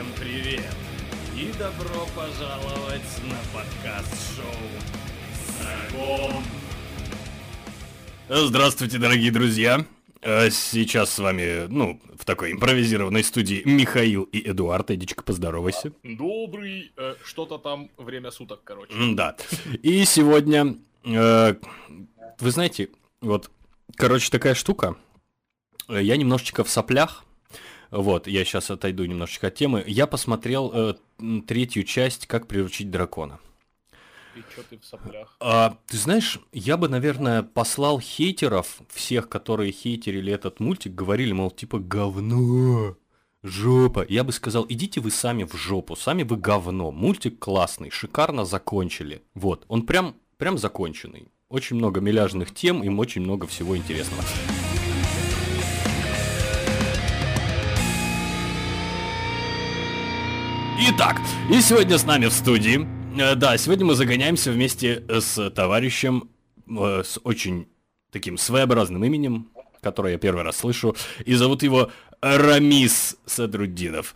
Всем 0.00 0.12
привет! 0.18 0.64
И 1.36 1.52
добро 1.58 2.06
пожаловать 2.16 3.02
на 3.28 3.36
подкаст-шоу 3.52 4.46
«Сагом». 5.58 6.42
Здравствуйте, 8.30 8.96
дорогие 8.96 9.30
друзья! 9.30 9.84
Э, 10.22 10.48
Сейчас 10.48 11.12
с 11.12 11.18
вами, 11.18 11.66
ну, 11.68 12.00
в 12.18 12.24
такой 12.24 12.52
импровизированной 12.52 13.22
студии 13.22 13.60
Михаил 13.66 14.22
и 14.22 14.50
Эдуард. 14.50 14.90
Эдичка, 14.90 15.22
поздоровайся. 15.22 15.92
Добрый, 16.02 16.92
э, 16.96 17.16
что-то 17.22 17.58
там 17.58 17.90
время 17.98 18.30
суток, 18.30 18.62
короче. 18.64 18.94
Да. 19.12 19.36
И 19.82 20.06
сегодня, 20.06 20.76
э, 21.04 21.54
вы 22.38 22.50
знаете, 22.50 22.88
вот, 23.20 23.50
короче, 23.96 24.30
такая 24.30 24.54
штука. 24.54 24.96
Э, 25.90 26.02
Я 26.02 26.16
немножечко 26.16 26.64
в 26.64 26.70
соплях. 26.70 27.22
Вот, 27.90 28.26
я 28.26 28.44
сейчас 28.44 28.70
отойду 28.70 29.04
немножечко 29.04 29.48
от 29.48 29.54
темы. 29.54 29.82
Я 29.86 30.06
посмотрел 30.06 30.70
э, 30.72 30.94
третью 31.46 31.84
часть 31.84 32.26
«Как 32.26 32.46
приручить 32.46 32.90
дракона». 32.90 33.40
И 34.36 34.42
чё 34.54 34.62
ты 34.68 34.78
в 34.78 34.84
соплях? 34.84 35.36
А, 35.40 35.76
ты 35.86 35.96
знаешь, 35.96 36.38
я 36.52 36.76
бы, 36.76 36.88
наверное, 36.88 37.42
послал 37.42 37.98
хейтеров, 37.98 38.80
всех, 38.88 39.28
которые 39.28 39.72
хейтерили 39.72 40.32
этот 40.32 40.60
мультик, 40.60 40.94
говорили, 40.94 41.32
мол, 41.32 41.50
типа, 41.50 41.80
говно, 41.80 42.96
жопа. 43.42 44.06
Я 44.08 44.22
бы 44.22 44.32
сказал, 44.32 44.66
идите 44.68 45.00
вы 45.00 45.10
сами 45.10 45.42
в 45.42 45.54
жопу, 45.56 45.96
сами 45.96 46.22
вы 46.22 46.36
говно. 46.36 46.92
Мультик 46.92 47.40
классный, 47.40 47.90
шикарно 47.90 48.44
закончили. 48.44 49.22
Вот, 49.34 49.64
он 49.66 49.84
прям, 49.84 50.14
прям 50.36 50.58
законченный. 50.58 51.26
Очень 51.48 51.76
много 51.76 52.00
миляжных 52.00 52.54
тем, 52.54 52.84
им 52.84 53.00
очень 53.00 53.22
много 53.22 53.48
всего 53.48 53.76
интересного. 53.76 54.22
Итак, 60.82 61.16
и 61.50 61.60
сегодня 61.60 61.98
с 61.98 62.04
нами 62.04 62.26
в 62.26 62.32
студии. 62.32 62.86
э, 63.20 63.34
Да, 63.34 63.56
сегодня 63.58 63.84
мы 63.86 63.94
загоняемся 63.94 64.50
вместе 64.50 65.02
с 65.08 65.50
товарищем 65.50 66.30
э, 66.68 67.02
с 67.04 67.18
очень 67.24 67.66
таким 68.10 68.38
своеобразным 68.38 69.04
именем, 69.04 69.50
которое 69.82 70.14
я 70.14 70.18
первый 70.18 70.42
раз 70.42 70.56
слышу, 70.58 70.96
и 71.24 71.34
зовут 71.34 71.62
его 71.62 71.90
Рамис 72.22 73.16
Садруддинов. 73.26 74.14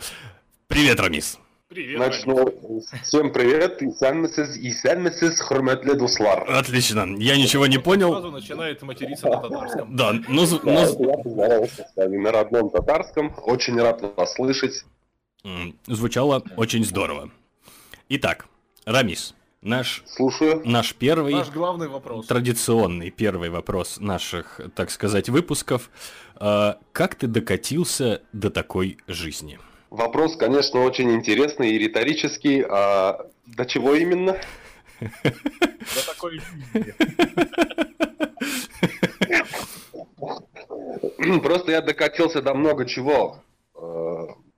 Привет, 0.67 1.01
Рамис. 1.01 1.39
Привет, 1.69 1.99
Начну. 1.99 2.55
Всем 3.03 3.33
привет. 3.33 3.83
Исәнмесез, 3.83 4.57
исәнмесез, 4.57 5.41
хөрмәтле 5.41 5.95
дуслар. 5.95 6.45
Отлично. 6.49 7.17
Я 7.19 7.37
ничего 7.37 7.67
не 7.67 7.79
понял. 7.79 8.13
Сразу 8.13 8.31
начинает 8.31 8.83
материться 8.83 9.27
на 9.29 9.41
татарском. 9.41 9.97
Да, 9.97 10.13
ну, 10.13 10.23
ну, 10.29 10.61
Да, 10.63 10.87
з- 10.87 10.97
Я 11.03 11.17
поздоровался 11.19 11.87
с 11.93 11.97
вами 11.97 12.17
на 12.19 12.31
родном 12.31 12.71
татарском. 12.71 13.35
Очень 13.43 13.81
рад 13.81 14.01
вас 14.17 14.35
слышать. 14.35 14.85
Звучало 15.87 16.43
очень 16.57 16.85
здорово. 16.85 17.31
Итак, 18.09 18.47
Рамис, 18.85 19.35
наш, 19.63 20.03
Слушаю. 20.07 20.63
наш 20.65 20.95
первый... 20.95 21.35
Наш 21.35 21.51
главный 21.51 21.89
вопрос. 21.89 22.27
Традиционный 22.27 23.11
первый 23.11 23.51
вопрос 23.51 23.99
наших, 24.01 24.61
так 24.75 24.91
сказать, 24.91 25.29
выпусков. 25.29 25.91
А, 26.37 26.79
Как 26.93 27.15
ты 27.15 27.27
докатился 27.27 28.23
до 28.33 28.51
такой 28.51 28.99
жизни? 29.07 29.59
Вопрос, 29.91 30.37
конечно, 30.37 30.81
очень 30.81 31.13
интересный 31.13 31.71
и 31.71 31.79
риторический. 31.79 32.63
А 32.69 33.27
до 33.47 33.65
чего 33.65 33.95
именно? 33.95 34.37
До 35.01 36.07
такой 36.07 36.41
жизни. 36.41 36.95
Просто 41.41 41.73
я 41.73 41.81
докатился 41.81 42.43
до 42.43 42.55
много 42.55 42.87
чего. 42.87 43.43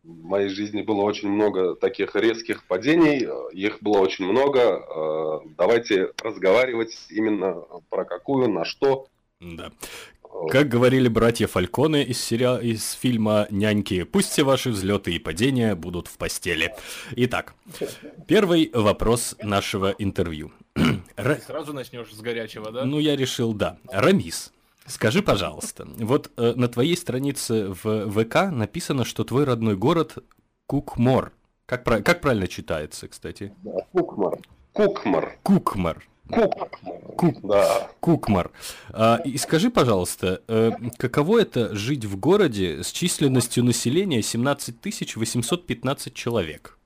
В 0.06 0.22
моей 0.22 0.48
жизни 0.50 0.82
было 0.82 1.02
очень 1.02 1.28
много 1.28 1.74
таких 1.74 2.14
резких 2.14 2.64
падений, 2.64 3.26
их 3.52 3.78
было 3.80 3.98
очень 3.98 4.26
много. 4.26 4.60
Э, 4.60 5.48
Давайте 5.58 6.12
разговаривать 6.22 6.96
именно 7.10 7.64
про 7.90 8.04
какую, 8.04 8.48
на 8.48 8.64
что. 8.64 9.08
Да. 9.40 9.72
Как 10.50 10.68
говорили 10.68 11.08
братья 11.08 11.48
Фальконы 11.48 12.04
из, 12.04 12.20
сериала, 12.22 12.58
из 12.58 12.92
фильма 12.92 13.48
«Няньки», 13.50 14.04
пусть 14.04 14.30
все 14.30 14.44
ваши 14.44 14.70
взлеты 14.70 15.12
и 15.12 15.18
падения 15.18 15.74
будут 15.74 16.06
в 16.06 16.16
постели. 16.18 16.72
Итак, 17.16 17.54
первый 18.28 18.70
вопрос 18.72 19.34
нашего 19.42 19.92
интервью. 19.98 20.52
Ты 20.74 21.42
сразу 21.44 21.72
начнешь 21.72 22.12
с 22.12 22.20
горячего, 22.20 22.70
да? 22.70 22.84
Ну, 22.84 23.00
я 23.00 23.16
решил, 23.16 23.54
да. 23.54 23.78
Рамис, 23.90 24.52
скажи, 24.86 25.22
пожалуйста, 25.22 25.86
вот 25.98 26.30
э, 26.36 26.52
на 26.56 26.68
твоей 26.68 26.96
странице 26.96 27.68
в 27.68 28.10
ВК 28.10 28.50
написано, 28.50 29.04
что 29.04 29.24
твой 29.24 29.44
родной 29.44 29.76
город 29.76 30.18
Кукмор. 30.66 31.32
Как, 31.66 31.84
пра- 31.84 32.00
как 32.02 32.20
правильно 32.20 32.46
читается, 32.48 33.08
кстати? 33.08 33.52
Кукмар. 33.92 34.38
Кукмар. 34.72 35.36
Кукмар. 35.42 36.06
Кукмар. 36.30 36.68
Кук. 37.16 37.40
Да. 37.42 37.88
Кукмар. 38.00 38.50
А, 38.90 39.20
и 39.24 39.36
скажи, 39.38 39.70
пожалуйста, 39.70 40.42
э, 40.48 40.72
каково 40.96 41.40
это 41.42 41.74
жить 41.74 42.04
в 42.04 42.18
городе 42.18 42.82
с 42.82 42.90
численностью 42.90 43.64
населения 43.64 44.22
17 44.22 45.16
815 45.16 46.14
человек? 46.14 46.78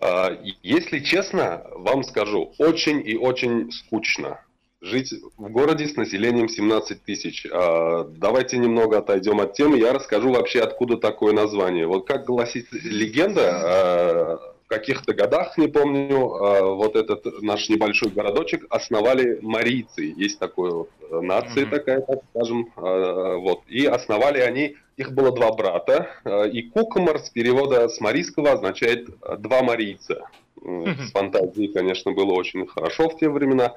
А, 0.00 0.30
Если 0.62 1.00
честно, 1.00 1.62
вам 1.74 2.04
скажу, 2.04 2.52
очень 2.58 3.06
и 3.06 3.16
очень 3.16 3.70
скучно 3.70 4.40
жить 4.80 5.12
в 5.36 5.48
городе 5.50 5.86
с 5.88 5.96
населением 5.96 6.48
17 6.48 7.02
тысяч. 7.02 7.46
А, 7.52 8.04
Давайте 8.04 8.58
немного 8.58 8.98
отойдем 8.98 9.40
от 9.40 9.54
темы. 9.54 9.78
Я 9.78 9.92
расскажу 9.92 10.32
вообще, 10.32 10.60
откуда 10.60 10.96
такое 10.96 11.32
название. 11.32 11.86
Вот 11.86 12.06
как 12.06 12.24
гласит 12.26 12.68
легенда, 12.72 13.50
а, 13.50 14.54
в 14.64 14.68
каких-то 14.68 15.14
годах, 15.14 15.56
не 15.58 15.66
помню, 15.66 16.34
а, 16.34 16.74
вот 16.74 16.94
этот 16.94 17.42
наш 17.42 17.68
небольшой 17.68 18.10
городочек 18.10 18.66
основали 18.70 19.38
марийцы. 19.42 20.12
Есть 20.16 20.38
такое 20.38 20.70
вот 20.70 20.90
э, 21.10 21.20
нация 21.20 21.62
Мгм. 21.64 21.70
такая, 21.70 22.00
так 22.02 22.18
скажем. 22.30 22.70
Вот. 22.76 23.62
И 23.68 23.86
основали 23.86 24.40
они, 24.40 24.76
их 24.96 25.12
было 25.12 25.32
два 25.32 25.52
брата. 25.52 26.08
И 26.52 26.62
Кукмар 26.62 27.18
с 27.18 27.30
перевода 27.30 27.88
с 27.88 28.00
марийского 28.00 28.52
означает 28.52 29.08
два 29.38 29.62
марийца. 29.62 30.28
С 30.62 31.12
фантазией, 31.12 31.68
конечно, 31.68 32.12
было 32.12 32.32
очень 32.32 32.66
хорошо 32.66 33.08
в 33.08 33.18
те 33.18 33.28
времена. 33.28 33.74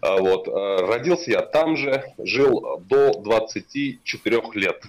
А, 0.00 0.16
Вот. 0.18 0.48
а, 0.48 0.86
Родился 0.86 1.30
я 1.30 1.42
там 1.42 1.76
же, 1.76 2.04
жил 2.18 2.80
до 2.88 3.12
24 3.20 4.42
лет. 4.54 4.82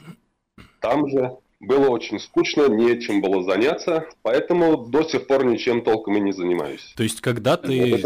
Там 0.79 1.09
же 1.09 1.37
было 1.61 1.89
очень 1.89 2.19
скучно, 2.19 2.67
нечем 2.67 3.21
было 3.21 3.43
заняться, 3.43 4.05
поэтому 4.23 4.77
до 4.77 5.03
сих 5.03 5.27
пор 5.27 5.45
ничем 5.45 5.83
толком 5.83 6.17
и 6.17 6.19
не 6.19 6.31
занимаюсь. 6.33 6.93
То 6.95 7.03
есть, 7.03 7.21
когда 7.21 7.55
ты... 7.55 8.03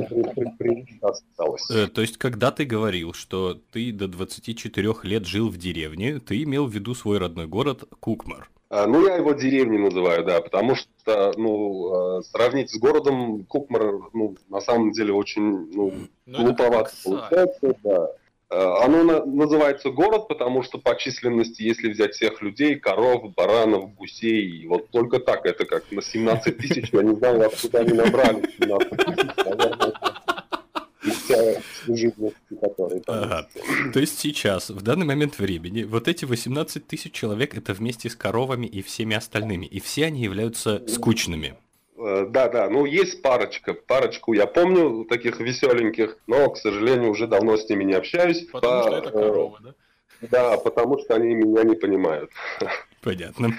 э, 1.69 1.87
то 1.87 2.01
есть, 2.01 2.17
когда 2.17 2.51
ты 2.51 2.65
говорил, 2.65 3.13
что 3.13 3.57
ты 3.71 3.91
до 3.91 4.07
24 4.07 4.95
лет 5.03 5.25
жил 5.25 5.49
в 5.49 5.57
деревне, 5.57 6.19
ты 6.19 6.43
имел 6.43 6.67
в 6.67 6.73
виду 6.73 6.93
свой 6.93 7.17
родной 7.17 7.47
город 7.47 7.85
Кукмар. 7.99 8.49
А, 8.75 8.87
Ну, 8.87 9.07
я 9.07 9.15
его 9.15 9.31
деревней 9.31 9.77
называю, 9.77 10.25
да, 10.25 10.41
потому 10.41 10.75
что, 10.75 11.31
ну, 11.37 12.19
э, 12.19 12.23
сравнить 12.23 12.71
с 12.71 12.77
городом 12.77 13.45
Кукмар, 13.45 13.93
ну, 14.13 14.35
на 14.49 14.59
самом 14.59 14.91
деле 14.91 15.13
очень, 15.13 15.71
ну, 15.73 15.93
Ну, 16.25 16.43
глуповато 16.43 16.91
получается, 17.03 17.75
да. 17.83 18.09
Э, 18.51 18.83
Оно 18.83 19.03
на- 19.03 19.25
называется 19.25 19.89
город, 19.91 20.27
потому 20.27 20.61
что 20.61 20.77
по 20.77 20.95
численности, 20.95 21.61
если 21.63 21.89
взять 21.89 22.13
всех 22.15 22.41
людей, 22.41 22.75
коров, 22.75 23.33
баранов, 23.33 23.95
гусей, 23.95 24.67
вот 24.67 24.89
только 24.91 25.19
так, 25.19 25.45
это 25.45 25.65
как 25.65 25.89
на 25.91 26.01
17 26.01 26.57
тысяч, 26.57 26.89
я 26.91 27.01
не 27.01 27.15
знаю, 27.15 27.45
откуда 27.47 27.79
они 27.79 27.93
набрали 27.93 28.43
17 28.59 28.89
тысяч, 28.89 29.45
наверное, 29.45 29.93
Ага. 33.07 33.47
То 33.93 33.99
есть 33.99 34.19
сейчас, 34.19 34.69
в 34.69 34.81
данный 34.81 35.05
момент 35.05 35.39
времени, 35.39 35.83
вот 35.83 36.07
эти 36.07 36.25
18 36.25 36.87
тысяч 36.87 37.11
человек 37.13 37.57
это 37.57 37.73
вместе 37.73 38.09
с 38.09 38.15
коровами 38.15 38.65
и 38.65 38.81
всеми 38.81 39.15
остальными, 39.15 39.65
и 39.65 39.79
все 39.79 40.05
они 40.05 40.21
являются 40.21 40.81
скучными. 40.87 41.55
Э, 41.97 42.25
Да, 42.29 42.49
да, 42.49 42.69
ну 42.69 42.85
есть 42.85 43.21
парочка, 43.21 43.73
парочку 43.73 44.33
я 44.33 44.47
помню 44.47 45.05
таких 45.05 45.39
веселеньких, 45.39 46.17
но, 46.27 46.49
к 46.49 46.57
сожалению, 46.57 47.11
уже 47.11 47.27
давно 47.27 47.57
с 47.57 47.69
ними 47.69 47.83
не 47.83 47.93
общаюсь. 47.93 48.45
Потому 48.51 48.83
По- 48.83 48.87
что 48.87 48.97
это 48.97 49.09
э, 49.09 49.11
коровы, 49.11 49.57
да? 49.61 49.73
Да, 50.21 50.57
потому 50.57 50.97
что 50.99 51.15
они 51.15 51.35
меня 51.35 51.63
не 51.63 51.75
понимают. 51.75 52.31
Понятно. 53.05 53.53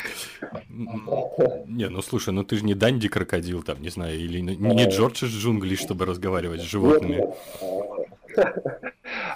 Не, 0.68 1.88
ну 1.88 2.02
слушай, 2.02 2.34
ну 2.34 2.42
ты 2.42 2.56
же 2.56 2.64
не 2.64 2.74
Данди 2.74 3.08
крокодил 3.08 3.62
там, 3.62 3.80
не 3.80 3.90
знаю, 3.90 4.18
или 4.18 4.40
не 4.40 4.56
не 4.56 4.86
Джордж 4.86 5.24
из 5.24 5.30
джунглей, 5.30 5.76
чтобы 5.76 6.04
разговаривать 6.04 6.62
с 6.62 6.64
животными. 6.64 7.32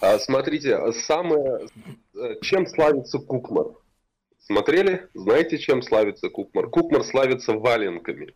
А, 0.02 0.18
Смотрите, 0.18 0.92
самое, 1.06 1.68
э, 2.14 2.34
чем 2.42 2.66
славится 2.66 3.18
Кукмар? 3.18 3.66
Смотрели? 4.40 5.08
Знаете, 5.14 5.58
чем 5.58 5.80
славится 5.82 6.28
Кукмар? 6.28 6.68
Кукмар 6.68 7.04
славится 7.04 7.52
валенками. 7.52 8.34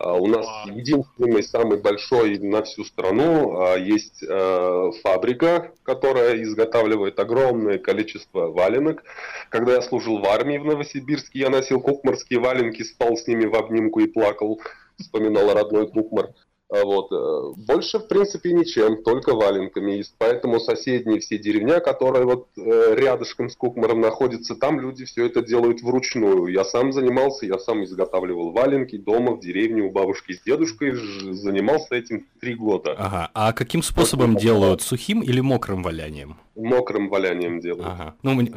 А 0.00 0.14
у 0.14 0.26
нас 0.26 0.46
единственный, 0.64 1.42
самый 1.42 1.78
большой 1.78 2.38
на 2.38 2.62
всю 2.62 2.84
страну 2.84 3.60
а, 3.60 3.76
есть 3.76 4.22
э, 4.26 4.90
фабрика, 5.02 5.72
которая 5.82 6.42
изготавливает 6.42 7.20
огромное 7.20 7.76
количество 7.76 8.46
валенок. 8.46 9.04
Когда 9.50 9.74
я 9.74 9.82
служил 9.82 10.18
в 10.18 10.24
армии 10.24 10.56
в 10.56 10.64
Новосибирске, 10.64 11.40
я 11.40 11.50
носил 11.50 11.82
кукмарские 11.82 12.40
валенки, 12.40 12.82
спал 12.82 13.14
с 13.14 13.26
ними 13.26 13.44
в 13.44 13.54
обнимку 13.54 14.00
и 14.00 14.06
плакал, 14.06 14.58
вспоминал 14.98 15.52
родной 15.52 15.86
кукмар. 15.86 16.30
А 16.70 16.84
вот. 16.84 17.10
Э, 17.10 17.52
больше, 17.56 17.98
в 17.98 18.06
принципе, 18.06 18.52
ничем, 18.52 19.02
только 19.02 19.34
валенками. 19.34 19.98
И 19.98 20.04
поэтому 20.18 20.60
соседние 20.60 21.18
все 21.18 21.36
деревня, 21.36 21.80
которые 21.80 22.24
вот 22.24 22.46
э, 22.56 22.94
рядышком 22.96 23.50
с 23.50 23.56
Кукмаром 23.56 24.00
находятся, 24.00 24.54
там 24.54 24.80
люди 24.80 25.04
все 25.04 25.26
это 25.26 25.42
делают 25.42 25.82
вручную. 25.82 26.46
Я 26.46 26.64
сам 26.64 26.92
занимался, 26.92 27.46
я 27.46 27.58
сам 27.58 27.82
изготавливал 27.84 28.52
валенки 28.52 28.96
дома, 28.96 29.32
в 29.32 29.40
деревне 29.40 29.82
у 29.82 29.90
бабушки 29.90 30.32
с 30.32 30.42
дедушкой, 30.42 30.92
занимался 31.32 31.96
этим 31.96 32.26
три 32.40 32.54
года. 32.54 32.94
Ага, 32.96 33.30
а 33.34 33.52
каким 33.52 33.82
способом 33.82 34.34
вот, 34.34 34.42
делают, 34.42 34.82
сухим 34.82 35.22
или 35.22 35.40
мокрым 35.40 35.82
валянием? 35.82 36.36
Мокрым 36.54 37.08
валянием 37.08 37.58
делают. 37.60 37.86
Ага. 37.86 38.14
Ну, 38.22 38.32
у 38.32 38.34
меня, 38.34 38.52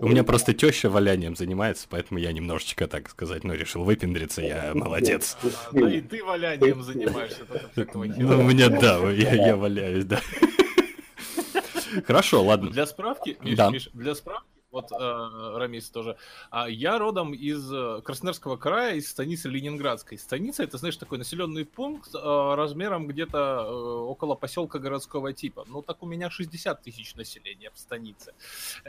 у 0.00 0.08
меня 0.08 0.24
просто 0.24 0.54
теща 0.54 0.88
валянием 0.88 1.36
занимается, 1.36 1.86
поэтому 1.90 2.18
я 2.18 2.32
немножечко, 2.32 2.86
так 2.86 3.10
сказать, 3.10 3.44
ну, 3.44 3.52
решил 3.52 3.84
выпендриться, 3.84 4.40
я 4.40 4.72
молодец. 4.74 5.36
Да 5.72 5.92
и 5.92 6.00
ты 6.00 6.24
валянием 6.24 6.82
занимаешься. 6.82 7.44
Ну, 7.76 8.40
у 8.40 8.42
меня, 8.42 8.68
да, 8.68 9.10
я 9.10 9.56
валяюсь, 9.56 10.04
да. 10.04 10.20
Хорошо, 12.06 12.42
ладно. 12.42 12.70
Для 12.70 12.86
справки, 12.86 13.36
Миш, 13.42 13.90
для 13.92 14.14
справки, 14.14 14.46
вот 14.78 14.92
э, 14.92 15.58
Рамис 15.58 15.90
тоже. 15.90 16.16
А 16.50 16.68
я 16.68 16.98
родом 16.98 17.34
из 17.34 17.72
э, 17.72 18.00
Красноярского 18.04 18.56
края, 18.56 18.94
из 18.94 19.10
станицы 19.10 19.48
Ленинградской. 19.48 20.18
Станица 20.18 20.62
это, 20.62 20.78
знаешь, 20.78 20.96
такой 20.96 21.18
населенный 21.18 21.64
пункт 21.64 22.14
э, 22.14 22.54
размером 22.54 23.06
где-то 23.06 23.38
э, 23.38 23.72
около 23.72 24.34
поселка 24.34 24.78
городского 24.78 25.32
типа. 25.32 25.64
Ну 25.68 25.82
так 25.82 26.02
у 26.02 26.06
меня 26.06 26.30
60 26.30 26.82
тысяч 26.82 27.14
населения 27.16 27.70
в 27.74 27.78
станице. 27.78 28.34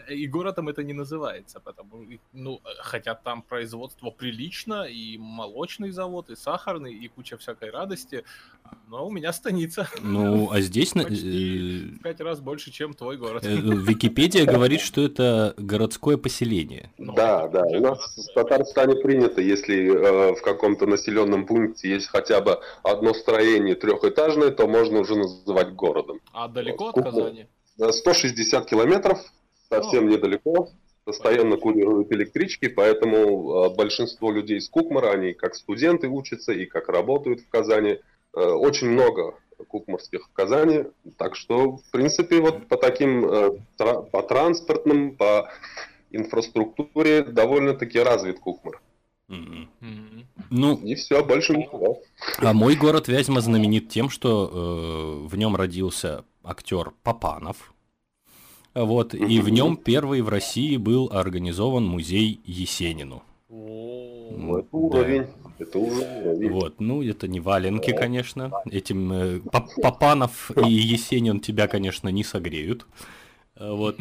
И 0.09 0.27
городом 0.27 0.69
это 0.69 0.83
не 0.83 0.94
называется, 0.94 1.59
потому 1.59 2.06
ну 2.33 2.62
хотя 2.80 3.15
там 3.15 3.42
производство 3.42 4.12
прилично 4.12 4.83
и 4.83 5.18
молочный 5.18 5.92
завод, 5.92 6.30
и 6.30 6.35
сахарный, 6.35 6.94
и 6.94 7.07
куча 7.07 7.38
всякой 7.38 7.71
радости. 7.71 8.24
Но 8.88 9.07
у 9.07 9.12
меня 9.12 9.33
станица. 9.33 9.89
Ну 10.01 10.51
а 10.51 10.62
здесь 10.62 10.95
на... 10.95 11.03
в 11.03 12.00
пять 12.03 12.21
раз 12.21 12.39
больше, 12.39 12.71
чем 12.71 12.94
твой 12.94 13.18
город. 13.18 13.44
Э, 13.44 13.56
Википедия 13.56 14.45
говорит, 14.45 14.81
что 14.81 15.01
это 15.01 15.56
городское 15.79 16.17
поселение. 16.17 16.91
Ну, 16.97 17.13
да, 17.13 17.47
да. 17.47 17.63
У 17.63 17.79
нас 17.79 17.99
в 18.17 18.33
Татарстане 18.33 18.95
принято, 18.95 19.39
если 19.39 19.87
э, 19.87 20.35
в 20.35 20.41
каком-то 20.41 20.85
населенном 20.85 21.45
пункте 21.45 21.89
есть 21.89 22.07
хотя 22.07 22.41
бы 22.41 22.59
одно 22.83 23.13
строение 23.13 23.75
трехэтажное, 23.75 24.51
то 24.51 24.67
можно 24.67 24.99
уже 24.99 25.15
называть 25.15 25.73
городом. 25.73 26.19
А 26.33 26.49
далеко 26.49 26.91
вот. 26.93 26.97
от 26.97 27.03
Казани? 27.05 27.47
160 27.77 28.65
километров, 28.65 29.19
совсем 29.69 30.07
О. 30.07 30.09
недалеко. 30.11 30.69
Постоянно 31.05 31.55
курируют 31.55 32.11
электрички, 32.11 32.67
поэтому 32.67 33.65
э, 33.65 33.75
большинство 33.75 34.31
людей 34.31 34.57
из 34.57 34.69
Кукмара, 34.69 35.11
они 35.11 35.33
как 35.33 35.55
студенты 35.55 36.09
учатся 36.09 36.51
и 36.51 36.65
как 36.65 36.89
работают 36.89 37.39
в 37.39 37.49
Казани. 37.49 37.99
Э, 38.35 38.41
очень 38.41 38.89
много 38.89 39.35
кукмарских 39.67 40.27
в 40.27 40.33
Казани. 40.33 40.85
Так 41.17 41.35
что, 41.35 41.77
в 41.77 41.91
принципе, 41.91 42.39
вот 42.39 42.67
по 42.67 42.77
таким, 42.77 43.25
э, 43.25 43.51
по 43.77 44.21
транспортным, 44.23 45.15
по 45.15 45.50
инфраструктуре 46.11 47.23
довольно-таки 47.23 48.00
развит 48.00 48.39
Кукмар. 48.39 48.81
Mm-hmm. 49.29 50.25
Ну, 50.50 50.77
и 50.77 50.95
все, 50.95 51.23
больше 51.23 51.56
ничего. 51.56 52.01
А 52.39 52.53
мой 52.53 52.75
город 52.75 53.07
Вязьма 53.07 53.41
знаменит 53.41 53.89
тем, 53.89 54.09
что 54.09 54.50
э, 54.51 55.27
в 55.27 55.35
нем 55.38 55.56
родился 55.56 56.25
актер 56.44 56.94
Папанов. 57.03 57.73
Вот, 58.73 59.13
mm-hmm. 59.13 59.27
и 59.27 59.39
в 59.39 59.50
нем 59.50 59.77
первый 59.77 60.21
в 60.21 60.29
России 60.29 60.77
был 60.77 61.09
организован 61.11 61.85
музей 61.85 62.41
Есенину. 62.44 63.23
Oh. 63.50 64.59
Это 64.59 64.67
уровень. 64.71 65.27
Это 65.59 65.77
уже 65.77 66.50
Вот, 66.50 66.79
ну 66.79 67.03
это 67.03 67.27
не 67.27 67.39
валенки, 67.39 67.91
конечно. 67.91 68.51
Этим 68.71 69.11
э, 69.11 69.39
Папанов 69.81 70.51
и 70.57 70.71
Есенин 70.71 71.39
тебя, 71.39 71.67
конечно, 71.67 72.09
не 72.09 72.23
согреют. 72.23 72.85
Э, 73.59 73.71
вот, 73.71 73.97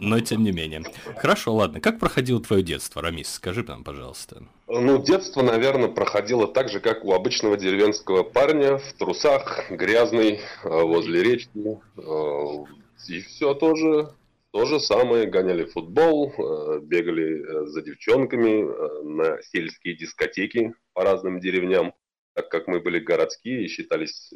но 0.00 0.20
тем 0.20 0.44
не 0.44 0.52
менее. 0.52 0.82
Хорошо, 1.16 1.54
ладно. 1.54 1.80
Как 1.80 1.98
проходило 1.98 2.40
твое 2.40 2.62
детство, 2.62 3.02
Рамис? 3.02 3.32
Скажи 3.32 3.62
нам, 3.62 3.82
пожалуйста. 3.82 4.42
Ну, 4.68 5.02
детство, 5.02 5.42
наверное, 5.42 5.88
проходило 5.88 6.46
так 6.46 6.68
же, 6.68 6.80
как 6.80 7.04
у 7.04 7.12
обычного 7.12 7.56
деревенского 7.56 8.22
парня, 8.22 8.78
в 8.78 8.92
трусах, 8.94 9.70
грязный, 9.70 10.40
э, 10.64 10.68
возле 10.68 11.22
речки. 11.22 11.78
Э, 11.96 12.64
и 13.08 13.20
все 13.22 13.54
тоже 13.54 14.10
то 14.52 14.66
же 14.66 14.78
самое, 14.80 15.26
гоняли 15.26 15.64
футбол, 15.64 16.34
бегали 16.82 17.66
за 17.68 17.82
девчонками 17.82 18.66
на 19.04 19.40
сельские 19.42 19.96
дискотеки 19.96 20.74
по 20.92 21.04
разным 21.04 21.40
деревням, 21.40 21.94
так 22.34 22.48
как 22.48 22.68
мы 22.68 22.80
были 22.80 22.98
городские 22.98 23.64
и 23.64 23.68
считались 23.68 24.32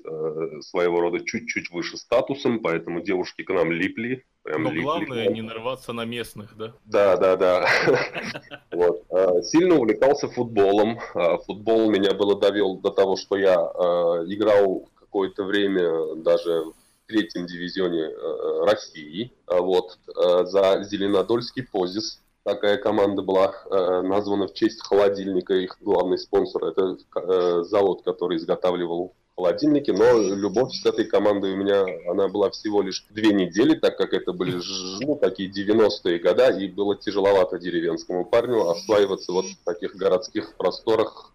своего 0.61 1.01
рода 1.01 1.25
чуть-чуть 1.25 1.71
выше 1.71 1.97
статусом, 1.97 2.61
поэтому 2.61 3.01
девушки 3.01 3.43
к 3.43 3.53
нам 3.53 3.71
липли. 3.73 4.25
Прям 4.43 4.65
Но 4.65 4.71
липли. 4.71 4.83
главное 4.83 5.29
не 5.29 5.43
нарваться 5.43 5.93
на 5.93 6.05
местных, 6.05 6.57
да? 6.57 6.75
Да, 6.85 7.17
да, 7.17 7.37
да. 7.37 7.69
Вот. 8.73 9.05
Сильно 9.47 9.77
увлекался 9.77 10.29
футболом. 10.29 10.99
Футбол 11.47 11.91
меня 11.91 12.13
было 12.15 12.39
довел 12.39 12.77
до 12.79 12.91
того, 12.91 13.17
что 13.17 13.37
я 13.37 13.55
играл 13.55 14.89
какое-то 14.95 15.45
время 15.45 16.17
даже 16.17 16.65
третьем 17.07 17.47
дивизионе 17.47 18.11
э, 18.11 18.65
России. 18.65 19.33
Вот 19.47 19.99
э, 20.09 20.45
за 20.47 20.83
Зеленодольский 20.85 21.65
Позис 21.65 22.21
такая 22.45 22.77
команда 22.77 23.23
была 23.23 23.53
э, 23.53 24.03
названа 24.03 24.47
в 24.47 24.55
честь 24.55 24.83
холодильника. 24.83 25.55
Их 25.55 25.77
главный 25.81 26.19
спонсор 26.19 26.65
это 26.65 27.65
завод, 27.65 28.03
который 28.05 28.37
изготавливал 28.37 29.15
холодильники, 29.37 29.91
но 29.91 30.35
любовь 30.35 30.73
с 30.73 30.87
этой 30.87 31.05
командой 31.05 31.55
у 31.55 31.57
меня, 31.57 31.85
она 32.09 32.29
была 32.29 32.51
всего 32.51 32.83
лишь 32.83 33.05
две 33.11 33.33
недели, 33.33 33.75
так 33.75 33.97
как 33.97 34.13
это 34.13 34.33
были 34.33 34.61
ну, 35.01 35.17
такие 35.17 35.51
90-е 35.51 36.19
года, 36.21 36.51
и 36.51 36.69
было 36.69 36.97
тяжеловато 36.97 37.59
деревенскому 37.59 38.25
парню 38.25 38.69
осваиваться 38.69 39.33
вот 39.33 39.47
в 39.47 39.65
таких 39.65 39.97
городских 39.97 40.55
просторах, 40.57 41.33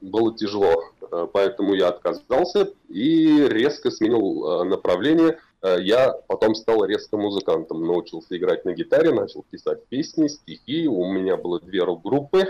было 0.00 0.36
тяжело. 0.36 0.84
Э, 1.10 1.26
поэтому 1.32 1.74
я 1.74 1.88
отказался 1.88 2.72
и 2.88 3.46
резко 3.48 3.90
сменил 3.90 4.44
э, 4.44 4.64
направление. 4.64 5.38
Э, 5.62 5.76
я 5.80 6.12
потом 6.28 6.54
стал 6.54 6.84
резко 6.84 7.16
музыкантом, 7.16 7.86
научился 7.86 8.36
играть 8.36 8.64
на 8.64 8.72
гитаре, 8.72 9.12
начал 9.12 9.44
писать 9.50 9.84
песни, 9.86 10.28
стихи. 10.28 10.86
У 10.86 11.04
меня 11.06 11.36
было 11.36 11.60
две 11.60 11.82
рок-группы. 11.82 12.46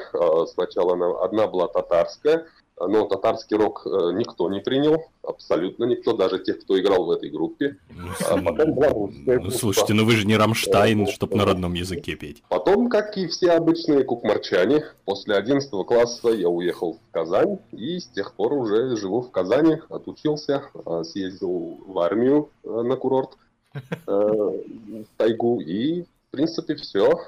Сначала 0.46 0.94
она, 0.94 1.24
одна 1.24 1.46
была 1.46 1.68
татарская, 1.68 2.46
но 2.80 3.06
татарский 3.06 3.56
рок 3.56 3.86
э, 3.86 4.12
никто 4.14 4.48
не 4.50 4.60
принял, 4.60 5.04
абсолютно 5.22 5.84
никто, 5.84 6.16
даже 6.16 6.38
тех, 6.38 6.60
кто 6.60 6.78
играл 6.78 7.04
в 7.04 7.10
этой 7.10 7.30
группе. 7.30 7.76
Ну, 7.90 8.08
а 8.28 8.42
потом 8.42 8.74
была 8.74 8.88
ну, 8.90 9.50
слушайте, 9.50 9.94
ну 9.94 10.04
вы 10.04 10.12
же 10.12 10.26
не 10.26 10.36
Рамштайн, 10.36 11.06
чтобы 11.06 11.36
на 11.36 11.44
родном 11.44 11.74
языке 11.74 12.14
петь. 12.14 12.42
Потом, 12.48 12.88
как 12.88 13.16
и 13.16 13.26
все 13.26 13.52
обычные 13.52 14.04
кукмарчане, 14.04 14.84
после 15.04 15.36
11 15.36 15.70
класса 15.86 16.28
я 16.28 16.48
уехал 16.48 16.94
в 16.94 17.12
Казань, 17.12 17.58
и 17.72 17.98
с 17.98 18.06
тех 18.06 18.34
пор 18.34 18.52
уже 18.52 18.96
живу 18.96 19.22
в 19.22 19.30
Казани, 19.30 19.78
отучился, 19.88 20.64
а, 20.84 21.04
съездил 21.04 21.80
в 21.86 21.98
армию 21.98 22.50
э, 22.64 22.68
на 22.68 22.96
курорт, 22.96 23.36
э, 23.74 23.80
в 24.06 25.06
тайгу, 25.16 25.60
и, 25.60 26.02
в 26.02 26.30
принципе, 26.30 26.74
все. 26.76 27.20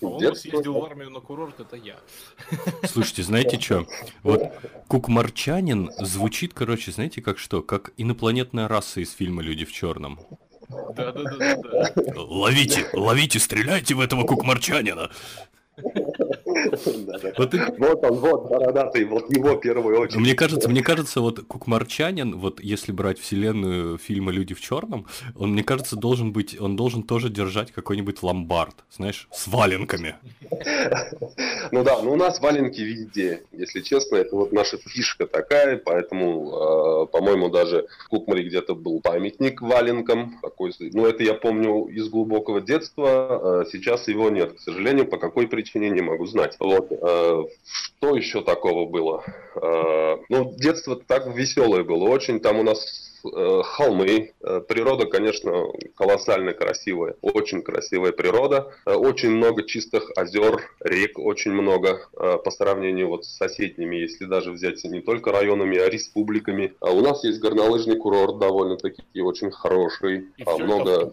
По-моему, 0.00 0.34
съездил 0.34 0.74
в 0.74 0.84
армию 0.84 1.10
на 1.10 1.20
курорт, 1.20 1.60
это 1.60 1.76
я. 1.76 1.96
Слушайте, 2.84 3.22
знаете 3.22 3.58
что? 3.60 3.86
Вот 4.22 4.52
кукмарчанин 4.88 5.90
звучит, 5.98 6.52
короче, 6.54 6.92
знаете, 6.92 7.22
как 7.22 7.38
что? 7.38 7.62
Как 7.62 7.92
инопланетная 7.96 8.68
раса 8.68 9.00
из 9.00 9.12
фильма 9.12 9.42
«Люди 9.42 9.64
в 9.64 9.72
черном». 9.72 10.20
Да-да-да. 10.68 11.92
Ловите, 12.16 12.86
ловите, 12.92 13.38
стреляйте 13.38 13.94
в 13.94 14.00
этого 14.00 14.24
кукмарчанина. 14.24 15.10
Вот 17.38 18.04
он, 18.04 18.14
вот 18.18 18.48
бородатый, 18.48 19.04
вот 19.04 19.30
его 19.34 19.56
первую 19.56 20.00
очередь. 20.00 20.20
Мне 20.20 20.34
кажется, 20.34 20.68
мне 20.68 20.82
кажется, 20.82 21.20
вот 21.20 21.40
Кукмарчанин, 21.40 22.38
вот 22.38 22.60
если 22.60 22.92
брать 22.92 23.18
вселенную 23.18 23.98
фильма 23.98 24.32
«Люди 24.32 24.54
в 24.54 24.60
черном», 24.60 25.06
он, 25.36 25.52
мне 25.52 25.64
кажется, 25.64 25.96
должен 25.96 26.32
быть, 26.32 26.60
он 26.60 26.76
должен 26.76 27.02
тоже 27.02 27.28
держать 27.28 27.72
какой-нибудь 27.72 28.22
ломбард, 28.22 28.74
знаешь, 28.90 29.28
с 29.32 29.48
валенками. 29.48 30.16
ну 31.72 31.82
да, 31.82 32.00
ну 32.02 32.12
у 32.12 32.16
нас 32.16 32.40
валенки 32.40 32.80
везде, 32.80 33.42
если 33.52 33.80
честно, 33.80 34.16
это 34.16 34.36
вот 34.36 34.52
наша 34.52 34.78
фишка 34.78 35.26
такая, 35.26 35.76
поэтому, 35.76 37.04
э, 37.04 37.06
по-моему, 37.12 37.48
даже 37.48 37.86
в 38.04 38.08
Кукмаре 38.08 38.44
где-то 38.44 38.74
был 38.74 39.00
памятник 39.00 39.62
валенкам, 39.62 40.38
такой, 40.42 40.72
ну 40.92 41.06
это 41.06 41.22
я 41.22 41.34
помню 41.34 41.86
из 41.86 42.08
глубокого 42.08 42.60
детства, 42.60 43.62
э, 43.62 43.70
сейчас 43.72 44.08
его 44.08 44.30
нет, 44.30 44.54
к 44.54 44.60
сожалению, 44.60 45.06
по 45.06 45.16
какой 45.16 45.48
причине 45.48 45.90
не 45.90 46.02
могу 46.02 46.26
знать. 46.26 46.43
Вот, 46.58 46.90
э, 46.90 47.44
что 47.98 48.16
еще 48.16 48.42
такого 48.42 48.88
было? 48.88 49.24
Э, 49.56 50.16
ну, 50.28 50.54
детство 50.56 50.96
так 50.96 51.26
веселое 51.34 51.84
было 51.84 52.08
очень, 52.08 52.40
там 52.40 52.58
у 52.58 52.62
нас 52.62 53.03
холмы. 53.24 54.32
Э, 54.42 54.60
природа, 54.60 55.06
конечно, 55.06 55.66
колоссально 55.96 56.52
красивая. 56.52 57.16
Очень 57.22 57.62
красивая 57.62 58.12
природа. 58.12 58.72
Э, 58.86 58.94
очень 58.94 59.30
много 59.30 59.64
чистых 59.64 60.10
озер, 60.16 60.70
рек, 60.80 61.18
очень 61.18 61.52
много 61.52 62.08
по 62.12 62.50
сравнению 62.50 63.08
вот 63.08 63.24
с 63.24 63.36
соседними, 63.36 63.96
если 63.96 64.24
даже 64.24 64.50
взять 64.52 64.82
не 64.84 65.00
только 65.00 65.32
районами, 65.32 65.78
а 65.78 65.88
республиками. 65.88 66.74
А 66.80 66.90
у 66.90 67.00
нас 67.00 67.24
есть 67.24 67.40
горнолыжный 67.40 67.96
курорт 67.96 68.38
довольно-таки 68.38 69.20
очень 69.20 69.50
хороший. 69.50 70.26
И 70.36 70.42
а 70.44 70.54
все 70.54 70.64
много... 70.64 71.12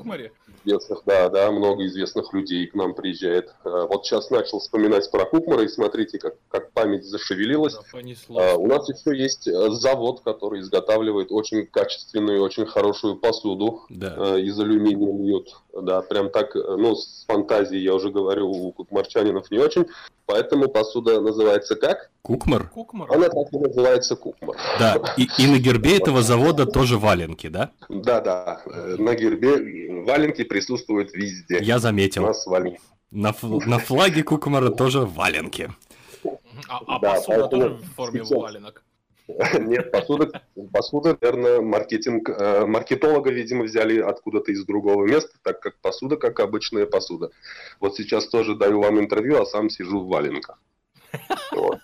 известных, 0.63 1.01
да, 1.05 1.29
да, 1.29 1.51
много 1.51 1.85
известных 1.87 2.33
людей 2.33 2.67
к 2.67 2.75
нам 2.75 2.93
приезжает. 2.93 3.53
Вот 3.63 4.05
сейчас 4.05 4.29
начал 4.29 4.59
вспоминать 4.59 5.09
про 5.09 5.25
Кукмара, 5.25 5.63
и 5.63 5.67
смотрите, 5.67 6.19
как, 6.19 6.35
как 6.49 6.71
память 6.71 7.05
зашевелилась. 7.05 7.73
Да, 7.73 7.81
понеслось. 7.91 8.43
А, 8.43 8.55
у 8.57 8.67
нас 8.67 8.87
еще 8.89 9.17
есть 9.17 9.45
завод, 9.45 10.21
который 10.21 10.59
изготавливает 10.61 11.31
очень 11.31 11.65
качественные 11.65 12.00
качественную, 12.01 12.41
очень 12.41 12.65
хорошую 12.65 13.15
посуду 13.15 13.81
Да. 13.89 14.15
э, 14.17 14.41
из 14.41 14.59
алюминия 14.59 15.13
льют. 15.13 15.55
Да, 15.81 16.01
прям 16.01 16.29
так, 16.29 16.55
э, 16.55 16.59
ну, 16.77 16.95
с 16.95 17.25
фантазией, 17.27 17.83
я 17.83 17.93
уже 17.93 18.09
говорю, 18.09 18.49
у 18.49 18.71
кукмарчанинов 18.71 19.49
не 19.51 19.59
очень. 19.59 19.85
Поэтому 20.25 20.67
посуда 20.69 21.19
называется 21.21 21.75
как? 21.75 22.09
Кукмар? 22.21 22.69
Кукмар? 22.69 23.11
Она 23.11 23.27
так 23.29 23.51
и 23.53 23.57
называется 23.57 24.15
кукмар. 24.15 24.55
Да. 24.79 25.01
И, 25.17 25.27
и 25.37 25.47
на 25.47 25.57
гербе 25.59 25.97
этого 25.97 26.21
завода 26.21 26.65
тоже 26.65 26.97
валенки, 26.97 27.47
да? 27.47 27.71
Да, 27.89 28.21
да. 28.21 28.61
э, 28.65 28.95
На 28.97 29.15
гербе 29.15 30.03
валенки 30.05 30.43
присутствуют 30.43 31.13
везде. 31.13 31.59
Я 31.61 31.77
У 31.77 31.79
заметил. 31.79 32.23
нас 32.23 32.45
валенки. 32.45 32.79
На, 33.11 33.33
на 33.41 33.79
флаге 33.79 34.23
Кукмара 34.23 34.69
тоже 34.69 35.01
валенки. 35.01 35.69
А, 36.69 36.79
а 36.87 36.99
Да, 36.99 37.15
посуда 37.15 37.47
тоже 37.47 37.69
в 37.69 37.95
форме 37.95 38.19
сейчас- 38.23 38.31
валенок? 38.31 38.83
Нет, 39.59 39.91
посуда, 39.91 40.43
посуда, 40.71 41.17
наверное, 41.19 41.61
маркетинг, 41.61 42.29
э, 42.29 42.65
маркетолога, 42.65 43.31
видимо, 43.31 43.63
взяли 43.63 43.99
откуда-то 43.99 44.51
из 44.51 44.65
другого 44.65 45.05
места, 45.05 45.37
так 45.43 45.59
как 45.59 45.77
посуда, 45.79 46.17
как 46.17 46.39
обычная 46.39 46.85
посуда. 46.85 47.31
Вот 47.79 47.95
сейчас 47.95 48.27
тоже 48.27 48.55
даю 48.55 48.81
вам 48.81 48.99
интервью, 48.99 49.41
а 49.41 49.45
сам 49.45 49.69
сижу 49.69 50.01
в 50.01 50.07
валенках. 50.07 50.59
Вот. 51.51 51.79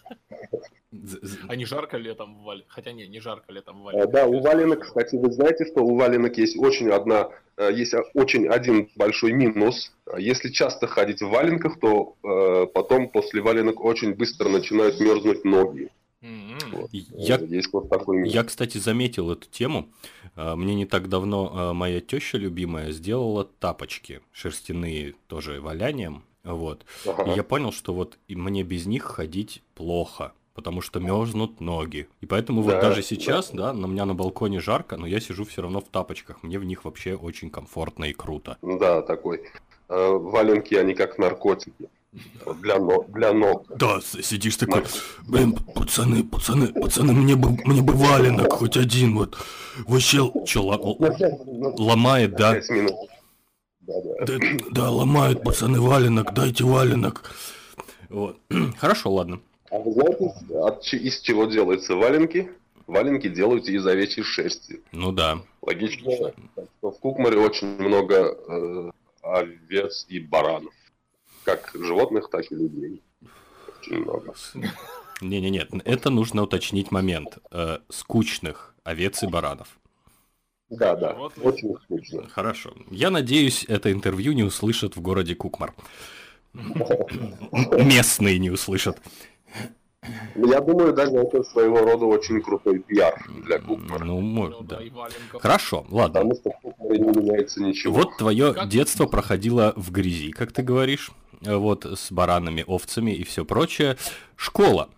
А 1.50 1.56
не 1.56 1.66
жарко 1.66 1.98
летом 1.98 2.38
в 2.40 2.44
валенках? 2.44 2.74
Хотя 2.74 2.92
не, 2.92 3.08
не 3.08 3.20
жарко 3.20 3.52
летом 3.52 3.84
в 3.84 3.90
Э, 3.90 3.92
валенках. 3.92 4.12
Да, 4.12 4.26
у 4.26 4.40
валенок, 4.42 4.84
кстати, 4.84 5.16
вы 5.16 5.32
знаете, 5.32 5.66
что 5.66 5.84
у 5.84 5.96
валенок 5.96 6.38
есть 6.38 6.58
очень 6.58 6.90
одна, 6.90 7.30
э, 7.58 7.72
есть 7.74 7.94
очень 8.14 8.48
один 8.48 8.90
большой 8.96 9.34
минус. 9.34 9.94
Если 10.18 10.50
часто 10.50 10.88
ходить 10.88 11.22
в 11.22 11.30
валенках, 11.30 11.80
то 11.80 12.16
потом 12.74 13.10
после 13.10 13.42
валенок 13.42 13.84
очень 13.84 14.14
быстро 14.14 14.50
начинают 14.50 15.00
мерзнуть 15.00 15.44
ноги. 15.44 15.92
М-м. 16.22 16.58
Вот. 16.72 16.90
Я, 16.92 17.40
вот 17.72 17.90
такой 17.90 18.28
я, 18.28 18.44
кстати, 18.44 18.78
заметил 18.80 19.32
эту 19.32 19.48
тему. 19.50 19.90
А, 20.36 20.56
Мне 20.56 20.74
не 20.76 20.86
так 20.86 21.10
давно 21.10 21.52
а, 21.54 21.74
моя 21.74 22.02
теща 22.02 22.38
любимая 22.38 22.92
сделала 22.92 23.46
тапочки 23.46 24.22
шерстяные, 24.32 25.14
тоже 25.28 25.62
валянием. 25.62 26.24
Вот. 26.44 26.86
Ага. 27.06 27.32
И 27.32 27.36
я 27.36 27.44
понял, 27.44 27.72
что 27.72 27.94
вот 27.94 28.18
мне 28.28 28.64
без 28.64 28.86
них 28.86 29.04
ходить 29.04 29.62
плохо, 29.76 30.34
потому 30.56 30.82
что 30.82 31.00
мерзнут 31.00 31.60
ноги. 31.60 32.08
И 32.22 32.26
поэтому 32.26 32.62
вот 32.64 32.72
Да, 32.72 32.82
даже 32.82 33.04
сейчас, 33.04 33.52
да, 33.52 33.74
на 33.74 33.86
меня 33.86 34.06
на 34.06 34.16
балконе 34.16 34.60
жарко, 34.60 34.98
но 34.98 35.06
я 35.06 35.20
сижу 35.20 35.46
все 35.46 35.62
равно 35.62 35.82
в 35.82 35.90
тапочках. 35.90 36.42
Мне 36.42 36.58
в 36.58 36.64
них 36.64 36.86
вообще 36.86 37.16
очень 37.16 37.50
комфортно 37.52 38.06
и 38.06 38.14
круто. 38.14 38.58
Да, 38.62 39.02
такой. 39.04 39.44
Э, 39.90 40.10
Валенки, 40.18 40.74
они 40.76 40.96
как 40.96 41.18
наркотики. 41.20 41.90
Для, 42.62 42.80
ног, 42.80 43.12
для 43.12 43.34
ног. 43.34 43.66
Да, 43.78 44.00
сидишь 44.02 44.58
такой, 44.58 44.84
блин, 45.28 45.54
пацаны, 45.54 46.24
пацаны, 46.24 46.68
пацаны, 46.68 47.14
мне 47.14 47.36
бы, 47.36 47.50
мне 47.66 47.82
бы 47.82 47.94
валенок 47.94 48.54
хоть 48.54 48.78
один, 48.78 49.16
вот. 49.18 49.38
Вообще, 49.86 50.32
что, 50.46 50.64
ломает, 51.78 52.36
да? 52.36 52.60
Да, 53.82 53.94
да. 54.02 54.26
Да, 54.26 54.40
да, 54.72 54.92
ломают, 54.92 55.44
пацаны, 55.44 55.80
валенок, 55.80 56.34
дайте 56.34 56.64
валенок. 56.64 57.32
Вот. 58.10 58.38
Хорошо, 58.80 59.12
ладно. 59.12 59.40
А 59.70 59.80
вы 59.80 59.92
знаете, 59.92 60.34
от 60.60 60.86
из 60.94 61.20
чего 61.22 61.46
делаются 61.46 61.96
валенки? 61.96 62.50
Валенки 62.88 63.28
делаются 63.28 63.72
из 63.72 63.86
овечьей 63.86 64.24
шерсти. 64.24 64.82
Ну 64.94 65.12
да. 65.12 65.40
Логично. 65.62 66.12
Что 66.12 66.92
В 66.92 67.00
Кукмаре 67.00 67.38
очень 67.38 67.68
много 67.78 68.38
э, 68.48 68.92
овец 69.22 70.06
и 70.08 70.20
баранов. 70.20 70.74
Как 71.48 71.72
животных, 71.74 72.30
так 72.30 72.52
и 72.52 72.56
людей. 72.56 73.02
Очень 73.80 74.00
много. 74.00 74.34
Не-не-не, 75.22 75.66
это 75.86 76.10
нужно 76.10 76.44
уточнить 76.44 76.92
момент. 76.92 77.38
Э, 77.52 77.78
скучных 77.88 78.76
овец 78.84 79.24
и 79.24 79.28
баранов. 79.28 79.80
Да, 80.70 80.98
да. 80.98 81.14
Вот. 81.14 81.38
Очень 81.42 81.74
скучно. 81.84 82.28
Хорошо. 82.28 82.74
Я 82.92 83.12
надеюсь, 83.12 83.64
это 83.70 83.94
интервью 83.94 84.34
не 84.34 84.44
услышат 84.44 84.98
в 84.98 85.02
городе 85.02 85.36
Кукмар. 85.36 85.74
Местные 86.54 88.40
не 88.40 88.52
услышат. 88.52 89.00
Ну, 90.36 90.52
Я 90.52 90.60
думаю, 90.60 90.94
даже 90.94 91.16
это 91.16 91.44
своего 91.44 91.78
рода 91.80 92.06
очень 92.08 92.42
крутой 92.42 92.80
пиар 92.80 93.26
для 93.46 93.60
Кукмара. 93.60 94.04
Ну, 94.04 94.20
Ну 94.20 94.22
может, 94.22 94.68
да, 94.68 94.80
да. 94.80 95.40
Хорошо, 95.40 95.86
ладно. 95.90 96.20
Потому 96.20 96.36
что 96.36 96.52
в 96.52 96.60
Кукмаре 96.62 97.00
не 97.00 97.20
меняется 97.20 97.62
ничего. 97.62 97.94
Вот 97.94 98.18
твое 98.18 98.54
детство 98.68 99.06
проходило 99.06 99.72
в 99.78 99.92
грязи, 99.92 100.32
как 100.32 100.52
ты 100.52 100.62
говоришь, 100.62 101.12
вот 101.42 101.86
с 101.86 102.12
баранами, 102.12 102.64
овцами 102.68 103.12
и 103.12 103.24
все 103.24 103.46
прочее. 103.46 103.98
Школа. 104.36 104.90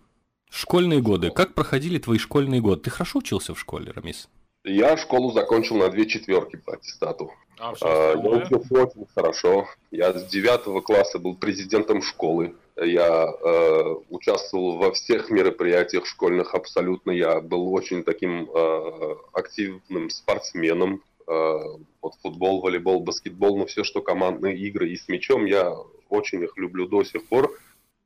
Школьные 0.50 1.00
годы. 1.00 1.30
Как 1.30 1.54
проходили 1.54 1.98
твои 1.98 2.18
школьные 2.18 2.60
годы? 2.60 2.82
Ты 2.82 2.90
хорошо 2.90 3.20
учился 3.20 3.54
в 3.54 3.60
школе, 3.60 3.92
Рамис? 3.92 4.28
Я 4.64 4.96
школу 4.96 5.32
закончил 5.32 5.76
на 5.76 5.88
две 5.88 6.06
четверки 6.06 6.56
по 6.56 6.74
аттестату. 6.74 7.32
А 7.58 7.72
А, 7.80 8.14
Я 8.14 8.30
учился 8.30 8.82
очень 8.82 9.06
хорошо. 9.14 9.66
Я 9.90 10.12
с 10.12 10.26
девятого 10.26 10.80
класса 10.80 11.18
был 11.18 11.36
президентом 11.36 12.02
школы. 12.02 12.54
Я 12.76 13.26
э, 13.26 13.94
участвовал 14.08 14.76
во 14.78 14.92
всех 14.92 15.30
мероприятиях 15.30 16.06
школьных 16.06 16.54
абсолютно. 16.54 17.10
Я 17.10 17.40
был 17.40 17.72
очень 17.72 18.02
таким 18.02 18.50
э, 18.50 19.14
активным 19.32 20.10
спортсменом. 20.10 21.02
Э, 21.30 21.58
вот 22.02 22.14
футбол, 22.22 22.60
волейбол, 22.60 23.00
баскетбол, 23.00 23.56
ну 23.56 23.66
все, 23.66 23.84
что 23.84 24.02
командные 24.02 24.56
игры 24.56 24.88
и 24.88 24.96
с 24.96 25.06
мячом, 25.06 25.44
я 25.44 25.72
очень 26.08 26.42
их 26.42 26.56
люблю 26.56 26.88
до 26.88 27.04
сих 27.04 27.24
пор. 27.28 27.56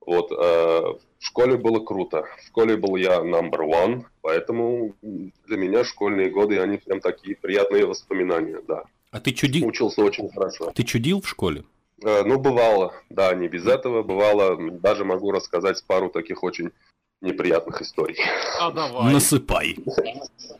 Вот, 0.04 0.30
э, 0.30 0.34
в 0.36 1.00
школе 1.20 1.56
было 1.56 1.80
круто. 1.80 2.26
В 2.38 2.46
школе 2.48 2.76
был 2.76 2.96
я 2.96 3.20
number 3.20 3.60
one, 3.66 4.04
поэтому 4.20 4.94
для 5.00 5.56
меня 5.56 5.84
школьные 5.84 6.28
годы, 6.28 6.58
они 6.60 6.76
прям 6.76 7.00
такие 7.00 7.34
приятные 7.34 7.86
воспоминания, 7.86 8.60
да. 8.68 8.84
А 9.10 9.20
ты 9.20 9.32
чудил? 9.32 9.66
Учился 9.66 10.02
очень 10.02 10.28
хорошо. 10.30 10.70
Ты 10.74 10.82
чудил 10.82 11.22
в 11.22 11.28
школе? 11.28 11.64
Э, 12.04 12.24
Ну, 12.24 12.38
бывало, 12.38 12.92
да, 13.08 13.34
не 13.34 13.48
без 13.48 13.66
этого. 13.66 14.02
Бывало, 14.02 14.58
даже 14.72 15.06
могу 15.06 15.30
рассказать 15.30 15.82
пару 15.86 16.10
таких 16.10 16.42
очень 16.42 16.72
неприятных 17.24 17.82
историй. 17.82 18.16
А 18.60 18.70
давай, 18.70 19.12
Насыпай. 19.12 19.76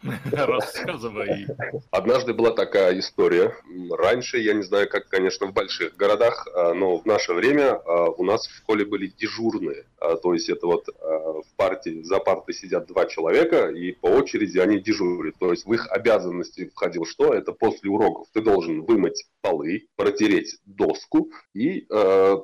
рассказывай. 0.32 1.46
Однажды 1.90 2.34
была 2.34 2.50
такая 2.50 2.98
история. 2.98 3.54
Раньше, 3.90 4.38
я 4.38 4.54
не 4.54 4.62
знаю, 4.62 4.88
как, 4.88 5.08
конечно, 5.08 5.46
в 5.46 5.52
больших 5.52 5.96
городах, 5.96 6.46
а, 6.54 6.74
но 6.74 6.98
в 6.98 7.06
наше 7.06 7.32
время 7.32 7.74
а, 7.74 8.10
у 8.10 8.24
нас 8.24 8.46
в 8.46 8.56
школе 8.56 8.84
были 8.84 9.06
дежурные. 9.06 9.86
А, 10.00 10.16
То 10.16 10.34
есть 10.34 10.48
это 10.48 10.66
вот 10.66 10.86
в 10.86 11.56
партии, 11.56 12.02
за 12.02 12.18
партой 12.18 12.54
сидят 12.54 12.86
два 12.86 13.06
человека, 13.06 13.68
и 13.68 13.92
по 13.92 14.06
очереди 14.06 14.58
они 14.58 14.78
дежурят. 14.80 15.36
То 15.38 15.50
есть 15.50 15.66
в 15.66 15.72
их 15.72 15.90
обязанности 15.90 16.70
входило 16.74 17.06
что? 17.06 17.32
Это 17.32 17.52
после 17.52 17.90
уроков 17.90 18.26
ты 18.32 18.40
должен 18.40 18.82
вымыть 18.82 19.26
полы, 19.40 19.86
протереть 19.96 20.58
доску 20.64 21.30
и 21.54 21.86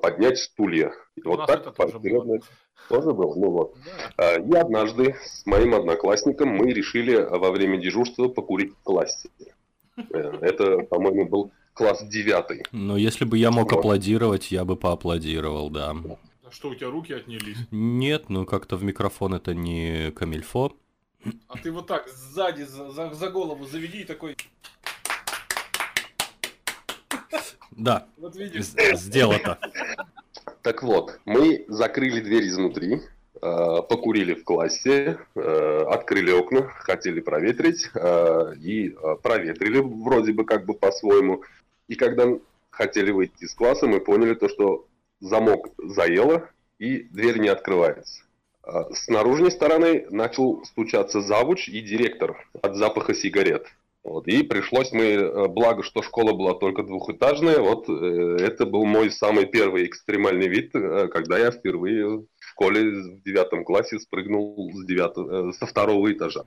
поднять 0.03 0.39
стулья. 0.39 0.93
Вот 1.25 1.39
нас 1.39 1.47
так 1.47 1.61
это 1.61 1.73
тоже 1.73 1.99
было. 1.99 2.41
Тоже 2.89 3.13
было? 3.13 3.35
Ну 3.37 3.51
вот. 3.51 3.75
Да. 4.17 4.37
Э, 4.37 4.43
И 4.43 4.55
однажды 4.57 5.15
с 5.25 5.47
моим 5.47 5.75
одноклассником 5.75 6.49
мы 6.49 6.73
решили 6.73 7.15
во 7.17 7.51
время 7.51 7.79
дежурства 7.79 8.29
покурить 8.29 8.73
в 8.75 8.83
классе. 8.83 9.29
Э, 9.97 10.03
Это, 10.41 10.79
по-моему, 10.81 11.27
был 11.29 11.53
класс 11.75 12.03
девятый. 12.05 12.65
Но 12.73 12.97
если 12.97 13.25
бы 13.25 13.39
я 13.39 13.51
мог 13.51 13.71
Вот. 13.73 13.79
аплодировать, 13.79 14.51
я 14.51 14.65
бы 14.65 14.77
поаплодировал, 14.77 15.71
да. 15.71 15.95
А 16.45 16.51
Что, 16.51 16.71
у 16.71 16.75
тебя 16.75 16.91
руки 16.91 17.13
отнялись? 17.13 17.57
Нет, 17.71 18.29
ну 18.29 18.45
как-то 18.45 18.77
в 18.77 18.83
микрофон 18.83 19.35
это 19.35 19.55
не 19.55 20.11
камильфо. 20.11 20.73
А 21.49 21.57
ты 21.59 21.71
вот 21.71 21.87
так 21.87 22.09
сзади 22.09 22.63
за, 22.65 22.91
за- 22.91 23.15
за 23.15 23.31
голову 23.31 23.67
заведи 23.67 24.01
и 24.01 24.05
такой, 24.05 24.37
Да, 27.81 28.07
вот 28.17 28.37
видишь. 28.37 28.67
сделано. 28.95 29.59
так 30.63 30.83
вот, 30.83 31.19
мы 31.25 31.65
закрыли 31.69 32.21
дверь 32.21 32.47
изнутри, 32.47 33.01
Э, 33.43 33.81
покурили 33.89 34.35
в 34.35 34.45
классе, 34.45 35.19
э, 35.35 35.85
открыли 35.89 36.31
окна, 36.31 36.69
хотели 36.69 37.21
проветрить 37.21 37.89
э, 37.95 38.55
и 38.61 38.95
проветрили 39.23 39.79
вроде 39.79 40.33
бы 40.33 40.45
как 40.45 40.67
бы 40.67 40.75
по-своему. 40.75 41.43
И 41.89 41.95
когда 41.95 42.27
хотели 42.69 43.13
выйти 43.13 43.45
из 43.45 43.55
класса, 43.55 43.87
мы 43.87 44.01
поняли 44.01 44.35
то, 44.35 44.49
что 44.51 44.87
замок 45.21 45.69
заело 45.79 46.51
и 46.79 47.05
дверь 47.05 47.39
не 47.39 47.49
открывается. 47.49 48.25
С 48.63 49.09
наружной 49.09 49.51
стороны 49.51 50.07
начал 50.11 50.63
стучаться 50.67 51.23
завуч 51.23 51.69
и 51.69 51.81
директор 51.81 52.47
от 52.61 52.77
запаха 52.77 53.15
сигарет. 53.15 53.67
Вот, 54.03 54.27
и 54.29 54.43
пришлось 54.43 54.93
мы, 54.93 55.49
благо, 55.49 55.83
что 55.83 56.03
школа 56.03 56.33
была 56.33 56.55
только 56.55 56.83
двухэтажная, 56.83 57.59
вот 57.59 57.89
это 57.89 58.65
был 58.65 58.87
мой 58.87 59.11
самый 59.11 59.45
первый 59.45 59.87
экстремальный 59.87 60.49
вид, 60.49 60.73
когда 60.73 61.39
я 61.39 61.51
впервые 61.51 62.25
школе 62.61 62.91
в 62.91 63.23
девятом 63.23 63.65
классе 63.65 63.99
спрыгнул 63.99 64.71
с 64.75 64.85
девятого, 64.85 65.51
э, 65.51 65.53
со 65.53 65.67
второго 65.67 66.13
этажа. 66.13 66.45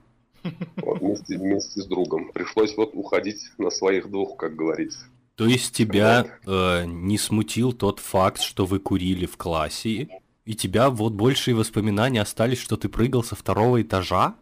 Вот, 0.76 1.00
вместе, 1.00 1.38
вместе 1.38 1.80
с 1.80 1.86
другом. 1.86 2.30
Пришлось 2.32 2.76
вот 2.76 2.90
уходить 2.94 3.40
на 3.58 3.70
своих 3.70 4.10
двух, 4.10 4.36
как 4.36 4.54
говорится. 4.54 5.06
То 5.36 5.46
есть 5.46 5.74
тебя 5.74 6.26
э, 6.46 6.84
не 6.84 7.18
смутил 7.18 7.72
тот 7.72 7.98
факт, 7.98 8.40
что 8.40 8.66
вы 8.66 8.78
курили 8.78 9.26
в 9.26 9.36
классе, 9.36 10.08
и 10.44 10.54
тебя 10.54 10.90
вот 10.90 11.14
большие 11.14 11.54
воспоминания 11.54 12.20
остались, 12.20 12.60
что 12.60 12.76
ты 12.76 12.88
прыгал 12.88 13.24
со 13.24 13.34
второго 13.34 13.82
этажа? 13.82 14.34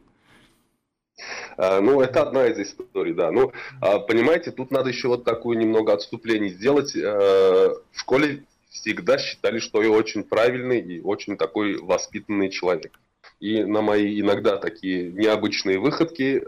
А, 1.56 1.80
ну, 1.80 2.00
это 2.00 2.22
одна 2.22 2.46
из 2.46 2.58
историй, 2.58 3.14
да. 3.14 3.30
Ну, 3.30 3.52
а, 3.80 3.98
понимаете, 3.98 4.50
тут 4.50 4.70
надо 4.70 4.88
еще 4.88 5.08
вот 5.08 5.24
такое 5.24 5.56
немного 5.56 5.92
отступление 5.92 6.50
сделать. 6.50 6.94
Э, 6.96 7.74
в 7.92 7.98
школе 7.98 8.44
всегда 8.70 9.18
считали, 9.18 9.58
что 9.58 9.82
я 9.82 9.90
очень 9.90 10.24
правильный 10.24 10.80
и 10.80 11.00
очень 11.00 11.36
такой 11.36 11.78
воспитанный 11.78 12.50
человек. 12.50 12.98
И 13.38 13.64
на 13.64 13.82
мои 13.82 14.20
иногда 14.20 14.56
такие 14.56 15.10
необычные 15.10 15.78
выходки, 15.78 16.42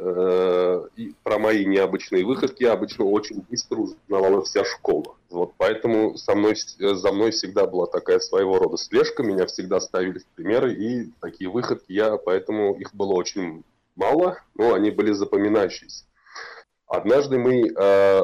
и 0.97 1.15
про 1.25 1.39
мои 1.39 1.65
необычные 1.65 2.25
выходки 2.25 2.65
обычно 2.65 3.05
очень 3.05 3.45
быстро 3.49 3.79
узнавала 3.79 4.43
вся 4.43 4.65
школа. 4.65 5.17
Вот 5.35 5.55
поэтому 5.57 6.17
со 6.17 6.37
мной, 6.37 6.55
за 6.79 7.13
мной 7.13 7.33
всегда 7.33 7.67
была 7.67 7.87
такая 7.87 8.21
своего 8.21 8.59
рода 8.59 8.77
слежка, 8.77 9.25
меня 9.25 9.47
всегда 9.47 9.81
ставили 9.81 10.21
в 10.21 10.27
примеры, 10.37 10.73
и 10.73 11.11
такие 11.21 11.51
выходки 11.51 11.93
я, 11.93 12.17
поэтому 12.17 12.75
их 12.75 12.95
было 12.95 13.15
очень 13.15 13.65
мало, 13.97 14.39
но 14.55 14.75
они 14.75 14.91
были 14.91 15.13
запоминающиеся. 15.13 16.05
Однажды 16.87 17.39
мы 17.39 17.69
э, 17.69 18.23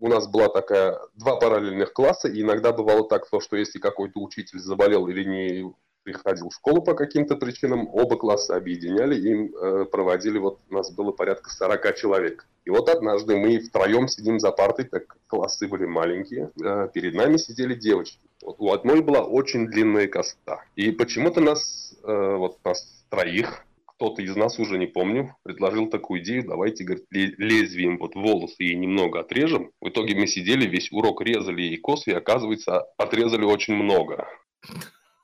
у 0.00 0.08
нас 0.08 0.26
была 0.26 0.48
такая 0.48 0.98
два 1.14 1.36
параллельных 1.36 1.92
класса, 1.92 2.28
и 2.28 2.40
иногда 2.42 2.72
бывало 2.72 3.06
так, 3.08 3.26
что 3.26 3.56
если 3.56 3.78
какой-то 3.78 4.20
учитель 4.20 4.58
заболел 4.58 5.06
или 5.08 5.24
не 5.24 5.74
приходил 6.02 6.48
в 6.48 6.54
школу 6.54 6.82
по 6.82 6.94
каким-то 6.94 7.36
причинам, 7.36 7.88
оба 7.92 8.16
класса 8.16 8.56
объединяли 8.56 9.16
и 9.16 9.52
э, 9.52 9.84
проводили, 9.84 10.38
вот 10.38 10.58
у 10.70 10.74
нас 10.74 10.90
было 10.90 11.12
порядка 11.12 11.50
40 11.50 11.94
человек. 11.96 12.46
И 12.64 12.70
вот 12.70 12.88
однажды 12.88 13.36
мы 13.36 13.58
втроем 13.60 14.08
сидим 14.08 14.40
за 14.40 14.50
партой, 14.50 14.86
так 14.86 15.18
классы 15.26 15.68
были 15.68 15.84
маленькие, 15.84 16.50
э, 16.62 16.88
перед 16.92 17.14
нами 17.14 17.36
сидели 17.36 17.74
девочки. 17.74 18.18
Вот 18.42 18.56
у 18.58 18.72
одной 18.72 19.02
была 19.02 19.20
очень 19.20 19.66
длинная 19.66 20.08
коса. 20.08 20.64
И 20.74 20.90
почему-то 20.90 21.40
нас, 21.40 21.94
э, 22.02 22.36
вот 22.36 22.58
нас 22.64 23.04
троих, 23.10 23.64
кто-то 24.00 24.22
из 24.22 24.34
нас, 24.34 24.58
уже 24.58 24.78
не 24.78 24.86
помню, 24.86 25.36
предложил 25.42 25.86
такую 25.86 26.22
идею, 26.22 26.46
давайте, 26.46 26.84
говорит, 26.84 27.04
лезвием 27.10 27.98
вот 27.98 28.14
волосы 28.14 28.54
ей 28.60 28.74
немного 28.74 29.20
отрежем. 29.20 29.72
В 29.78 29.90
итоге 29.90 30.14
мы 30.14 30.26
сидели, 30.26 30.66
весь 30.66 30.90
урок 30.90 31.20
резали 31.20 31.60
ей 31.60 31.76
косы, 31.76 32.12
и 32.12 32.14
оказывается, 32.14 32.86
отрезали 32.96 33.44
очень 33.44 33.74
много. 33.74 34.26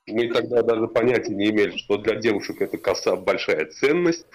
Мы 0.06 0.28
тогда 0.28 0.60
даже 0.60 0.88
понятия 0.88 1.34
не 1.34 1.48
имели, 1.48 1.74
что 1.78 1.96
для 1.96 2.16
девушек 2.16 2.60
это 2.60 2.76
коса 2.76 3.16
большая 3.16 3.64
ценность. 3.64 4.26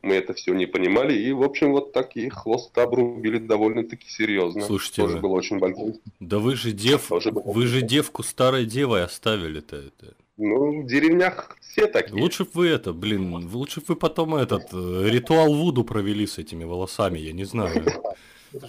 Мы 0.00 0.14
это 0.14 0.32
все 0.32 0.54
не 0.54 0.66
понимали. 0.66 1.18
И, 1.18 1.32
в 1.32 1.42
общем, 1.42 1.72
вот 1.72 1.92
такие 1.92 2.30
хвост 2.30 2.78
обрубили 2.78 3.38
довольно-таки 3.38 4.08
серьезно. 4.08 4.62
Слушайте, 4.62 5.02
Тоже 5.02 5.18
было 5.18 5.32
очень 5.32 5.58
большое. 5.58 5.94
Да 6.20 6.38
вы 6.38 6.54
же 6.54 6.70
дев, 6.70 7.10
вы 7.10 7.66
же 7.66 7.82
девку 7.82 8.22
старой 8.22 8.64
девой 8.64 9.02
оставили-то 9.02 9.76
это. 9.76 10.14
Ну, 10.38 10.82
в 10.82 10.86
деревнях 10.86 11.56
все 11.60 11.88
такие. 11.88 12.14
Лучше 12.14 12.44
бы 12.44 12.50
вы 12.54 12.68
это, 12.68 12.92
блин, 12.92 13.50
лучше 13.52 13.80
бы 13.80 13.86
вы 13.88 13.96
потом 13.96 14.36
этот 14.36 14.72
э, 14.72 15.08
ритуал 15.10 15.52
Вуду 15.52 15.82
провели 15.82 16.28
с 16.28 16.38
этими 16.38 16.62
волосами, 16.62 17.18
я 17.18 17.32
не 17.32 17.44
знаю. 17.44 17.84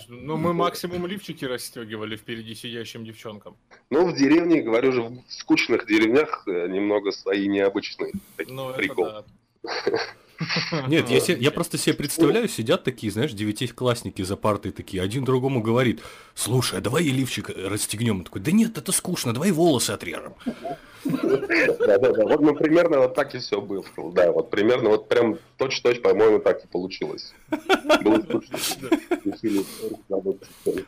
Ну, 0.09 0.35
мы 0.35 0.53
максимум 0.53 1.07
лифчики 1.07 1.45
расстегивали 1.45 2.17
впереди 2.17 2.53
сидящим 2.53 3.05
девчонкам. 3.05 3.55
Ну, 3.89 4.07
в 4.07 4.13
деревне, 4.13 4.61
говорю 4.61 4.91
же, 4.91 5.01
в 5.03 5.23
скучных 5.29 5.87
деревнях 5.87 6.43
э, 6.47 6.67
немного 6.67 7.13
свои 7.13 7.47
необычные 7.47 8.11
ну, 8.49 8.73
прикол. 8.73 9.05
Да. 9.05 9.23
Нет, 10.89 11.09
я, 11.09 11.21
себе, 11.21 11.37
я 11.39 11.51
просто 11.51 11.77
себе 11.77 11.95
представляю, 11.95 12.49
сидят 12.49 12.83
такие, 12.83 13.09
знаешь, 13.09 13.31
девятиклассники 13.31 14.21
за 14.21 14.35
партой 14.35 14.71
такие, 14.71 15.01
один 15.01 15.23
другому 15.23 15.61
говорит, 15.61 16.01
слушай, 16.33 16.79
а 16.79 16.81
давай 16.81 17.03
лифчик 17.03 17.49
расстегнем. 17.49 18.17
Он 18.17 18.23
такой, 18.25 18.41
да 18.41 18.51
нет, 18.51 18.77
это 18.77 18.91
скучно, 18.91 19.33
давай 19.33 19.51
волосы 19.51 19.91
отрежем. 19.91 20.33
Да-да-да, 21.05 22.23
вот 22.25 22.41
ну, 22.41 22.55
примерно 22.55 22.99
вот 22.99 23.15
так 23.15 23.33
и 23.35 23.39
все 23.39 23.61
было. 23.61 23.83
Да, 24.13 24.31
вот 24.31 24.49
примерно 24.49 24.89
вот 24.89 25.07
прям 25.07 25.37
точь-точь, 25.57 26.01
по-моему, 26.01 26.39
так 26.39 26.63
и 26.63 26.67
получилось. 26.67 27.33
Было 28.03 28.21
скучно. 28.21 28.57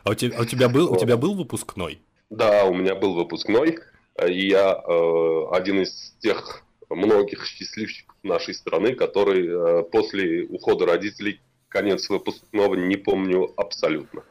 А 0.04 0.10
у 0.10 0.14
тебя, 0.14 0.36
а 0.38 0.42
у 0.42 0.44
тебя 0.44 0.68
был, 0.68 0.92
у 0.92 0.96
тебя 0.96 1.16
был 1.16 1.34
выпускной? 1.34 2.00
Да, 2.30 2.64
у 2.64 2.74
меня 2.74 2.94
был 2.94 3.14
выпускной, 3.14 3.78
и 4.26 4.48
я 4.48 4.72
э, 4.72 5.44
один 5.52 5.82
из 5.82 6.14
тех 6.20 6.62
многих 6.88 7.44
счастливчиков 7.46 8.16
нашей 8.22 8.54
страны, 8.54 8.94
который 8.94 9.48
э, 9.48 9.82
после 9.84 10.44
ухода 10.44 10.86
родителей 10.86 11.40
конец 11.68 12.08
выпускного 12.08 12.74
не 12.74 12.96
помню 12.96 13.52
абсолютно. 13.56 14.24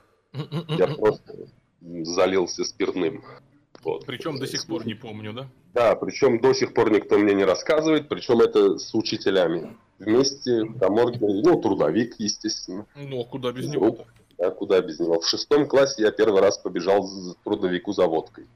Я 0.70 0.88
просто 0.88 1.48
залился 1.82 2.64
спиртным. 2.64 3.24
Вот. 3.84 4.06
Причем 4.06 4.38
до 4.38 4.48
сих 4.48 4.66
пор 4.68 4.86
не 4.86 4.94
помню, 4.94 5.34
да? 5.34 5.48
Да, 5.74 5.96
причем 5.96 6.40
до 6.40 6.54
сих 6.54 6.74
пор 6.74 6.92
никто 6.92 7.18
мне 7.18 7.34
не 7.34 7.44
рассказывает, 7.44 8.10
причем 8.10 8.42
это 8.42 8.78
с 8.78 8.94
учителями. 8.94 9.76
Вместе, 10.00 10.66
Каморги, 10.80 11.20
ну, 11.22 11.62
трудовик, 11.62 12.16
естественно. 12.18 12.86
Ну, 12.96 13.22
а 13.22 13.26
куда 13.26 13.52
без 13.52 13.68
него? 13.68 14.06
Да, 14.38 14.50
куда 14.50 14.82
без 14.82 15.00
него. 15.00 15.20
В 15.20 15.28
шестом 15.28 15.68
классе 15.68 16.04
я 16.04 16.12
первый 16.12 16.42
раз 16.42 16.58
побежал 16.58 17.04
с 17.04 17.36
трудовику 17.44 17.94
за 17.94 18.08
водкой. 18.08 18.48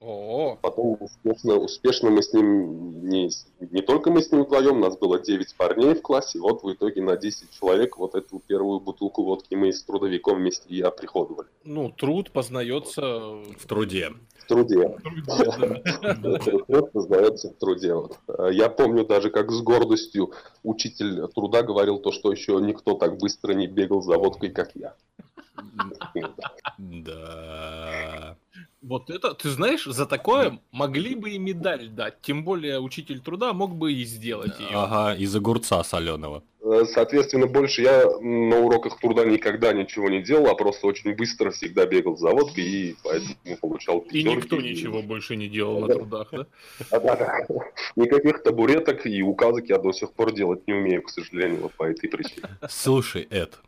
О. 0.00 0.56
Потом 0.62 0.96
успешно, 1.00 1.56
успешно 1.56 2.10
мы 2.10 2.22
с 2.22 2.32
ним, 2.32 3.08
не, 3.08 3.30
не 3.58 3.82
только 3.82 4.12
мы 4.12 4.22
с 4.22 4.30
ним 4.30 4.44
вдвоем, 4.44 4.76
у 4.76 4.80
нас 4.80 4.96
было 4.96 5.18
9 5.18 5.56
парней 5.56 5.94
в 5.94 6.02
классе, 6.02 6.38
вот 6.38 6.62
в 6.62 6.72
итоге 6.72 7.02
на 7.02 7.16
10 7.16 7.50
человек 7.50 7.98
вот 7.98 8.14
эту 8.14 8.40
первую 8.46 8.78
бутылку 8.78 9.24
водки 9.24 9.56
мы 9.56 9.72
с 9.72 9.82
трудовиком 9.82 10.36
вместе 10.36 10.68
и 10.68 10.80
оприходовали. 10.80 11.48
Ну, 11.64 11.90
труд 11.90 12.30
познается 12.30 13.02
в 13.02 13.66
труде. 13.66 14.10
Труде. 14.48 14.96
Труд 16.66 16.92
познается 16.92 17.50
в 17.50 17.54
труде. 17.54 17.94
Я 18.50 18.68
помню 18.70 19.04
даже, 19.04 19.30
как 19.30 19.52
с 19.52 19.60
гордостью 19.60 20.32
учитель 20.62 21.28
труда 21.28 21.62
говорил 21.62 21.98
то, 21.98 22.12
что 22.12 22.32
еще 22.32 22.58
никто 22.60 22.94
так 22.94 23.18
быстро 23.18 23.52
не 23.52 23.66
бегал 23.66 24.00
за 24.00 24.16
водкой, 24.16 24.48
как 24.50 24.70
я. 24.74 24.94
Да. 26.78 28.36
Вот 28.80 29.10
это, 29.10 29.34
ты 29.34 29.50
знаешь, 29.50 29.84
за 29.84 30.06
такое 30.06 30.60
могли 30.70 31.16
бы 31.16 31.30
и 31.30 31.38
медаль 31.38 31.88
дать. 31.88 32.20
Тем 32.22 32.44
более 32.44 32.80
учитель 32.80 33.20
труда 33.20 33.52
мог 33.52 33.74
бы 33.74 33.92
и 33.92 34.04
сделать 34.04 34.58
ее. 34.60 34.68
Ага, 34.72 35.16
из 35.16 35.34
огурца 35.34 35.82
соленого. 35.82 36.44
Э, 36.62 36.84
соответственно, 36.84 37.46
больше 37.46 37.82
я 37.82 38.04
на 38.20 38.60
уроках 38.60 39.00
труда 39.00 39.24
никогда 39.24 39.72
ничего 39.72 40.08
не 40.08 40.22
делал, 40.22 40.48
а 40.48 40.54
просто 40.54 40.86
очень 40.86 41.14
быстро 41.16 41.50
всегда 41.50 41.86
бегал 41.86 42.16
за 42.16 42.28
водкой 42.28 42.64
и 42.64 42.96
поэтому 43.02 43.34
получал 43.60 44.00
пятерки. 44.00 44.20
И 44.20 44.36
никто 44.36 44.56
ничего 44.60 45.02
больше 45.02 45.34
не 45.34 45.48
делал 45.48 45.80
на 45.80 45.88
трудах, 45.88 46.28
да? 46.32 46.46
Да, 46.90 47.46
Никаких 47.96 48.42
табуреток 48.42 49.06
и 49.06 49.22
указок 49.22 49.68
я 49.68 49.78
до 49.78 49.92
сих 49.92 50.12
пор 50.12 50.32
делать 50.32 50.66
не 50.68 50.74
умею, 50.74 51.02
к 51.02 51.10
сожалению, 51.10 51.70
по 51.76 51.84
этой 51.84 52.08
причине. 52.08 52.48
Слушай, 52.68 53.26
Эд, 53.30 53.58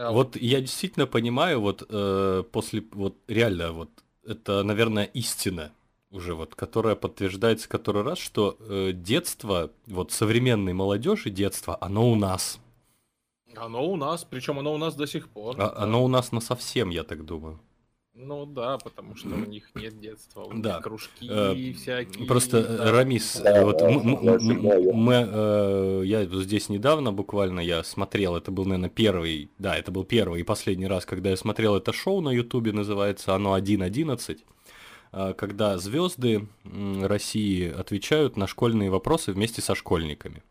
а 0.00 0.12
вот 0.12 0.36
я 0.36 0.60
действительно 0.60 1.06
понимаю, 1.06 1.60
вот 1.60 1.86
э, 1.88 2.44
после, 2.50 2.82
вот 2.92 3.16
реально, 3.28 3.72
вот 3.72 3.90
это, 4.24 4.62
наверное, 4.62 5.04
истина 5.04 5.72
уже 6.10 6.34
вот, 6.34 6.54
которая 6.54 6.96
подтверждается 6.96 7.68
который 7.68 8.02
раз, 8.02 8.18
что 8.18 8.56
э, 8.60 8.92
детство, 8.92 9.70
вот 9.86 10.10
современной 10.10 10.72
молодежи 10.72 11.30
детство, 11.30 11.76
оно 11.80 12.10
у 12.10 12.14
нас. 12.14 12.58
Оно 13.56 13.84
у 13.84 13.96
нас, 13.96 14.24
причем 14.24 14.58
оно 14.58 14.72
у 14.74 14.78
нас 14.78 14.94
до 14.94 15.06
сих 15.06 15.28
пор. 15.28 15.56
А, 15.58 15.68
да. 15.68 15.76
Оно 15.76 16.04
у 16.04 16.08
нас 16.08 16.32
на 16.32 16.40
совсем, 16.40 16.90
я 16.90 17.04
так 17.04 17.24
думаю. 17.24 17.60
Ну 18.14 18.44
да, 18.44 18.76
потому 18.78 19.14
что 19.14 19.28
у 19.28 19.46
них 19.46 19.70
нет 19.74 19.98
детства, 20.00 20.42
у 20.42 20.52
да. 20.54 20.74
них 20.74 20.82
кружки 20.82 21.28
э, 21.30 21.72
всякие. 21.74 22.26
Просто, 22.26 22.62
да. 22.62 22.84
Э, 22.84 22.90
Рамис, 22.90 23.40
да, 23.42 23.64
вот 23.64 23.78
да, 23.78 23.88
мы, 23.88 24.92
мы, 24.92 25.28
э, 25.32 26.02
я 26.04 26.24
здесь 26.26 26.68
недавно 26.68 27.12
буквально 27.12 27.60
я 27.60 27.84
смотрел, 27.84 28.36
это 28.36 28.50
был, 28.50 28.64
наверное, 28.64 28.90
первый, 28.90 29.50
да, 29.58 29.76
это 29.76 29.92
был 29.92 30.04
первый 30.04 30.40
и 30.40 30.44
последний 30.44 30.86
раз, 30.86 31.06
когда 31.06 31.30
я 31.30 31.36
смотрел 31.36 31.76
это 31.76 31.92
шоу 31.92 32.20
на 32.20 32.30
ютубе, 32.30 32.72
называется 32.72 33.34
оно 33.34 33.56
1.11. 33.56 34.40
а, 35.12 35.32
когда 35.32 35.78
звезды 35.78 36.48
России 36.64 37.70
отвечают 37.70 38.36
на 38.36 38.46
школьные 38.46 38.90
вопросы 38.90 39.32
вместе 39.32 39.62
со 39.62 39.74
школьниками. 39.74 40.42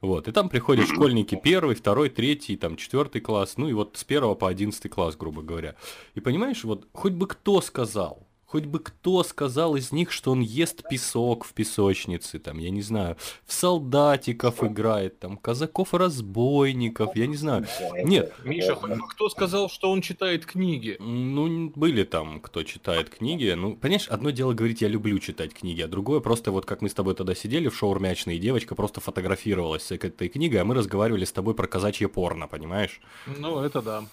Вот, 0.00 0.28
и 0.28 0.32
там 0.32 0.48
приходят 0.48 0.86
школьники 0.86 1.34
первый, 1.42 1.74
второй, 1.74 2.08
третий, 2.08 2.56
там, 2.56 2.76
четвертый 2.76 3.20
класс, 3.20 3.56
ну 3.56 3.68
и 3.68 3.72
вот 3.72 3.96
с 3.96 4.04
первого 4.04 4.36
по 4.36 4.48
одиннадцатый 4.48 4.88
класс, 4.88 5.16
грубо 5.16 5.42
говоря. 5.42 5.74
И 6.14 6.20
понимаешь, 6.20 6.62
вот 6.62 6.86
хоть 6.92 7.14
бы 7.14 7.26
кто 7.26 7.60
сказал, 7.60 8.27
Хоть 8.48 8.64
бы 8.64 8.78
кто 8.78 9.22
сказал 9.24 9.76
из 9.76 9.92
них, 9.92 10.10
что 10.10 10.30
он 10.32 10.40
ест 10.40 10.82
песок 10.88 11.44
в 11.44 11.52
песочнице, 11.52 12.38
там, 12.38 12.56
я 12.58 12.70
не 12.70 12.80
знаю, 12.80 13.18
в 13.44 13.52
солдатиков 13.52 14.64
играет, 14.64 15.18
там, 15.18 15.36
казаков-разбойников, 15.36 17.14
я 17.14 17.26
не 17.26 17.36
знаю. 17.36 17.66
Нет. 18.04 18.32
Миша, 18.44 18.74
хоть 18.74 18.92
бы 18.92 19.06
кто 19.06 19.28
сказал, 19.28 19.68
что 19.68 19.90
он 19.90 20.00
читает 20.00 20.46
книги? 20.46 20.96
Ну, 20.98 21.70
были 21.76 22.04
там, 22.04 22.40
кто 22.40 22.62
читает 22.62 23.10
книги. 23.10 23.50
Ну, 23.50 23.76
понимаешь, 23.76 24.08
одно 24.08 24.30
дело 24.30 24.54
говорить, 24.54 24.80
я 24.80 24.88
люблю 24.88 25.18
читать 25.18 25.52
книги, 25.52 25.82
а 25.82 25.86
другое 25.86 26.20
просто 26.20 26.50
вот 26.50 26.64
как 26.64 26.80
мы 26.80 26.88
с 26.88 26.94
тобой 26.94 27.14
тогда 27.14 27.34
сидели 27.34 27.68
в 27.68 27.76
шоу 27.76 27.92
«Рмячная», 27.92 28.36
и 28.36 28.38
девочка 28.38 28.74
просто 28.74 29.02
фотографировалась 29.02 29.82
с 29.82 29.92
этой 29.92 30.30
книгой, 30.30 30.62
а 30.62 30.64
мы 30.64 30.74
разговаривали 30.74 31.26
с 31.26 31.32
тобой 31.32 31.54
про 31.54 31.66
казачье 31.66 32.08
порно, 32.08 32.48
понимаешь? 32.48 33.02
Ну, 33.26 33.60
это 33.60 33.82
да. 33.82 34.04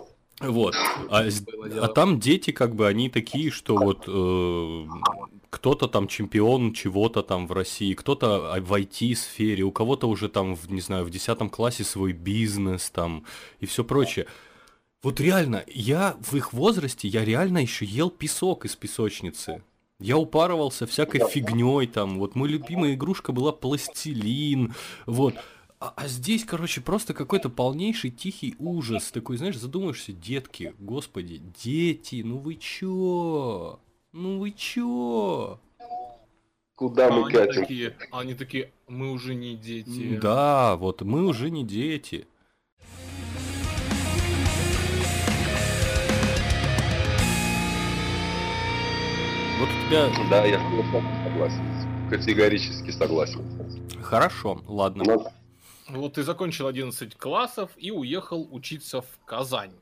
Вот. 0.40 0.74
А, 1.08 1.26
а 1.80 1.88
там 1.88 2.20
дети, 2.20 2.50
как 2.50 2.74
бы, 2.74 2.86
они 2.86 3.08
такие, 3.08 3.50
что 3.50 3.76
вот 3.76 4.04
э, 4.06 4.86
кто-то 5.48 5.88
там 5.88 6.08
чемпион 6.08 6.74
чего-то 6.74 7.22
там 7.22 7.46
в 7.46 7.52
России, 7.52 7.94
кто-то 7.94 8.60
в 8.60 8.72
IT-сфере, 8.74 9.64
у 9.64 9.72
кого-то 9.72 10.08
уже 10.08 10.28
там, 10.28 10.54
в, 10.54 10.70
не 10.70 10.82
знаю, 10.82 11.04
в 11.04 11.10
10 11.10 11.50
классе 11.50 11.84
свой 11.84 12.12
бизнес 12.12 12.90
там 12.90 13.24
и 13.60 13.66
все 13.66 13.82
прочее. 13.82 14.26
Вот 15.02 15.20
реально, 15.20 15.64
я 15.68 16.16
в 16.20 16.34
их 16.34 16.52
возрасте, 16.52 17.08
я 17.08 17.24
реально 17.24 17.58
еще 17.58 17.86
ел 17.86 18.10
песок 18.10 18.66
из 18.66 18.76
песочницы. 18.76 19.62
Я 19.98 20.18
упарывался 20.18 20.86
всякой 20.86 21.26
фигней 21.30 21.86
там. 21.86 22.18
Вот 22.18 22.34
мой 22.34 22.48
любимая 22.50 22.92
игрушка 22.94 23.32
была 23.32 23.52
пластилин. 23.52 24.74
Вот. 25.06 25.34
А, 25.78 25.92
а 25.94 26.08
здесь, 26.08 26.44
короче, 26.44 26.80
просто 26.80 27.12
какой-то 27.12 27.50
полнейший 27.50 28.10
тихий 28.10 28.56
ужас. 28.58 29.10
Такой, 29.10 29.36
знаешь, 29.36 29.58
задумаешься, 29.58 30.12
детки, 30.12 30.74
господи, 30.78 31.42
дети, 31.62 32.22
ну 32.24 32.38
вы 32.38 32.54
чё? 32.54 33.78
Ну 34.12 34.38
вы 34.38 34.52
чё? 34.52 35.60
Куда 36.76 37.08
а 37.08 37.10
мы 37.10 37.24
они 37.24 37.32
катим? 37.32 37.62
Такие, 37.62 37.96
они 38.10 38.34
такие, 38.34 38.72
мы 38.88 39.10
уже 39.10 39.34
не 39.34 39.54
дети. 39.54 40.18
Да, 40.20 40.76
вот 40.76 41.02
мы 41.02 41.26
уже 41.26 41.50
не 41.50 41.62
дети. 41.62 42.26
Вот 49.58 49.68
у 49.68 49.88
тебя... 49.88 50.10
Да, 50.30 50.46
я 50.46 50.58
согласен. 51.24 52.08
Категорически 52.08 52.90
согласен. 52.92 53.42
Хорошо, 54.02 54.62
ладно. 54.66 55.04
Но 55.06 55.32
Вот 55.88 56.14
ты 56.14 56.22
закончил 56.22 56.66
11 56.66 57.16
классов 57.16 57.70
и 57.76 57.90
уехал 57.90 58.48
учиться 58.50 59.02
в 59.02 59.06
Казань. 59.24 59.72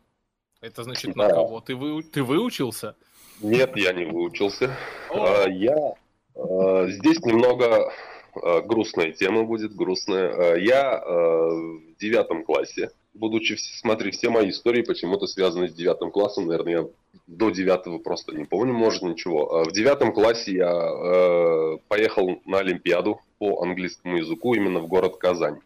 Это 0.60 0.82
значит 0.82 1.14
Да. 1.14 1.28
на 1.28 1.34
кого? 1.34 1.60
Ты, 1.60 1.76
вы, 1.76 2.02
ты 2.02 2.22
выучился? 2.22 2.96
Нет, 3.40 3.76
я 3.76 3.92
не 3.92 4.04
выучился. 4.04 4.76
О. 5.10 5.24
А, 5.24 5.48
Я 5.48 5.94
а, 6.34 6.86
здесь 6.88 7.20
немного 7.20 7.92
а, 8.34 8.60
грустная 8.60 9.12
тема 9.12 9.44
будет, 9.44 9.74
грустная. 9.74 10.56
Я 10.56 11.00
в 11.04 11.96
девятом 11.98 12.44
классе, 12.44 12.90
будучи, 13.14 13.56
смотри, 13.56 14.10
все 14.10 14.28
мои 14.28 14.50
истории 14.50 14.82
почему-то 14.82 15.26
связаны 15.26 15.68
с 15.68 15.74
девятым 15.74 16.10
классом, 16.10 16.46
наверное, 16.46 16.72
я 16.82 16.88
до 17.26 17.50
девятого 17.50 17.98
просто 17.98 18.34
не 18.36 18.44
помню, 18.44 18.74
может, 18.74 19.02
ничего. 19.02 19.64
В 19.64 19.72
девятом 19.72 20.12
классе 20.12 20.52
я 20.52 21.78
поехал 21.88 22.40
на 22.44 22.58
Олимпиаду 22.58 23.20
по 23.38 23.62
английскому 23.62 24.18
языку 24.18 24.54
именно 24.54 24.80
в 24.80 24.86
город 24.88 25.16
Казань. 25.16 25.60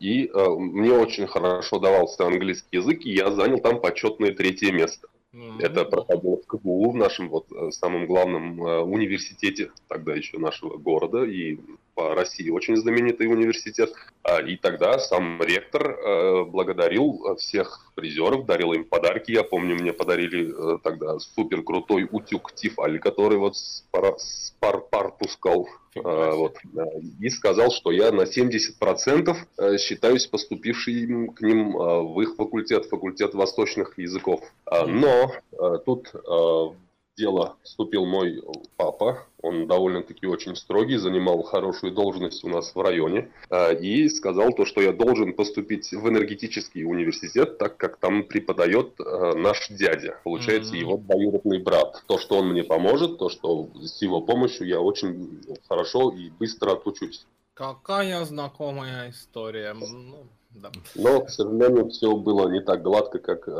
И 0.00 0.26
э, 0.26 0.48
мне 0.58 0.92
очень 0.92 1.26
хорошо 1.26 1.78
давался 1.78 2.26
английский 2.26 2.76
язык, 2.76 3.04
и 3.04 3.14
я 3.14 3.30
занял 3.30 3.58
там 3.58 3.80
почетное 3.80 4.32
третье 4.32 4.72
место. 4.72 5.08
Ну, 5.32 5.58
Это 5.58 5.84
проходило 5.84 6.36
в 6.36 6.46
КГУ, 6.46 6.90
в 6.90 6.94
нашем 6.94 7.28
вот 7.28 7.50
э, 7.50 7.70
самом 7.72 8.06
главном 8.06 8.62
э, 8.62 8.80
университете 8.82 9.72
тогда 9.88 10.14
еще 10.14 10.38
нашего 10.38 10.76
города 10.76 11.24
и 11.24 11.58
по 11.94 12.14
России 12.14 12.50
очень 12.50 12.76
знаменитый 12.76 13.26
университет. 13.26 13.92
А, 14.22 14.40
И 14.40 14.56
тогда 14.56 14.98
сам 14.98 15.40
ректор 15.42 15.90
э, 15.90 16.44
благодарил 16.44 17.26
э, 17.26 17.36
всех 17.36 17.92
призеров, 17.94 18.46
дарил 18.46 18.72
им 18.72 18.84
подарки. 18.84 19.32
Я 19.32 19.42
помню, 19.42 19.76
мне 19.76 19.92
подарили 19.92 20.52
э, 20.52 20.78
тогда 20.82 21.18
супер 21.18 21.62
крутой 21.62 22.08
утюг 22.10 22.52
Тифаль, 22.54 22.98
который 22.98 23.38
вот 23.38 23.56
с 23.56 23.84
пара- 23.90 24.16
с 24.18 24.54
пар 24.60 24.80
пар 24.80 25.12
пускал. 25.12 25.68
А, 25.96 26.32
вот, 26.34 26.56
и 27.20 27.30
сказал, 27.30 27.70
что 27.70 27.92
я 27.92 28.10
на 28.10 28.22
70% 28.22 29.36
э, 29.58 29.78
считаюсь 29.78 30.26
поступившим 30.26 31.28
к 31.28 31.40
ним 31.40 31.72
в 31.72 32.20
их 32.20 32.34
факультет, 32.36 32.86
факультет 32.86 33.34
восточных 33.34 33.96
языков. 33.98 34.40
А, 34.66 34.86
Но 34.86 35.32
тут 35.86 36.12
дело 37.16 37.56
вступил 37.62 38.04
мой 38.06 38.42
папа, 38.76 39.26
он 39.40 39.66
довольно-таки 39.66 40.26
очень 40.26 40.56
строгий, 40.56 40.96
занимал 40.96 41.42
хорошую 41.42 41.92
должность 41.92 42.44
у 42.44 42.48
нас 42.48 42.74
в 42.74 42.80
районе, 42.80 43.30
э, 43.50 43.78
и 43.78 44.08
сказал 44.08 44.52
то, 44.52 44.64
что 44.64 44.80
я 44.80 44.92
должен 44.92 45.34
поступить 45.34 45.90
в 45.92 46.08
энергетический 46.08 46.84
университет, 46.84 47.58
так 47.58 47.76
как 47.76 47.98
там 47.98 48.24
преподает 48.24 48.94
э, 48.98 49.34
наш 49.36 49.68
дядя, 49.68 50.20
получается, 50.24 50.72
Мгм. 50.72 50.80
его 50.80 50.96
двоюродный 50.96 51.58
брат. 51.58 52.02
То, 52.06 52.18
что 52.18 52.38
он 52.38 52.48
мне 52.48 52.64
поможет, 52.64 53.18
то, 53.18 53.28
что 53.28 53.68
с 53.80 54.02
его 54.02 54.20
помощью 54.20 54.66
я 54.66 54.80
очень 54.80 55.42
хорошо 55.68 56.10
и 56.10 56.30
быстро 56.30 56.72
отучусь. 56.72 57.26
Какая 57.54 58.24
знакомая 58.24 59.10
история. 59.10 59.74
Ну, 59.74 60.26
да. 60.50 60.70
Но, 60.96 61.20
к 61.20 61.30
сожалению, 61.30 61.88
все 61.88 62.16
было 62.16 62.48
не 62.48 62.60
так 62.60 62.82
гладко, 62.82 63.18
как 63.20 63.48
э, 63.48 63.50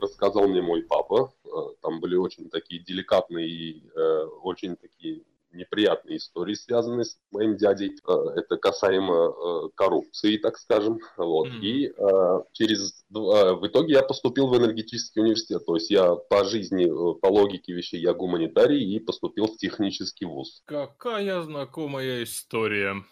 рассказал 0.00 0.48
мне 0.48 0.62
мой 0.62 0.82
папа. 0.82 1.32
Э, 1.44 1.48
Там 1.82 2.00
были 2.00 2.16
очень 2.16 2.48
такие 2.48 2.82
деликатные 2.82 3.48
и 3.48 3.82
э, 3.94 4.24
очень 4.42 4.76
такие 4.76 5.22
неприятные 5.56 6.18
истории, 6.18 6.54
связанные 6.54 7.04
с 7.04 7.18
моим 7.32 7.56
дядей. 7.56 7.92
Э, 8.06 8.12
Это 8.36 8.56
касаемо 8.56 9.14
э, 9.14 9.68
коррупции, 9.74 10.36
так 10.36 10.58
скажем. 10.58 11.00
Вот. 11.16 11.48
Мгм. 11.48 11.62
И 11.62 11.86
э, 11.86 12.40
через 12.52 13.04
в 13.08 13.66
итоге 13.66 13.94
я 13.94 14.02
поступил 14.02 14.48
в 14.48 14.56
энергетический 14.56 15.22
университет. 15.22 15.64
То 15.66 15.74
есть 15.74 15.90
я 15.90 16.14
по 16.14 16.44
жизни, 16.44 16.86
по 17.20 17.28
логике 17.28 17.72
вещей, 17.72 18.00
я 18.00 18.12
гуманитарий 18.14 18.82
и 18.82 18.98
поступил 18.98 19.46
в 19.46 19.56
технический 19.56 20.24
вуз. 20.24 20.62
Какая 20.66 21.42
знакомая 21.42 22.22
история. 22.22 23.04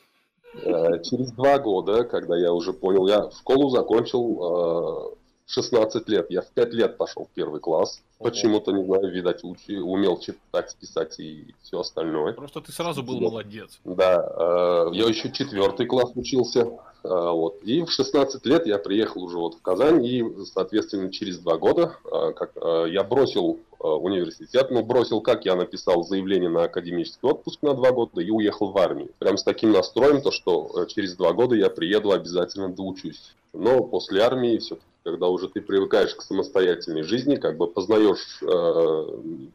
Через 1.02 1.32
два 1.32 1.58
года, 1.58 2.04
когда 2.04 2.36
я 2.36 2.52
уже 2.52 2.72
понял, 2.72 3.08
я 3.08 3.30
школу 3.30 3.70
закончил 3.70 5.18
16 5.46 6.08
лет. 6.08 6.26
Я 6.30 6.40
в 6.42 6.48
5 6.50 6.72
лет 6.72 6.96
пошел 6.96 7.26
в 7.26 7.34
первый 7.34 7.60
класс. 7.60 8.00
Ого. 8.18 8.30
Почему-то, 8.30 8.72
не 8.72 8.84
знаю, 8.84 9.10
видать, 9.12 9.44
учи- 9.44 9.78
умел 9.78 10.18
читать, 10.18 10.74
писать 10.80 11.18
и 11.20 11.54
все 11.62 11.80
остальное. 11.80 12.32
Просто 12.32 12.60
ты 12.60 12.72
сразу 12.72 13.02
был 13.02 13.18
Да. 13.20 13.26
молодец. 13.26 13.78
Да, 13.84 14.88
э, 14.90 14.94
я 14.94 15.06
еще 15.06 15.30
четвертый 15.30 15.86
класс 15.86 16.10
учился. 16.14 16.60
э, 16.60 17.08
Вот. 17.08 17.62
И 17.62 17.82
в 17.82 17.90
16 17.90 18.46
лет 18.46 18.66
я 18.66 18.78
приехал 18.78 19.22
уже 19.24 19.36
вот 19.36 19.54
в 19.56 19.60
Казань, 19.60 20.02
и, 20.06 20.24
соответственно, 20.46 21.12
через 21.12 21.38
два 21.38 21.58
года 21.58 21.96
э, 22.10 22.32
как, 22.34 22.52
э, 22.56 22.86
я 22.88 23.04
бросил 23.04 23.58
э, 23.78 23.86
университет. 23.86 24.70
Ну, 24.70 24.82
бросил 24.82 25.20
как? 25.20 25.44
Я 25.44 25.54
написал 25.56 26.04
заявление 26.04 26.48
на 26.48 26.64
академический 26.64 27.28
отпуск 27.28 27.60
на 27.60 27.74
два 27.74 27.92
года 27.92 28.22
и 28.22 28.30
уехал 28.30 28.70
в 28.70 28.78
армию. 28.78 29.10
Прям 29.18 29.36
с 29.36 29.42
таким 29.44 29.72
настроем, 29.72 30.22
то, 30.22 30.30
что 30.30 30.86
через 30.86 31.14
два 31.16 31.34
года 31.34 31.54
я 31.54 31.68
приеду, 31.68 32.10
обязательно 32.12 32.70
доучусь. 32.70 33.34
Но 33.52 33.82
после 33.84 34.22
армии 34.22 34.56
все-таки 34.56 34.86
когда 35.04 35.28
уже 35.28 35.48
ты 35.48 35.60
привыкаешь 35.60 36.14
к 36.14 36.22
самостоятельной 36.22 37.02
жизни, 37.02 37.36
как 37.36 37.58
бы 37.58 37.66
познаешь 37.66 38.40
э, 38.42 39.06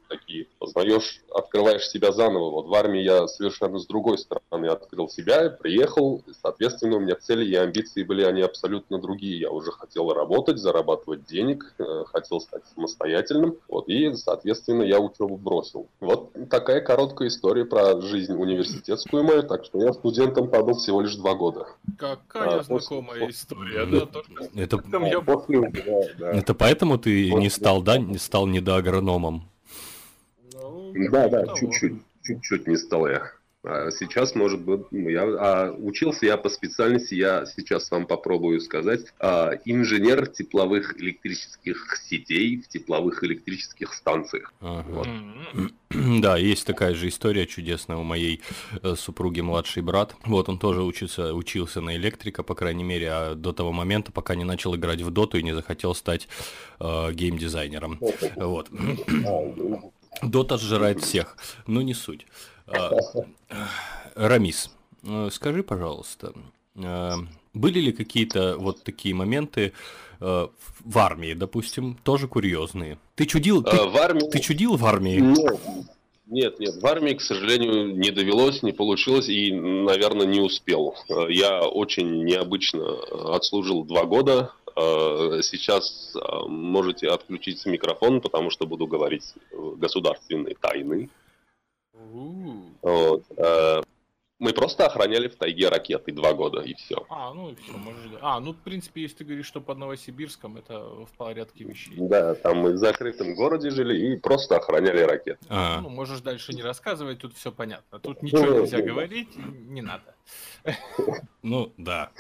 такие, 0.08 0.48
познаешь, 0.60 1.22
открываешь 1.34 1.88
себя 1.90 2.12
заново. 2.12 2.52
Вот 2.52 2.68
в 2.68 2.74
армии 2.76 3.02
я 3.02 3.28
совершенно 3.28 3.80
с 3.80 3.88
другой 3.88 4.20
стороны 4.20 4.68
открыл 4.68 5.10
себя, 5.10 5.50
приехал, 5.50 6.24
и, 6.28 6.32
соответственно, 6.40 6.98
у 6.98 7.00
меня 7.00 7.16
цели 7.16 7.46
и 7.46 7.56
амбиции 7.56 8.04
были 8.04 8.24
они 8.24 8.42
абсолютно 8.42 9.00
другие. 9.00 9.40
Я 9.40 9.50
уже 9.50 9.72
хотел 9.72 10.14
работать, 10.14 10.60
зарабатывать 10.60 11.26
денег, 11.26 11.74
э, 11.80 12.04
хотел 12.06 12.40
стать 12.42 12.64
самостоятельным, 12.76 13.58
вот, 13.68 13.90
и, 13.90 14.14
соответственно, 14.14 14.84
я 14.84 15.00
учебу 15.00 15.36
бросил. 15.38 15.88
Вот 16.00 16.32
такая 16.50 16.82
короткая 16.82 17.30
история 17.30 17.66
про 17.66 18.00
жизнь 18.02 18.34
университетскую 18.34 19.24
мою, 19.24 19.42
так 19.44 19.66
что 19.66 19.82
я 19.82 19.94
студентом 19.94 20.48
побыл 20.50 20.76
всего 20.76 21.02
лишь 21.02 21.16
два 21.16 21.34
года. 21.34 21.66
Какая 21.98 22.60
А, 22.60 22.64
знакомая 22.64 23.20
после- 23.20 23.30
история. 23.30 23.86
Да, 23.86 24.06
только 24.06 24.30
Это, 24.56 24.78
Там 24.92 25.06
я- 25.06 25.12
После, 25.48 25.70
да, 25.70 26.02
да. 26.18 26.32
это 26.32 26.54
поэтому 26.54 26.98
ты 26.98 27.26
не 27.32 27.32
Вот. 27.32 27.52
стал, 27.54 27.82
да, 27.82 27.98
не 27.98 28.18
стал 28.18 28.48
недоагрономом? 28.48 29.48
Ну, 30.54 30.94
Да, 31.12 31.28
да, 31.30 31.48
чуть-чуть, 31.56 32.02
чуть-чуть 32.24 32.68
не 32.68 32.78
стал 32.78 33.08
я. 33.08 33.32
А 33.62 33.92
сейчас, 33.92 34.36
может 34.36 34.62
быть, 34.62 34.86
ну, 34.92 35.10
я 35.10 35.24
а 35.24 35.72
учился 35.72 36.26
я 36.26 36.38
по 36.38 36.48
специальности, 36.48 37.16
я 37.16 37.46
сейчас 37.46 37.92
вам 37.92 38.06
попробую 38.06 38.62
сказать, 38.62 39.02
а, 39.20 39.52
инженер 39.66 40.28
тепловых 40.28 40.98
электрических 40.98 41.98
сетей 42.10 42.62
в 42.62 42.70
тепловых 42.70 43.22
электрических 43.26 43.94
станциях. 43.94 44.54
Ага. 44.62 44.86
Вот. 44.90 45.08
Да, 45.92 46.38
есть 46.38 46.68
такая 46.68 46.94
же 46.94 47.08
история 47.08 47.48
чудесная 47.48 47.98
у 47.98 48.04
моей 48.04 48.42
э, 48.84 48.94
супруги 48.96 49.42
младший 49.42 49.82
брат. 49.82 50.16
Вот 50.24 50.48
он 50.48 50.60
тоже 50.60 50.84
учится, 50.84 51.34
учился 51.34 51.82
на 51.82 51.96
электрика, 51.96 52.44
по 52.44 52.54
крайней 52.54 52.84
мере, 52.84 53.10
а 53.12 53.34
до 53.34 53.54
того 53.54 53.72
момента, 53.72 54.12
пока 54.12 54.36
не 54.36 54.44
начал 54.44 54.76
играть 54.76 55.02
в 55.02 55.10
доту 55.10 55.40
и 55.40 55.44
не 55.44 55.54
захотел 55.54 55.96
стать 55.96 56.28
э, 56.80 57.12
геймдизайнером. 57.12 58.00
Вот. 58.36 58.70
Дота 60.22 60.58
сжирает 60.58 61.02
всех, 61.02 61.38
но 61.66 61.82
не 61.82 61.94
суть. 61.94 62.28
А, 62.72 62.92
Рамис, 64.16 64.70
э, 65.04 65.30
скажи, 65.32 65.64
пожалуйста, 65.64 66.34
э, 66.76 67.12
были 67.54 67.80
ли 67.80 67.92
какие-то 67.92 68.58
вот 68.58 68.84
такие 68.84 69.16
моменты 69.16 69.74
э, 70.20 70.48
в 70.86 70.98
армии, 70.98 71.34
допустим, 71.34 71.98
тоже 72.04 72.28
курьезные? 72.28 73.00
Ты 73.16 73.26
чудил, 73.26 73.64
ты, 73.64 73.76
В 73.76 73.98
армии... 73.98 74.30
ты 74.30 74.40
чудил 74.40 74.76
в 74.76 74.86
армии? 74.86 75.20
Нет, 75.20 75.60
нет, 76.28 76.60
нет, 76.60 76.76
в 76.82 76.86
армии, 76.86 77.14
к 77.14 77.22
сожалению, 77.22 77.96
не 77.96 78.12
довелось, 78.12 78.62
не 78.62 78.72
получилось 78.72 79.30
и, 79.30 79.52
наверное, 79.52 80.28
не 80.28 80.42
успел. 80.42 80.96
Я 81.28 81.62
очень 81.64 82.24
необычно 82.24 83.34
отслужил 83.34 83.84
два 83.84 84.06
года. 84.06 84.52
Сейчас 84.76 86.14
можете 86.48 87.08
отключить 87.08 87.66
микрофон, 87.66 88.22
потому 88.22 88.52
что 88.52 88.68
буду 88.68 88.86
говорить 88.86 89.34
государственные 89.52 90.56
тайны. 90.56 91.10
Вот. 92.82 93.24
Э, 93.38 93.82
Мы 94.40 94.54
просто 94.54 94.86
охраняли 94.86 95.28
в 95.28 95.36
тайге 95.36 95.68
ракеты 95.68 96.14
два 96.14 96.34
года, 96.34 96.62
и 96.62 96.74
все. 96.74 97.06
А, 97.10 97.34
ну 97.34 97.52
и 97.52 97.56
все, 97.56 97.74
можешь... 97.74 98.12
А, 98.22 98.40
ну, 98.40 98.54
в 98.54 98.58
принципе, 98.58 99.02
если 99.02 99.18
ты 99.18 99.26
говоришь, 99.26 99.46
что 99.46 99.60
под 99.60 99.78
Новосибирском, 99.78 100.56
это 100.56 100.80
в 100.80 101.12
порядке 101.18 101.66
вещей. 101.66 101.96
Да, 101.98 102.36
там 102.36 102.60
мы 102.60 102.72
в 102.72 102.78
закрытом 102.78 103.36
городе 103.36 103.70
жили 103.70 103.98
и 103.98 104.16
просто 104.16 104.56
охраняли 104.56 105.02
ракеты. 105.02 105.40
А, 105.50 105.82
Ну, 105.82 105.90
можешь 105.90 106.22
дальше 106.22 106.54
не 106.54 106.64
рассказывать, 106.64 107.20
тут 107.20 107.34
все 107.36 107.52
понятно. 107.52 108.00
Тут 108.00 108.22
ничего 108.24 108.62
нельзя 108.62 108.78
ну, 108.78 108.86
говорить, 108.86 109.36
не 109.36 109.82
надо. 109.82 110.16
ну 111.44 111.72
да. 111.78 112.12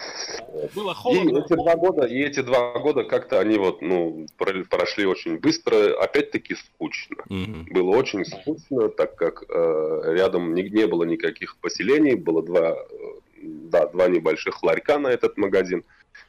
Было 0.75 0.91
И 0.91 0.95
холодно. 0.95 1.39
эти 1.39 1.53
два 1.55 1.75
года, 1.75 2.05
и 2.05 2.19
эти 2.23 2.41
два 2.41 2.79
года 2.79 3.03
как-то 3.03 3.39
они 3.39 3.57
вот, 3.57 3.81
ну, 3.81 4.27
про- 4.37 4.63
прошли 4.63 5.05
очень 5.05 5.37
быстро, 5.37 5.93
опять-таки 6.01 6.55
скучно. 6.55 7.17
Мгм. 7.29 7.65
Было 7.71 7.97
очень 7.97 8.25
скучно, 8.25 8.89
так 8.89 9.15
как 9.15 9.43
э, 9.49 10.01
рядом 10.15 10.53
не, 10.53 10.63
не 10.63 10.87
было 10.87 11.03
никаких 11.03 11.57
поселений, 11.57 12.15
было 12.15 12.41
два, 12.41 12.71
э, 12.71 12.75
да, 13.41 13.87
два 13.87 14.07
небольших 14.07 14.63
ларька 14.63 14.99
на 14.99 15.09
этот 15.09 15.37
магазин. 15.37 15.83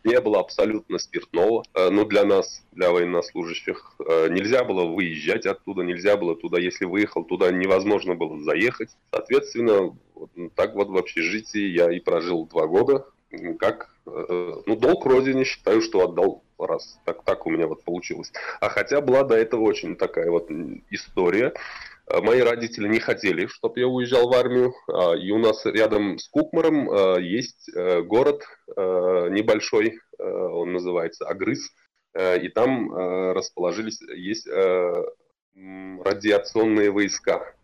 Не 0.04 0.20
было 0.20 0.40
абсолютно 0.40 0.98
спиртного, 0.98 1.64
э, 1.74 1.90
ну, 1.90 2.04
для 2.04 2.24
нас, 2.24 2.64
для 2.72 2.90
военнослужащих. 2.90 3.94
Э, 4.06 4.28
нельзя 4.28 4.64
было 4.64 4.84
выезжать 4.84 5.46
оттуда, 5.46 5.82
нельзя 5.82 6.16
было 6.16 6.36
туда, 6.36 6.58
если 6.58 6.84
выехал 6.84 7.24
туда, 7.24 7.50
невозможно 7.50 8.14
было 8.14 8.40
заехать. 8.42 8.90
Соответственно, 9.12 9.96
вот 10.14 10.30
так 10.54 10.74
вот 10.74 10.88
в 10.88 10.96
общежитии 10.96 11.68
я 11.68 11.92
и 11.92 12.00
прожил 12.00 12.46
два 12.46 12.66
года. 12.66 13.06
Как, 13.58 13.94
э, 14.06 14.54
ну, 14.66 14.76
долг 14.76 15.06
родине 15.06 15.44
считаю, 15.44 15.80
что 15.82 16.00
отдал 16.00 16.42
раз. 16.58 16.98
Так, 17.04 17.22
так 17.24 17.46
у 17.46 17.50
меня 17.50 17.66
вот 17.66 17.84
получилось. 17.84 18.32
А 18.60 18.68
хотя 18.68 19.00
была 19.00 19.24
до 19.24 19.36
этого 19.36 19.62
очень 19.62 19.96
такая 19.96 20.30
вот 20.30 20.50
история. 20.90 21.54
Мои 22.22 22.40
родители 22.40 22.88
не 22.88 22.98
хотели, 22.98 23.46
чтобы 23.46 23.78
я 23.80 23.86
уезжал 23.86 24.28
в 24.28 24.34
армию. 24.34 24.74
А, 24.88 25.14
И 25.14 25.30
у 25.30 25.38
нас 25.38 25.64
рядом 25.64 26.18
с 26.18 26.28
Кукмаром 26.28 26.90
э, 26.90 27.22
есть 27.22 27.70
э, 27.74 28.02
город 28.02 28.42
э, 28.76 29.28
небольшой, 29.30 30.00
э, 30.18 30.24
он 30.24 30.72
называется 30.72 31.26
Агрыз. 31.26 31.70
И 32.12 32.48
там 32.48 32.92
расположились, 33.36 34.00
есть 34.00 34.48
радиационные 35.54 36.90
войска. 36.90 37.54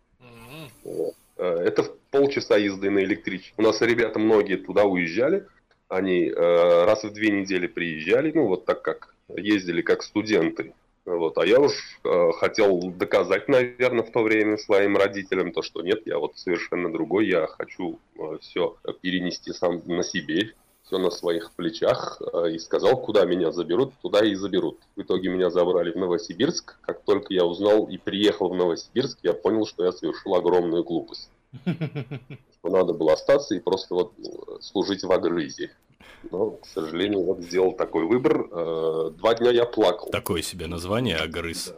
Это 1.36 1.82
полчаса 2.12 2.56
езды 2.56 2.90
на 2.90 3.00
электричке. 3.00 3.54
У 3.56 3.62
нас 3.62 3.80
ребята 3.80 4.20
многие 4.20 4.54
туда 4.54 4.84
уезжали. 4.84 5.48
Они 5.88 6.30
раз 6.30 7.02
в 7.02 7.12
две 7.12 7.32
недели 7.32 7.66
приезжали, 7.66 8.30
ну 8.32 8.46
вот 8.46 8.66
так 8.66 8.82
как 8.82 9.16
ездили 9.36 9.82
как 9.82 10.04
студенты. 10.04 10.72
Вот. 11.06 11.38
А 11.38 11.46
я 11.46 11.60
уж 11.60 11.72
э, 12.04 12.32
хотел 12.32 12.80
доказать, 12.90 13.48
наверное, 13.48 14.04
в 14.04 14.10
то 14.10 14.22
время 14.22 14.58
своим 14.58 14.96
родителям, 14.96 15.52
то, 15.52 15.62
что 15.62 15.80
нет, 15.80 16.02
я 16.04 16.18
вот 16.18 16.36
совершенно 16.36 16.92
другой, 16.92 17.28
я 17.28 17.46
хочу 17.46 18.00
все 18.40 18.76
перенести 19.00 19.52
сам 19.52 19.82
на 19.86 20.02
себе, 20.02 20.52
все 20.86 20.98
на 20.98 21.10
своих 21.10 21.52
плечах, 21.52 22.20
э, 22.20 22.52
и 22.52 22.58
сказал, 22.58 23.00
куда 23.00 23.24
меня 23.24 23.50
заберут, 23.50 23.92
туда 24.02 24.24
и 24.24 24.34
заберут. 24.34 24.78
В 24.94 25.02
итоге 25.02 25.28
меня 25.28 25.50
забрали 25.50 25.90
в 25.90 25.96
Новосибирск. 25.96 26.78
Как 26.80 27.02
только 27.02 27.34
я 27.34 27.44
узнал 27.44 27.86
и 27.86 27.98
приехал 27.98 28.48
в 28.48 28.54
Новосибирск, 28.54 29.18
я 29.22 29.32
понял, 29.32 29.66
что 29.66 29.84
я 29.84 29.92
совершил 29.92 30.34
огромную 30.34 30.84
глупость. 30.84 31.30
Что 31.64 32.70
надо 32.70 32.92
было 32.92 33.12
остаться 33.12 33.54
и 33.54 33.60
просто 33.60 33.94
вот 33.94 34.12
э, 34.18 34.60
служить 34.60 35.04
в 35.04 35.12
агрызе. 35.12 35.70
Но, 36.30 36.50
к 36.52 36.66
сожалению, 36.66 37.22
вот 37.22 37.40
сделал 37.40 37.72
такой 37.72 38.04
выбор. 38.04 38.48
Э, 38.50 39.10
Два 39.16 39.34
дня 39.34 39.50
я 39.50 39.64
плакал. 39.64 40.10
Такое 40.10 40.42
себе 40.42 40.66
название, 40.66 41.16
агрыз. 41.16 41.74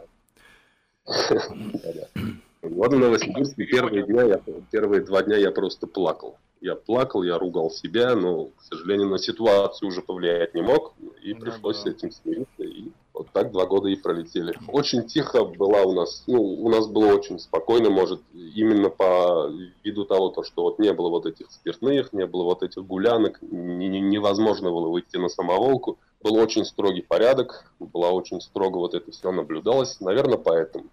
Вот 2.61 2.93
в 2.93 2.97
Новосибирске 2.99 3.65
первые, 3.65 4.03
дня 4.05 4.23
я, 4.23 4.41
первые 4.71 5.01
два 5.01 5.23
дня 5.23 5.37
я 5.37 5.51
просто 5.51 5.87
плакал. 5.87 6.37
Я 6.61 6.75
плакал, 6.75 7.23
я 7.23 7.37
ругал 7.37 7.71
себя, 7.71 8.15
но, 8.15 8.47
к 8.47 8.61
сожалению, 8.61 9.07
на 9.07 9.17
ситуацию 9.17 9.87
уже 9.87 10.01
повлиять 10.01 10.53
не 10.53 10.61
мог. 10.61 10.93
И 11.23 11.33
Ну 11.33 11.39
пришлось 11.39 11.77
да. 11.77 11.83
с 11.83 11.85
этим 11.85 12.11
смириться. 12.11 12.63
И 12.63 12.89
вот 13.13 13.27
так 13.31 13.51
два 13.51 13.65
года 13.65 13.87
и 13.87 13.95
пролетели. 13.95 14.53
Очень 14.67 15.07
тихо 15.07 15.45
была 15.45 15.83
у 15.83 15.93
нас, 15.93 16.23
ну, 16.27 16.41
у 16.41 16.69
нас 16.69 16.87
было 16.87 17.13
очень 17.13 17.39
спокойно, 17.39 17.89
может, 17.89 18.21
именно 18.33 18.89
по 18.89 19.49
виду 19.83 20.03
того, 20.05 20.29
то, 20.29 20.43
что 20.43 20.63
вот 20.63 20.79
не 20.79 20.91
было 20.93 21.09
вот 21.09 21.25
этих 21.25 21.49
спиртных, 21.51 22.11
не 22.13 22.25
было 22.25 22.43
вот 22.43 22.61
этих 22.61 22.85
гулянок, 22.85 23.41
не- 23.41 23.87
не- 23.87 24.01
невозможно 24.01 24.69
было 24.69 24.89
выйти 24.89 25.17
на 25.17 25.29
самоволку. 25.29 25.97
Был 26.21 26.35
очень 26.35 26.65
строгий 26.65 27.01
порядок, 27.01 27.73
была 27.79 28.11
очень 28.11 28.41
строго 28.41 28.77
вот 28.79 28.93
это 28.93 29.11
все 29.11 29.31
наблюдалось. 29.31 30.01
Наверное, 30.01 30.37
поэтому. 30.37 30.85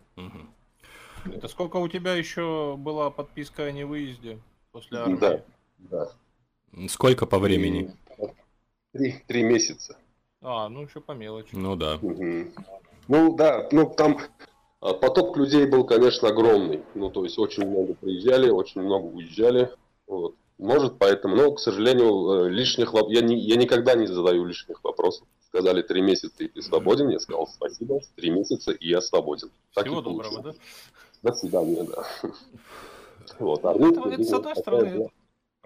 Это 1.25 1.49
сколько 1.49 1.79
у 1.79 1.89
тебя 1.89 2.15
еще 2.15 2.77
была 2.79 3.11
подписка 3.11 3.65
о 3.65 3.73
невыезде 3.73 4.39
после 4.71 4.99
армии? 4.99 5.17
Да, 5.19 5.43
да. 5.79 6.11
Сколько 6.89 7.27
по 7.27 7.39
времени? 7.39 7.95
Три, 8.93 9.23
три 9.27 9.43
месяца. 9.43 9.97
А, 10.43 10.69
ну 10.69 10.83
еще 10.83 11.01
по 11.01 11.13
мелочи. 11.13 11.55
Ну 11.55 11.77
да. 11.77 11.99
Мгм. 12.03 12.53
Ну 13.09 13.37
да, 13.37 13.69
ну 13.73 13.89
там 13.89 14.19
а, 14.81 14.95
поток 14.95 15.37
людей 15.37 15.67
был, 15.67 15.85
конечно, 15.85 16.29
огромный. 16.29 16.83
Ну, 16.95 17.11
то 17.11 17.25
есть 17.25 17.39
очень 17.39 17.67
много 17.67 17.95
приезжали, 17.95 18.49
очень 18.51 18.83
много 18.83 19.07
уезжали. 19.07 19.71
Вот. 20.07 20.35
Может, 20.59 20.99
поэтому, 20.99 21.37
но, 21.37 21.53
к 21.53 21.61
сожалению, 21.61 22.47
э, 22.47 22.51
лишних 22.51 22.95
воп- 22.95 23.11
я, 23.11 23.21
не, 23.21 23.39
я 23.39 23.57
никогда 23.57 23.95
не 23.95 24.07
задаю 24.07 24.45
лишних 24.45 24.83
вопросов. 24.83 25.27
Сказали 25.49 25.83
три 25.83 26.01
месяца 26.01 26.45
и 26.45 26.49
ты 26.49 26.63
свободен. 26.63 27.09
Я 27.11 27.19
сказал 27.19 27.47
спасибо, 27.47 28.01
три 28.15 28.31
месяца 28.31 28.73
и 28.73 28.89
я 28.89 29.01
свободен. 29.01 29.51
Так 29.75 29.87
Всего 29.87 30.01
доброго, 30.01 30.43
да? 30.43 30.55
До 31.23 31.33
свидания, 31.33 31.85
да. 31.85 32.31
Вот, 33.39 33.65
а 33.65 33.73
это, 33.75 34.09
это 34.09 34.25
с 34.25 34.33
одной 34.33 34.57
стороны 34.57 35.11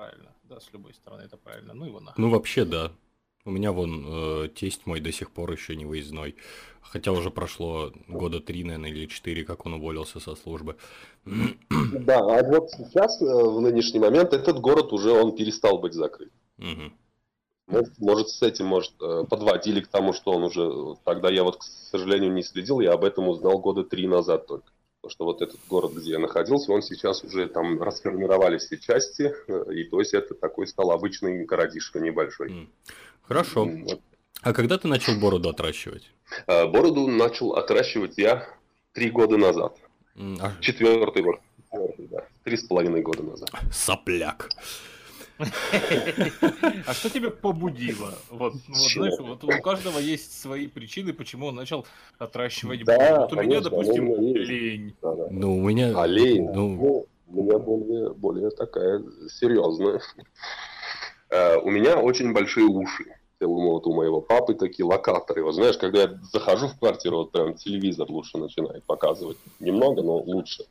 правильно. 0.01 0.31
Да, 0.45 0.61
с 0.61 0.73
любой 0.73 0.95
стороны 0.95 1.23
это 1.23 1.37
правильно. 1.37 1.75
Ну 1.75 1.85
его 1.85 2.01
нахуй. 2.01 2.23
Ну 2.23 2.31
вообще 2.31 2.65
да. 2.65 2.93
У 3.45 3.51
меня 3.51 3.73
вон 3.73 4.05
э, 4.07 4.49
тесть 4.55 4.87
мой 4.87 5.01
до 5.01 5.13
сих 5.13 5.31
пор 5.31 5.53
еще 5.53 5.75
не 5.77 5.87
выездной. 5.87 6.37
Хотя 6.83 7.13
уже 7.13 7.31
прошло 7.31 7.93
года 8.09 8.41
три, 8.41 8.65
наверное, 8.65 8.91
или 8.91 9.07
четыре, 9.07 9.45
как 9.45 9.67
он 9.67 9.75
уволился 9.75 10.21
со 10.21 10.35
службы. 10.37 10.77
Да, 11.93 12.19
а 12.19 12.43
вот 12.45 12.71
сейчас, 12.71 13.21
э, 13.21 13.25
в 13.25 13.61
нынешний 13.61 13.99
момент, 14.01 14.33
этот 14.33 14.61
город 14.61 14.93
уже 14.93 15.11
он 15.11 15.37
перестал 15.37 15.79
быть 15.79 15.93
закрыт. 15.93 16.33
Мгм. 16.57 16.93
Может, 17.67 17.99
может, 17.99 18.29
с 18.29 18.43
этим, 18.43 18.67
может, 18.67 18.93
э, 19.01 19.25
подводили 19.29 19.81
к 19.81 19.89
тому, 19.89 20.13
что 20.13 20.33
он 20.33 20.45
уже... 20.45 20.97
Тогда 21.05 21.31
я 21.31 21.45
вот, 21.45 21.59
к 21.59 21.63
сожалению, 21.63 22.33
не 22.33 22.43
следил, 22.43 22.81
я 22.81 22.93
об 22.93 23.05
этом 23.05 23.29
узнал 23.29 23.59
года 23.59 23.85
три 23.85 24.07
назад 24.07 24.47
только. 24.47 24.71
Потому 25.01 25.13
что 25.13 25.25
вот 25.25 25.41
этот 25.41 25.59
город, 25.67 25.93
где 25.95 26.13
я 26.13 26.19
находился, 26.19 26.73
он 26.73 26.83
сейчас 26.83 27.25
уже 27.25 27.49
там 27.49 27.83
расформировались 27.83 28.65
все 28.65 28.77
части, 28.77 29.33
э, 29.49 29.75
и 29.75 29.85
то 29.85 29.99
есть 29.99 30.13
это 30.13 30.35
такой 30.35 30.67
стал 30.67 30.91
обычный 30.91 31.45
городишко 31.47 32.01
небольшой. 32.01 32.69
Хорошо. 33.23 33.65
Вот. 33.65 34.01
А 34.43 34.53
когда 34.53 34.77
ты 34.77 34.89
начал 34.89 35.19
бороду 35.19 35.49
отращивать? 35.49 36.11
Э, 36.47 36.67
Бороду 36.67 37.07
начал 37.07 37.55
отращивать 37.55 38.19
я 38.19 38.47
три 38.93 39.11
года 39.11 39.39
назад. 39.39 39.79
А, 40.17 40.53
Четвертый 40.61 41.23
год. 41.23 41.41
Да. 41.73 42.27
Три 42.45 42.59
с 42.59 42.65
половиной 42.65 43.01
года 43.01 43.23
назад. 43.23 43.49
Сопляк. 43.73 44.51
А 46.87 46.95
что 46.95 47.11
тебя 47.11 47.31
побудило? 47.31 48.15
Вот, 48.31 48.55
знаешь, 48.69 49.19
вот 49.19 49.45
у 49.45 49.63
каждого 49.63 49.99
есть 49.99 50.41
свои 50.41 50.67
причины, 50.67 51.13
почему 51.13 51.47
он 51.47 51.55
начал 51.55 51.87
отращивать 52.19 52.85
Да, 52.85 52.97
бороду. 52.97 53.21
Вот 53.21 53.33
у 53.33 53.43
меня, 53.43 53.61
допустим, 53.61 54.21
лень. 54.21 54.95
Ну, 55.31 55.59
у 55.59 55.69
меня... 55.69 56.01
Олень. 56.01 56.49
Ну, 56.53 56.69
Ну, 56.69 57.07
у 57.29 57.43
меня 57.43 57.59
более, 57.59 58.11
более 58.15 58.51
такая 58.51 59.03
серьезная. 59.29 60.01
Э, 61.33 61.59
у 61.59 61.71
меня 61.71 61.97
очень 61.97 62.33
большие 62.33 62.67
уши. 62.67 63.05
Вот 63.41 63.87
у 63.87 63.95
моего 63.95 64.21
папы 64.21 64.55
такие 64.55 64.85
локаторы. 64.85 65.45
Вот 65.45 65.55
знаешь, 65.55 65.79
когда 65.79 66.03
я 66.03 66.19
захожу 66.33 66.67
в 66.67 66.77
квартиру, 66.77 67.19
вот 67.19 67.31
прям 67.31 67.55
телевизор 67.55 68.11
лучше 68.11 68.37
начинает 68.37 68.83
показывать. 68.83 69.39
Немного, 69.61 70.03
но 70.03 70.17
лучше. 70.19 70.65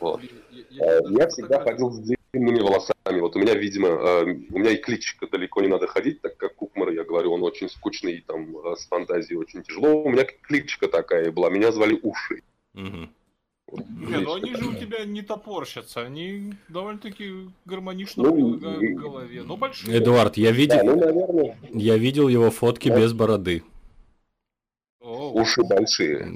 Вот. 0.00 0.20
Я, 0.50 0.96
я, 0.96 1.00
я 1.10 1.28
всегда 1.28 1.60
ходил 1.60 1.92
с 1.92 2.00
длинными 2.34 2.60
волосами. 2.60 3.20
Вот 3.20 3.36
у 3.36 3.38
меня, 3.38 3.54
видимо, 3.54 3.88
э, 3.88 4.24
у 4.50 4.58
меня 4.58 4.70
и 4.70 4.76
кличка 4.76 5.26
далеко 5.26 5.60
не 5.60 5.68
надо 5.68 5.86
ходить, 5.86 6.20
так 6.20 6.36
как 6.36 6.54
Кукмар, 6.56 6.90
я 6.90 7.04
говорю, 7.04 7.32
он 7.32 7.42
очень 7.42 7.68
скучный, 7.68 8.24
там, 8.26 8.56
э, 8.56 8.76
с 8.76 8.86
фантазией 8.86 9.38
очень 9.38 9.62
тяжело. 9.62 10.02
У 10.02 10.10
меня 10.10 10.24
кличка 10.42 10.88
такая 10.88 11.30
была, 11.30 11.50
меня 11.50 11.72
звали 11.72 11.98
Уши. 12.02 12.42
Угу. 12.74 13.08
Не, 13.72 14.20
ну 14.20 14.34
они 14.34 14.54
же 14.54 14.66
у 14.66 14.74
тебя 14.74 15.04
не 15.04 15.22
топорщатся, 15.22 16.02
они 16.02 16.54
довольно-таки 16.68 17.48
гармонично 17.64 18.22
ну, 18.22 18.54
в 18.54 18.94
голове, 18.94 19.42
но 19.42 19.56
большие. 19.56 19.98
Эдуард, 19.98 20.36
я 20.36 20.52
видел, 20.52 20.76
да, 20.76 20.84
ну, 20.84 20.96
наверное... 20.96 21.58
я 21.72 21.96
видел 21.96 22.28
его 22.28 22.50
фотки 22.50 22.88
да. 22.88 23.00
без 23.00 23.12
бороды. 23.12 23.64
Уши 25.04 25.62
большие. 25.62 26.32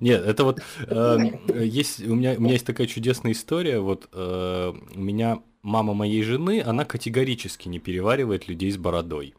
Нет, 0.00 0.24
это 0.24 0.44
вот 0.44 0.60
э, 0.86 1.18
есть 1.64 2.00
у 2.00 2.14
меня 2.14 2.34
у 2.36 2.40
меня 2.40 2.52
есть 2.52 2.66
такая 2.66 2.86
чудесная 2.86 3.32
история. 3.32 3.80
Вот 3.80 4.08
э, 4.12 4.72
у 4.94 5.00
меня 5.00 5.42
мама 5.62 5.92
моей 5.92 6.22
жены, 6.22 6.62
она 6.64 6.84
категорически 6.84 7.68
не 7.68 7.80
переваривает 7.80 8.46
людей 8.46 8.70
с 8.70 8.76
бородой. 8.76 9.34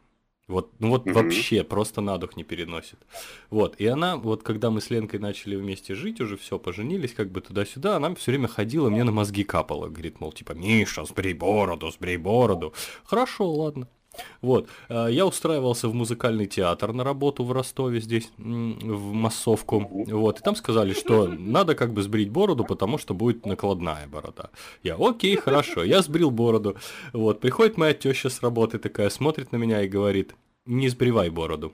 Вот, 0.46 0.72
ну 0.78 0.90
вот 0.90 1.06
mm-hmm. 1.06 1.12
вообще 1.14 1.64
просто 1.64 2.02
на 2.02 2.18
дух 2.18 2.36
не 2.36 2.44
переносит. 2.44 2.98
Вот, 3.48 3.76
и 3.78 3.86
она, 3.86 4.18
вот 4.18 4.42
когда 4.42 4.70
мы 4.70 4.82
с 4.82 4.90
Ленкой 4.90 5.18
начали 5.18 5.56
вместе 5.56 5.94
жить, 5.94 6.20
уже 6.20 6.36
все, 6.36 6.58
поженились, 6.58 7.14
как 7.14 7.30
бы 7.30 7.40
туда-сюда, 7.40 7.96
она 7.96 8.14
все 8.14 8.32
время 8.32 8.48
ходила, 8.48 8.90
мне 8.90 9.04
на 9.04 9.12
мозги 9.12 9.42
капала. 9.42 9.88
Говорит, 9.88 10.20
мол, 10.20 10.32
типа, 10.32 10.52
Миша, 10.52 11.06
сбрей 11.06 11.32
бороду, 11.32 11.90
сбрей 11.90 12.18
бороду. 12.18 12.74
Хорошо, 13.04 13.50
ладно. 13.50 13.88
Вот, 14.42 14.68
э, 14.88 15.08
я 15.10 15.26
устраивался 15.26 15.88
в 15.88 15.94
музыкальный 15.94 16.46
театр 16.46 16.92
на 16.92 17.04
работу 17.04 17.44
в 17.44 17.52
Ростове 17.52 18.00
здесь, 18.00 18.30
в 18.38 19.12
массовку, 19.12 20.04
вот, 20.06 20.40
и 20.40 20.42
там 20.42 20.56
сказали, 20.56 20.92
что 20.92 21.28
надо 21.28 21.74
как 21.74 21.92
бы 21.92 22.02
сбрить 22.02 22.30
бороду, 22.30 22.64
потому 22.64 22.98
что 22.98 23.14
будет 23.14 23.46
накладная 23.46 24.06
борода. 24.06 24.50
Я, 24.82 24.96
окей, 24.98 25.36
хорошо, 25.36 25.84
я 25.84 26.02
сбрил 26.02 26.30
бороду, 26.30 26.76
вот, 27.12 27.40
приходит 27.40 27.76
моя 27.76 27.94
теща 27.94 28.28
с 28.28 28.42
работы 28.42 28.78
такая, 28.78 29.10
смотрит 29.10 29.52
на 29.52 29.56
меня 29.56 29.82
и 29.82 29.88
говорит, 29.88 30.34
не 30.66 30.88
сбривай 30.88 31.30
бороду. 31.30 31.72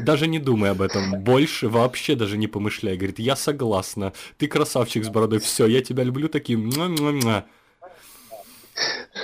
Даже 0.00 0.26
не 0.26 0.38
думай 0.38 0.70
об 0.70 0.82
этом. 0.82 1.22
Больше 1.22 1.68
вообще 1.68 2.14
даже 2.14 2.36
не 2.36 2.46
помышляй. 2.46 2.96
Говорит, 2.96 3.18
я 3.18 3.36
согласна. 3.36 4.12
Ты 4.36 4.46
красавчик 4.46 5.04
с 5.04 5.08
бородой. 5.08 5.38
Все, 5.38 5.66
я 5.66 5.82
тебя 5.82 6.04
люблю 6.04 6.28
таким. 6.28 6.70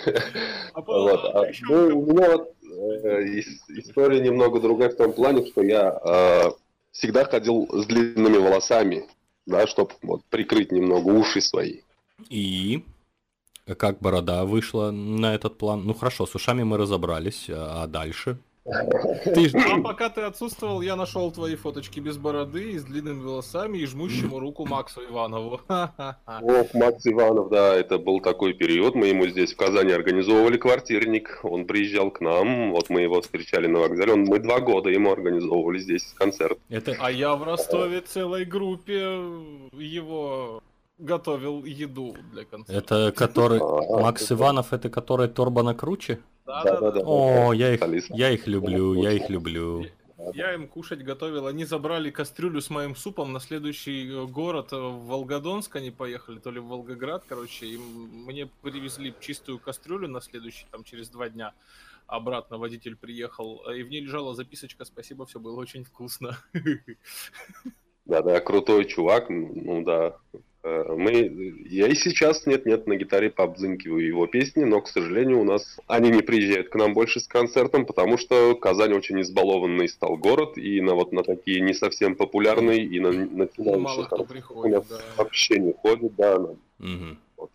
А 0.74 0.80
вот. 0.80 1.24
А, 1.24 1.44
ну, 1.68 1.98
у 1.98 2.12
меня 2.12 2.32
вот 2.32 2.54
э, 2.62 3.40
история 3.78 4.20
немного 4.20 4.60
другая 4.60 4.90
в 4.90 4.96
том 4.96 5.12
плане, 5.12 5.46
что 5.46 5.62
я 5.62 6.00
э, 6.04 6.50
всегда 6.90 7.24
ходил 7.24 7.68
с 7.70 7.86
длинными 7.86 8.38
волосами, 8.38 9.06
да, 9.46 9.66
чтобы 9.66 9.92
вот, 10.02 10.24
прикрыть 10.30 10.72
немного 10.72 11.08
уши 11.10 11.40
свои. 11.40 11.80
И 12.28 12.82
как 13.78 14.00
борода 14.00 14.44
вышла 14.44 14.90
на 14.90 15.34
этот 15.34 15.58
план? 15.58 15.84
Ну 15.84 15.94
хорошо, 15.94 16.26
с 16.26 16.34
ушами 16.34 16.64
мы 16.64 16.76
разобрались, 16.76 17.46
а 17.48 17.86
дальше? 17.86 18.38
Ты... 18.64 19.50
А 19.58 19.82
пока 19.82 20.08
ты 20.08 20.22
отсутствовал, 20.22 20.80
я 20.80 20.96
нашел 20.96 21.30
твои 21.30 21.54
фоточки 21.54 22.00
без 22.00 22.16
бороды 22.16 22.72
и 22.72 22.78
с 22.78 22.84
длинными 22.84 23.22
волосами 23.22 23.76
и 23.78 23.84
жмущему 23.84 24.38
руку 24.38 24.64
Максу 24.64 25.02
Иванову. 25.04 25.60
Ох, 25.68 26.74
Макс 26.74 27.06
Иванов, 27.06 27.50
да, 27.50 27.74
это 27.74 27.98
был 27.98 28.20
такой 28.20 28.54
период. 28.54 28.94
Мы 28.94 29.08
ему 29.08 29.26
здесь 29.26 29.52
в 29.52 29.56
Казани 29.56 29.92
организовывали 29.92 30.56
квартирник. 30.56 31.40
Он 31.42 31.66
приезжал 31.66 32.10
к 32.10 32.22
нам, 32.22 32.72
вот 32.72 32.88
мы 32.88 33.02
его 33.02 33.20
встречали 33.20 33.66
на 33.66 33.80
вокзале. 33.80 34.14
Мы 34.14 34.38
два 34.38 34.60
года 34.60 34.88
ему 34.88 35.12
организовывали 35.12 35.78
здесь 35.78 36.14
концерт. 36.16 36.58
Это... 36.70 36.96
А 36.98 37.10
я 37.10 37.34
в 37.34 37.42
Ростове 37.42 38.00
целой 38.00 38.46
группе 38.46 38.98
его 39.72 40.62
готовил 40.96 41.64
еду 41.64 42.16
для 42.32 42.44
концерта. 42.44 42.72
Это 42.78 43.12
который... 43.12 43.60
Макс 43.60 44.32
Иванов, 44.32 44.72
это 44.72 44.88
который 44.88 45.28
Торбана 45.28 45.74
круче? 45.74 46.20
Да, 46.44 46.62
да, 46.64 46.90
да. 46.90 47.00
О, 47.04 47.52
я 47.52 47.74
их, 47.74 48.10
я 48.10 48.30
их 48.30 48.46
люблю, 48.46 48.94
я 48.94 49.12
их 49.12 49.30
люблю. 49.30 49.86
Я 50.32 50.54
им 50.54 50.68
кушать 50.68 51.02
готовил. 51.02 51.46
Они 51.46 51.64
забрали 51.64 52.10
кастрюлю 52.10 52.60
с 52.60 52.70
моим 52.70 52.96
супом 52.96 53.32
на 53.32 53.40
следующий 53.40 54.08
э, 54.08 54.26
город 54.26 54.72
э, 54.72 54.76
в 54.76 55.06
Волгодонск. 55.06 55.76
Они 55.76 55.90
поехали, 55.90 56.38
то 56.38 56.50
ли 56.50 56.60
в 56.60 56.66
Волгоград, 56.66 57.24
короче. 57.28 57.66
И 57.66 57.76
мне 57.76 58.48
привезли 58.62 59.14
чистую 59.20 59.58
кастрюлю 59.58 60.08
на 60.08 60.20
следующий, 60.20 60.66
там, 60.70 60.84
через 60.84 61.08
два 61.08 61.28
дня. 61.28 61.52
Обратно 62.06 62.58
водитель 62.58 62.96
приехал, 62.96 63.62
и 63.70 63.82
в 63.82 63.88
ней 63.88 64.02
лежала 64.02 64.34
записочка 64.34 64.84
«Спасибо, 64.84 65.24
все 65.24 65.40
было 65.40 65.58
очень 65.58 65.84
вкусно». 65.84 66.38
Да, 68.06 68.22
да, 68.22 68.40
крутой 68.40 68.84
чувак, 68.84 69.30
ну 69.30 69.82
да, 69.82 70.16
Э, 70.64 70.94
мы, 70.96 71.12
я 71.68 71.88
и 71.88 71.94
сейчас 71.94 72.46
нет-нет 72.46 72.86
на 72.86 72.96
гитаре 72.96 73.30
пообзынкиваю 73.30 74.04
его 74.04 74.26
песни, 74.26 74.64
но, 74.64 74.80
к 74.80 74.88
сожалению, 74.88 75.40
у 75.40 75.44
нас 75.44 75.78
они 75.86 76.10
не 76.10 76.22
приезжают 76.22 76.70
к 76.70 76.74
нам 76.74 76.94
больше 76.94 77.20
с 77.20 77.28
концертом, 77.28 77.84
потому 77.84 78.16
что 78.16 78.54
Казань 78.54 78.94
очень 78.94 79.20
избалованный 79.20 79.88
стал 79.90 80.16
город, 80.16 80.56
и 80.56 80.80
на 80.80 80.94
вот 80.94 81.12
на 81.12 81.22
такие 81.22 81.60
не 81.60 81.74
совсем 81.74 82.16
популярные 82.16 82.82
и 82.82 82.98
на 82.98 83.12
начинающие 83.12 84.06
там, 84.08 84.24
приходит, 84.24 84.84
да. 84.88 85.00
вообще 85.18 85.58
не 85.58 85.74
ходит, 85.74 86.16
да. 86.16 86.36
Угу. 86.36 87.16
Вот. 87.36 87.50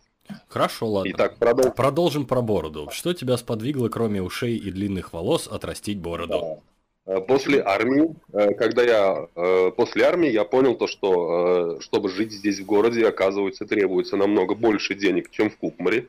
Хорошо, 0.46 0.86
ладно. 0.86 1.10
Итак, 1.10 1.36
продолжим. 1.36 1.72
продолжим 1.72 2.26
про 2.26 2.42
бороду. 2.42 2.88
Что 2.92 3.12
тебя 3.12 3.36
сподвигло, 3.36 3.88
кроме 3.88 4.22
ушей 4.22 4.56
и 4.56 4.70
длинных 4.70 5.12
волос, 5.12 5.48
отрастить 5.48 5.98
бороду? 5.98 6.32
Да. 6.32 6.62
Э, 7.06 7.20
после 7.20 7.62
армии, 7.62 8.14
э, 8.32 8.54
когда 8.54 8.82
я 8.82 9.28
э, 9.34 9.70
после 9.76 10.04
армии, 10.04 10.30
я 10.30 10.44
понял 10.44 10.74
то, 10.76 10.86
что 10.86 11.80
чтобы 11.80 12.08
жить 12.08 12.32
здесь 12.32 12.60
в 12.60 12.66
городе, 12.66 13.06
оказывается, 13.06 13.66
требуется 13.66 14.16
намного 14.16 14.54
больше 14.54 14.94
денег, 14.94 15.30
чем 15.30 15.50
в 15.50 15.56
Кукмаре. 15.56 16.06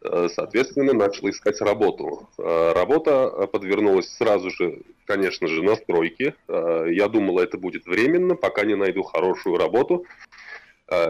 Соответственно, 0.00 0.92
начал 0.92 1.28
искать 1.30 1.60
работу. 1.60 2.28
Работа 2.36 3.48
подвернулась 3.50 4.08
сразу 4.08 4.50
же, 4.50 4.82
конечно 5.06 5.48
же, 5.48 5.62
на 5.62 5.76
стройке. 5.76 6.34
Я 6.46 7.08
думал, 7.08 7.38
это 7.40 7.56
будет 7.58 7.86
временно, 7.86 8.36
пока 8.36 8.64
не 8.64 8.76
найду 8.76 9.02
хорошую 9.02 9.56
работу. 9.56 10.04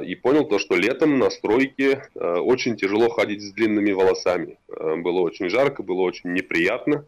И 0.05 0.15
понял 0.15 0.47
то, 0.47 0.59
что 0.59 0.75
летом 0.75 1.19
на 1.19 1.31
стройке 1.31 2.09
очень 2.15 2.77
тяжело 2.77 3.09
ходить 3.09 3.43
с 3.43 3.53
длинными 3.53 3.93
волосами. 3.93 4.59
Было 4.69 5.21
очень 5.21 5.49
жарко, 5.49 5.83
было 5.83 6.03
очень 6.03 6.33
неприятно, 6.33 7.05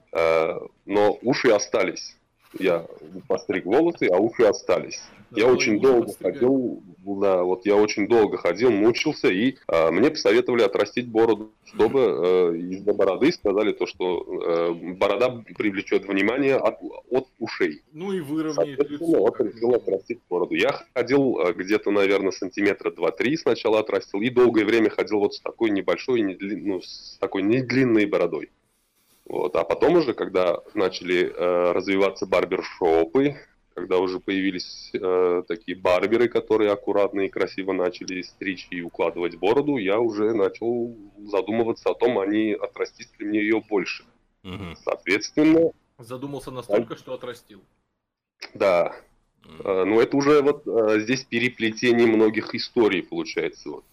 но 0.85 1.19
уши 1.23 1.51
остались 1.51 2.17
я 2.61 2.87
постриг 3.29 3.65
волосы, 3.65 4.09
а 4.13 4.19
уши 4.19 4.45
остались. 4.45 5.01
Да, 5.31 5.41
я 5.41 5.53
очень 5.53 5.81
долго 5.81 6.13
ходил, 6.21 6.83
да, 6.99 7.43
вот 7.43 7.67
я 7.67 7.77
очень 7.77 8.07
долго 8.07 8.37
ходил, 8.37 8.71
мучился, 8.71 9.29
и 9.29 9.57
а, 9.67 9.91
мне 9.91 10.11
посоветовали 10.11 10.63
отрастить 10.63 11.09
бороду, 11.09 11.53
чтобы 11.65 12.01
э, 12.01 12.57
из-за 12.59 12.95
бороды 12.95 13.33
сказали 13.33 13.73
то, 13.73 13.87
что 13.87 14.23
э, 14.23 14.95
борода 14.95 15.43
привлечет 15.57 16.07
внимание 16.07 16.57
от, 16.57 16.79
от 17.11 17.27
ушей. 17.41 17.83
Ну 17.93 18.13
и 18.13 18.21
выровняет 18.21 18.89
лицо. 18.89 19.05
Вот 19.05 19.41
решил 19.41 19.75
отрастить 19.75 20.21
бороду. 20.31 20.55
Я 20.55 20.81
ходил 20.95 21.39
э, 21.41 21.53
где-то, 21.55 21.91
наверное, 21.91 22.31
сантиметра 22.31 22.91
2-3 22.91 23.37
сначала 23.37 23.81
отрастил, 23.81 24.21
и 24.21 24.31
долгое 24.31 24.65
время 24.65 24.91
ходил 24.91 25.19
вот 25.19 25.35
с 25.35 25.41
такой 25.41 25.71
небольшой, 25.71 26.21
не 26.21 26.35
длин, 26.35 26.67
ну, 26.67 26.81
с 26.81 27.19
такой 27.19 27.43
не 27.43 27.63
длинной 27.63 28.07
бородой. 28.07 28.51
Вот. 29.27 29.57
А 29.57 29.65
потом 29.65 29.97
уже, 29.97 30.15
когда 30.15 30.61
начали 30.75 31.27
э, 31.27 31.73
развиваться 31.73 32.27
барбершопы, 32.27 33.37
когда 33.75 33.99
уже 33.99 34.21
появились 34.21 34.91
э, 34.95 35.43
такие 35.47 35.77
барберы, 35.77 36.29
которые 36.29 36.71
аккуратно 36.71 37.23
и 37.23 37.29
красиво 37.29 37.73
начали 37.73 38.23
стричь 38.23 38.69
и 38.71 38.81
укладывать 38.81 39.37
бороду, 39.37 39.77
я 39.77 39.99
уже 39.99 40.33
начал 40.33 40.97
задумываться 41.19 41.91
о 41.91 41.95
том, 41.95 42.19
а 42.19 42.27
не 42.27 42.55
отрастить 42.55 43.09
ли 43.19 43.27
мне 43.27 43.41
ее 43.41 43.61
больше. 43.69 44.05
Угу. 44.45 44.77
Соответственно... 44.83 45.73
Задумался 45.99 46.51
настолько, 46.51 46.95
да. 46.95 46.97
что 46.97 47.15
отрастил. 47.15 47.63
Да. 48.55 48.95
Угу. 49.45 49.69
Э, 49.69 49.85
но 49.85 50.01
это 50.01 50.17
уже 50.17 50.41
вот 50.41 50.67
э, 50.69 51.01
здесь 51.01 51.25
переплетение 51.25 52.07
многих 52.07 52.55
историй 52.55 53.03
получается. 53.03 53.71
Вот. 53.71 53.85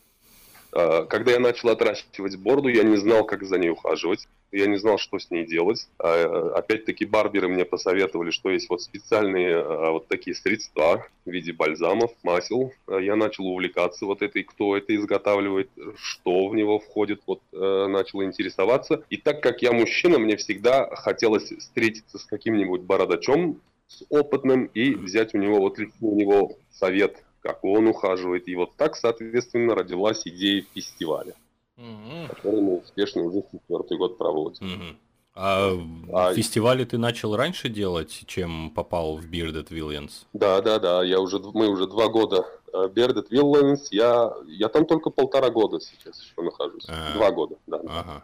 Э, 0.74 1.06
когда 1.06 1.32
я 1.32 1.40
начал 1.40 1.70
отращивать 1.70 2.38
бороду, 2.38 2.70
я 2.70 2.84
не 2.84 2.98
знал, 2.98 3.26
как 3.26 3.44
за 3.44 3.58
ней 3.58 3.72
ухаживать 3.72 4.28
я 4.54 4.68
не 4.68 4.78
знал, 4.78 4.98
что 4.98 5.20
с 5.20 5.32
ней 5.32 5.46
делать. 5.46 5.88
А, 5.98 6.54
опять-таки 6.56 7.06
барберы 7.06 7.48
мне 7.48 7.66
посоветовали, 7.66 8.32
что 8.32 8.50
есть 8.50 8.70
вот 8.70 8.82
специальные 8.82 9.58
а, 9.58 9.92
вот 9.92 10.08
такие 10.08 10.36
средства 10.36 11.08
в 11.26 11.30
виде 11.30 11.52
бальзамов, 11.52 12.12
масел. 12.24 12.72
А, 12.88 12.98
я 12.98 13.16
начал 13.16 13.48
увлекаться 13.48 14.06
вот 14.06 14.22
этой, 14.22 14.44
кто 14.44 14.78
это 14.78 14.96
изготавливает, 14.96 15.70
что 15.96 16.48
в 16.48 16.56
него 16.56 16.80
входит, 16.80 17.22
вот 17.26 17.42
начал 17.52 18.24
интересоваться. 18.24 19.04
И 19.10 19.18
так 19.18 19.42
как 19.42 19.62
я 19.62 19.72
мужчина, 19.72 20.20
мне 20.20 20.38
всегда 20.38 20.88
хотелось 20.96 21.52
встретиться 21.52 22.20
с 22.20 22.26
каким-нибудь 22.26 22.82
бородачом, 22.82 23.60
с 23.88 24.04
опытным 24.10 24.66
и 24.66 24.94
взять 24.94 25.34
у 25.34 25.38
него 25.38 25.60
вот 25.60 25.78
лично 25.78 26.08
у 26.08 26.16
него 26.16 26.58
совет 26.72 27.24
как 27.44 27.64
он 27.66 27.88
ухаживает. 27.88 28.48
И 28.48 28.56
вот 28.56 28.76
так, 28.78 28.96
соответственно, 28.96 29.76
родилась 29.76 30.26
идея 30.26 30.64
фестиваля, 30.74 31.34
Который 31.76 32.62
мы 32.62 32.80
успешно 32.80 33.24
уже 33.24 33.44
четвертый 33.52 33.98
год 33.98 34.18
проводим. 34.18 34.68
Мгм. 34.68 34.98
А, 35.36 35.72
А- 36.14 36.34
фестивали 36.34 36.86
ты 36.86 37.00
начал 37.00 37.36
раньше 37.36 37.68
делать, 37.68 38.24
чем 38.28 38.70
попал 38.70 39.18
в 39.18 39.26
Bearded 39.26 39.70
Villains? 39.70 40.26
Да, 40.34 40.62
да, 40.62 40.78
да, 40.78 41.04
я 41.04 41.20
уже, 41.20 41.40
мы 41.40 41.70
уже 41.70 41.88
два 41.88 42.08
года 42.08 42.46
э, 42.72 42.88
Bearded 42.94 43.30
Villains, 43.32 43.88
я, 43.90 44.32
я 44.46 44.70
там 44.70 44.86
только 44.86 45.10
полтора 45.10 45.50
года 45.50 45.80
сейчас 45.80 46.22
еще 46.22 46.40
нахожусь. 46.40 46.86
А. 46.88 47.14
Два 47.14 47.32
года, 47.32 47.56
да. 47.66 47.82
Ага. 47.88 48.24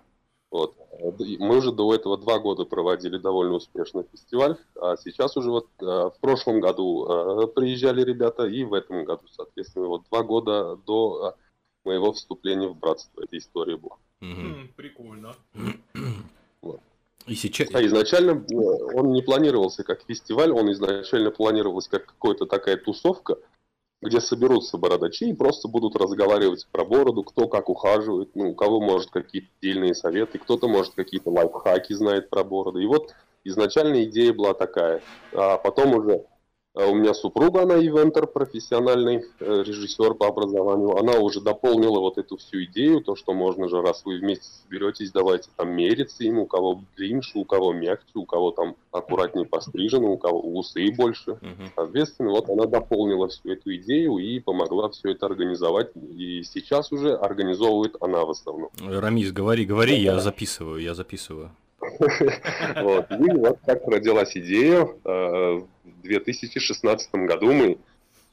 Вот. 0.51 0.75
И 1.19 1.37
Мы 1.39 1.57
уже 1.57 1.71
до 1.71 1.93
этого 1.93 2.17
два 2.17 2.39
года 2.39 2.65
проводили 2.65 3.17
довольно 3.17 3.55
успешный 3.55 4.03
фестиваль, 4.11 4.57
а 4.79 4.95
сейчас 4.97 5.37
уже 5.37 5.49
вот 5.49 5.67
э, 5.79 5.85
в 5.85 6.15
прошлом 6.21 6.59
году 6.59 7.07
э, 7.07 7.47
приезжали 7.47 8.03
ребята, 8.03 8.45
и 8.45 8.63
в 8.63 8.73
этом 8.73 9.05
году, 9.05 9.23
соответственно, 9.31 9.87
вот 9.87 10.03
два 10.09 10.23
года 10.23 10.75
до 10.85 11.29
э, 11.29 11.48
моего 11.85 12.11
вступления 12.11 12.67
в 12.67 12.77
братство 12.77 13.21
этой 13.23 13.39
истории 13.39 13.75
была. 13.75 13.97
Мгм. 14.19 14.61
М, 14.61 14.73
Прикольно. 14.75 15.35
И 17.27 17.35
сейчас... 17.35 17.69
А 17.73 17.85
изначально 17.85 18.43
э, 18.51 18.55
он 18.55 19.11
не 19.11 19.21
планировался 19.21 19.83
как 19.83 20.01
фестиваль, 20.07 20.51
он 20.51 20.71
изначально 20.71 21.29
планировался 21.29 21.91
как 21.91 22.07
какая-то 22.07 22.47
такая 22.47 22.77
тусовка, 22.77 23.37
где 24.01 24.19
соберутся 24.19 24.77
бородачи 24.77 25.25
и 25.25 25.33
просто 25.33 25.67
будут 25.67 25.95
разговаривать 25.95 26.67
про 26.71 26.85
бороду, 26.85 27.23
кто 27.23 27.47
как 27.47 27.69
ухаживает, 27.69 28.35
ну, 28.35 28.51
у 28.51 28.55
кого 28.55 28.79
может 28.79 29.11
какие-то 29.11 29.49
дельные 29.61 29.93
советы, 29.93 30.39
кто-то 30.39 30.67
может 30.67 30.93
какие-то 30.95 31.29
лайфхаки 31.29 31.93
знает 31.93 32.29
про 32.29 32.43
бороду. 32.43 32.79
И 32.79 32.85
вот 32.85 33.13
изначально 33.43 34.03
идея 34.05 34.33
была 34.33 34.53
такая. 34.53 35.03
А 35.33 35.57
потом 35.57 35.93
уже 35.93 36.25
у 36.87 36.95
меня 36.95 37.13
супруга, 37.13 37.63
она 37.63 37.75
ивентер, 37.75 38.27
профессиональный 38.27 39.25
э, 39.39 39.63
режиссер 39.65 40.15
по 40.15 40.27
образованию, 40.27 40.97
она 40.97 41.19
уже 41.19 41.41
дополнила 41.41 41.99
вот 41.99 42.17
эту 42.17 42.37
всю 42.37 42.63
идею, 42.65 43.01
то, 43.01 43.15
что 43.15 43.33
можно 43.33 43.69
же, 43.69 43.81
раз 43.81 44.03
вы 44.05 44.19
вместе 44.19 44.45
соберетесь, 44.63 45.11
давайте 45.11 45.49
там 45.55 45.71
мериться 45.71 46.23
им, 46.23 46.39
у 46.39 46.45
кого 46.45 46.81
длиннее, 46.95 47.19
у 47.33 47.43
кого 47.43 47.73
мягче, 47.73 48.11
у 48.13 48.25
кого 48.25 48.51
там 48.51 48.75
аккуратнее 48.91 49.45
пострижено, 49.45 50.11
у 50.11 50.17
кого 50.17 50.39
усы 50.39 50.91
больше. 50.91 51.31
Мгм. 51.41 51.71
Соответственно, 51.75 52.29
вот 52.31 52.49
она 52.49 52.65
дополнила 52.65 53.27
всю 53.27 53.51
эту 53.51 53.75
идею 53.75 54.17
и 54.17 54.39
помогла 54.39 54.89
все 54.89 55.11
это 55.11 55.25
организовать. 55.25 55.89
И 55.95 56.43
сейчас 56.43 56.91
уже 56.91 57.13
организовывает 57.15 57.95
она 57.99 58.25
в 58.25 58.31
основном. 58.31 58.69
Рамис, 58.79 59.31
говори, 59.31 59.65
говори, 59.65 59.97
я 59.99 60.19
записываю, 60.19 60.81
я 60.81 60.93
записываю. 60.93 61.51
Вот. 62.81 63.11
И 63.11 63.31
вот 63.31 63.59
как 63.65 63.87
родилась 63.87 64.35
идея. 64.37 64.87
Э, 65.05 65.61
В 65.83 66.01
2016 66.03 67.13
году 67.15 67.51
мы 67.51 67.77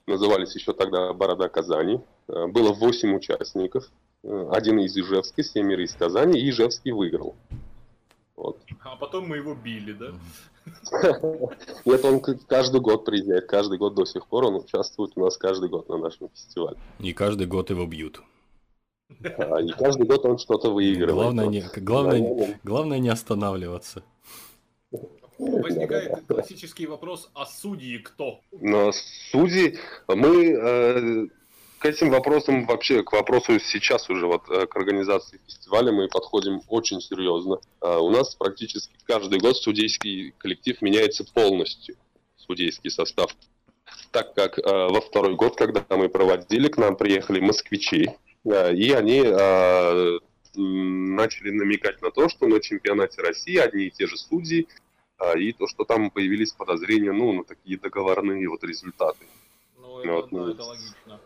назывались 0.06 0.54
еще 0.54 0.72
тогда 0.72 1.12
«Борода 1.12 1.48
Казани». 1.48 2.00
Э, 2.28 2.46
Было 2.46 2.72
8 2.72 3.14
участников. 3.16 3.84
Э, 4.22 4.48
Один 4.52 4.78
из 4.80 4.96
Ижевска, 4.96 5.42
семеро 5.42 5.82
из 5.84 5.94
Казани, 5.94 6.40
и 6.40 6.50
Ижевский 6.50 6.92
выиграл. 6.92 7.34
Вот. 8.36 8.58
А 8.84 8.96
потом 8.96 9.28
мы 9.28 9.36
его 9.38 9.54
били, 9.54 9.92
да? 9.92 10.12
Нет, 11.84 12.04
он 12.04 12.20
каждый 12.48 12.80
год 12.80 13.04
приезжает, 13.04 13.46
каждый 13.46 13.78
год 13.78 13.94
до 13.94 14.04
сих 14.04 14.26
пор 14.26 14.44
он 14.44 14.56
участвует 14.56 15.12
у 15.14 15.24
нас 15.24 15.36
каждый 15.38 15.68
год 15.68 15.88
на 15.88 15.96
нашем 15.96 16.28
фестивале. 16.28 16.76
И 16.98 17.12
каждый 17.12 17.46
год 17.46 17.70
его 17.70 17.86
бьют. 17.86 18.20
А, 19.08 19.60
И 19.60 19.72
каждый 19.72 20.06
год 20.06 20.24
он 20.24 20.38
что-то 20.38 20.70
выигрывает. 20.70 21.14
Главное 21.14 21.46
не, 21.46 21.64
главное, 21.76 22.60
главное 22.64 22.98
не 22.98 23.08
останавливаться. 23.08 24.02
Возникает 25.38 26.24
классический 26.26 26.86
вопрос, 26.86 27.30
а 27.34 27.44
судьи 27.44 27.98
кто? 27.98 28.40
Но 28.52 28.90
судьи, 29.30 29.78
мы 30.08 30.52
э, 30.52 31.26
к 31.78 31.84
этим 31.84 32.10
вопросам 32.10 32.64
вообще, 32.66 33.02
к 33.02 33.12
вопросу 33.12 33.60
сейчас 33.60 34.08
уже 34.08 34.26
вот 34.26 34.48
э, 34.48 34.66
к 34.66 34.74
организации 34.76 35.38
фестиваля 35.46 35.92
мы 35.92 36.08
подходим 36.08 36.62
очень 36.68 37.02
серьезно. 37.02 37.60
А 37.80 37.98
у 37.98 38.10
нас 38.10 38.34
практически 38.34 38.94
каждый 39.04 39.38
год 39.38 39.56
судейский 39.56 40.32
коллектив 40.38 40.80
меняется 40.80 41.24
полностью, 41.24 41.96
судейский 42.36 42.90
состав. 42.90 43.36
Так 44.10 44.34
как 44.34 44.58
э, 44.58 44.62
во 44.64 45.00
второй 45.02 45.34
год, 45.34 45.56
когда 45.56 45.84
мы 45.90 46.08
проводили, 46.08 46.68
к 46.68 46.78
нам 46.78 46.96
приехали 46.96 47.40
москвичи, 47.40 48.06
э, 48.06 48.25
и 48.46 48.92
они 48.92 49.22
э, 49.24 50.18
м, 50.56 51.14
начали 51.16 51.50
намекать 51.50 52.00
на 52.02 52.10
то, 52.10 52.28
что 52.28 52.46
на 52.46 52.60
чемпионате 52.60 53.22
России 53.22 53.56
одни 53.56 53.86
и 53.86 53.90
те 53.90 54.06
же 54.06 54.16
судьи, 54.16 54.68
а, 55.18 55.36
и 55.36 55.52
то, 55.52 55.66
что 55.66 55.84
там 55.84 56.10
появились 56.10 56.52
подозрения, 56.52 57.12
ну, 57.12 57.32
на 57.32 57.44
такие 57.44 57.78
договорные 57.78 58.48
вот 58.48 58.62
результаты. 58.64 59.26
Ну, 59.78 60.04
Ну, 60.04 60.14
вот, 60.14 60.26
это, 60.26 60.34
ну, 60.34 60.44
да, 60.46 60.52
это 60.52 60.62
логично. 60.62 61.20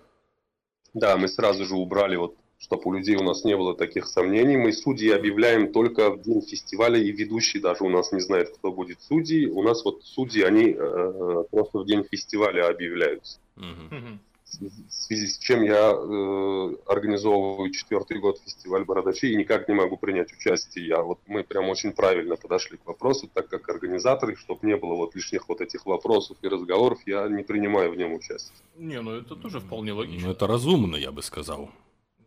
Да, 0.95 1.17
мы 1.17 1.29
сразу 1.29 1.65
же 1.65 1.75
убрали 1.75 2.17
вот 2.17 2.37
чтобы 2.61 2.83
у 2.85 2.93
людей 2.93 3.17
у 3.17 3.23
нас 3.23 3.43
не 3.45 3.57
было 3.57 3.75
таких 3.75 4.07
сомнений. 4.07 4.57
Мы 4.57 4.73
судьи 4.73 5.11
объявляем 5.11 5.73
только 5.73 6.11
в 6.11 6.21
день 6.21 6.43
фестиваля, 6.43 6.99
и 6.99 7.11
ведущий 7.11 7.59
даже 7.59 7.85
у 7.85 7.89
нас 7.89 8.13
не 8.13 8.21
знает, 8.21 8.51
кто 8.51 8.71
будет 8.71 9.01
судьей. 9.01 9.47
У 9.47 9.63
нас 9.63 9.83
вот 9.83 10.05
судьи, 10.05 10.43
они 10.43 10.77
э, 10.79 11.45
просто 11.51 11.79
в 11.79 11.87
день 11.87 12.05
фестиваля 12.05 12.69
объявляются. 12.69 13.39
Мгм. 13.57 14.21
В 14.59 14.93
связи 14.93 15.29
с 15.29 15.39
чем 15.39 15.63
я 15.63 15.93
э, 15.93 16.77
организовываю 16.87 17.71
четвертый 17.71 18.19
год 18.19 18.41
фестиваль 18.45 18.85
Бородачей 18.85 19.33
и 19.33 19.37
никак 19.37 19.69
не 19.69 19.75
могу 19.75 19.97
принять 19.97 20.33
участие. 20.33 20.87
Я, 20.87 21.03
вот, 21.03 21.21
мы 21.27 21.45
прям 21.45 21.69
очень 21.69 21.93
правильно 21.93 22.37
подошли 22.37 22.77
к 22.79 22.87
вопросу, 22.87 23.29
так 23.33 23.49
как 23.49 23.69
организаторы, 23.69 24.37
чтобы 24.37 24.67
не 24.67 24.77
было 24.77 24.95
вот 24.95 25.15
лишних 25.15 25.49
вот 25.49 25.61
этих 25.61 25.87
вопросов 25.87 26.37
и 26.43 26.49
разговоров, 26.49 26.99
я 27.07 27.29
не 27.29 27.43
принимаю 27.43 27.93
в 27.93 27.97
нем 27.97 28.15
участие. 28.15 28.57
Не, 28.77 29.01
ну 29.01 29.13
это 29.13 29.37
тоже 29.37 29.61
вполне 29.61 29.93
логично. 29.93 30.27
Ну, 30.29 30.33
это 30.33 30.47
разумно, 30.47 30.97
я 30.97 31.13
бы 31.13 31.23
сказал. 31.23 31.71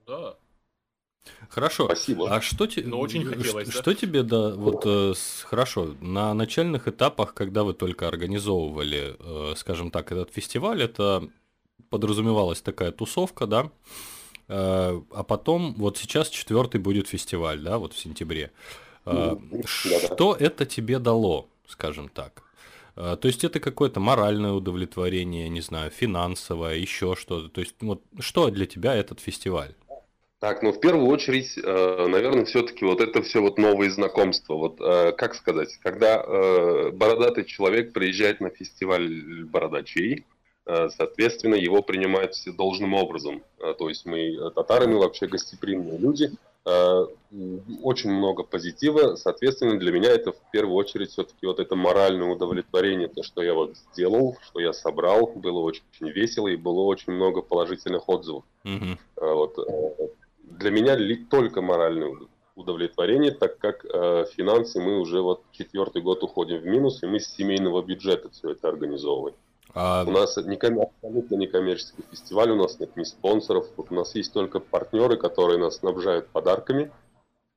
Да. 0.07 0.35
Хорошо. 1.49 1.85
Спасибо. 1.85 2.29
А 2.35 2.41
что, 2.41 2.67
те- 2.67 2.81
Но 2.83 2.99
очень 2.99 3.23
хотелось, 3.25 3.67
да? 3.69 3.71
что 3.81 3.93
тебе 3.93 4.23
да, 4.23 4.53
вот 4.55 4.85
э, 4.85 5.13
с- 5.15 5.43
хорошо, 5.43 5.95
на 6.01 6.33
начальных 6.33 6.87
этапах, 6.87 7.33
когда 7.33 7.63
вы 7.63 7.73
только 7.73 8.07
организовывали, 8.09 9.15
э, 9.19 9.53
скажем 9.55 9.89
так, 9.89 10.11
этот 10.11 10.31
фестиваль, 10.31 10.83
это 10.83 11.29
подразумевалась 11.89 12.61
такая 12.61 12.91
тусовка, 12.91 13.47
да, 13.47 13.71
Э, 14.47 15.01
а 15.11 15.23
потом, 15.23 15.73
вот 15.77 15.97
сейчас 15.97 16.29
четвертый 16.29 16.79
будет 16.79 17.07
фестиваль, 17.07 17.59
да, 17.59 17.77
вот 17.77 17.93
в 17.93 17.99
сентябре. 17.99 18.51
Э. 19.05 19.35
Да-да. 19.35 19.67
Что 19.67 20.35
это 20.37 20.65
тебе 20.65 20.99
дало, 20.99 21.47
скажем 21.67 22.09
так? 22.09 22.43
Э, 22.95 23.17
То 23.19 23.27
есть 23.27 23.43
это 23.43 23.59
какое-то 23.59 23.99
моральное 23.99 24.51
удовлетворение, 24.51 25.49
не 25.49 25.61
знаю, 25.61 25.91
финансовое, 25.91 26.75
еще 26.75 27.15
что-то. 27.15 27.49
То 27.49 27.61
есть 27.61 27.75
вот 27.81 28.01
что 28.19 28.49
для 28.49 28.65
тебя 28.65 28.95
этот 28.95 29.19
фестиваль? 29.19 29.73
Так, 30.39 30.61
ну 30.61 30.73
в 30.73 30.81
первую 30.81 31.07
очередь, 31.07 31.55
наверное, 31.55 32.43
все-таки 32.43 32.83
вот 32.83 32.99
это 32.99 33.23
все 33.23 33.39
вот 33.39 33.57
новые 33.57 33.89
знакомства. 33.89 34.55
Вот 34.55 34.77
как 34.77 35.35
сказать, 35.35 35.77
когда 35.81 36.21
бородатый 36.91 37.45
человек 37.45 37.93
приезжает 37.93 38.41
на 38.41 38.49
фестиваль 38.49 39.45
бородачей, 39.45 40.25
соответственно, 40.89 41.55
его 41.55 41.81
принимают 41.81 42.33
все 42.35 42.51
должным 42.51 42.93
образом. 42.93 43.43
Э, 43.59 43.73
То 43.77 43.89
есть 43.89 44.05
мы 44.05 44.19
э, 44.35 44.49
татары, 44.51 44.87
мы 44.87 44.99
вообще 44.99 45.27
гостеприимные 45.27 45.97
люди. 45.97 46.31
Э, 46.65 47.05
Очень 47.81 48.11
много 48.11 48.43
позитива, 48.43 49.15
соответственно, 49.15 49.77
для 49.77 49.91
меня 49.91 50.09
это 50.09 50.31
в 50.31 50.51
первую 50.51 50.75
очередь 50.75 51.09
все-таки 51.09 51.45
вот 51.45 51.59
это 51.59 51.75
моральное 51.75 52.29
удовлетворение, 52.29 53.07
то, 53.07 53.23
что 53.23 53.41
я 53.43 53.53
вот 53.53 53.75
сделал, 53.75 54.37
что 54.41 54.59
я 54.61 54.71
собрал, 54.71 55.27
было 55.27 55.59
очень 55.59 55.83
весело 55.99 56.47
и 56.47 56.55
было 56.55 56.81
очень 56.81 57.11
много 57.13 57.41
положительных 57.41 58.07
отзывов. 58.07 58.43
А 59.17 59.33
Вот, 59.33 59.57
э, 59.59 60.07
для 60.43 60.71
меня 60.71 60.95
только 61.29 61.61
моральное 61.61 62.07
уд- 62.07 62.29
удовлетворение, 62.55 63.31
так 63.31 63.57
как 63.57 63.83
э, 63.83 64.25
финансы 64.35 64.79
мы 64.79 64.99
уже 64.99 65.21
вот 65.21 65.41
четвертый 65.51 66.01
год 66.01 66.23
уходим 66.23 66.59
в 66.59 66.65
минус, 66.65 67.03
и 67.03 67.07
мы 67.07 67.19
с 67.19 67.27
семейного 67.35 67.81
бюджета 67.81 68.29
все 68.29 68.51
это 68.51 68.69
организовываем. 68.69 69.35
А 69.75 70.03
У 70.05 70.11
нас 70.11 70.37
не 70.37 70.55
ком- 70.55 70.81
абсолютно 70.81 71.35
не 71.35 71.47
коммерческий 71.47 72.03
фестиваль, 72.11 72.51
у 72.51 72.55
нас 72.55 72.79
нет 72.79 72.95
ни 72.95 73.03
спонсоров, 73.03 73.67
вот 73.75 73.87
у 73.91 73.95
нас 73.95 74.13
есть 74.13 74.31
только 74.31 74.59
партнеры, 74.59 75.17
которые 75.17 75.57
нас 75.57 75.77
снабжают 75.77 76.27
подарками. 76.27 76.91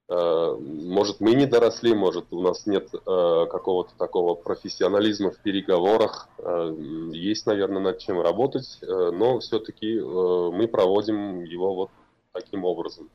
Э, 0.08 0.56
Может, 0.58 1.20
мы 1.20 1.34
не 1.34 1.46
доросли, 1.46 1.92
может, 1.94 2.32
у 2.32 2.40
нас 2.40 2.64
нет 2.66 2.88
э, 2.94 3.46
какого-то 3.50 3.90
такого 3.98 4.34
профессионализма 4.34 5.30
в 5.30 5.38
переговорах. 5.38 6.28
Э, 6.38 6.74
Есть, 7.12 7.44
наверное, 7.46 7.82
над 7.82 7.98
чем 7.98 8.20
работать, 8.20 8.78
но 8.82 9.38
все-таки 9.40 10.00
мы 10.00 10.68
проводим 10.68 11.44
его 11.44 11.74
вот 11.74 11.90
таким 12.32 12.64
образом. 12.64 13.10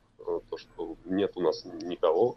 То, 0.49 0.57
что 0.57 0.95
нет 1.05 1.31
у 1.35 1.41
нас 1.41 1.65
никого 1.65 2.35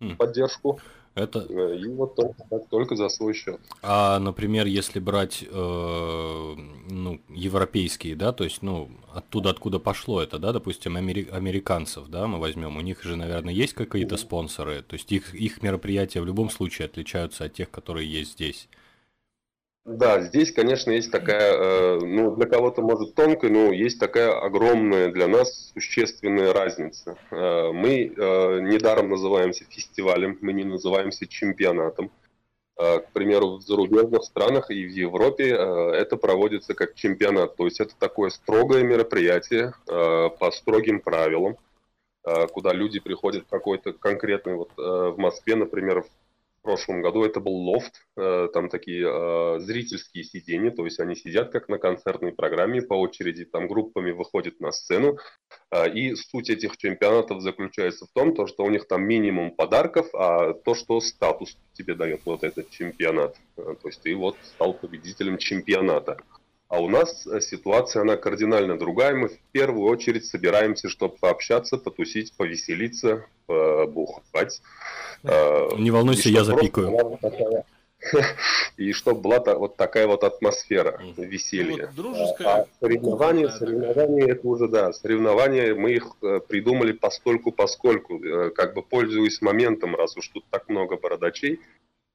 Хм. 0.00 0.14
в 0.14 0.16
поддержку, 0.16 0.80
это, 1.14 1.40
и 1.40 1.88
вот 1.88 2.16
только, 2.16 2.58
только 2.70 2.96
за 2.96 3.08
свой 3.08 3.34
счет. 3.34 3.60
а, 3.82 4.18
например, 4.18 4.66
если 4.66 4.98
брать, 4.98 5.44
э, 5.48 6.54
ну, 6.90 7.20
европейские, 7.28 8.16
да, 8.16 8.32
то 8.32 8.44
есть, 8.44 8.62
ну, 8.62 8.90
оттуда, 9.12 9.50
откуда 9.50 9.78
пошло 9.78 10.22
это, 10.22 10.38
да, 10.38 10.52
допустим, 10.52 10.96
амери- 10.96 11.28
американцев, 11.30 12.08
да, 12.08 12.26
мы 12.26 12.38
возьмем, 12.38 12.76
у 12.76 12.80
них 12.80 13.02
же, 13.02 13.16
наверное, 13.16 13.52
есть 13.52 13.74
какие-то 13.74 14.16
спонсоры, 14.16 14.82
то 14.82 14.94
есть 14.94 15.12
их, 15.12 15.34
их 15.34 15.62
мероприятия 15.62 16.20
в 16.20 16.26
любом 16.26 16.48
случае 16.48 16.86
отличаются 16.86 17.44
от 17.44 17.54
тех, 17.54 17.70
которые 17.70 18.10
есть 18.10 18.32
здесь. 18.32 18.68
Да, 19.84 20.20
здесь, 20.20 20.52
конечно, 20.52 20.92
есть 20.92 21.10
такая, 21.10 21.54
э, 21.54 21.98
ну, 22.00 22.36
для 22.36 22.46
кого-то 22.46 22.82
может 22.82 23.16
тонкая, 23.16 23.50
но 23.50 23.72
есть 23.72 23.98
такая 23.98 24.30
огромная 24.30 25.10
для 25.10 25.26
нас 25.26 25.72
существенная 25.74 26.52
разница. 26.52 27.18
Э, 27.32 27.72
мы 27.72 28.04
э, 28.06 28.60
недаром 28.60 29.08
называемся 29.10 29.64
фестивалем, 29.68 30.38
мы 30.40 30.52
не 30.52 30.62
называемся 30.64 31.26
чемпионатом. 31.26 32.10
К 32.74 33.12
примеру, 33.12 33.58
в 33.58 33.60
зарубежных 33.60 34.24
странах 34.24 34.70
и 34.70 34.86
в 34.86 34.90
Европе 34.90 35.50
это 35.50 36.16
проводится 36.16 36.72
как 36.72 36.94
чемпионат. 36.94 37.54
То 37.54 37.66
есть 37.66 37.80
это 37.80 37.94
такое 37.96 38.30
строгое 38.30 38.82
мероприятие 38.82 39.74
по 39.86 40.50
строгим 40.50 41.00
правилам, 41.00 41.58
куда 42.24 42.72
люди 42.72 42.98
приходят 42.98 43.44
какой-то 43.48 43.92
конкретный, 43.92 44.54
вот 44.54 44.70
в 44.76 45.14
Москве, 45.18 45.54
например, 45.54 46.02
в 46.02 46.08
прошлом 46.62 47.02
году 47.02 47.24
это 47.24 47.40
был 47.40 47.54
лофт, 47.54 48.06
э, 48.16 48.48
там 48.52 48.68
такие 48.68 49.06
э, 49.06 49.60
зрительские 49.60 50.24
сидения, 50.24 50.70
то 50.70 50.84
есть 50.84 51.00
они 51.00 51.14
сидят 51.14 51.50
как 51.50 51.68
на 51.68 51.78
концертной 51.78 52.32
программе, 52.32 52.82
по 52.82 52.94
очереди 52.94 53.44
там 53.44 53.68
группами 53.68 54.12
выходят 54.12 54.60
на 54.60 54.72
сцену, 54.72 55.18
э, 55.70 55.92
и 55.92 56.14
суть 56.14 56.50
этих 56.50 56.76
чемпионатов 56.76 57.42
заключается 57.42 58.06
в 58.06 58.10
том, 58.12 58.34
то, 58.34 58.46
что 58.46 58.64
у 58.64 58.70
них 58.70 58.86
там 58.86 59.04
минимум 59.04 59.50
подарков, 59.50 60.08
а 60.14 60.54
то, 60.54 60.74
что 60.74 61.00
статус 61.00 61.56
тебе 61.72 61.94
дает 61.94 62.22
вот 62.24 62.44
этот 62.44 62.70
чемпионат, 62.70 63.36
то 63.56 63.76
есть 63.84 64.02
ты 64.02 64.14
вот 64.14 64.36
стал 64.42 64.74
победителем 64.74 65.38
чемпионата. 65.38 66.16
А 66.72 66.80
у 66.80 66.88
нас 66.88 67.28
ситуация, 67.40 68.00
она 68.00 68.16
кардинально 68.16 68.78
другая. 68.78 69.14
Мы 69.14 69.28
в 69.28 69.38
первую 69.52 69.90
очередь 69.90 70.24
собираемся, 70.24 70.88
чтобы 70.88 71.16
пообщаться, 71.20 71.76
потусить, 71.76 72.32
повеселиться, 72.34 73.26
побухать. 73.44 74.62
Не 75.22 75.90
волнуйся, 75.90 76.30
я 76.30 76.44
запикаю. 76.44 77.18
И 78.78 78.92
чтобы 78.92 79.20
была 79.20 79.54
вот 79.54 79.76
такая 79.76 80.06
вот 80.06 80.24
атмосфера 80.24 80.98
веселья. 81.18 81.76
Ну, 81.76 81.82
вот 81.82 81.94
дружеская. 81.94 82.48
А 82.48 82.66
соревнования, 82.80 83.48
соревнования 83.50 84.28
это 84.28 84.48
уже 84.48 84.66
да, 84.66 84.94
соревнования 84.94 85.74
мы 85.74 85.92
их 85.92 86.06
э, 86.22 86.40
придумали 86.40 86.92
постольку 86.92 87.52
поскольку, 87.52 88.18
э, 88.24 88.50
как 88.50 88.74
бы 88.74 88.82
пользуясь 88.82 89.42
моментом, 89.42 89.94
раз 89.94 90.16
уж 90.16 90.26
тут 90.28 90.44
так 90.50 90.70
много 90.70 90.96
бородачей, 90.96 91.60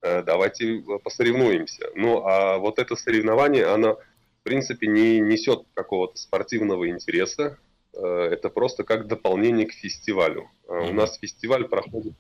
э, 0.01 0.23
давайте 0.23 0.83
посоревнуемся. 1.03 1.89
Ну 1.95 2.25
а 2.25 2.57
вот 2.57 2.79
это 2.79 2.95
соревнование, 2.95 3.67
оно 3.67 3.99
принципе 4.47 4.87
не 4.87 5.19
несет 5.19 5.63
какого-то 5.73 6.17
спортивного 6.17 6.89
интереса, 6.89 7.57
это 7.93 8.49
просто 8.49 8.83
как 8.83 9.07
дополнение 9.07 9.65
к 9.65 9.73
фестивалю. 9.73 10.49
У 10.67 10.93
нас 10.93 11.17
фестиваль 11.17 11.67
проходит 11.67 12.13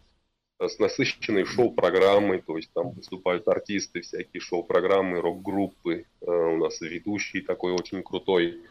с 0.59 0.79
насыщенной 0.79 1.45
шоу-программой, 1.45 2.41
то 2.41 2.57
есть 2.57 2.71
там 2.73 2.91
выступают 2.91 3.47
артисты, 3.47 4.01
всякие 4.01 4.41
шоу-программы, 4.41 5.21
рок-группы, 5.21 6.05
э, 6.21 6.25
у 6.25 6.57
нас 6.57 6.81
ведущий 6.81 7.41
такой 7.41 7.73
очень 7.73 8.01
крутой. 8.01 8.63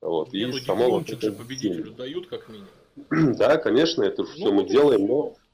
Вот. 0.00 0.32
Нет, 0.32 0.54
и 0.54 0.60
само 0.60 0.90
вот 0.90 1.08
это... 1.08 1.32
победителю 1.32 1.92
дают 1.92 2.26
как 2.26 2.48
минимум. 2.48 2.68
Да, 3.36 3.56
конечно, 3.58 4.02
это 4.02 4.22
ну, 4.22 4.28
все 4.28 4.52
мы 4.52 4.64
делаем, 4.68 5.06
но, 5.06 5.28
э, 5.28 5.47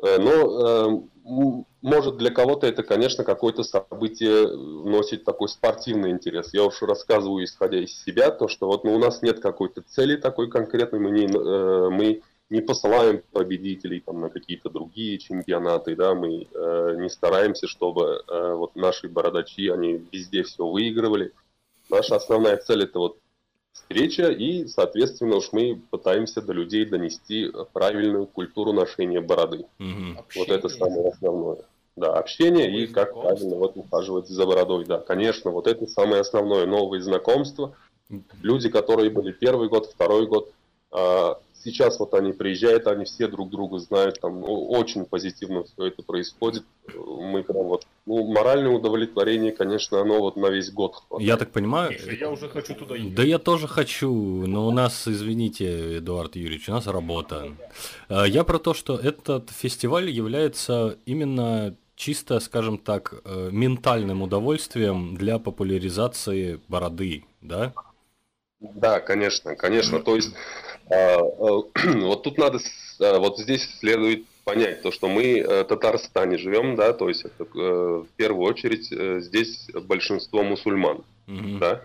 но 0.00 0.90
э, 0.90 1.64
может 1.80 2.16
для 2.16 2.30
кого-то 2.30 2.66
это, 2.66 2.82
конечно, 2.82 3.24
какое-то 3.24 3.62
событие 3.62 4.48
носит 4.48 5.24
такой 5.24 5.48
спортивный 5.48 6.10
интерес. 6.10 6.52
Я 6.52 6.64
уж 6.64 6.82
рассказываю, 6.82 7.44
исходя 7.44 7.78
из 7.78 8.02
себя, 8.04 8.30
то, 8.30 8.48
что 8.48 8.66
вот 8.66 8.84
ну, 8.84 8.94
у 8.94 8.98
нас 8.98 9.22
нет 9.22 9.40
какой-то 9.40 9.82
цели 9.82 10.16
такой 10.16 10.50
конкретной, 10.50 11.00
мы 11.00 11.10
не, 11.10 11.26
мы 11.28 12.22
не 12.50 12.60
посылаем 12.60 13.22
победителей 13.32 14.00
там, 14.00 14.20
на 14.20 14.30
какие-то 14.30 14.70
другие 14.70 15.18
чемпионаты, 15.18 15.96
да, 15.96 16.14
мы 16.14 16.46
э, 16.52 16.96
не 16.98 17.08
стараемся, 17.08 17.66
чтобы 17.66 18.22
э, 18.26 18.54
вот 18.54 18.76
наши 18.76 19.08
бородачи, 19.08 19.68
они 19.68 20.04
везде 20.12 20.42
все 20.42 20.66
выигрывали. 20.66 21.32
Наша 21.90 22.16
основная 22.16 22.56
цель 22.58 22.84
это 22.84 22.98
вот 22.98 23.18
встреча, 23.74 24.28
и, 24.30 24.66
соответственно, 24.66 25.36
уж 25.36 25.52
мы 25.52 25.80
пытаемся 25.90 26.40
до 26.40 26.52
людей 26.52 26.84
донести 26.86 27.52
правильную 27.72 28.26
культуру 28.26 28.72
ношения 28.72 29.20
бороды. 29.20 29.66
Угу. 29.78 30.24
Вот 30.36 30.48
это 30.48 30.68
самое 30.68 31.08
основное. 31.08 31.58
Да, 31.96 32.14
общение 32.14 32.68
новые 32.68 32.82
и 32.82 32.86
как 32.88 33.12
правильно 33.12 33.54
вот 33.56 33.76
ухаживать 33.76 34.28
за 34.28 34.46
бородой. 34.46 34.84
Да, 34.84 34.98
конечно, 34.98 35.50
вот 35.50 35.66
это 35.66 35.86
самое 35.86 36.22
основное. 36.22 36.66
Новые 36.66 37.02
знакомства. 37.02 37.76
Люди, 38.42 38.68
которые 38.68 39.10
были 39.10 39.32
первый 39.32 39.68
год, 39.68 39.86
второй 39.86 40.26
год, 40.26 40.50
а, 40.90 41.38
сейчас 41.64 41.98
вот 41.98 42.14
они 42.14 42.32
приезжают, 42.32 42.86
они 42.86 43.04
все 43.04 43.26
друг 43.26 43.50
друга 43.50 43.78
знают, 43.78 44.20
там 44.20 44.42
очень 44.46 45.06
позитивно 45.06 45.64
все 45.64 45.86
это 45.86 46.02
происходит. 46.02 46.64
Мы 46.94 47.42
прям 47.42 47.64
вот, 47.64 47.86
ну, 48.06 48.24
моральное 48.30 48.70
удовлетворение, 48.70 49.52
конечно, 49.52 50.00
оно 50.00 50.20
вот 50.20 50.36
на 50.36 50.48
весь 50.48 50.70
год 50.70 50.94
хватает. 50.96 51.26
Я 51.26 51.36
так 51.36 51.50
понимаю... 51.50 51.90
Миша, 51.90 52.12
я 52.12 52.30
уже 52.30 52.48
хочу 52.48 52.74
туда 52.74 52.96
ехать. 52.96 53.14
Да 53.14 53.22
я 53.22 53.38
тоже 53.38 53.66
хочу, 53.66 54.12
но 54.46 54.68
у 54.68 54.70
нас, 54.70 55.08
извините, 55.08 55.98
Эдуард 55.98 56.36
Юрьевич, 56.36 56.68
у 56.68 56.72
нас 56.72 56.86
работа. 56.86 57.52
А, 58.08 58.24
я 58.24 58.44
про 58.44 58.58
то, 58.58 58.74
что 58.74 58.96
этот 58.96 59.50
фестиваль 59.50 60.10
является 60.10 60.98
именно 61.06 61.76
чисто, 61.96 62.40
скажем 62.40 62.78
так, 62.78 63.14
э, 63.24 63.50
ментальным 63.52 64.22
удовольствием 64.22 65.16
для 65.16 65.38
популяризации 65.38 66.60
бороды, 66.68 67.24
да? 67.40 67.72
Да, 68.74 69.00
конечно, 69.00 69.56
конечно. 69.56 70.00
То 70.00 70.16
есть 70.16 70.34
а, 70.90 71.18
а, 71.18 71.62
вот 72.00 72.22
тут 72.22 72.38
надо, 72.38 72.58
а, 73.00 73.18
вот 73.18 73.38
здесь 73.38 73.68
следует 73.78 74.24
понять 74.44 74.82
то, 74.82 74.90
что 74.90 75.08
мы 75.08 75.42
в 75.42 75.64
Татарстане 75.64 76.36
живем, 76.36 76.76
да, 76.76 76.92
то 76.92 77.08
есть 77.08 77.24
это, 77.24 77.44
в 77.44 78.08
первую 78.16 78.46
очередь 78.46 78.92
э, 78.92 79.20
здесь 79.20 79.70
большинство 79.84 80.42
мусульман, 80.42 81.02
mm-hmm. 81.26 81.58
да, 81.58 81.80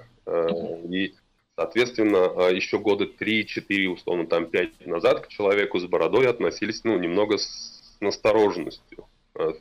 и 0.89 1.15
соответственно 1.55 2.49
еще 2.49 2.77
года 2.77 3.05
3-4, 3.05 3.87
условно 3.87 4.27
там 4.27 4.45
5 4.47 4.87
назад 4.87 5.21
к 5.21 5.27
человеку 5.29 5.79
с 5.79 5.85
бородой 5.85 6.27
относились, 6.27 6.83
ну, 6.83 6.99
немного 6.99 7.37
с 7.37 7.95
настороженностью 8.01 9.05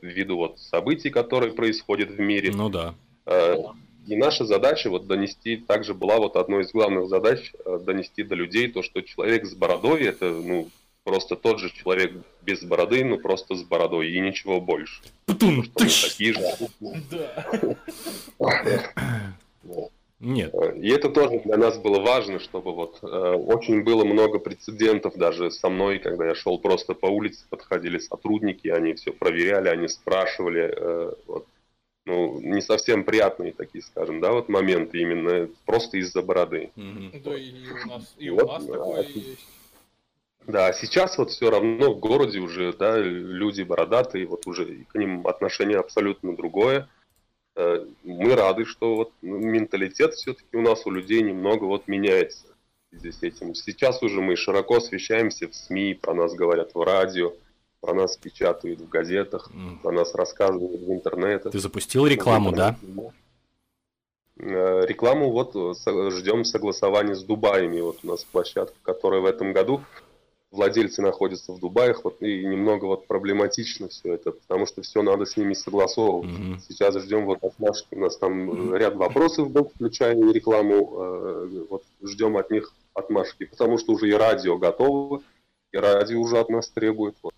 ввиду 0.02 0.36
вот 0.36 0.58
событий, 0.58 1.10
которые 1.10 1.52
происходят 1.52 2.10
в 2.10 2.18
мире. 2.18 2.50
Ну 2.52 2.68
да. 2.68 2.96
И 4.08 4.16
наша 4.16 4.46
задача 4.46 4.88
вот 4.88 5.06
донести, 5.06 5.58
также 5.58 5.92
была 5.92 6.16
вот 6.16 6.36
одной 6.36 6.62
из 6.62 6.72
главных 6.72 7.08
задач, 7.08 7.52
э, 7.66 7.78
донести 7.78 8.22
до 8.22 8.34
людей 8.36 8.68
то, 8.68 8.82
что 8.82 9.02
человек 9.02 9.44
с 9.44 9.54
бородой, 9.54 10.02
это, 10.04 10.30
ну, 10.30 10.70
просто 11.04 11.36
тот 11.36 11.58
же 11.58 11.70
человек 11.70 12.12
без 12.40 12.62
бороды, 12.62 13.04
ну, 13.04 13.18
просто 13.18 13.54
с 13.54 13.62
бородой, 13.62 14.08
и 14.10 14.18
ничего 14.18 14.62
больше. 14.62 15.02
Потому 15.26 15.62
что 15.62 15.74
такие 15.84 16.32
же. 16.32 16.40
Нет. 20.20 20.54
И 20.76 20.88
это 20.88 21.10
тоже 21.10 21.42
для 21.44 21.58
нас 21.58 21.78
было 21.78 22.00
важно, 22.00 22.40
чтобы 22.40 22.72
вот 22.72 22.98
э, 23.02 23.06
очень 23.06 23.84
было 23.84 24.04
много 24.04 24.38
прецедентов 24.38 25.16
даже 25.16 25.50
со 25.50 25.68
мной, 25.68 25.98
когда 25.98 26.26
я 26.26 26.34
шел 26.34 26.58
просто 26.58 26.94
по 26.94 27.06
улице, 27.06 27.44
подходили 27.50 27.98
сотрудники, 27.98 28.68
они 28.68 28.94
все 28.94 29.12
проверяли, 29.12 29.68
они 29.68 29.86
спрашивали, 29.86 30.74
э, 30.74 31.12
вот, 31.26 31.46
ну, 32.08 32.40
не 32.40 32.62
совсем 32.62 33.04
приятные 33.04 33.52
такие, 33.52 33.82
скажем, 33.82 34.20
да, 34.20 34.32
вот 34.32 34.48
моменты 34.48 34.98
именно 34.98 35.48
просто 35.66 35.98
из-за 35.98 36.22
бороды. 36.22 36.70
Mm-hmm. 36.74 37.22
Да, 37.22 37.36
и 37.36 37.52
у 37.70 37.88
нас, 37.88 38.14
и 38.16 38.30
вот, 38.30 38.44
у 38.44 38.46
нас 38.46 38.64
такое 38.64 39.00
а, 39.00 39.02
есть. 39.02 39.46
Да, 40.46 40.72
сейчас 40.72 41.18
вот 41.18 41.30
все 41.30 41.50
равно 41.50 41.92
в 41.92 41.98
городе 41.98 42.38
уже, 42.38 42.72
да, 42.72 42.96
люди 42.96 43.60
бородатые, 43.60 44.26
вот 44.26 44.46
уже 44.46 44.84
к 44.90 44.94
ним 44.94 45.26
отношение 45.26 45.78
абсолютно 45.78 46.34
другое. 46.34 46.88
Э, 47.54 47.84
мы 48.04 48.34
рады, 48.34 48.64
что 48.64 48.96
вот 48.96 49.12
менталитет 49.20 50.14
все-таки 50.14 50.56
у 50.56 50.62
нас 50.62 50.86
у 50.86 50.90
людей 50.90 51.20
немного 51.20 51.64
вот 51.64 51.88
меняется 51.88 52.46
здесь 52.90 53.22
этим. 53.22 53.54
Сейчас 53.54 54.02
уже 54.02 54.22
мы 54.22 54.34
широко 54.36 54.76
освещаемся 54.76 55.46
в 55.46 55.54
СМИ, 55.54 55.98
про 56.00 56.14
нас 56.14 56.34
говорят 56.34 56.74
в 56.74 56.82
радио 56.82 57.34
про 57.80 57.94
нас 57.94 58.16
печатают 58.16 58.80
в 58.80 58.88
газетах, 58.88 59.50
mm. 59.52 59.80
про 59.82 59.92
нас 59.92 60.14
рассказывают 60.14 60.80
в 60.80 60.92
интернете. 60.92 61.50
Ты 61.50 61.58
запустил 61.58 62.06
рекламу, 62.06 62.52
да? 62.52 62.76
Э, 64.36 64.84
рекламу 64.86 65.30
вот 65.30 65.54
ждем 66.12 66.44
согласования 66.44 67.14
с 67.14 67.22
Дубаями. 67.22 67.80
Вот 67.80 67.98
у 68.02 68.06
нас 68.08 68.24
площадка, 68.24 68.76
которая 68.82 69.20
в 69.20 69.26
этом 69.26 69.52
году 69.52 69.82
владельцы 70.50 71.02
находятся 71.02 71.52
в 71.52 71.60
Дубаях, 71.60 72.04
вот 72.04 72.22
и 72.22 72.44
немного 72.44 72.86
вот 72.86 73.06
проблематично 73.06 73.88
все 73.88 74.14
это, 74.14 74.32
потому 74.32 74.66
что 74.66 74.82
все 74.82 75.02
надо 75.02 75.26
с 75.26 75.36
ними 75.36 75.54
согласовывать. 75.54 76.30
Mm-hmm. 76.30 76.60
Сейчас 76.68 76.96
ждем 76.98 77.26
вот 77.26 77.42
отмашки, 77.42 77.94
у 77.94 78.00
нас 78.00 78.16
там 78.16 78.50
mm-hmm. 78.50 78.78
ряд 78.78 78.94
вопросов 78.96 79.50
был, 79.50 79.70
включая 79.74 80.14
рекламу, 80.14 80.94
э, 80.96 81.64
вот 81.68 81.84
ждем 82.02 82.36
от 82.36 82.50
них 82.50 82.72
отмашки, 82.94 83.44
потому 83.44 83.78
что 83.78 83.92
уже 83.92 84.08
и 84.08 84.12
радио 84.12 84.56
готово, 84.56 85.22
и 85.72 85.76
радио 85.76 86.20
уже 86.20 86.38
от 86.38 86.48
нас 86.48 86.68
требует. 86.70 87.16
Вот. 87.22 87.34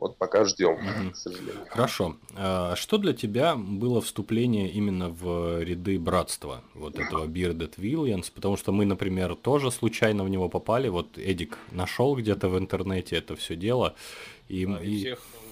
Вот 0.00 0.16
пока 0.16 0.46
ждем, 0.46 0.72
угу. 0.72 1.10
к 1.12 1.16
сожалению. 1.16 1.66
Хорошо. 1.68 2.16
А 2.34 2.74
что 2.74 2.96
для 2.96 3.12
тебя 3.12 3.54
было 3.54 4.00
вступление 4.00 4.70
именно 4.70 5.10
в 5.10 5.62
ряды 5.62 5.98
братства, 5.98 6.62
вот 6.74 6.98
этого 6.98 7.26
Bearded 7.26 7.76
Williams? 7.76 8.32
Потому 8.34 8.56
что 8.56 8.72
мы, 8.72 8.86
например, 8.86 9.36
тоже 9.36 9.70
случайно 9.70 10.24
в 10.24 10.30
него 10.30 10.48
попали. 10.48 10.88
Вот 10.88 11.18
Эдик 11.18 11.58
нашел 11.70 12.16
где-то 12.16 12.48
в 12.48 12.58
интернете 12.58 13.16
это 13.16 13.36
все 13.36 13.56
дело. 13.56 13.94
И, 14.48 14.64
да, 14.64 14.80
и... 14.82 14.96
всех 14.96 15.18
тащил. 15.18 15.49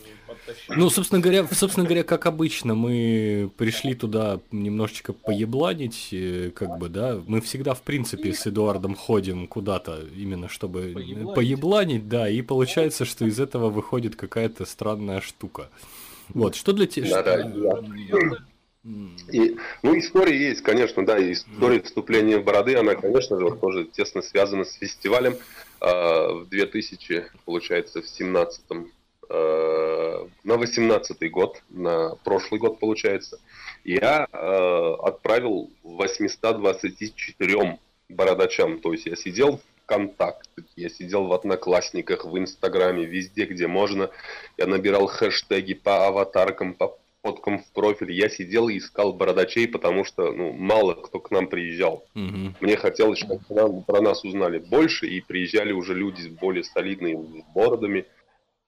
Ну, 0.68 0.90
собственно 0.90 1.20
говоря, 1.20 1.46
собственно 1.51 1.84
говоря, 1.84 2.05
как 2.05 2.26
обычно, 2.26 2.74
мы 2.74 3.51
пришли 3.57 3.94
туда 3.94 4.40
немножечко 4.53 5.12
поебланить, 5.12 6.09
э, 6.12 6.51
как 6.55 6.78
бы, 6.78 6.88
да. 6.88 7.20
Мы 7.26 7.40
всегда, 7.40 7.74
в 7.74 7.82
принципе, 7.82 8.32
с 8.32 8.46
Эдуардом 8.46 8.94
ходим 8.94 9.46
куда-то 9.46 10.05
именно 10.16 10.49
чтобы 10.49 10.92
Поебланить. 10.94 11.34
поебланить, 11.34 12.09
да, 12.09 12.28
и 12.28 12.42
получается, 12.42 13.05
что 13.05 13.24
из 13.24 13.38
этого 13.40 13.70
выходит 13.70 14.16
какая-то 14.16 14.64
странная 14.64 15.20
штука. 15.20 15.68
Вот, 16.28 16.55
что 16.55 16.72
для 16.72 16.86
тебя... 16.86 17.22
Да. 17.22 17.36
Приятно. 17.36 18.46
М, 18.84 19.16
И, 19.32 19.57
ну, 19.82 19.99
история 19.99 20.49
есть, 20.49 20.62
конечно, 20.62 21.05
да, 21.05 21.18
и 21.18 21.32
история 21.32 21.80
вступления 21.82 22.38
в 22.38 22.44
Бороды, 22.44 22.76
она, 22.76 22.94
конечно 22.94 23.38
же, 23.38 23.51
тоже 23.57 23.84
тесно 23.84 24.22
связана 24.22 24.64
с 24.64 24.72
фестивалем. 24.74 25.36
А, 25.80 26.32
в 26.32 26.49
2000, 26.49 27.26
получается, 27.44 28.03
в 28.03 28.09
17 28.09 28.61
на 29.31 30.57
18 30.57 31.31
год, 31.31 31.62
на 31.68 32.16
прошлый 32.24 32.61
год, 32.61 32.79
получается, 32.81 33.39
я 33.85 34.26
э, 34.31 34.95
отправил 35.03 35.70
824 35.83 37.79
бородачам, 38.09 38.81
то 38.81 38.93
есть 38.93 39.07
я 39.07 39.16
сидел 39.16 39.57
в 39.57 39.61
ВКонтакте, 39.85 40.64
я 40.76 40.89
сидел 40.91 41.26
в 41.26 41.33
Одноклассниках, 41.33 42.24
в 42.24 42.39
Инстаграме, 42.39 43.05
везде, 43.05 43.45
где 43.47 43.66
можно, 43.66 44.11
я 44.57 44.66
набирал 44.66 45.07
хэштеги 45.07 45.74
по 45.74 46.07
аватаркам, 46.07 46.74
по 46.74 46.99
фоткам 47.22 47.59
в 47.59 47.72
профиль. 47.72 48.12
Я 48.12 48.29
сидел 48.29 48.68
и 48.68 48.79
искал 48.79 49.12
бородачей, 49.12 49.66
потому 49.68 50.05
что 50.05 50.33
ну, 50.33 50.53
мало 50.53 50.95
кто 50.95 51.20
к 51.20 51.31
нам 51.31 51.49
приезжал. 51.49 52.05
мгм. 52.14 52.55
Мне 52.61 52.76
хотелось, 52.76 53.18
чтобы 53.18 53.41
нам- 53.51 53.83
про 53.83 54.01
нас 54.01 54.24
узнали 54.24 54.59
больше, 54.59 55.07
и 55.07 55.20
приезжали 55.20 55.72
уже 55.72 55.95
люди 55.95 56.22
с 56.22 56.29
более 56.29 56.64
солидными 56.64 57.45
бородами. 57.55 58.07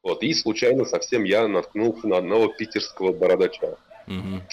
Вот. 0.02 0.22
И 0.22 0.32
случайно 0.34 0.84
совсем 0.84 1.24
я 1.24 1.46
наткнулся 1.46 2.06
на 2.06 2.18
одного 2.18 2.48
питерского 2.48 3.12
бородача. 3.12 3.76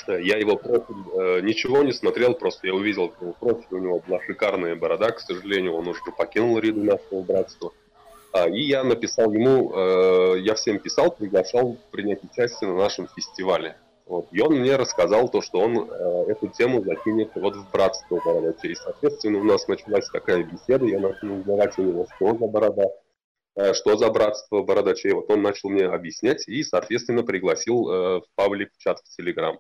Э, 0.08 0.22
Я 0.22 0.38
его 0.38 0.56
профиль 0.56 0.96
э, 1.14 1.42
ничего 1.42 1.84
не 1.84 1.94
смотрел, 1.94 2.34
просто 2.34 2.68
я 2.68 2.74
увидел 2.74 3.14
его 3.20 3.34
профиль, 3.34 3.66
у 3.72 3.78
него 3.78 4.00
была 4.06 4.22
шикарная 4.22 4.76
борода, 4.76 5.12
к 5.12 5.20
сожалению, 5.20 5.74
он 5.74 5.88
уже 5.88 6.02
покинул 6.16 6.60
ряды 6.60 6.82
нашего 6.82 7.22
братства. 7.22 7.72
А, 8.34 8.48
и 8.48 8.62
я 8.62 8.84
написал 8.84 9.32
ему, 9.32 9.74
э, 9.74 10.40
я 10.42 10.54
всем 10.56 10.80
писал, 10.80 11.12
приглашал 11.12 11.78
принять 11.92 12.24
участие 12.24 12.70
на 12.70 12.78
нашем 12.78 13.08
фестивале. 13.08 13.78
Вот. 14.06 14.28
И 14.32 14.42
он 14.42 14.60
мне 14.60 14.76
рассказал 14.76 15.28
то, 15.30 15.42
что 15.42 15.60
он 15.60 15.90
э, 15.90 16.32
эту 16.32 16.48
тему 16.48 16.84
закинет 16.84 17.32
вот 17.36 17.56
в 17.56 17.72
братство 17.72 18.22
бородачей. 18.24 18.72
И, 18.72 18.76
соответственно, 18.76 19.40
у 19.40 19.44
нас 19.44 19.68
началась 19.68 20.08
такая 20.10 20.44
беседа, 20.44 20.86
я 20.86 21.00
начал 21.00 21.32
узнавать 21.34 21.78
у 21.78 21.82
него, 21.84 22.06
что 22.16 22.38
за 22.38 22.48
борода, 22.48 22.84
что 23.74 23.98
за 23.98 24.10
братство 24.12 24.62
бородачей. 24.64 25.14
Вот 25.14 25.30
он 25.30 25.42
начал 25.42 25.70
мне 25.70 25.86
объяснять 25.86 26.48
и, 26.48 26.64
соответственно, 26.64 27.24
пригласил 27.24 27.90
э, 27.90 28.20
в 28.20 28.26
паблик 28.36 28.72
в 28.74 28.78
чат 28.78 29.00
в 29.00 29.16
Телеграм. 29.16 29.60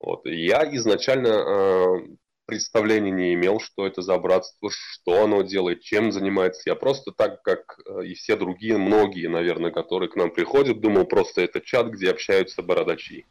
Вот. 0.00 0.24
Я 0.24 0.64
изначально 0.76 1.28
э, 1.28 2.16
представления 2.46 3.10
не 3.10 3.34
имел, 3.34 3.60
что 3.60 3.86
это 3.86 4.02
за 4.02 4.18
братство, 4.18 4.70
что 4.72 5.22
оно 5.22 5.42
делает, 5.42 5.82
чем 5.82 6.10
занимается. 6.10 6.62
Я 6.66 6.74
просто 6.74 7.12
так, 7.12 7.42
как 7.42 7.78
э, 7.86 8.06
и 8.06 8.14
все 8.14 8.36
другие, 8.36 8.76
многие, 8.78 9.28
наверное, 9.28 9.70
которые 9.70 10.08
к 10.08 10.16
нам 10.16 10.30
приходят, 10.30 10.80
думал, 10.80 11.04
просто 11.04 11.42
это 11.42 11.60
чат, 11.60 11.88
где 11.88 12.10
общаются 12.10 12.62
бородачи. 12.62 13.26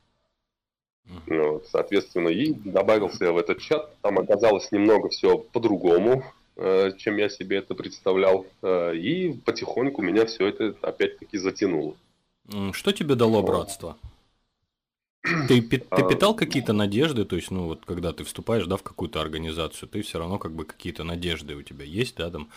Вот, 1.26 1.68
соответственно, 1.68 2.30
и 2.30 2.54
добавился 2.54 3.26
я 3.26 3.32
в 3.32 3.38
этот 3.38 3.60
чат. 3.60 4.00
Там 4.02 4.20
оказалось 4.20 4.72
немного 4.72 5.10
все 5.10 5.38
по-другому, 5.38 6.24
э, 6.24 6.39
чем 6.56 7.18
я 7.18 7.30
себе 7.30 7.58
это 7.58 7.76
представлял. 7.76 8.46
Э, 8.62 8.96
И 8.96 9.34
потихоньку 9.46 10.02
меня 10.02 10.26
все 10.26 10.48
это 10.48 10.76
опять-таки 10.82 11.38
затянуло. 11.38 11.96
Что 12.74 12.92
тебе 12.92 13.16
дало 13.16 13.44
братство? 13.44 13.98
Ты, 15.48 15.62
ты 15.62 15.84
А. 15.90 16.02
питал 16.08 16.34
какие-то 16.34 16.74
надежды, 16.74 17.26
то 17.26 17.36
есть, 17.36 17.52
ну 17.52 17.66
вот, 17.66 17.86
когда 17.86 18.14
ты 18.14 18.24
вступаешь, 18.24 18.66
да, 18.66 18.78
в 18.78 18.84
какую-то 18.84 19.22
организацию, 19.22 19.90
ты 19.90 20.02
все 20.02 20.18
равно 20.18 20.40
как 20.40 20.54
бы 20.54 20.64
какие-то 20.64 21.04
надежды 21.04 21.56
у 21.56 21.62
тебя 21.62 21.86
есть, 21.86 22.16
да, 22.16 22.32
там. 22.32 22.50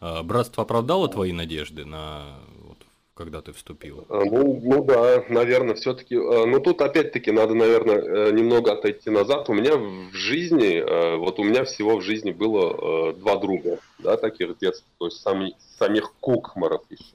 А, 0.00 0.22
Братство 0.22 0.64
оправдало 0.64 1.08
твои 1.08 1.32
надежды 1.32 1.84
на, 1.84 2.38
вот, 2.64 2.78
когда 3.18 3.42
ты 3.42 3.52
вступил? 3.52 4.06
А, 4.08 4.24
Ну, 4.24 4.60
ну 4.62 4.84
да, 4.84 5.24
наверное, 5.28 5.74
все-таки. 5.74 6.14
Ну 6.14 6.60
тут 6.60 6.80
опять-таки 6.80 7.32
надо, 7.32 7.54
наверное, 7.54 7.98
э, 7.98 8.30
немного 8.30 8.72
отойти 8.72 9.10
назад. 9.10 9.50
У 9.50 9.54
меня 9.54 9.76
в 9.76 10.14
жизни, 10.14 10.76
э, 10.76 11.16
вот 11.16 11.40
у 11.40 11.42
меня 11.42 11.64
всего 11.64 11.96
в 11.96 12.02
жизни 12.02 12.30
было 12.30 13.10
э, 13.10 13.14
два 13.14 13.36
друга, 13.36 13.80
да, 13.98 14.16
таких 14.16 14.56
детств, 14.58 14.84
то 14.98 15.06
есть 15.06 15.20
сами, 15.20 15.54
самих 15.78 16.12
кукмаров 16.20 16.82
еще. 16.90 17.12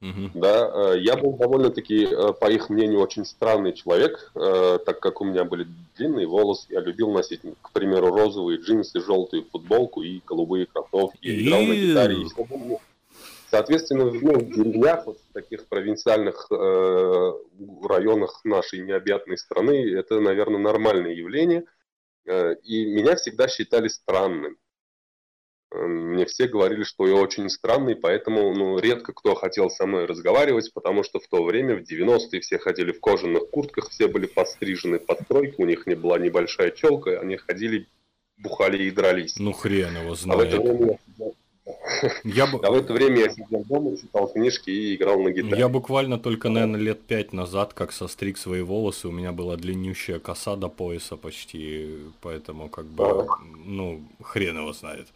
Мгм. 0.00 0.30
Да, 0.34 0.94
э, 0.94 1.00
я 1.00 1.16
был 1.16 1.32
довольно-таки, 1.32 2.06
э, 2.06 2.32
по 2.32 2.50
их 2.50 2.70
мнению, 2.70 3.00
очень 3.00 3.26
странный 3.26 3.74
человек, 3.74 4.32
э, 4.34 4.78
так 4.86 5.00
как 5.00 5.20
у 5.20 5.24
меня 5.26 5.44
были 5.44 5.66
длинные 5.98 6.26
волосы, 6.26 6.66
я 6.70 6.80
любил 6.80 7.10
носить, 7.10 7.40
к 7.60 7.72
примеру, 7.72 8.06
розовые 8.08 8.58
джинсы, 8.58 9.00
желтую 9.00 9.44
футболку 9.52 10.02
и 10.02 10.22
голубые 10.26 10.64
кроссовки, 10.64 11.18
я 11.26 11.42
играл 11.42 11.62
на 11.62 11.74
гитаре. 11.74 12.16
и. 12.22 12.76
Соответственно, 13.56 14.04
в, 14.04 14.22
ну, 14.22 14.32
в 14.34 14.50
деревнях, 14.52 15.06
вот 15.06 15.18
в 15.18 15.32
таких 15.32 15.66
провинциальных 15.66 16.46
э, 16.50 17.32
районах 17.88 18.42
нашей 18.44 18.80
необъятной 18.80 19.38
страны, 19.38 19.94
это, 19.94 20.20
наверное, 20.20 20.60
нормальное 20.60 21.12
явление. 21.14 21.64
Э, 22.26 22.54
и 22.62 22.84
меня 22.84 23.16
всегда 23.16 23.48
считали 23.48 23.88
странным. 23.88 24.58
Э, 25.72 25.86
Мне 25.86 26.26
все 26.26 26.48
говорили, 26.48 26.84
что 26.84 27.06
я 27.06 27.14
очень 27.14 27.48
странный, 27.48 27.96
поэтому 27.96 28.52
ну, 28.52 28.78
редко 28.78 29.14
кто 29.14 29.34
хотел 29.34 29.70
со 29.70 29.86
мной 29.86 30.04
разговаривать, 30.04 30.70
потому 30.74 31.02
что 31.02 31.18
в 31.18 31.26
то 31.26 31.42
время, 31.42 31.76
в 31.76 31.90
90-е, 31.90 32.40
все 32.40 32.58
ходили 32.58 32.92
в 32.92 33.00
кожаных 33.00 33.48
куртках, 33.48 33.88
все 33.88 34.06
были 34.06 34.26
подстрижены 34.26 34.98
под 34.98 35.22
стройки, 35.22 35.54
у 35.56 35.64
них 35.64 35.86
не 35.86 35.94
была 35.94 36.18
небольшая 36.18 36.72
челка, 36.72 37.20
они 37.20 37.38
ходили, 37.38 37.88
бухали 38.36 38.82
и 38.82 38.90
дрались. 38.90 39.38
Ну 39.38 39.52
хрен 39.52 39.96
его 39.96 40.14
А 40.26 40.36
в 40.36 40.40
это 40.40 40.56
знает. 40.56 40.78
время 40.78 40.98
я 42.24 42.46
бы, 42.46 42.60
а 42.62 42.70
в 42.70 42.74
это 42.74 42.92
время 42.92 43.20
я 43.20 43.28
сидел 43.30 43.64
дома, 43.64 43.96
читал 43.96 44.28
книжки 44.28 44.70
и 44.70 44.94
играл 44.94 45.20
на 45.20 45.30
гитаре. 45.30 45.58
я 45.58 45.68
буквально 45.68 46.18
только, 46.18 46.48
наверное, 46.48 46.80
лет 46.80 47.00
пять 47.00 47.32
назад, 47.32 47.74
как 47.74 47.92
состриг 47.92 48.38
свои 48.38 48.62
волосы, 48.62 49.08
у 49.08 49.12
меня 49.12 49.32
была 49.32 49.56
длиннющая 49.56 50.18
коса 50.18 50.56
до 50.56 50.68
пояса 50.68 51.16
почти, 51.16 51.88
поэтому 52.20 52.68
как 52.68 52.86
бы, 52.86 53.26
ну, 53.64 54.02
хрен 54.22 54.58
его 54.58 54.72
знает. 54.72 55.08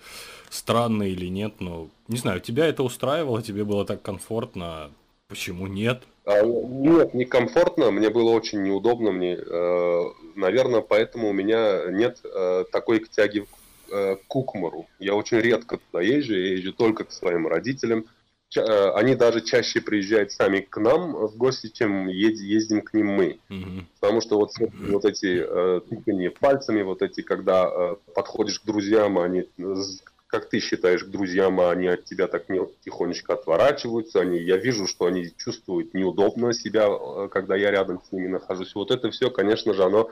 Странно 0.49 1.05
или 1.05 1.27
нет, 1.27 1.55
но 1.61 1.89
не 2.09 2.19
знаю, 2.19 2.41
тебя 2.41 2.67
это 2.67 2.83
устраивало, 2.83 3.43
тебе 3.43 3.65
было 3.65 3.85
так 3.85 4.03
комфортно, 4.03 4.91
почему 5.29 5.67
нет? 5.67 6.03
А, 6.25 6.43
Нет, 6.43 7.15
некомфортно, 7.15 7.91
мне 7.91 8.11
было 8.11 8.31
очень 8.31 8.63
неудобно, 8.63 9.11
мне, 9.11 9.35
э, 9.35 10.05
наверное, 10.37 10.81
поэтому 10.81 11.31
у 11.31 11.33
меня 11.33 11.91
нет 11.91 12.21
э, 12.25 12.65
такой 12.71 13.05
тяги 13.05 13.47
э, 13.91 14.17
к 14.17 14.27
кукмару. 14.29 14.87
Я 14.99 15.15
очень 15.15 15.39
редко 15.39 15.79
туда 15.79 16.03
езжу, 16.03 16.35
я 16.35 16.53
езжу 16.53 16.73
только 16.73 17.05
к 17.05 17.13
своим 17.13 17.47
родителям. 17.47 18.05
Ча- 18.49 18.63
э, 18.63 18.91
Они 18.95 19.15
даже 19.15 19.43
чаще 19.43 19.81
приезжают 19.81 20.33
сами 20.33 20.61
к 20.61 20.77
нам 20.79 21.13
в 21.13 21.37
гости, 21.37 21.69
чем 21.69 22.09
ед- 22.09 22.41
ездим 22.41 22.81
к 22.83 22.95
ним 22.95 23.07
мы. 23.07 23.39
Мгм. 23.49 23.87
Потому 24.01 24.21
что 24.21 24.39
вот, 24.39 24.51
вот 24.89 25.05
эти 25.05 25.45
э, 25.47 25.81
тыканье 25.89 26.31
пальцами, 26.31 26.83
вот 26.83 27.03
эти, 27.03 27.21
когда 27.23 27.69
э, 27.69 27.97
подходишь 28.15 28.59
к 28.61 28.65
друзьям, 28.65 29.19
они, 29.19 29.41
э, 29.41 29.75
з- 29.75 30.03
как 30.27 30.49
ты 30.49 30.61
считаешь, 30.61 31.05
к 31.05 31.09
друзьям, 31.09 31.61
а 31.61 31.71
они 31.71 31.87
от 31.89 32.05
тебя 32.05 32.27
так 32.29 32.49
не- 32.49 32.67
тихонечко 32.85 33.35
отворачиваются, 33.35 34.21
они, 34.21 34.39
я 34.41 34.57
вижу, 34.57 34.87
что 34.87 35.07
они 35.07 35.33
чувствуют 35.37 35.95
неудобно 35.95 36.53
себя, 36.53 36.87
э, 36.89 37.29
когда 37.31 37.57
я 37.57 37.71
рядом 37.71 38.01
с 38.03 38.13
ними 38.13 38.29
нахожусь. 38.29 38.75
Вот 38.75 38.91
это 38.91 39.11
все, 39.11 39.31
конечно 39.31 39.75
же, 39.75 39.85
оно 39.85 40.11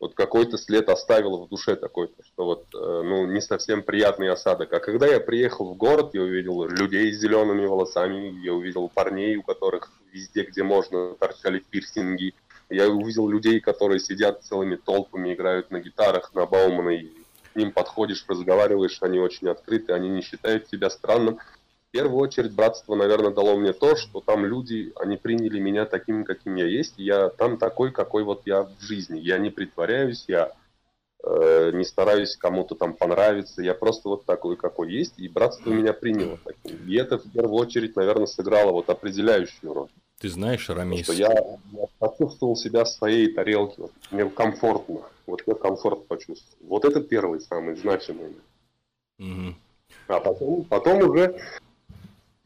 вот 0.00 0.14
какой-то 0.14 0.58
след 0.58 0.88
оставило 0.88 1.44
в 1.44 1.48
душе 1.48 1.74
такой-то, 1.76 2.22
что 2.22 2.44
вот, 2.44 2.66
э, 2.74 3.02
ну, 3.04 3.26
не 3.26 3.40
совсем 3.40 3.82
приятный 3.82 4.30
осадок. 4.30 4.72
А 4.72 4.80
когда 4.80 5.06
я 5.06 5.18
приехал 5.18 5.74
в 5.74 5.76
город, 5.76 6.10
я 6.12 6.22
увидел 6.22 6.64
людей 6.66 7.12
с 7.12 7.18
зелеными 7.18 7.66
волосами, 7.66 8.38
я 8.44 8.54
увидел 8.54 8.88
парней, 8.88 9.36
у 9.36 9.42
которых 9.42 9.90
везде, 10.12 10.44
где 10.44 10.62
можно, 10.62 11.14
торчали 11.14 11.58
пирсинги, 11.58 12.34
я 12.70 12.88
увидел 12.88 13.28
людей, 13.28 13.60
которые 13.60 13.98
сидят 13.98 14.44
целыми 14.44 14.76
толпами, 14.76 15.34
играют 15.34 15.70
на 15.70 15.80
гитарах, 15.80 16.32
на 16.34 16.46
Баумане, 16.46 17.10
к 17.52 17.56
ним 17.56 17.72
подходишь, 17.72 18.24
разговариваешь, 18.28 18.98
они 19.00 19.18
очень 19.18 19.48
открыты, 19.48 19.92
они 19.92 20.08
не 20.08 20.22
считают 20.22 20.66
тебя 20.66 20.90
странным. 20.90 21.38
В 21.88 21.90
первую 21.90 22.18
очередь, 22.18 22.52
братство, 22.52 22.94
наверное, 22.94 23.30
дало 23.30 23.56
мне 23.56 23.72
то, 23.72 23.96
что 23.96 24.20
там 24.20 24.44
люди, 24.44 24.92
они 24.96 25.16
приняли 25.16 25.58
меня 25.58 25.86
таким, 25.86 26.24
каким 26.24 26.56
я 26.56 26.66
есть, 26.66 26.94
я 26.98 27.30
там 27.30 27.56
такой, 27.56 27.92
какой 27.92 28.24
вот 28.24 28.42
я 28.44 28.64
в 28.64 28.80
жизни. 28.80 29.18
Я 29.20 29.38
не 29.38 29.48
притворяюсь, 29.48 30.26
я 30.28 30.52
э, 31.24 31.70
не 31.72 31.84
стараюсь 31.84 32.36
кому-то 32.36 32.74
там 32.74 32.92
понравиться, 32.92 33.62
я 33.62 33.72
просто 33.72 34.10
вот 34.10 34.26
такой, 34.26 34.56
какой 34.56 34.92
есть, 34.92 35.14
и 35.16 35.28
братство 35.28 35.70
меня 35.70 35.94
приняло 35.94 36.38
таким. 36.44 36.86
И 36.86 36.94
это 36.94 37.18
в 37.18 37.32
первую 37.32 37.54
очередь, 37.54 37.96
наверное, 37.96 38.26
сыграло 38.26 38.72
вот 38.72 38.90
определяющую 38.90 39.72
роль. 39.72 39.88
Ты 40.18 40.28
знаешь, 40.28 40.68
Рамис, 40.68 41.04
что 41.04 41.14
я, 41.14 41.32
я 41.72 41.86
почувствовал 41.98 42.54
себя 42.54 42.84
в 42.84 42.88
своей 42.88 43.32
тарелке. 43.32 43.82
Вот, 43.82 43.92
мне 44.10 44.28
комфортно. 44.28 45.02
Вот 45.26 45.42
я 45.46 45.54
комфорт 45.54 46.06
почувствовал. 46.06 46.68
Вот 46.68 46.84
это 46.84 47.00
первый 47.00 47.40
самый 47.40 47.76
значимый. 47.76 48.36
Мгм. 49.18 49.56
А 50.08 50.20
потом, 50.20 50.64
потом 50.64 50.98
уже 51.08 51.40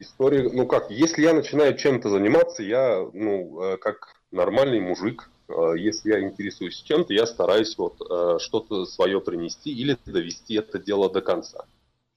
история, 0.03 0.49
ну 0.49 0.67
как, 0.67 0.91
если 0.91 1.23
я 1.23 1.33
начинаю 1.33 1.75
чем-то 1.75 2.09
заниматься, 2.09 2.61
я, 2.61 3.05
ну, 3.13 3.61
э, 3.61 3.77
как 3.77 4.15
нормальный 4.31 4.79
мужик, 4.79 5.29
э, 5.47 5.73
если 5.77 6.11
я 6.11 6.21
интересуюсь 6.21 6.81
чем-то, 6.81 7.13
я 7.13 7.25
стараюсь 7.25 7.75
вот 7.77 7.95
э, 8.01 8.37
что-то 8.39 8.85
свое 8.85 9.19
принести 9.19 9.71
или 9.71 9.97
довести 10.05 10.55
это 10.55 10.77
дело 10.77 11.09
до 11.09 11.21
конца. 11.21 11.65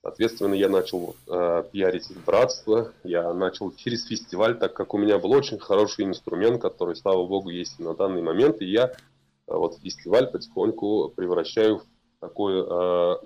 Соответственно, 0.07 0.55
я 0.55 0.69
начал 0.69 1.17
э, 1.27 1.65
пиарить 1.73 2.09
братство, 2.25 2.93
я 3.03 3.35
начал 3.35 3.73
через 3.73 4.07
фестиваль, 4.07 4.57
так 4.57 4.73
как 4.73 4.95
у 4.95 4.99
меня 4.99 5.19
был 5.19 5.33
очень 5.33 5.59
хороший 5.59 6.05
инструмент, 6.05 6.63
который, 6.63 6.95
слава 6.95 7.27
богу, 7.27 7.51
есть 7.51 7.81
на 7.81 7.93
данный 7.93 8.23
момент, 8.23 8.63
и 8.63 8.67
я 8.67 8.85
э, 8.85 8.93
вот 9.47 9.79
фестиваль 9.83 10.29
потихоньку 10.29 11.13
превращаю 11.17 11.79
в 11.79 11.85
такую 12.21 12.67
э, 12.71 13.17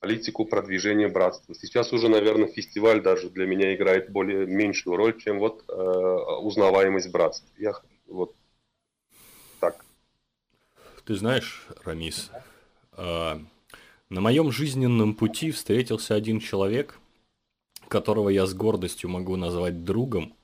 политику 0.00 0.46
продвижения 0.46 1.08
братства. 1.08 1.54
Сейчас 1.54 1.92
уже, 1.92 2.08
наверное, 2.08 2.48
фестиваль 2.48 3.02
даже 3.02 3.28
для 3.28 3.46
меня 3.46 3.74
играет 3.74 4.10
более 4.10 4.46
меньшую 4.46 4.96
роль, 4.96 5.20
чем 5.20 5.38
вот 5.38 5.62
э, 5.68 5.72
узнаваемость 5.72 7.10
братства. 7.10 7.48
Я 7.58 7.74
вот 8.06 8.34
так. 9.60 9.84
Ты 11.04 11.14
знаешь, 11.14 11.66
Рамис, 11.84 12.30
э, 12.96 13.38
на 14.08 14.20
моем 14.20 14.50
жизненном 14.50 15.14
пути 15.14 15.50
встретился 15.50 16.14
один 16.14 16.40
человек, 16.40 16.98
которого 17.88 18.30
я 18.30 18.46
с 18.46 18.54
гордостью 18.54 19.10
могу 19.10 19.36
назвать 19.36 19.84
другом, 19.84 20.34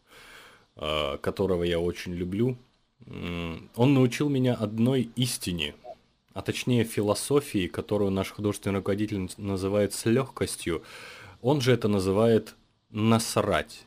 э, 0.76 1.16
которого 1.18 1.62
я 1.62 1.80
очень 1.80 2.14
люблю. 2.14 2.58
Он 3.06 3.94
научил 3.94 4.28
меня 4.28 4.54
одной 4.54 5.10
истине, 5.16 5.74
а 6.36 6.42
точнее 6.42 6.84
философии, 6.84 7.66
которую 7.66 8.10
наш 8.10 8.30
художественный 8.30 8.76
руководитель 8.76 9.30
называет 9.38 9.94
с 9.94 10.04
легкостью. 10.04 10.84
Он 11.40 11.62
же 11.62 11.72
это 11.72 11.88
называет 11.88 12.56
насрать. 12.90 13.86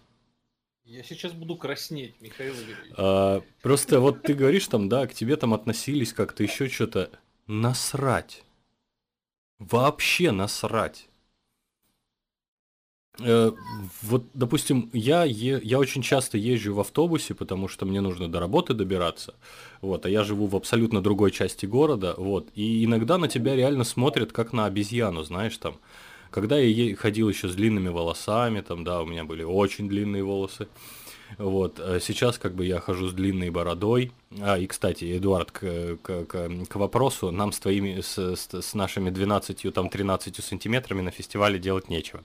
Я 0.83 1.03
сейчас 1.03 1.33
буду 1.33 1.55
краснеть, 1.55 2.19
Михаил 2.19 2.55
Игоревич. 2.55 2.93
А, 2.97 3.43
просто 3.61 3.99
вот 3.99 4.23
ты 4.23 4.33
говоришь 4.33 4.65
там, 4.65 4.89
да, 4.89 5.05
к 5.05 5.13
тебе 5.13 5.35
там 5.35 5.53
относились 5.53 6.11
как-то 6.11 6.41
еще 6.41 6.69
что-то. 6.69 7.11
Насрать. 7.45 8.43
Вообще 9.59 10.31
насрать. 10.31 11.07
Э, 13.21 13.51
вот, 14.01 14.23
допустим, 14.33 14.89
я, 14.93 15.25
е, 15.25 15.59
я 15.63 15.79
очень 15.79 16.01
часто 16.01 16.37
езжу 16.37 16.73
в 16.73 16.79
автобусе, 16.79 17.33
потому 17.33 17.67
что 17.67 17.85
мне 17.85 18.01
нужно 18.01 18.27
до 18.27 18.39
работы 18.39 18.73
добираться, 18.73 19.33
вот, 19.81 20.05
а 20.05 20.09
я 20.09 20.23
живу 20.23 20.47
в 20.47 20.55
абсолютно 20.55 21.01
другой 21.01 21.31
части 21.31 21.65
города, 21.65 22.13
вот, 22.17 22.47
и 22.55 22.85
иногда 22.85 23.17
на 23.17 23.27
тебя 23.27 23.55
реально 23.55 23.83
смотрят 23.83 24.31
как 24.31 24.53
на 24.53 24.65
обезьяну, 24.65 25.23
знаешь, 25.23 25.57
там, 25.57 25.75
когда 26.31 26.57
я 26.57 26.95
ходил 26.95 27.29
еще 27.29 27.49
с 27.49 27.55
длинными 27.55 27.89
волосами, 27.89 28.61
там, 28.61 28.83
да, 28.83 29.01
у 29.01 29.05
меня 29.05 29.23
были 29.23 29.43
очень 29.43 29.89
длинные 29.89 30.23
волосы, 30.23 30.67
вот. 31.37 31.79
Э, 31.79 31.99
сейчас 32.01 32.37
как 32.37 32.55
бы 32.55 32.65
я 32.65 32.79
хожу 32.79 33.07
с 33.07 33.13
длинной 33.13 33.49
бородой. 33.49 34.11
А, 34.41 34.57
и, 34.57 34.65
кстати, 34.67 35.17
Эдуард, 35.17 35.51
к, 35.51 35.97
к, 36.01 36.25
к, 36.25 36.49
к 36.67 36.75
вопросу, 36.75 37.31
нам 37.31 37.51
с 37.51 37.59
твоими, 37.59 38.01
с, 38.01 38.17
с, 38.17 38.61
с 38.61 38.73
нашими 38.73 39.09
12, 39.09 39.73
там, 39.73 39.89
13 39.89 40.43
сантиметрами 40.43 41.01
на 41.01 41.11
фестивале 41.11 41.59
делать 41.59 41.89
нечего. 41.89 42.23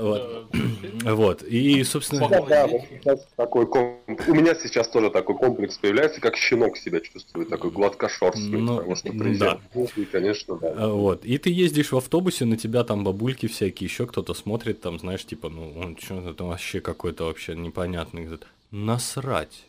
Вот. 0.00 0.46
вот. 1.04 1.42
И, 1.42 1.82
собственно... 1.84 2.28
Да, 2.28 2.68
да, 3.04 3.16
такой 3.36 3.64
У 3.66 4.34
меня 4.34 4.54
сейчас 4.54 4.88
тоже 4.88 5.10
такой 5.10 5.36
комплекс 5.36 5.78
появляется, 5.78 6.20
как 6.20 6.36
щенок 6.36 6.76
себя 6.76 7.00
чувствует, 7.00 7.48
такой 7.48 7.70
гладкошерстный, 7.70 8.60
ну, 8.60 8.76
потому 8.76 8.96
что 8.96 9.12
да. 9.12 9.60
и, 9.96 10.04
конечно, 10.04 10.56
да. 10.56 10.74
А, 10.76 10.88
вот. 10.88 11.24
И 11.24 11.38
ты 11.38 11.50
ездишь 11.50 11.92
в 11.92 11.96
автобусе, 11.96 12.44
на 12.44 12.56
тебя 12.56 12.84
там 12.84 13.04
бабульки 13.04 13.46
всякие, 13.46 13.86
еще 13.86 14.06
кто-то 14.06 14.34
смотрит, 14.34 14.80
там, 14.80 14.98
знаешь, 14.98 15.24
типа, 15.24 15.48
ну, 15.48 15.72
он 15.78 15.96
что-то 15.96 16.34
там 16.34 16.48
вообще 16.48 16.80
какой-то 16.80 17.24
вообще 17.24 17.54
непонятный. 17.54 18.28
Насрать. 18.70 19.64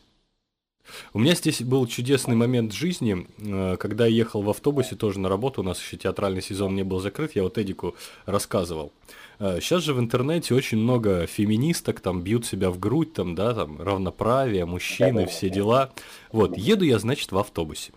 У 1.14 1.20
меня 1.20 1.36
здесь 1.36 1.62
был 1.62 1.88
чудесный 1.88 2.36
момент 2.36 2.72
жизни, 2.72 3.28
э, 3.40 3.78
когда 3.78 4.06
я 4.06 4.16
ехал 4.16 4.42
в 4.42 4.50
автобусе 4.50 4.96
тоже 4.96 5.20
на 5.20 5.30
работу, 5.30 5.62
у 5.62 5.64
нас 5.64 5.82
еще 5.82 5.98
театральный 5.98 6.42
сезон 6.42 6.76
не 6.76 6.84
был 6.84 7.00
закрыт, 7.00 7.36
я 7.36 7.44
вот 7.44 7.58
Эдику 7.58 7.96
рассказывал. 8.26 8.92
Сейчас 9.38 9.84
э, 9.84 9.86
же 9.86 9.94
в 9.94 10.00
интернете 10.00 10.54
очень 10.54 10.78
много 10.78 11.28
феминисток, 11.28 12.00
там 12.00 12.22
бьют 12.22 12.46
себя 12.46 12.70
в 12.70 12.80
грудь, 12.80 13.14
там, 13.14 13.36
да, 13.36 13.54
там 13.54 13.82
равноправие, 13.82 14.66
мужчины, 14.66 15.26
все 15.26 15.50
дела. 15.50 15.92
Вот, 16.32 16.58
еду 16.58 16.86
я, 16.86 17.00
значит, 17.00 17.32
в 17.32 17.38
автобусе. 17.38 17.92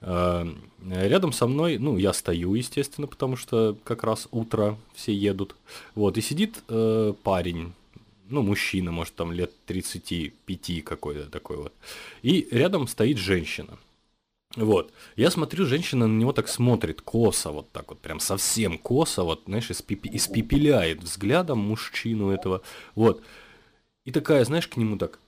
Э, 0.00 0.46
рядом 0.88 1.32
со 1.32 1.46
мной, 1.46 1.78
ну, 1.78 1.96
я 1.96 2.12
стою, 2.12 2.54
естественно, 2.54 3.06
потому 3.06 3.36
что 3.36 3.76
как 3.84 4.04
раз 4.04 4.28
утро 4.30 4.76
все 4.94 5.12
едут. 5.12 5.56
Вот, 5.94 6.16
и 6.18 6.20
сидит 6.20 6.62
э, 6.68 7.14
парень, 7.22 7.72
ну, 8.28 8.42
мужчина, 8.42 8.92
может, 8.92 9.14
там 9.14 9.32
лет 9.32 9.52
35 9.66 10.84
какой-то 10.84 11.30
такой 11.30 11.56
вот. 11.56 11.72
И 12.22 12.46
рядом 12.50 12.86
стоит 12.86 13.18
женщина. 13.18 13.78
Вот. 14.58 14.92
Я 15.14 15.30
смотрю, 15.30 15.66
женщина 15.66 16.08
на 16.08 16.18
него 16.18 16.32
так 16.32 16.48
смотрит, 16.48 17.00
косо, 17.00 17.52
вот 17.52 17.70
так 17.70 17.90
вот, 17.90 18.00
прям 18.00 18.18
совсем 18.18 18.76
косо, 18.76 19.22
вот, 19.22 19.44
знаешь, 19.46 19.70
испепи- 19.70 20.10
испепеляет 20.12 21.02
взглядом 21.02 21.58
мужчину 21.58 22.30
этого. 22.30 22.62
Вот. 22.96 23.22
И 24.04 24.10
такая, 24.10 24.44
знаешь, 24.44 24.66
к 24.66 24.76
нему 24.76 24.98
так, 24.98 25.20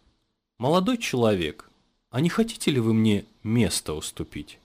молодой 0.59 0.99
человек, 0.99 1.71
а 2.11 2.21
не 2.21 2.29
хотите 2.29 2.73
ли 2.73 2.81
вы 2.81 2.93
мне 2.93 3.25
место 3.45 3.95
уступить? 3.95 4.59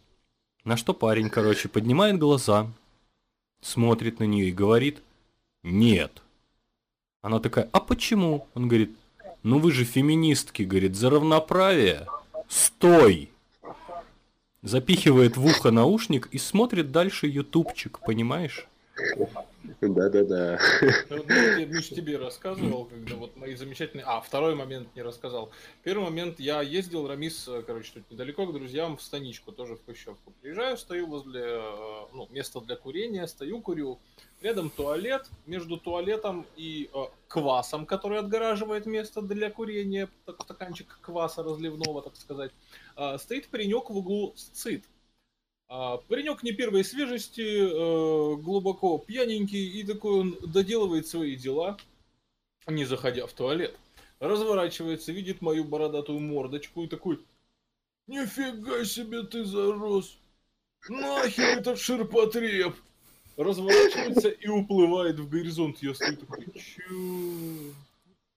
На 0.63 0.78
что 0.78 0.95
парень, 0.95 1.30
короче, 1.30 1.70
поднимает 1.70 2.18
глаза, 2.18 2.72
смотрит 3.61 4.20
на 4.20 4.24
нее 4.24 4.49
и 4.49 4.51
говорит, 4.51 5.03
нет. 5.61 6.24
Она 7.22 7.39
такая, 7.39 7.70
а 7.72 7.80
почему? 7.80 8.47
Он 8.55 8.68
говорит, 8.68 8.95
ну 9.43 9.59
вы 9.59 9.72
же 9.72 9.84
феминистки, 9.86 10.63
говорит, 10.63 10.95
за 10.95 11.11
равноправие. 11.11 12.07
Стой! 12.47 13.30
Запихивает 14.66 15.38
в 15.38 15.45
ухо 15.45 15.72
наушник 15.72 16.28
и 16.32 16.38
смотрит 16.38 16.91
дальше 16.91 17.28
ютубчик, 17.28 17.99
понимаешь? 18.05 18.68
Да-да-да. 19.82 20.59
Вот, 21.09 21.30
я, 21.30 21.66
Миш, 21.66 21.89
тебе 21.89 22.18
рассказывал, 22.18 22.86
когда 22.86 23.16
вот 23.16 23.36
мои 23.36 23.55
замечательные... 23.55 24.05
А, 24.05 24.22
второй 24.22 24.55
момент 24.55 24.88
не 24.95 25.01
рассказал. 25.01 25.51
Первый 25.84 26.05
момент, 26.05 26.39
я 26.39 26.61
ездил, 26.61 27.07
Рамис, 27.07 27.49
короче, 27.68 27.91
тут 27.93 28.09
недалеко 28.09 28.45
к 28.45 28.53
друзьям 28.53 28.97
в 28.97 29.01
станичку, 29.01 29.51
тоже 29.51 29.76
в 29.76 29.82
Пущевку. 29.82 30.34
Приезжаю, 30.41 30.78
стою 30.78 31.07
возле, 31.07 31.41
э, 31.41 32.05
ну, 32.13 32.28
места 32.32 32.61
для 32.61 32.76
курения, 32.76 33.28
стою, 33.28 33.59
курю. 33.61 33.99
Рядом 34.41 34.70
туалет, 34.70 35.28
между 35.45 35.78
туалетом 35.78 36.45
и 36.55 36.89
э, 36.93 36.97
квасом, 37.28 37.86
который 37.86 38.20
отгораживает 38.20 38.86
место 38.86 39.22
для 39.22 39.49
курения, 39.49 40.09
так, 40.26 40.41
стаканчик 40.41 40.99
кваса 41.01 41.43
разливного, 41.43 42.01
так 42.01 42.16
сказать, 42.16 42.51
э, 42.51 42.84
стоит 43.20 43.48
паренек 43.48 43.89
в 43.89 43.98
углу 43.98 44.34
с 44.36 44.43
цит. 44.43 44.84
А, 45.68 45.98
паренек 45.98 46.43
не 46.43 46.52
первой 46.52 46.84
свежести, 46.84 47.41
э, 47.41 48.36
глубоко 48.36 49.00
пьяненький, 49.00 49.80
и 49.80 49.84
такой 49.84 50.20
он 50.20 50.38
доделывает 50.41 51.08
свои 51.08 51.36
дела, 51.36 51.78
не 52.68 52.86
заходя 52.86 53.26
в 53.26 53.34
туалет. 53.34 53.76
Разворачивается, 54.20 55.12
видит 55.12 55.41
мою 55.41 55.66
бородатую 55.66 56.20
мордочку 56.20 56.84
и 56.84 56.88
такой, 56.88 57.20
«Нифига 58.08 58.86
себе 58.86 59.24
ты 59.24 59.43
зарос! 59.43 60.18
Нахер 60.88 61.60
этот 61.60 61.80
ширпотреб!» 61.80 62.76
Разворачивается 63.36 64.30
и 64.30 64.48
уплывает 64.48 65.20
в 65.20 65.28
горизонт. 65.28 65.82
Я 65.82 65.93
стою 65.93 66.16
такой, 66.16 66.46
чё? 66.54 67.74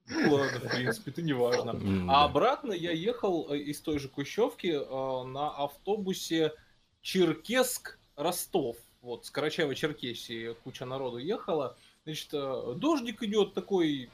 Ну 0.08 0.34
ладно, 0.34 0.58
в 0.60 0.70
принципе, 0.70 1.10
это 1.10 1.22
не 1.22 1.32
важно. 1.32 1.78
А 2.10 2.24
обратно 2.24 2.72
я 2.72 2.92
ехал 2.92 3.52
э, 3.52 3.58
из 3.58 3.80
той 3.80 3.98
же 3.98 4.08
Кущевки 4.08 4.68
э, 4.68 5.24
на 5.24 5.50
автобусе 5.50 6.54
Черкесск-Ростов. 7.02 8.76
Вот, 9.00 9.26
с 9.26 9.32
Карачаево-Черкесии 9.32 10.56
куча 10.64 10.84
народу 10.84 11.18
ехала. 11.18 11.76
Значит, 12.04 12.30
э, 12.32 12.74
дождик 12.76 13.22
идет 13.22 13.54
такой, 13.54 14.10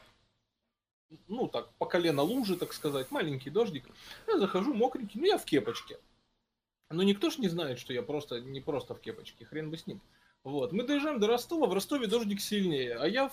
ну 1.29 1.49
так, 1.49 1.73
по 1.75 1.87
колено 1.87 2.23
лужи, 2.23 2.57
так 2.57 2.73
сказать, 2.73 3.11
маленький 3.11 3.51
дождик. 3.51 3.85
Я 4.27 4.39
захожу 4.39 4.75
мокренький, 4.75 5.21
ну 5.21 5.27
я 5.27 5.39
в 5.39 5.45
кепочке. 5.45 5.99
Но 6.91 7.03
никто 7.03 7.31
ж 7.31 7.39
не 7.39 7.49
знает, 7.49 7.79
что 7.79 7.93
я 7.93 8.03
просто 8.03 8.41
не 8.41 8.61
просто 8.61 8.95
в 8.95 9.01
кепочке, 9.01 9.45
хрен 9.45 9.71
бы 9.71 9.77
с 9.77 9.87
ним. 9.87 10.01
Вот, 10.43 10.73
мы 10.73 10.83
доезжаем 10.83 11.21
до 11.21 11.27
Ростова, 11.27 11.67
в 11.67 11.73
Ростове 11.73 12.07
дождик 12.07 12.41
сильнее, 12.41 12.97
а 12.97 13.09
я 13.09 13.29
в, 13.29 13.33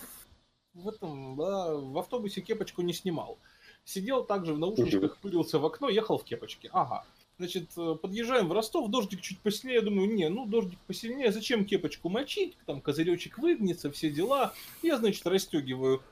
в 0.74 0.88
этом, 0.88 1.36
да, 1.36 1.74
в 1.74 1.98
автобусе 1.98 2.40
кепочку 2.40 2.82
не 2.82 2.92
снимал. 2.92 3.38
Сидел 3.84 4.24
также 4.24 4.54
в 4.54 4.58
наушничках, 4.58 5.18
пырился 5.18 5.58
в 5.58 5.66
окно, 5.66 5.88
ехал 5.88 6.18
в 6.18 6.24
кепочке. 6.24 6.70
Ага. 6.72 7.04
Значит, 7.38 7.70
э, 7.76 7.96
подъезжаем 8.00 8.48
в 8.48 8.52
Ростов, 8.52 8.90
дождик 8.90 9.20
чуть 9.20 9.40
посильнее, 9.40 9.76
я 9.76 9.82
думаю, 9.82 10.12
не, 10.12 10.28
ну 10.28 10.46
дождик 10.46 10.78
посильнее, 10.86 11.32
зачем 11.32 11.64
кепочку 11.64 12.08
мочить, 12.08 12.56
там 12.66 12.80
козыречек 12.80 13.38
выгнется, 13.38 13.90
все 13.90 14.10
дела. 14.10 14.54
Я, 14.82 14.98
значит, 14.98 15.26
расстегиваю, 15.26 16.02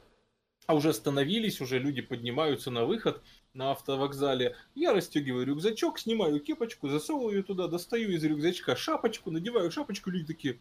а 0.66 0.74
уже 0.74 0.88
остановились, 0.88 1.60
уже 1.60 1.78
люди 1.78 2.00
поднимаются 2.00 2.70
на 2.70 2.84
выход 2.84 3.22
на 3.54 3.72
автовокзале. 3.72 4.56
Я 4.74 4.92
расстегиваю 4.92 5.46
рюкзачок, 5.46 5.98
снимаю 5.98 6.40
кепочку, 6.40 6.88
засовываю 6.88 7.36
ее 7.36 7.42
туда, 7.42 7.68
достаю 7.68 8.10
из 8.10 8.24
рюкзачка 8.24 8.74
шапочку, 8.74 9.30
надеваю 9.30 9.70
шапочку, 9.70 10.10
люди 10.10 10.26
такие, 10.26 10.58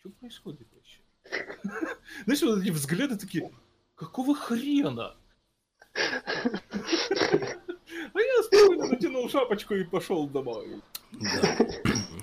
что 0.00 0.10
происходит 0.10 0.68
вообще? 0.72 0.98
Знаешь, 2.24 2.42
вот 2.42 2.62
эти 2.62 2.70
взгляды 2.70 3.16
такие, 3.16 3.50
какого 3.94 4.34
хрена? 4.34 5.16
А 8.14 8.20
я 8.20 8.42
спокойно 8.42 8.86
натянул 8.88 9.28
шапочку 9.28 9.74
и 9.74 9.84
пошел 9.84 10.28
домой. 10.28 10.82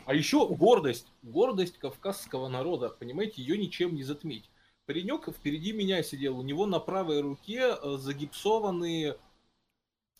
А 0.05 0.13
еще 0.13 0.47
гордость, 0.47 1.07
гордость 1.21 1.77
кавказского 1.77 2.47
народа, 2.47 2.89
понимаете, 2.89 3.41
ее 3.41 3.57
ничем 3.57 3.95
не 3.95 4.03
затмить. 4.03 4.49
Паренек 4.85 5.29
впереди 5.29 5.71
меня 5.71 6.01
сидел, 6.01 6.39
у 6.39 6.41
него 6.41 6.65
на 6.65 6.79
правой 6.79 7.21
руке 7.21 7.75
э, 7.79 7.97
загипсованные 7.99 9.17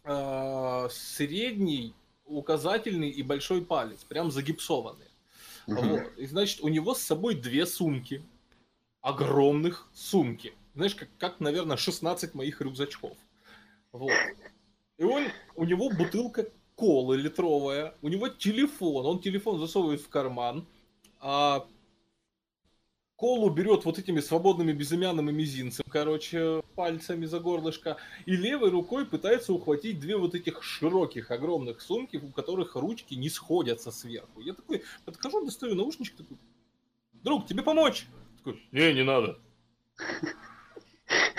э, 0.04 0.88
средний, 0.92 1.96
указательный 2.26 3.10
и 3.10 3.24
большой 3.24 3.66
палец, 3.66 4.04
прям 4.04 4.30
загипсованные. 4.30 5.10
Вот. 5.66 6.16
И 6.18 6.28
значит, 6.28 6.62
у 6.62 6.68
него 6.68 6.94
с 6.94 7.02
собой 7.02 7.34
две 7.34 7.66
сумки, 7.66 8.24
огромных 9.02 9.90
сумки. 9.94 10.54
Знаешь, 10.76 10.96
как, 10.96 11.10
как 11.18 11.40
наверное, 11.40 11.78
16 11.78 12.36
моих 12.36 12.62
рюкзачков. 12.62 13.18
Вот. 13.92 14.12
И 14.98 15.04
он, 15.04 15.24
у 15.56 15.66
него 15.66 15.90
бутылка 15.90 16.48
колы 16.76 17.18
литровая, 17.18 17.96
у 18.02 18.08
него 18.08 18.30
телефон, 18.30 19.06
он 19.06 19.20
телефон 19.20 19.60
засовывает 19.60 20.02
в 20.02 20.10
карман, 20.10 20.66
а 21.20 21.68
колу 23.16 23.50
берет 23.50 23.84
вот 23.84 24.00
этими 24.00 24.22
свободными 24.22 24.72
безымянным 24.72 25.30
и 25.30 25.34
мизинцем, 25.34 25.84
короче, 25.90 26.62
пальцами 26.76 27.26
за 27.26 27.42
горлышко, 27.42 27.98
и 28.26 28.36
левой 28.36 28.70
рукой 28.70 29.06
пытается 29.06 29.52
ухватить 29.52 30.00
две 30.00 30.16
вот 30.16 30.36
этих 30.36 30.64
широких, 30.64 31.32
огромных 31.32 31.82
сумки, 31.82 32.16
у 32.16 32.32
которых 32.32 32.76
ручки 32.76 33.16
не 33.16 33.30
сходятся 33.30 33.92
сверху. 33.92 34.40
Я 34.40 34.54
такой 34.54 34.84
подхожу, 35.04 35.44
достаю 35.44 35.76
наушнички, 35.76 36.16
такой, 36.16 36.38
друг, 37.24 37.46
тебе 37.46 37.62
помочь? 37.62 38.08
Такой, 38.40 38.62
не, 38.72 38.94
не 38.94 39.04
надо. 39.04 39.38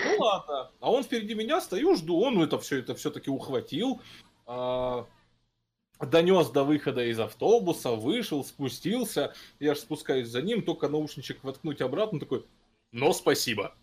Ну 0.05 0.17
ладно. 0.19 0.71
А 0.79 0.91
он 0.91 1.03
впереди 1.03 1.33
меня, 1.33 1.61
стою, 1.61 1.95
жду, 1.95 2.19
он 2.19 2.41
это 2.41 2.59
все 2.59 2.79
это 2.79 2.95
все-таки 2.95 3.29
ухватил, 3.29 4.01
а, 4.45 5.07
донес 5.99 6.49
до 6.49 6.63
выхода 6.63 7.05
из 7.05 7.19
автобуса, 7.19 7.91
вышел, 7.91 8.43
спустился. 8.43 9.33
Я 9.59 9.75
же 9.75 9.81
спускаюсь 9.81 10.27
за 10.27 10.41
ним, 10.41 10.61
только 10.61 10.89
наушничек 10.89 11.43
воткнуть 11.43 11.81
обратно, 11.81 12.19
такой, 12.19 12.45
но 12.91 13.13
спасибо. 13.13 13.73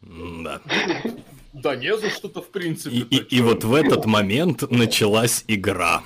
Да. 0.00 0.60
Да 1.52 1.76
не 1.76 1.96
за 1.96 2.10
что-то 2.10 2.42
в 2.42 2.50
принципе. 2.50 2.96
И, 2.96 3.00
и, 3.02 3.36
и 3.36 3.40
вот 3.40 3.64
в 3.64 3.74
этот 3.74 4.06
момент 4.06 4.70
началась 4.70 5.44
игра. 5.46 6.02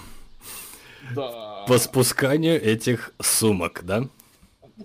Да. 1.15 1.65
По 1.67 1.79
спусканию 1.79 2.63
этих 2.63 3.13
сумок, 3.21 3.83
да? 3.85 4.09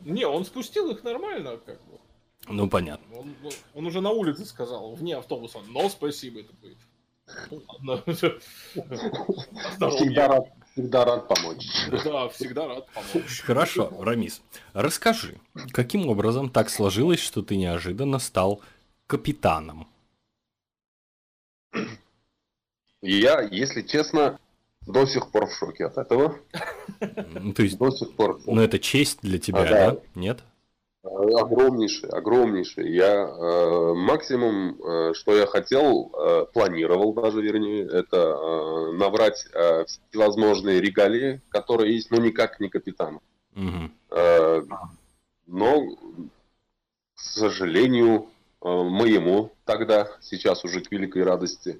Не, 0.02 0.26
он 0.26 0.46
спустил 0.46 0.90
их 0.92 1.04
нормально, 1.04 1.58
как 1.58 1.78
бы. 1.86 2.00
Ну, 2.48 2.68
понятно. 2.68 3.18
Он, 3.18 3.36
он 3.74 3.86
уже 3.86 4.02
на 4.02 4.10
улице 4.12 4.46
сказал, 4.46 4.96
вне 4.96 5.16
автобуса, 5.16 5.60
но 5.68 5.88
спасибо. 5.90 6.42
Такой, 6.44 6.78
ну, 7.50 7.62
ладно. 7.68 8.04
Всегда 9.92 10.28
рад, 10.28 10.46
всегда 10.74 11.06
рад 11.06 11.28
помочь. 11.28 11.66
Да, 12.04 12.28
всегда 12.30 12.68
рад 12.68 12.88
помочь. 12.92 13.42
Хорошо, 13.42 13.94
Рамис, 14.00 14.42
расскажи, 14.74 15.40
каким 15.72 16.10
образом 16.10 16.50
так 16.50 16.70
сложилось, 16.70 17.20
что 17.20 17.42
ты 17.42 17.56
неожиданно 17.56 18.20
стал 18.20 18.62
капитаном? 19.08 19.88
Я, 23.02 23.42
если 23.42 23.82
честно, 23.82 24.40
до 24.88 25.06
сих 25.06 25.32
пор 25.32 25.48
в 25.48 25.54
шоке 25.54 25.86
от 25.86 25.98
этого. 25.98 26.36
Ну, 27.40 27.54
то 27.54 27.64
есть, 27.64 27.78
До 27.78 27.90
сих 27.92 28.14
пор. 28.16 28.40
ну 28.46 28.62
это 28.62 28.80
честь 28.80 29.20
для 29.22 29.40
тебя, 29.40 29.62
А, 29.62 29.66
да. 29.66 29.92
да? 29.92 29.98
Нет? 30.16 30.40
Э, 31.04 31.08
Огромнейший, 31.08 32.10
огромнейший. 32.10 32.94
Я 32.94 33.26
э, 33.28 33.94
максимум, 33.94 34.82
э, 34.82 35.14
что 35.14 35.36
я 35.36 35.46
хотел, 35.48 36.12
э, 36.14 36.46
планировал 36.54 37.14
даже, 37.14 37.42
вернее, 37.42 37.84
это 37.86 38.18
э, 38.18 38.92
набрать 38.94 39.46
э, 39.54 39.86
всевозможные 39.86 40.80
регалии, 40.82 41.42
которые 41.50 41.94
есть, 41.96 42.10
но 42.12 42.18
никак 42.18 42.60
не 42.60 42.70
капитан. 42.70 43.20
Мгм. 43.54 43.92
Э, 44.12 44.62
но, 45.48 45.86
к 47.16 47.20
сожалению, 47.20 48.28
э, 48.62 48.68
моему 48.70 49.52
тогда, 49.66 50.08
сейчас 50.22 50.64
уже 50.64 50.82
к 50.82 50.92
великой 50.92 51.24
радости, 51.24 51.80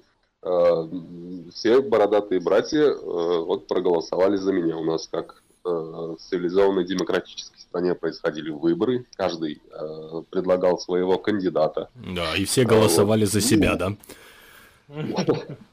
все 1.52 1.80
бородатые 1.80 2.40
братья 2.40 2.82
э, 2.82 2.94
вот 2.94 3.66
проголосовали 3.66 4.36
за 4.36 4.52
меня. 4.52 4.76
У 4.76 4.84
нас 4.84 5.08
как 5.10 5.42
э, 5.64 5.68
в 5.68 6.16
цивилизованной 6.18 6.84
демократической 6.84 7.58
стране 7.58 7.94
происходили 7.94 8.50
выборы, 8.50 9.06
каждый 9.16 9.62
э, 9.70 10.22
предлагал 10.30 10.78
своего 10.78 11.18
кандидата. 11.18 11.88
Да, 11.94 12.36
и 12.36 12.44
все 12.44 12.64
голосовали 12.64 13.24
за 13.24 13.40
себя, 13.40 13.76
да? 13.76 13.96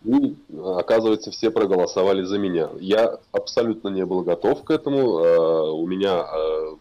И, 0.06 0.36
оказывается, 0.76 1.32
все 1.32 1.52
проголосовали 1.52 2.24
за 2.24 2.38
меня. 2.38 2.70
Я 2.80 3.20
абсолютно 3.32 3.90
не 3.90 4.06
был 4.06 4.22
готов 4.22 4.64
к 4.64 4.72
этому. 4.72 5.20
Э, 5.20 5.72
У 5.72 5.86
меня 5.88 6.26
э, 6.26 6.76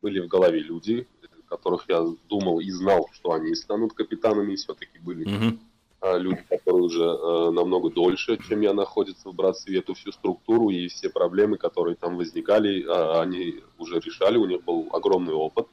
были 0.00 0.20
в 0.20 0.28
голове 0.28 0.60
люди, 0.60 1.06
которых 1.48 1.84
я 1.88 2.04
думал 2.28 2.60
и 2.60 2.70
знал, 2.70 3.08
что 3.12 3.32
они 3.32 3.54
станут 3.54 3.92
капитанами, 3.92 4.52
и 4.52 4.56
все-таки 4.56 4.98
были 4.98 5.24
Мгм. 5.24 5.60
Э, 6.04 6.18
люди, 6.18 6.42
которые 6.48 6.82
уже 6.84 7.02
э, 7.02 7.50
намного 7.50 7.90
дольше, 7.90 8.38
чем 8.48 8.60
я, 8.60 8.72
находятся 8.72 9.30
в 9.30 9.34
братстве, 9.34 9.78
эту 9.78 9.94
всю 9.94 10.12
структуру 10.12 10.70
и 10.70 10.88
все 10.88 11.08
проблемы, 11.08 11.56
которые 11.56 11.96
там 11.96 12.16
возникали, 12.16 12.84
э, 12.84 13.20
они 13.20 13.60
уже 13.78 14.00
решали, 14.00 14.36
у 14.36 14.46
них 14.46 14.62
был 14.64 14.88
огромный 14.92 15.34
опыт. 15.34 15.66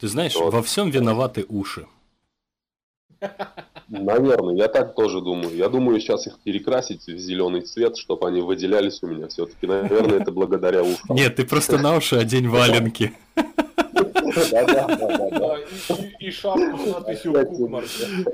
Ты 0.00 0.08
знаешь, 0.08 0.34
Вот. 0.36 0.52
во 0.52 0.62
всем 0.62 0.90
виноваты 0.90 1.44
уши. 1.48 1.86
Наверное, 3.88 4.54
я 4.54 4.68
так 4.68 4.94
тоже 4.94 5.20
думаю. 5.20 5.56
Я 5.56 5.68
думаю, 5.68 5.98
сейчас 6.00 6.26
их 6.26 6.38
перекрасить 6.44 7.06
в 7.06 7.18
зеленый 7.18 7.62
цвет, 7.62 7.96
чтобы 7.96 8.28
они 8.28 8.42
выделялись 8.42 9.02
у 9.02 9.06
меня. 9.06 9.28
Все-таки, 9.28 9.66
наверное, 9.66 10.20
это 10.20 10.30
благодаря 10.30 10.82
ушам. 10.82 11.16
Нет, 11.16 11.36
ты 11.36 11.44
просто 11.44 11.78
на 11.78 11.96
уши 11.96 12.16
одень 12.16 12.48
валенки. 12.48 13.12
И, 16.20 16.30
шапку 16.30 16.78
с 16.78 16.86
надписью 16.86 17.32
Кукмар. 17.46 17.84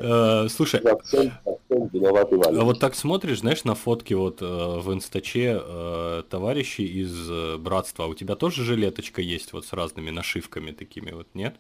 Э, 0.01 0.49
Слушай. 0.49 0.81
А 0.81 2.65
вот 2.65 2.81
так 2.81 2.95
смотришь, 2.95 3.41
знаешь, 3.41 3.65
на 3.65 3.75
фотки 3.75 4.15
вот 4.15 4.43
э, 4.43 4.45
в 4.45 4.93
инстаче 4.93 5.61
э, 5.63 6.23
товарищи 6.29 6.83
из 6.83 7.59
братства, 7.59 8.05
а 8.07 8.09
у 8.09 8.15
тебя 8.15 8.37
тоже 8.37 8.65
жилеточка 8.65 9.21
есть 9.23 9.53
вот 9.53 9.67
с 9.67 9.73
разными 9.73 10.11
нашивками 10.11 10.73
такими 10.73 11.13
вот, 11.13 11.29
нет? 11.35 11.57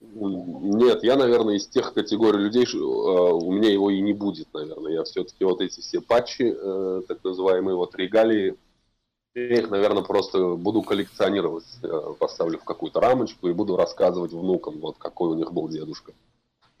Нет, 0.00 1.02
я, 1.02 1.16
наверное, 1.16 1.56
из 1.56 1.66
тех 1.66 1.92
категорий 1.92 2.38
людей, 2.38 2.66
у 2.72 3.52
меня 3.52 3.70
его 3.70 3.90
и 3.90 4.00
не 4.00 4.12
будет, 4.12 4.46
наверное. 4.54 4.92
Я 4.92 5.02
все-таки 5.02 5.44
вот 5.44 5.60
эти 5.60 5.80
все 5.80 6.00
патчи, 6.00 6.54
так 7.08 7.24
называемые, 7.24 7.74
вот 7.74 7.96
регалии, 7.96 8.54
их, 9.38 9.70
наверное, 9.70 10.02
просто 10.02 10.54
буду 10.54 10.82
коллекционировать. 10.82 11.64
Э, 11.82 12.14
Поставлю 12.18 12.58
в 12.58 12.64
какую-то 12.64 13.00
рамочку 13.00 13.48
и 13.48 13.52
буду 13.52 13.76
рассказывать 13.76 14.32
внукам, 14.32 14.78
вот 14.80 14.96
какой 14.98 15.30
у 15.30 15.34
них 15.34 15.52
был 15.52 15.68
дедушка. 15.68 16.12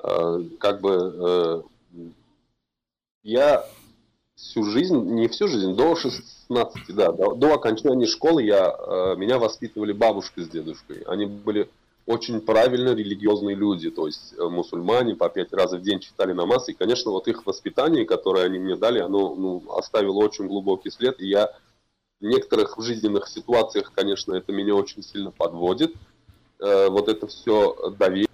Э, 0.02 0.42
Как 0.58 0.80
бы 0.80 1.64
э, 1.94 2.06
я 3.22 3.64
всю 4.34 4.64
жизнь, 4.64 4.96
не 4.96 5.28
всю 5.28 5.48
жизнь, 5.48 5.74
до 5.74 5.96
16, 5.96 6.94
да, 6.94 7.12
до, 7.12 7.34
до 7.34 7.54
окончания 7.54 8.06
школы 8.06 8.42
я, 8.42 9.14
меня 9.16 9.38
воспитывали 9.38 9.92
бабушка 9.92 10.42
с 10.42 10.48
дедушкой. 10.48 11.02
Они 11.08 11.26
были 11.26 11.68
очень 12.06 12.40
правильно 12.40 12.94
религиозные 12.94 13.56
люди, 13.56 13.90
то 13.90 14.06
есть 14.06 14.38
мусульмане 14.38 15.16
по 15.16 15.28
пять 15.28 15.52
раз 15.52 15.72
в 15.72 15.80
день 15.82 15.98
читали 15.98 16.32
намаз, 16.32 16.68
и, 16.68 16.72
конечно, 16.72 17.10
вот 17.10 17.26
их 17.26 17.44
воспитание, 17.46 18.06
которое 18.06 18.46
они 18.46 18.60
мне 18.60 18.76
дали, 18.76 19.00
оно 19.00 19.34
ну, 19.34 19.62
оставило 19.72 20.18
очень 20.18 20.46
глубокий 20.46 20.90
след, 20.90 21.20
и 21.20 21.26
я 21.26 21.52
в 22.20 22.24
некоторых 22.24 22.76
жизненных 22.78 23.28
ситуациях, 23.28 23.92
конечно, 23.94 24.34
это 24.34 24.52
меня 24.52 24.74
очень 24.74 25.02
сильно 25.02 25.30
подводит, 25.30 25.94
Э, 26.60 26.88
вот 26.88 27.08
это 27.08 27.26
все 27.26 27.90
доверие 27.96 28.26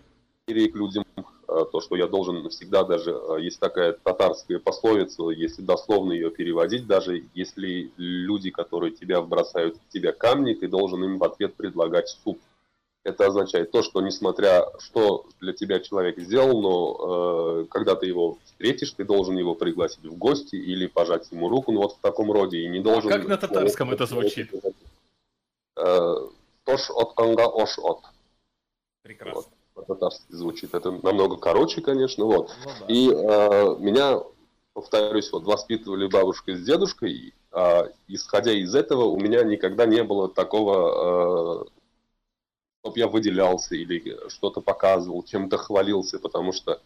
к 0.46 0.74
людям, 0.74 1.04
э, 1.16 1.64
то, 1.70 1.80
что 1.80 1.96
я 1.96 2.06
должен 2.06 2.48
всегда 2.48 2.84
даже, 2.84 3.10
э, 3.10 3.42
есть 3.42 3.60
такая 3.60 3.92
татарская 3.92 4.58
пословица, 4.58 5.28
если 5.28 5.62
дословно 5.62 6.12
ее 6.12 6.30
переводить, 6.30 6.86
даже 6.86 7.24
если 7.34 7.92
люди, 7.96 8.50
которые 8.50 8.92
тебя 8.92 9.20
бросают 9.20 9.76
в 9.76 9.92
тебя 9.92 10.12
камни, 10.12 10.54
ты 10.54 10.68
должен 10.68 11.04
им 11.04 11.18
в 11.18 11.24
ответ 11.24 11.54
предлагать 11.54 12.08
суп. 12.08 12.38
Это 13.04 13.26
означает 13.26 13.70
то, 13.70 13.82
что 13.82 14.00
несмотря 14.00 14.66
что 14.80 15.26
для 15.40 15.52
тебя 15.52 15.78
человек 15.80 16.18
сделал, 16.18 16.60
но 16.60 17.60
э, 17.60 17.66
когда 17.66 17.94
ты 17.94 18.06
его 18.06 18.38
встретишь, 18.44 18.92
ты 18.92 19.04
должен 19.04 19.36
его 19.36 19.54
пригласить 19.54 20.04
в 20.04 20.16
гости 20.16 20.56
или 20.56 20.86
пожать 20.86 21.30
ему 21.30 21.48
руку, 21.48 21.70
ну 21.70 21.82
вот 21.82 21.96
в 21.96 21.98
таком 22.00 22.32
роде, 22.32 22.60
и 22.60 22.68
не 22.68 22.80
должен... 22.80 23.10
как 23.10 23.28
на 23.28 23.36
татарском 23.36 23.90
это 23.90 24.06
звучит? 24.06 24.50
Э, 25.76 26.14
Тош 26.64 26.90
от 26.90 27.12
канга 27.14 27.46
ош 27.46 27.78
от. 27.78 28.00
Прекрасно. 29.02 29.52
По-татарски 29.74 30.32
звучит. 30.32 30.74
Это 30.74 30.90
намного 30.90 31.36
короче, 31.36 31.82
конечно. 31.82 32.24
Вот. 32.24 32.50
Ну 32.64 32.70
да. 32.80 32.86
И 32.88 33.10
э, 33.10 33.76
меня, 33.80 34.22
повторюсь, 34.72 35.30
вот 35.32 35.44
воспитывали 35.44 36.06
бабушка 36.06 36.56
с 36.56 36.62
дедушкой. 36.62 37.12
и, 37.12 37.34
а, 37.50 37.88
исходя 38.08 38.52
из 38.52 38.74
этого, 38.74 39.04
у 39.04 39.18
меня 39.18 39.42
никогда 39.42 39.84
не 39.84 40.02
было 40.04 40.28
такого, 40.28 41.64
э, 41.64 41.64
чтобы 42.84 42.98
я 42.98 43.08
выделялся 43.08 43.74
или 43.74 44.14
что-то 44.28 44.60
показывал, 44.60 45.22
чем-то 45.22 45.56
хвалился, 45.56 46.18
потому 46.18 46.52
что 46.52 46.82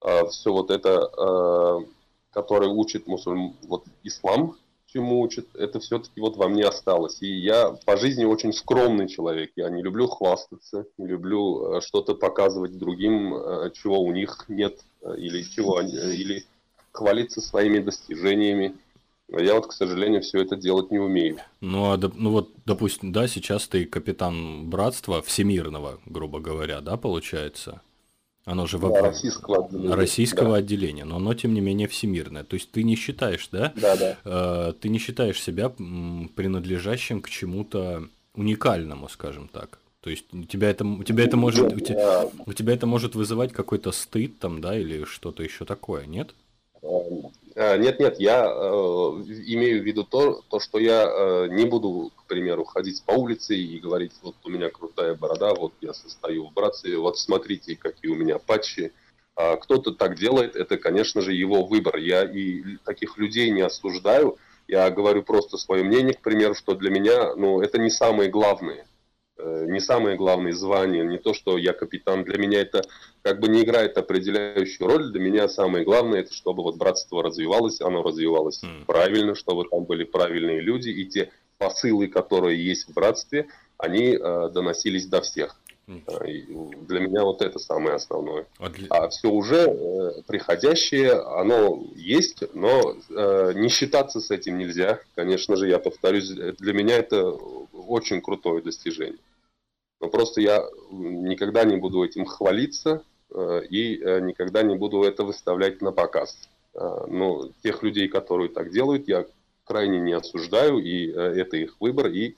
э, 0.00 0.26
все 0.28 0.52
вот 0.52 0.70
это, 0.70 1.10
э, 1.18 1.86
которое 2.30 2.70
учит 2.70 3.08
мусульм, 3.08 3.56
вот 3.66 3.84
ислам, 4.04 4.56
чему 4.86 5.20
учит, 5.20 5.48
это 5.56 5.80
все-таки 5.80 6.20
вот 6.20 6.36
во 6.36 6.46
мне 6.46 6.62
осталось. 6.62 7.20
И 7.20 7.26
я 7.26 7.76
по 7.84 7.96
жизни 7.96 8.24
очень 8.24 8.52
скромный 8.52 9.08
человек. 9.08 9.50
Я 9.56 9.70
не 9.70 9.82
люблю 9.82 10.06
хвастаться, 10.06 10.86
не 10.98 11.08
люблю 11.08 11.78
э, 11.78 11.80
что-то 11.80 12.14
показывать 12.14 12.78
другим, 12.78 13.34
э, 13.34 13.72
чего 13.72 14.00
у 14.00 14.12
них 14.12 14.44
нет, 14.46 14.78
э, 15.02 15.16
или 15.16 15.42
чего 15.42 15.80
или 15.80 16.44
хвалиться 16.92 17.40
своими 17.40 17.80
достижениями. 17.80 18.76
Я 19.28 19.54
вот, 19.54 19.68
к 19.68 19.72
сожалению, 19.72 20.22
все 20.22 20.42
это 20.42 20.56
делать 20.56 20.90
не 20.90 20.98
умею. 20.98 21.38
Ну, 21.60 21.92
а, 21.92 21.98
ну 22.14 22.30
вот, 22.30 22.50
допустим, 22.66 23.12
да, 23.12 23.26
сейчас 23.26 23.66
ты 23.66 23.84
капитан 23.84 24.68
братства 24.68 25.22
всемирного, 25.22 26.00
грубо 26.06 26.40
говоря, 26.40 26.80
да, 26.80 26.96
получается? 26.96 27.80
Оно 28.44 28.66
же 28.66 28.78
да, 28.78 28.88
в... 28.88 29.02
российского 29.02 29.64
отделения. 29.64 29.94
Российского 29.94 30.50
да. 30.50 30.56
отделения, 30.56 31.04
но 31.04 31.16
оно, 31.16 31.32
тем 31.34 31.54
не 31.54 31.62
менее, 31.62 31.88
всемирное. 31.88 32.44
То 32.44 32.54
есть 32.54 32.70
ты 32.70 32.82
не 32.82 32.94
считаешь, 32.94 33.48
да? 33.50 33.72
Да, 33.74 33.96
да. 33.96 34.18
Э, 34.24 34.72
ты 34.78 34.90
не 34.90 34.98
считаешь 34.98 35.40
себя 35.40 35.70
принадлежащим 35.70 37.22
к 37.22 37.30
чему-то 37.30 38.08
уникальному, 38.34 39.08
скажем 39.08 39.48
так. 39.48 39.78
То 40.00 40.10
есть 40.10 40.26
у 40.34 40.44
тебя 40.44 40.68
это, 40.68 40.84
у 40.84 41.02
тебя 41.02 41.24
это 41.24 41.38
может, 41.38 41.72
у 41.72 41.80
тебя, 41.80 42.28
у 42.44 42.52
тебя 42.52 42.74
это 42.74 42.86
может 42.86 43.14
вызывать 43.14 43.54
какой-то 43.54 43.90
стыд 43.90 44.38
там, 44.38 44.60
да, 44.60 44.78
или 44.78 45.04
что-то 45.04 45.42
еще 45.42 45.64
такое, 45.64 46.04
нет? 46.04 46.34
Э, 47.56 47.76
нет, 47.78 48.00
нет, 48.00 48.18
я 48.18 48.44
э, 48.44 48.48
имею 48.48 49.82
в 49.82 49.86
виду 49.86 50.04
то, 50.04 50.42
то, 50.48 50.58
что 50.58 50.78
я 50.78 51.04
э, 51.04 51.48
не 51.50 51.64
буду, 51.64 52.12
к 52.16 52.24
примеру, 52.26 52.64
ходить 52.64 53.02
по 53.04 53.12
улице 53.12 53.56
и 53.56 53.78
говорить, 53.78 54.12
вот 54.22 54.34
у 54.44 54.50
меня 54.50 54.70
крутая 54.70 55.14
борода, 55.14 55.54
вот 55.54 55.72
я 55.80 55.94
состою 55.94 56.48
в 56.48 56.52
братстве, 56.52 56.98
вот 56.98 57.18
смотрите, 57.18 57.76
какие 57.76 58.10
у 58.10 58.16
меня 58.16 58.38
патчи. 58.38 58.92
А 59.36 59.56
кто-то 59.56 59.92
так 59.92 60.16
делает, 60.16 60.56
это, 60.56 60.76
конечно 60.76 61.20
же, 61.20 61.32
его 61.32 61.64
выбор. 61.64 61.96
Я 61.96 62.24
и 62.24 62.76
таких 62.84 63.18
людей 63.18 63.50
не 63.50 63.62
осуждаю. 63.62 64.36
Я 64.68 64.90
говорю 64.90 65.22
просто 65.22 65.56
свое 65.56 65.82
мнение, 65.82 66.14
к 66.14 66.22
примеру, 66.22 66.54
что 66.54 66.74
для 66.74 66.90
меня, 66.90 67.34
ну, 67.34 67.60
это 67.60 67.78
не 67.78 67.90
самые 67.90 68.30
главные. 68.30 68.86
Э, 69.36 69.64
не 69.66 69.80
самое 69.80 70.16
главное 70.16 70.52
звание, 70.52 71.04
не 71.04 71.18
то, 71.18 71.34
что 71.34 71.58
я 71.58 71.72
капитан. 71.72 72.24
Для 72.24 72.38
меня 72.38 72.60
это 72.60 72.82
как 73.22 73.40
бы 73.40 73.48
не 73.48 73.62
играет 73.62 73.98
определяющую 73.98 74.86
роль. 74.86 75.10
Для 75.10 75.20
меня 75.20 75.48
самое 75.48 75.84
главное, 75.84 76.20
это 76.20 76.32
чтобы 76.32 76.62
вот 76.62 76.76
братство 76.76 77.22
развивалось, 77.22 77.80
оно 77.80 78.02
развивалось 78.02 78.62
mm. 78.62 78.84
правильно, 78.86 79.34
чтобы 79.34 79.68
там 79.68 79.84
были 79.84 80.04
правильные 80.04 80.60
люди, 80.60 80.90
и 80.90 81.06
те 81.06 81.30
посылы, 81.58 82.08
которые 82.08 82.64
есть 82.64 82.88
в 82.88 82.94
братстве, 82.94 83.48
они 83.78 84.16
э, 84.16 84.50
доносились 84.52 85.06
до 85.06 85.20
всех. 85.20 85.60
Mm. 85.86 86.86
Для 86.86 87.00
меня 87.00 87.24
вот 87.24 87.42
это 87.42 87.58
самое 87.58 87.96
основное. 87.96 88.46
А, 88.58 88.70
для... 88.70 88.86
а 88.88 89.08
все 89.08 89.28
уже 89.28 89.66
э, 89.66 90.22
приходящее, 90.26 91.12
оно 91.12 91.84
есть, 91.94 92.44
но 92.54 92.96
э, 93.10 93.52
не 93.56 93.68
считаться 93.68 94.20
с 94.20 94.30
этим 94.30 94.58
нельзя. 94.58 95.00
Конечно 95.14 95.56
же, 95.56 95.68
я 95.68 95.78
повторюсь, 95.78 96.28
для 96.28 96.72
меня 96.72 96.96
это 96.96 97.36
очень 97.72 98.22
крутое 98.22 98.62
достижение. 98.62 99.18
Но 100.04 100.10
просто 100.10 100.42
я 100.42 100.68
никогда 100.90 101.64
не 101.64 101.76
буду 101.76 102.04
этим 102.04 102.26
хвалиться 102.26 103.02
э, 103.34 103.62
и 103.70 103.98
э, 103.98 104.20
никогда 104.20 104.62
не 104.62 104.76
буду 104.76 105.02
это 105.02 105.24
выставлять 105.24 105.80
на 105.80 105.92
показ. 105.92 106.36
Э, 106.74 107.06
но 107.08 107.48
тех 107.62 107.82
людей, 107.82 108.08
которые 108.08 108.50
так 108.50 108.70
делают, 108.70 109.08
я 109.08 109.24
крайне 109.64 110.00
не 110.00 110.12
осуждаю, 110.12 110.76
и 110.76 111.06
это 111.06 111.56
их 111.56 111.80
выбор, 111.80 112.08
и 112.08 112.36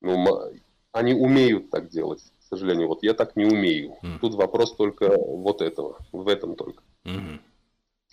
ну, 0.00 0.26
они 0.92 1.12
умеют 1.12 1.68
так 1.68 1.90
делать. 1.90 2.22
К 2.40 2.44
сожалению, 2.48 2.88
вот 2.88 3.02
я 3.02 3.12
так 3.12 3.36
не 3.36 3.44
умею. 3.44 3.96
Mm. 4.02 4.20
Тут 4.22 4.34
вопрос 4.34 4.74
только 4.74 5.14
вот 5.18 5.60
этого, 5.60 5.98
в 6.10 6.26
этом 6.26 6.56
только. 6.56 6.82
Mm-hmm. 7.04 7.38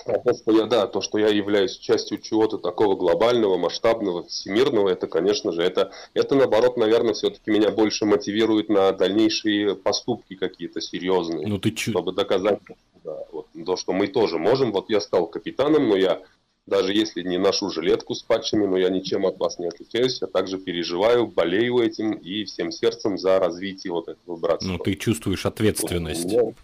А 0.06 0.20
то, 0.20 0.34
что 0.34 0.52
я, 0.52 0.66
да, 0.66 0.88
то, 0.88 1.02
что 1.02 1.18
я 1.18 1.28
являюсь 1.28 1.78
частью 1.78 2.20
чего-то 2.20 2.58
такого 2.58 2.96
глобального, 2.96 3.58
масштабного, 3.58 4.24
всемирного, 4.24 4.90
это, 4.90 5.08
конечно 5.08 5.52
же, 5.52 5.62
это, 5.62 5.92
это 6.14 6.36
наоборот, 6.36 6.78
наверное, 6.78 7.14
все-таки 7.14 7.52
меня 7.52 7.72
больше 7.72 8.06
мотивирует 8.06 8.70
на 8.70 8.92
дальнейшие 8.92 9.76
поступки 9.76 10.36
какие-то 10.36 10.82
серьезные, 10.82 11.48
ну, 11.48 11.58
ты 11.60 11.72
чё? 11.72 11.92
чтобы 11.92 12.14
доказать, 12.14 12.60
да, 13.04 13.18
вот, 13.32 13.48
то, 13.66 13.76
что 13.78 13.94
мы 13.94 14.08
тоже 14.08 14.38
можем. 14.38 14.72
Вот 14.72 14.90
я 14.90 15.02
стал 15.02 15.28
капитаном, 15.28 15.90
но 15.90 15.96
я 15.96 16.22
даже 16.68 16.94
если 16.94 17.24
не 17.24 17.38
ношу 17.38 17.70
жилетку 17.70 18.14
с 18.14 18.22
патчами, 18.22 18.66
но 18.66 18.78
я 18.78 18.90
ничем 18.90 19.26
от 19.26 19.38
вас 19.40 19.60
не 19.60 19.68
отличаюсь, 19.68 20.22
я 20.22 20.28
также 20.28 20.58
переживаю, 20.58 21.28
болею 21.28 21.80
этим 21.80 22.12
и 22.14 22.44
всем 22.46 22.72
сердцем 22.72 23.18
за 23.18 23.40
развитие 23.40 23.92
вот 23.92 24.08
этого 24.08 24.38
братства. 24.38 24.72
Ну, 24.72 24.78
ты 24.78 24.96
чувствуешь 24.96 25.46
ответственность. 25.46 26.32
Вот, 26.32 26.56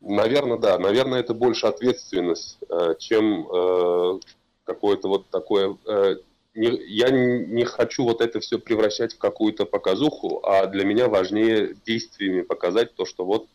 Наверное, 0.00 0.58
да. 0.58 0.78
Наверное, 0.78 1.20
это 1.20 1.34
больше 1.34 1.66
ответственность, 1.66 2.58
э, 2.68 2.94
чем 2.98 3.46
э, 3.46 4.20
какое-то 4.64 5.08
вот 5.08 5.28
такое... 5.28 5.76
Э, 5.86 6.16
я 6.52 7.10
не 7.10 7.64
хочу 7.64 8.02
вот 8.02 8.20
это 8.20 8.40
все 8.40 8.58
превращать 8.58 9.14
в 9.14 9.18
какую-то 9.18 9.66
показуху, 9.66 10.40
а 10.44 10.66
для 10.66 10.84
меня 10.84 11.08
важнее 11.08 11.76
действиями 11.86 12.42
показать 12.42 12.92
то, 12.96 13.04
что 13.04 13.24
вот 13.24 13.46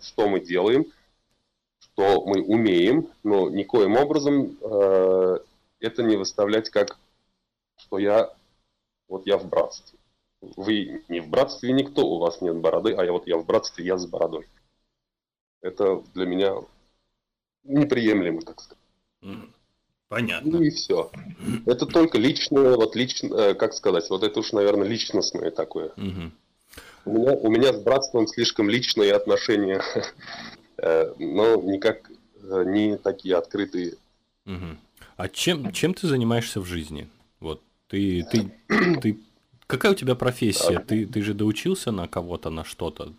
что 0.00 0.28
мы 0.28 0.38
делаем, 0.38 0.86
что 1.80 2.24
мы 2.24 2.42
умеем, 2.42 3.08
но 3.24 3.50
никоим 3.50 3.96
образом 3.96 4.56
это 5.80 6.02
не 6.04 6.14
выставлять 6.14 6.70
как, 6.70 6.96
что 7.76 7.98
я 7.98 8.32
вот 9.08 9.26
я 9.26 9.36
в 9.36 9.48
братстве. 9.48 9.98
Вы 10.40 11.02
не 11.08 11.18
в 11.18 11.28
братстве 11.28 11.72
никто, 11.72 12.06
у 12.06 12.18
вас 12.18 12.40
нет 12.40 12.54
бороды, 12.54 12.92
а 12.92 13.04
я 13.04 13.10
вот 13.10 13.26
я 13.26 13.36
в 13.36 13.44
братстве, 13.44 13.84
я 13.84 13.98
с 13.98 14.06
бородой 14.06 14.46
это 15.64 16.02
для 16.14 16.26
меня 16.26 16.54
неприемлемо, 17.64 18.42
так 18.42 18.60
сказать. 18.60 18.78
Понятно. 20.08 20.50
Ну 20.52 20.62
и 20.62 20.70
все. 20.70 21.10
Это 21.66 21.86
только 21.86 22.18
личное, 22.18 22.76
вот 22.76 22.94
лично, 22.94 23.34
э, 23.34 23.54
как 23.54 23.72
сказать, 23.72 24.08
вот 24.10 24.22
это 24.22 24.38
уж, 24.38 24.52
наверное, 24.52 24.86
личностное 24.86 25.50
такое. 25.50 25.88
Угу. 25.96 26.30
У, 27.06 27.10
меня, 27.10 27.32
у 27.32 27.50
меня 27.50 27.72
с 27.72 27.82
братством 27.82 28.28
слишком 28.28 28.68
личные 28.68 29.14
отношения, 29.14 29.82
э, 30.76 31.14
но 31.18 31.56
никак 31.56 32.10
э, 32.42 32.64
не 32.66 32.98
такие 32.98 33.36
открытые. 33.36 33.94
Угу. 34.46 34.76
А 35.16 35.28
чем, 35.28 35.72
чем 35.72 35.94
ты 35.94 36.06
занимаешься 36.06 36.60
в 36.60 36.66
жизни? 36.66 37.08
Вот 37.40 37.62
ты, 37.88 38.24
ты, 38.30 38.52
ты, 39.00 39.18
какая 39.66 39.92
у 39.92 39.96
тебя 39.96 40.14
профессия? 40.14 40.78
Ты, 40.78 41.06
ты 41.06 41.22
же 41.22 41.32
доучился 41.32 41.90
на 41.90 42.06
кого-то, 42.06 42.50
на 42.50 42.64
что-то? 42.64 43.14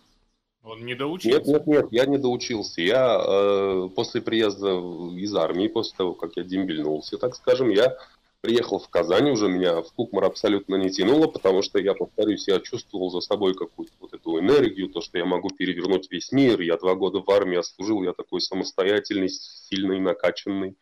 Он 0.65 0.83
не 0.83 0.95
доучился? 0.95 1.37
Нет, 1.37 1.47
нет, 1.47 1.67
нет, 1.67 1.87
я 1.91 2.05
не 2.07 2.17
доучился. 2.17 2.81
Я 2.81 3.23
э, 3.23 3.89
после 3.95 4.21
приезда 4.21 4.71
из 5.15 5.33
армии, 5.35 5.67
после 5.67 5.95
того, 5.95 6.13
как 6.13 6.35
я 6.37 6.43
дембельнулся, 6.43 7.17
так 7.19 7.35
скажем, 7.35 7.69
я 7.69 7.95
приехал 8.41 8.79
в 8.79 8.89
Казань, 8.89 9.29
уже 9.29 9.47
меня 9.47 9.81
в 9.81 9.93
Кукмар 9.93 10.25
абсолютно 10.25 10.75
не 10.75 10.89
тянуло, 10.89 11.27
потому 11.27 11.61
что 11.61 11.77
я, 11.77 11.93
повторюсь, 11.93 12.47
я 12.47 12.59
чувствовал 12.59 13.11
за 13.11 13.21
собой 13.21 13.53
какую-то 13.53 13.93
вот 13.99 14.13
эту 14.13 14.39
энергию, 14.39 14.89
то, 14.89 15.01
что 15.01 15.19
я 15.19 15.25
могу 15.25 15.49
перевернуть 15.49 16.09
весь 16.09 16.31
мир. 16.31 16.59
Я 16.61 16.77
два 16.77 16.95
года 16.95 17.21
в 17.21 17.29
армии 17.29 17.61
служил, 17.61 18.01
я 18.03 18.13
такой 18.13 18.41
самостоятельный, 18.41 19.29
сильный, 19.29 19.99
накачанный. 19.99 20.75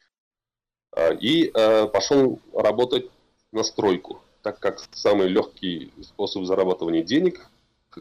Э, 0.96 1.14
и 1.14 1.52
э, 1.54 1.88
пошел 1.88 2.40
работать 2.54 3.10
на 3.52 3.64
стройку, 3.64 4.22
так 4.44 4.60
как 4.60 4.80
самый 4.94 5.28
легкий 5.28 5.92
способ 6.02 6.46
зарабатывания 6.46 7.04
денег 7.04 7.50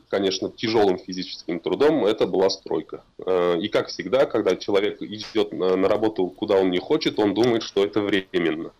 конечно, 0.08 0.50
тяжелым 0.50 0.98
физическим 0.98 1.60
трудом, 1.60 2.04
это 2.04 2.26
была 2.26 2.50
стройка. 2.50 3.02
Э, 3.24 3.58
и 3.58 3.68
как 3.68 3.88
всегда, 3.88 4.26
когда 4.26 4.56
человек 4.56 5.00
идет 5.02 5.52
на 5.52 5.88
работу, 5.88 6.28
куда 6.28 6.56
он 6.56 6.70
не 6.70 6.78
хочет, 6.78 7.18
он 7.18 7.34
думает, 7.34 7.62
что 7.62 7.84
это 7.84 8.00
временно. 8.00 8.72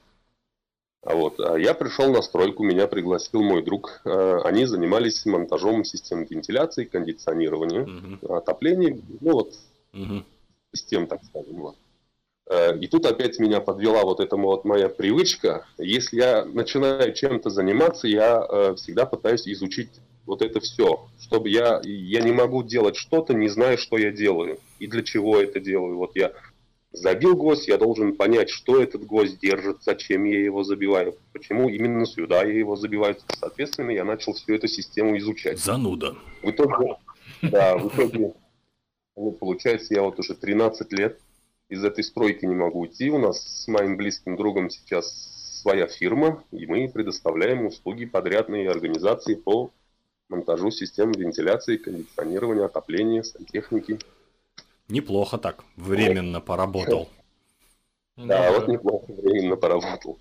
А 1.04 1.14
вот. 1.14 1.40
А 1.40 1.58
я 1.58 1.74
пришел 1.74 2.12
на 2.12 2.22
стройку, 2.22 2.62
меня 2.62 2.86
пригласил 2.86 3.42
мой 3.42 3.62
друг. 3.62 4.00
Э, 4.04 4.40
они 4.44 4.66
занимались 4.66 5.26
монтажом 5.26 5.84
систем 5.84 6.24
вентиляции, 6.24 6.84
кондиционирования, 6.84 7.82
угу. 7.82 8.34
отопления, 8.34 9.00
ну 9.20 9.32
вот, 9.32 9.54
угу. 9.92 10.24
систем, 10.72 11.08
так 11.08 11.24
скажем. 11.24 11.60
Вот. 11.60 11.76
Э, 12.48 12.78
и 12.78 12.86
тут 12.86 13.04
опять 13.06 13.40
меня 13.40 13.60
подвела 13.60 14.04
вот 14.04 14.20
эта 14.20 14.36
вот 14.36 14.64
моя 14.64 14.88
привычка. 14.88 15.66
Если 15.76 16.18
я 16.18 16.44
начинаю 16.44 17.12
чем-то 17.12 17.50
заниматься, 17.50 18.06
я 18.06 18.74
всегда 18.76 19.04
пытаюсь 19.04 19.48
изучить 19.48 19.90
вот 20.26 20.42
это 20.42 20.60
все, 20.60 21.08
чтобы 21.20 21.48
я, 21.48 21.80
я 21.84 22.20
не 22.20 22.32
могу 22.32 22.62
делать 22.62 22.96
что-то, 22.96 23.34
не 23.34 23.48
зная, 23.48 23.76
что 23.76 23.98
я 23.98 24.10
делаю 24.10 24.58
и 24.78 24.86
для 24.86 25.02
чего 25.02 25.38
это 25.38 25.60
делаю. 25.60 25.96
Вот 25.96 26.16
я 26.16 26.32
забил 26.92 27.36
гвоздь, 27.36 27.68
я 27.68 27.78
должен 27.78 28.16
понять, 28.16 28.50
что 28.50 28.80
этот 28.80 29.04
гвоздь 29.06 29.38
держит, 29.40 29.82
зачем 29.82 30.24
я 30.24 30.44
его 30.44 30.62
забиваю, 30.62 31.16
почему 31.32 31.68
именно 31.68 32.06
сюда 32.06 32.44
я 32.44 32.58
его 32.58 32.76
забиваю. 32.76 33.16
Соответственно, 33.38 33.90
я 33.90 34.04
начал 34.04 34.34
всю 34.34 34.54
эту 34.54 34.68
систему 34.68 35.16
изучать. 35.18 35.58
Зануда. 35.58 36.16
В 36.42 36.50
итоге, 36.50 36.96
да, 37.42 37.76
в 37.76 37.88
итоге, 37.88 38.34
ну, 39.16 39.32
получается, 39.32 39.94
я 39.94 40.02
вот 40.02 40.18
уже 40.18 40.34
13 40.34 40.92
лет 40.92 41.18
из 41.68 41.82
этой 41.84 42.04
стройки 42.04 42.44
не 42.44 42.54
могу 42.54 42.80
уйти. 42.80 43.10
У 43.10 43.18
нас 43.18 43.40
с 43.40 43.68
моим 43.68 43.96
близким 43.96 44.36
другом 44.36 44.68
сейчас 44.70 45.60
своя 45.62 45.86
фирма, 45.86 46.44
и 46.50 46.66
мы 46.66 46.88
предоставляем 46.88 47.66
услуги 47.66 48.04
подрядной 48.04 48.66
организации 48.66 49.34
по 49.34 49.72
монтажу 50.32 50.70
систем 50.70 51.12
вентиляции, 51.12 51.76
кондиционирования, 51.76 52.64
отопления, 52.64 53.22
сантехники. 53.22 53.98
Неплохо 54.88 55.38
так, 55.38 55.64
временно 55.76 56.40
поработал. 56.40 57.08
Да, 58.16 58.52
вот 58.52 58.68
неплохо 58.68 59.04
временно 59.12 59.56
поработал. 59.56 60.18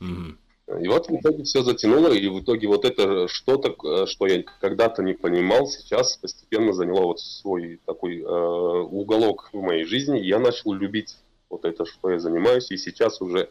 И 0.79 0.87
вот 0.87 1.09
в 1.09 1.15
итоге 1.15 1.43
все 1.43 1.63
затянуло, 1.63 2.13
и 2.13 2.27
в 2.29 2.39
итоге 2.39 2.67
вот 2.67 2.85
это 2.85 3.27
что-то, 3.27 4.07
что 4.07 4.27
я 4.27 4.43
когда-то 4.61 5.03
не 5.03 5.13
понимал, 5.13 5.67
сейчас 5.67 6.15
постепенно 6.15 6.71
заняло 6.71 7.07
вот 7.07 7.19
свой 7.19 7.81
такой 7.85 8.21
э, 8.21 8.23
уголок 8.23 9.49
в 9.51 9.61
моей 9.61 9.83
жизни. 9.83 10.19
Я 10.19 10.39
начал 10.39 10.71
любить 10.71 11.17
вот 11.49 11.65
это, 11.65 11.85
что 11.85 12.11
я 12.11 12.19
занимаюсь, 12.19 12.71
и 12.71 12.77
сейчас 12.77 13.21
уже 13.21 13.49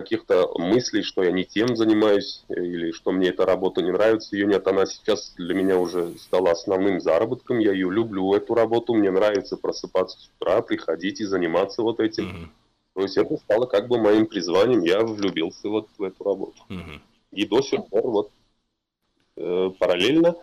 каких-то 0.00 0.50
мыслей, 0.58 1.02
что 1.02 1.22
я 1.22 1.32
не 1.32 1.44
тем 1.44 1.76
занимаюсь, 1.76 2.44
или 2.48 2.92
что 2.92 3.12
мне 3.12 3.28
эта 3.28 3.46
работа 3.46 3.82
не 3.82 3.90
нравится, 3.90 4.36
ее 4.36 4.46
нет. 4.46 4.66
Она 4.66 4.86
сейчас 4.86 5.34
для 5.36 5.54
меня 5.54 5.78
уже 5.78 6.14
стала 6.18 6.50
основным 6.50 7.00
заработком, 7.00 7.58
я 7.58 7.72
ее 7.72 7.90
люблю, 7.90 8.34
эту 8.34 8.54
работу, 8.54 8.94
мне 8.94 9.10
нравится 9.10 9.56
просыпаться 9.56 10.18
с 10.18 10.30
утра, 10.36 10.62
приходить 10.62 11.20
и 11.20 11.24
заниматься 11.24 11.82
вот 11.82 12.00
этим. 12.00 12.24
Mm-hmm. 12.24 12.48
То 12.98 13.02
есть 13.02 13.16
это 13.16 13.36
стало 13.36 13.66
как 13.66 13.86
бы 13.86 13.96
моим 13.96 14.26
призванием, 14.26 14.80
я 14.82 15.04
влюбился 15.04 15.68
вот 15.68 15.86
в 15.96 16.02
эту 16.02 16.24
работу. 16.24 16.60
Угу. 16.68 17.00
И 17.30 17.46
до 17.46 17.62
сих 17.62 17.86
пор 17.86 18.08
вот 18.08 18.30
э, 19.36 19.70
параллельно, 19.78 20.34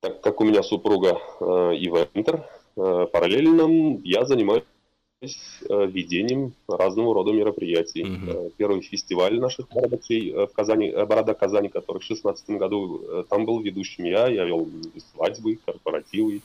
так 0.00 0.20
как 0.20 0.40
у 0.40 0.44
меня 0.44 0.64
супруга 0.64 1.20
э, 1.38 1.44
ивентер, 1.44 2.48
э, 2.76 3.06
параллельно 3.12 4.00
я 4.02 4.24
занимаюсь 4.24 4.64
э, 4.64 4.77
ведением 5.20 6.52
разного 6.68 7.14
рода 7.14 7.32
мероприятий. 7.32 8.04
Угу. 8.04 8.52
Первый 8.56 8.82
фестиваль 8.82 9.40
наших 9.40 9.68
бородачей 9.68 10.32
э, 10.32 10.46
в 10.46 10.52
Казани, 10.52 10.88
э, 10.90 11.06
Борода 11.06 11.34
Казани, 11.34 11.68
который 11.68 11.98
в 11.98 12.06
2016 12.06 12.50
году, 12.50 13.24
там 13.28 13.44
был 13.44 13.60
ведущим 13.60 14.04
я, 14.04 14.28
я 14.28 14.44
вел 14.44 14.68
свадьбы, 15.12 15.58
корпоративы, 15.66 16.40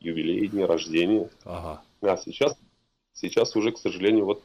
юбилеи, 0.00 0.46
дни 0.46 0.64
рождения. 0.64 1.30
Ага. 1.44 1.82
А 2.02 2.16
сейчас 2.18 2.56
Сейчас 3.16 3.56
уже, 3.56 3.72
к 3.72 3.78
сожалению, 3.78 4.26
вот 4.26 4.42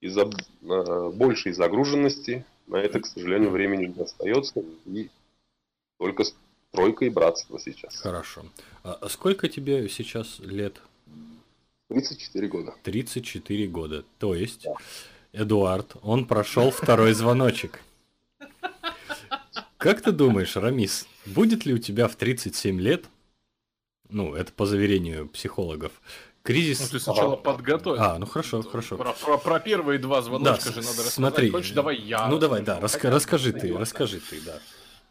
из-за 0.00 0.22
э, 0.22 1.10
большей 1.10 1.52
загруженности 1.52 2.46
на 2.66 2.76
это, 2.76 3.00
к 3.00 3.06
сожалению, 3.06 3.50
времени 3.50 3.92
не 3.94 4.02
остается. 4.02 4.64
И 4.86 5.10
только 5.98 6.24
тройка 6.72 7.04
и 7.04 7.10
братство 7.10 7.58
сейчас. 7.60 7.96
Хорошо. 7.96 8.46
А, 8.82 8.94
а 9.00 9.08
сколько 9.10 9.48
тебе 9.48 9.86
сейчас 9.90 10.38
лет? 10.38 10.80
34 11.88 12.48
года. 12.48 12.74
34 12.82 13.66
года. 13.68 14.04
То 14.18 14.34
есть, 14.34 14.64
да. 14.64 14.74
Эдуард, 15.32 15.96
он 16.02 16.26
прошел 16.26 16.70
второй 16.70 17.12
звоночек. 17.12 17.80
Как 19.76 20.00
ты 20.02 20.10
думаешь, 20.10 20.56
Рамис, 20.56 21.06
будет 21.26 21.66
ли 21.66 21.74
у 21.74 21.78
тебя 21.78 22.08
в 22.08 22.16
37 22.16 22.80
лет, 22.80 23.04
ну, 24.08 24.34
это 24.34 24.52
по 24.52 24.66
заверению 24.66 25.28
психологов, 25.28 25.92
Кризис... 26.42 26.80
Ну, 26.80 26.86
ты 26.86 27.00
сначала 27.00 27.34
а, 27.34 27.36
подготовь. 27.36 27.98
А, 28.00 28.18
ну 28.18 28.26
хорошо, 28.26 28.62
хорошо. 28.62 28.96
Про, 28.96 29.12
про, 29.12 29.36
про 29.36 29.60
первые 29.60 29.98
два 29.98 30.22
звоночка 30.22 30.66
да, 30.66 30.70
же 30.70 30.76
надо 30.76 30.88
рассказать. 30.88 31.12
Смотри. 31.12 31.50
Хочешь, 31.50 31.72
давай 31.72 31.96
я. 31.96 32.28
Ну 32.28 32.38
давай, 32.38 32.62
да, 32.62 32.78
раска- 32.80 33.10
расскажи 33.10 33.52
ты, 33.52 33.76
расскажи 33.76 34.20
ты, 34.20 34.40
да. 34.40 34.60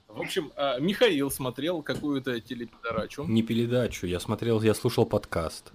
В 0.07 0.21
общем, 0.21 0.53
а, 0.55 0.79
Михаил 0.79 1.29
смотрел 1.29 1.81
какую-то 1.81 2.39
телепередачу. 2.39 3.25
Не 3.25 3.43
передачу, 3.43 4.07
я 4.07 4.21
смотрел, 4.21 4.61
я 4.61 4.73
слушал 4.73 5.05
подкаст. 5.05 5.73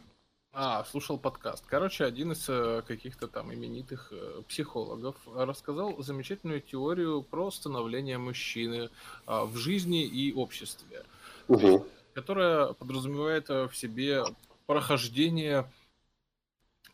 А, 0.52 0.84
слушал 0.84 1.16
подкаст. 1.16 1.64
Короче, 1.66 2.04
один 2.04 2.32
из 2.32 2.48
э, 2.48 2.82
каких-то 2.84 3.28
там 3.28 3.54
именитых 3.54 4.08
э, 4.10 4.42
психологов 4.48 5.16
рассказал 5.32 6.02
замечательную 6.02 6.60
теорию 6.60 7.22
про 7.22 7.52
становление 7.52 8.18
мужчины 8.18 8.90
а, 9.26 9.44
в 9.44 9.56
жизни 9.56 10.04
и 10.04 10.32
обществе, 10.32 11.04
угу. 11.46 11.86
которая 12.14 12.72
подразумевает 12.72 13.48
э, 13.48 13.68
в 13.68 13.76
себе 13.76 14.24
прохождение 14.66 15.70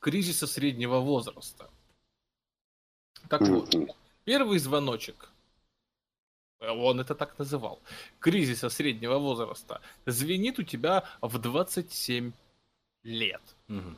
кризиса 0.00 0.46
среднего 0.46 0.98
возраста. 0.98 1.70
Так 3.30 3.40
вот, 3.40 3.74
первый 4.24 4.58
звоночек, 4.58 5.30
он 6.60 7.00
это 7.00 7.14
так 7.14 7.38
называл, 7.38 7.80
кризиса 8.18 8.68
среднего 8.68 9.16
возраста, 9.16 9.80
звенит 10.04 10.58
у 10.58 10.62
тебя 10.62 11.04
в 11.22 11.38
27 11.38 12.32
лет. 13.06 13.42
Угу. 13.68 13.94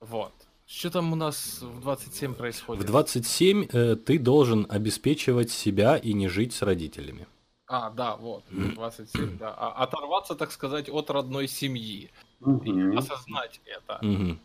Вот. 0.00 0.32
Что 0.66 0.90
там 0.90 1.12
у 1.12 1.16
нас 1.16 1.60
в 1.60 1.80
27 1.80 2.34
происходит? 2.34 2.82
В 2.82 2.86
27 2.86 3.66
э, 3.70 3.96
ты 3.96 4.18
должен 4.18 4.66
обеспечивать 4.70 5.50
себя 5.50 5.96
и 5.96 6.14
не 6.14 6.28
жить 6.28 6.54
с 6.54 6.62
родителями. 6.62 7.26
А, 7.66 7.90
да, 7.90 8.16
вот, 8.16 8.44
27, 8.50 9.38
да. 9.38 9.54
А, 9.56 9.84
оторваться, 9.84 10.34
так 10.34 10.52
сказать, 10.52 10.88
от 10.88 11.10
родной 11.10 11.48
семьи. 11.48 12.10
Угу. 12.40 12.96
Осознать 12.98 13.60
это. 13.64 13.98
Угу. 14.06 14.38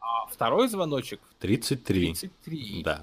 А 0.00 0.26
второй 0.26 0.68
звоночек 0.68 1.20
33. 1.40 2.14
33. 2.14 2.82
Да. 2.84 3.02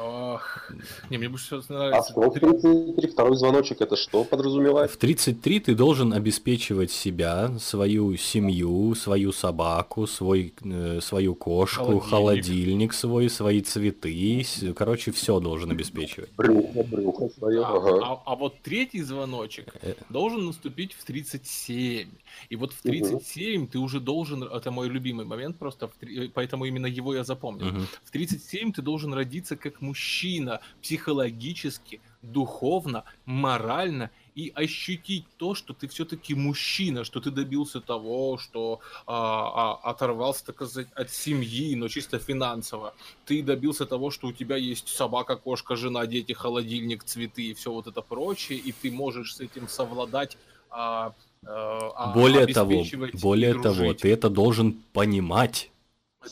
Ох. 0.00 0.70
Не, 1.10 1.18
мне 1.18 1.28
больше 1.28 1.60
всего 1.60 1.78
нравится. 1.78 2.12
А 2.16 2.20
в 2.20 2.32
33 2.32 3.08
второй 3.08 3.36
звоночек 3.36 3.80
это 3.80 3.96
что 3.96 4.24
подразумевает? 4.24 4.90
В 4.90 4.96
33 4.96 5.60
ты 5.60 5.74
должен 5.74 6.12
обеспечивать 6.12 6.90
себя, 6.90 7.58
свою 7.58 8.16
семью, 8.16 8.94
свою 8.94 9.32
собаку, 9.32 10.06
свой, 10.06 10.52
э, 10.64 11.00
свою 11.00 11.34
кошку, 11.34 11.98
холодильник. 12.00 12.10
холодильник 12.10 12.92
свой, 12.94 13.30
свои 13.30 13.60
цветы. 13.60 14.44
Короче, 14.76 15.12
все 15.12 15.40
должен 15.40 15.70
обеспечивать. 15.70 16.30
Брюхо, 16.36 16.82
брюхо 16.82 17.28
свое. 17.28 17.62
А, 17.64 17.76
ага. 17.76 18.00
а, 18.04 18.22
а 18.26 18.36
вот 18.36 18.54
третий 18.62 19.02
звоночек 19.02 19.74
э. 19.82 19.94
должен 20.08 20.46
наступить 20.46 20.92
в 20.92 21.04
37. 21.04 22.08
И 22.50 22.56
вот 22.56 22.72
в 22.72 22.82
37 22.82 23.62
угу. 23.62 23.70
ты 23.72 23.78
уже 23.78 24.00
должен, 24.00 24.42
это 24.42 24.70
мой 24.70 24.88
любимый 24.88 25.24
момент 25.24 25.58
просто, 25.58 25.90
поэтому 26.34 26.64
именно 26.64 26.86
его 26.86 27.14
я 27.14 27.24
запомнил. 27.24 27.68
Угу. 27.68 27.80
В 28.04 28.10
37 28.10 28.72
ты 28.72 28.82
должен 28.82 29.14
родиться 29.14 29.56
как 29.56 29.77
мужчина 29.80 30.60
психологически, 30.82 32.00
духовно, 32.22 33.04
морально 33.24 34.10
и 34.38 34.52
ощутить 34.54 35.24
то, 35.36 35.56
что 35.56 35.74
ты 35.74 35.88
все-таки 35.88 36.32
мужчина, 36.32 37.02
что 37.02 37.20
ты 37.20 37.32
добился 37.32 37.80
того, 37.80 38.38
что 38.38 38.78
а, 39.04 39.74
а, 39.82 39.90
оторвался, 39.90 40.46
так 40.46 40.54
сказать, 40.54 40.86
от 40.94 41.10
семьи, 41.10 41.74
но 41.74 41.88
чисто 41.88 42.20
финансово. 42.20 42.94
Ты 43.24 43.42
добился 43.42 43.84
того, 43.84 44.12
что 44.12 44.28
у 44.28 44.32
тебя 44.32 44.56
есть 44.56 44.88
собака, 44.88 45.34
кошка, 45.34 45.74
жена, 45.74 46.06
дети, 46.06 46.34
холодильник, 46.34 47.02
цветы 47.02 47.46
и 47.46 47.54
все 47.54 47.72
вот 47.72 47.88
это 47.88 48.00
прочее, 48.00 48.60
и 48.60 48.70
ты 48.70 48.92
можешь 48.92 49.34
с 49.34 49.40
этим 49.40 49.66
совладать. 49.66 50.38
А, 50.70 51.14
а, 51.44 52.12
более 52.14 52.46
того, 52.46 52.84
более 53.20 53.60
того, 53.60 53.92
ты 53.94 54.12
это 54.12 54.30
должен 54.30 54.74
понимать. 54.92 55.72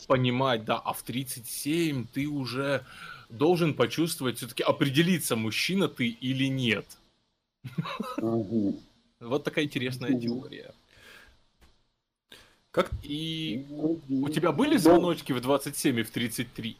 Понимать, 0.07 0.63
да, 0.63 0.77
а 0.77 0.93
в 0.93 1.01
37 1.01 2.07
ты 2.13 2.27
уже 2.27 2.85
должен 3.29 3.73
почувствовать, 3.73 4.37
все-таки 4.37 4.63
определиться, 4.63 5.35
мужчина 5.35 5.87
ты 5.87 6.07
или 6.07 6.45
нет. 6.45 6.85
Вот 9.19 9.43
такая 9.43 9.65
интересная 9.65 10.19
теория. 10.19 10.73
Как? 12.71 12.91
И 13.01 13.65
у 13.71 14.29
тебя 14.29 14.51
были 14.51 14.73
ну, 14.73 14.79
звоночки 14.79 15.33
в 15.33 15.41
27 15.41 15.99
и 15.99 16.03
в 16.03 16.11
33? 16.11 16.77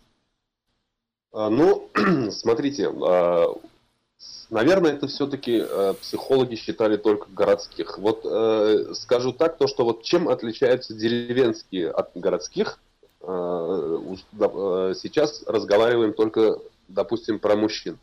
А, 1.34 1.50
ну, 1.50 1.90
смотрите, 2.32 2.90
а, 2.90 3.56
наверное, 4.50 4.94
это 4.94 5.08
все-таки 5.08 5.64
э, 5.68 5.94
психологи 6.00 6.56
считали 6.56 6.98
только 6.98 7.30
городских. 7.32 7.98
Вот 7.98 8.22
э, 8.26 8.94
скажу 8.94 9.34
так, 9.34 9.58
то 9.58 9.68
что 9.68 9.86
вот 9.86 10.04
чем 10.04 10.30
отличаются 10.30 10.94
деревенские 10.94 11.90
от 11.90 12.12
городских, 12.16 12.80
сейчас 14.96 15.44
разговариваем 15.46 16.14
только, 16.14 16.60
допустим, 16.88 17.40
про 17.40 17.56
мужчин. 17.58 17.98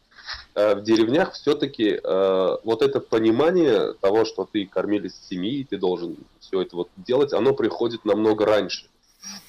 Э, 0.55 0.75
в 0.75 0.83
деревнях 0.83 1.33
все-таки 1.33 1.99
вот 2.03 2.83
это 2.83 3.01
понимание 3.01 3.95
того, 3.95 4.25
что 4.25 4.49
ты 4.51 4.67
кормилец 4.67 5.15
семьи, 5.29 5.67
ты 5.69 5.79
должен 5.79 6.17
все 6.41 6.61
это 6.63 6.77
вот 6.77 6.89
делать, 6.97 7.33
оно 7.33 7.55
приходит 7.55 8.05
намного 8.05 8.45
раньше. 8.45 8.87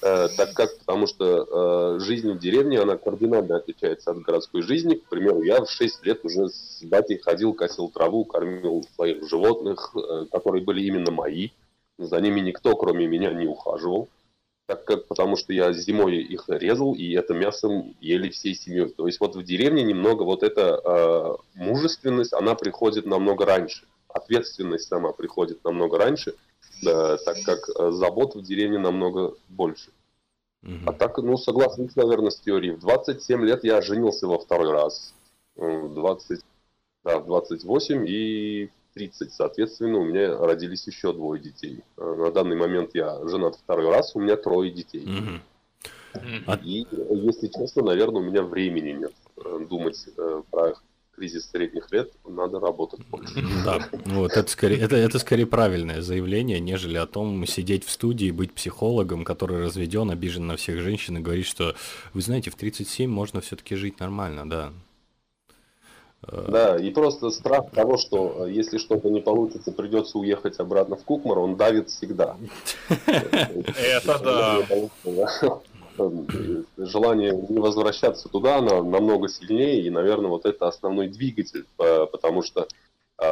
Так 0.00 0.54
как, 0.54 0.78
потому 0.78 1.06
что 1.06 1.98
жизнь 2.00 2.32
в 2.32 2.38
деревне, 2.38 2.80
она 2.80 2.96
кардинально 2.96 3.56
отличается 3.56 4.10
от 4.10 4.22
городской 4.22 4.62
жизни. 4.62 4.94
К 4.94 5.04
примеру, 5.04 5.42
я 5.42 5.62
в 5.62 5.70
6 5.70 6.02
лет 6.06 6.24
уже 6.24 6.48
с 6.48 6.82
батей 6.82 7.18
ходил, 7.18 7.52
косил 7.52 7.90
траву, 7.90 8.24
кормил 8.24 8.86
своих 8.94 9.28
животных, 9.28 9.94
которые 10.32 10.64
были 10.64 10.82
именно 10.82 11.10
мои. 11.10 11.50
За 11.98 12.18
ними 12.22 12.40
никто, 12.40 12.74
кроме 12.74 13.06
меня, 13.06 13.34
не 13.34 13.46
ухаживал 13.46 14.08
так 14.66 14.84
как, 14.84 15.06
потому 15.06 15.36
что 15.36 15.52
я 15.52 15.72
зимой 15.72 16.16
их 16.16 16.44
резал, 16.48 16.94
и 16.94 17.12
это 17.12 17.34
мясо 17.34 17.68
ели 18.00 18.28
всей 18.30 18.54
семьей. 18.54 18.88
То 18.88 19.06
есть 19.06 19.20
вот 19.20 19.36
в 19.36 19.42
деревне 19.42 19.84
немного 19.84 20.24
вот 20.24 20.42
эта 20.42 20.80
э, 20.84 21.36
мужественность, 21.54 22.32
она 22.32 22.54
приходит 22.56 23.06
намного 23.06 23.46
раньше. 23.46 23.86
Ответственность 24.08 24.88
сама 24.88 25.12
приходит 25.12 25.62
намного 25.64 25.98
раньше, 25.98 26.34
да, 26.82 27.16
так 27.18 27.36
как 27.44 27.68
э, 27.68 27.90
забот 27.92 28.34
в 28.34 28.42
деревне 28.42 28.78
намного 28.78 29.34
больше. 29.48 29.90
Угу. 30.64 30.72
А 30.86 30.92
так, 30.92 31.18
ну, 31.18 31.36
согласен, 31.36 31.88
наверное, 31.94 32.30
с 32.30 32.40
теорией. 32.40 32.72
В 32.72 32.80
27 32.80 33.44
лет 33.44 33.62
я 33.62 33.80
женился 33.82 34.26
во 34.26 34.38
второй 34.38 34.72
раз. 34.72 35.14
В 35.54 35.94
20, 35.94 36.40
да, 37.04 37.20
в 37.20 37.26
28 37.26 38.04
и 38.08 38.70
30. 38.96 39.32
Соответственно, 39.32 39.98
у 39.98 40.04
меня 40.04 40.36
родились 40.38 40.86
еще 40.86 41.12
двое 41.12 41.40
детей. 41.40 41.80
Э, 41.98 42.14
на 42.18 42.32
данный 42.32 42.56
момент 42.56 42.90
я 42.94 43.20
женат 43.28 43.56
второй 43.56 43.90
раз, 43.90 44.16
у 44.16 44.20
меня 44.20 44.36
трое 44.36 44.70
детей. 44.70 45.06
Мгм. 45.06 45.42
И, 46.64 46.86
если 47.10 47.48
честно, 47.48 47.82
наверное, 47.82 48.22
у 48.22 48.24
меня 48.24 48.42
времени 48.42 48.92
нет 48.92 49.12
э, 49.36 49.66
думать 49.68 50.02
э, 50.16 50.42
про 50.50 50.74
кризис 51.14 51.50
средних 51.50 51.90
лет, 51.92 52.10
надо 52.26 52.58
работать 52.58 53.00
больше. 53.08 53.34
Да, 53.64 53.86
вот 54.06 54.32
это 54.32 54.50
скорее, 54.50 54.78
это, 54.78 54.96
это 54.96 55.18
скорее 55.18 55.46
правильное 55.46 56.02
заявление, 56.02 56.60
нежели 56.60 56.96
о 56.96 57.06
том 57.06 57.46
сидеть 57.46 57.84
в 57.84 57.90
студии, 57.90 58.30
быть 58.30 58.52
психологом, 58.52 59.24
который 59.24 59.62
разведен, 59.62 60.10
обижен 60.10 60.46
на 60.46 60.56
всех 60.56 60.80
женщин 60.80 61.18
и 61.18 61.20
говорит, 61.20 61.46
что, 61.46 61.74
вы 62.12 62.20
знаете, 62.20 62.50
в 62.50 62.54
37 62.54 63.10
можно 63.10 63.40
все-таки 63.40 63.76
жить 63.76 64.00
нормально, 64.00 64.48
да. 64.48 64.72
Да, 66.30 66.76
и 66.76 66.90
просто 66.90 67.30
страх 67.30 67.70
того, 67.70 67.96
что 67.96 68.46
э, 68.46 68.52
если 68.52 68.78
что-то 68.78 69.08
не 69.10 69.20
получится, 69.20 69.70
придется 69.70 70.18
уехать 70.18 70.58
обратно 70.58 70.96
в 70.96 71.04
Кукмар, 71.04 71.38
он 71.38 71.56
давит 71.56 71.90
всегда. 71.90 72.36
Это 73.06 74.18
да. 74.18 74.62
Желание 76.76 77.32
не 77.48 77.58
возвращаться 77.58 78.28
туда, 78.28 78.58
оно 78.58 78.82
намного 78.82 79.28
сильнее, 79.28 79.82
и, 79.82 79.90
наверное, 79.90 80.28
вот 80.28 80.44
это 80.44 80.66
основной 80.66 81.08
двигатель, 81.08 81.64
э, 81.78 82.06
потому 82.10 82.42
что 82.42 82.66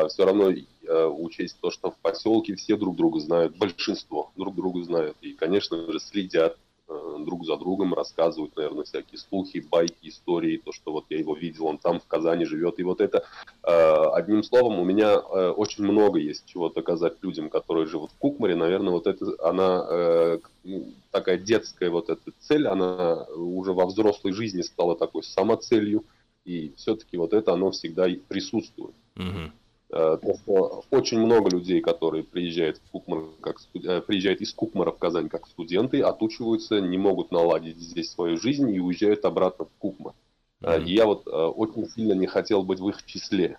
все 0.08 0.24
равно 0.24 0.50
э, 0.50 1.06
учесть 1.06 1.58
то, 1.60 1.70
что 1.70 1.90
в 1.90 1.98
поселке 1.98 2.54
все 2.54 2.76
друг 2.76 2.96
друга 2.96 3.20
знают, 3.20 3.54
большинство 3.58 4.30
друг 4.34 4.54
друга 4.54 4.82
знают, 4.82 5.14
и, 5.20 5.34
конечно 5.34 5.76
же, 5.92 6.00
следят 6.00 6.56
Э, 6.56 6.63
друг 6.86 7.44
за 7.44 7.56
другом 7.56 7.94
рассказывают, 7.94 8.56
наверное, 8.56 8.84
всякие 8.84 9.18
слухи, 9.18 9.58
байки, 9.70 10.08
истории, 10.08 10.60
то, 10.62 10.72
что 10.72 10.92
вот 10.92 11.06
я 11.10 11.18
его 11.18 11.34
видел, 11.34 11.66
он 11.66 11.78
там 11.78 12.00
в 12.00 12.06
Казани 12.06 12.44
живет. 12.44 12.78
И 12.78 12.82
вот 12.82 13.00
это, 13.00 13.24
э, 13.62 14.04
одним 14.12 14.42
словом, 14.42 14.78
у 14.78 14.84
меня 14.84 15.14
э, 15.14 15.50
очень 15.50 15.84
много 15.84 16.18
есть 16.18 16.44
чего 16.46 16.68
доказать 16.68 17.14
людям, 17.22 17.50
которые 17.50 17.86
живут 17.86 18.12
в 18.12 18.18
Кукмаре. 18.18 18.54
Наверное, 18.54 18.92
вот 18.92 19.06
это, 19.06 19.26
она 19.42 20.38
такая 21.10 21.38
детская 21.38 21.90
вот 21.90 22.08
эта 22.10 22.32
цель, 22.40 22.66
она 22.66 23.24
уже 23.34 23.72
во 23.72 23.86
взрослой 23.86 24.32
жизни 24.32 24.62
стала 24.62 24.96
такой 24.96 25.22
самоцелью. 25.22 26.04
И 26.44 26.74
все-таки 26.76 27.16
вот 27.16 27.32
это, 27.32 27.54
оно 27.54 27.70
всегда 27.70 28.06
присутствует. 28.28 28.94
Мгм. 29.14 29.52
Э, 29.96 30.18
то, 30.20 30.34
что 30.34 30.82
очень 30.90 31.20
много 31.20 31.50
людей, 31.50 31.80
которые 31.80 32.24
приезжают, 32.24 32.78
в 32.78 32.90
Кукмар, 32.90 33.26
как, 33.40 33.58
э, 33.74 34.00
приезжают 34.00 34.40
из 34.40 34.52
Кукмара 34.52 34.90
в 34.90 34.98
Казань 34.98 35.28
как 35.28 35.46
студенты, 35.46 36.00
отучиваются, 36.00 36.80
не 36.80 36.98
могут 36.98 37.30
наладить 37.30 37.78
здесь 37.78 38.10
свою 38.10 38.36
жизнь 38.36 38.68
и 38.74 38.80
уезжают 38.80 39.24
обратно 39.24 39.66
в 39.66 39.78
Кукмар. 39.78 40.12
Mm-hmm. 40.62 40.84
И 40.84 40.94
я 40.94 41.06
вот 41.06 41.28
очень 41.28 41.88
сильно 41.90 42.14
не 42.14 42.26
хотел 42.26 42.64
быть 42.64 42.80
в 42.80 42.88
их 42.88 43.04
числе. 43.04 43.58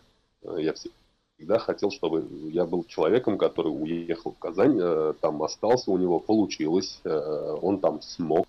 Я 0.58 0.74
всегда 0.74 1.58
хотел, 1.58 1.90
чтобы 1.90 2.28
я 2.52 2.66
был 2.66 2.84
человеком, 2.84 3.38
который 3.38 3.70
уехал 3.70 4.34
в 4.34 4.40
Казань, 4.40 5.14
там 5.22 5.42
остался, 5.42 5.92
у 5.92 5.98
него 5.98 6.20
получилось, 6.20 7.00
он 7.06 7.80
там 7.80 8.02
смог. 8.02 8.46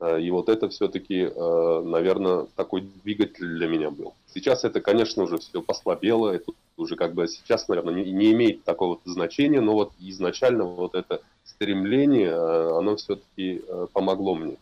И 0.00 0.30
вот 0.30 0.48
это 0.48 0.70
все-таки, 0.70 1.24
наверное, 1.24 2.46
такой 2.56 2.80
двигатель 3.04 3.46
для 3.46 3.68
меня 3.68 3.90
был. 3.90 4.14
Сейчас 4.32 4.64
это, 4.64 4.80
конечно, 4.80 5.24
уже 5.24 5.36
все 5.38 5.60
послабело, 5.60 6.30
это 6.30 6.52
уже 6.78 6.96
как 6.96 7.14
бы 7.14 7.28
сейчас, 7.28 7.68
наверное, 7.68 7.94
не, 7.94 8.10
не 8.10 8.32
имеет 8.32 8.64
такого 8.64 9.00
значения, 9.04 9.60
но 9.60 9.74
вот 9.74 9.92
изначально 9.98 10.64
вот 10.64 10.94
это 10.94 11.20
стремление, 11.44 12.30
э, 12.30 12.78
оно 12.78 12.96
все-таки 12.96 13.62
э, 13.66 13.86
помогло 13.92 14.34
мне. 14.34 14.56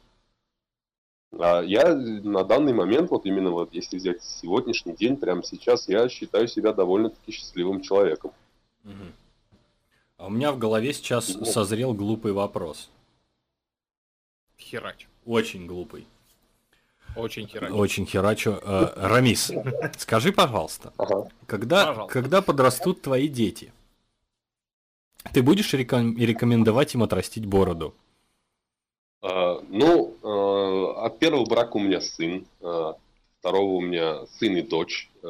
А 1.39 1.63
я 1.63 1.95
на 1.95 2.45
данный 2.45 2.73
момент, 2.73 3.11
вот 3.11 3.27
именно 3.27 3.51
вот 3.51 3.73
если 3.73 3.99
взять 3.99 4.23
сегодняшний 4.23 4.95
день, 4.95 5.17
прямо 5.17 5.43
сейчас, 5.43 5.89
я 5.89 6.09
считаю 6.09 6.49
себя 6.49 6.73
довольно-таки 6.73 7.33
счастливым 7.33 7.83
человеком. 7.83 8.33
А 10.17 10.27
у 10.27 10.31
меня 10.31 10.53
в 10.53 10.59
голове 10.59 10.93
сейчас 10.93 11.35
Вот. 11.35 11.49
созрел 11.49 11.93
глупый 11.93 12.33
вопрос. 12.33 12.91
Херач. 14.59 15.08
Очень 15.29 15.67
глупый. 15.67 16.07
Очень 17.15 17.47
херач. 17.47 17.71
Очень 17.71 18.07
херачу. 18.07 18.59
Э, 18.63 18.93
Рамис, 18.97 19.53
скажи, 19.99 20.33
пожалуйста, 20.33 20.95
Ага. 20.97 21.29
когда, 21.47 21.87
Пожалуйста. 21.87 22.13
когда 22.13 22.41
подрастут 22.43 23.03
твои 23.03 23.29
дети, 23.29 23.71
ты 25.35 25.43
будешь 25.43 25.75
реком- 25.75 26.17
рекомендовать 26.17 26.95
им 26.95 27.03
отрастить 27.03 27.45
бороду? 27.45 27.95
А, 29.21 29.61
ну, 29.69 30.17
э, 30.23 31.01
от 31.05 31.19
первого 31.19 31.45
брака 31.45 31.77
у 31.77 31.81
меня 31.81 32.01
сын, 32.01 32.47
а, 32.63 32.95
второго 33.41 33.73
у 33.75 33.81
меня 33.83 34.25
сын 34.39 34.57
и 34.57 34.63
дочь. 34.63 35.11
Э, 35.23 35.29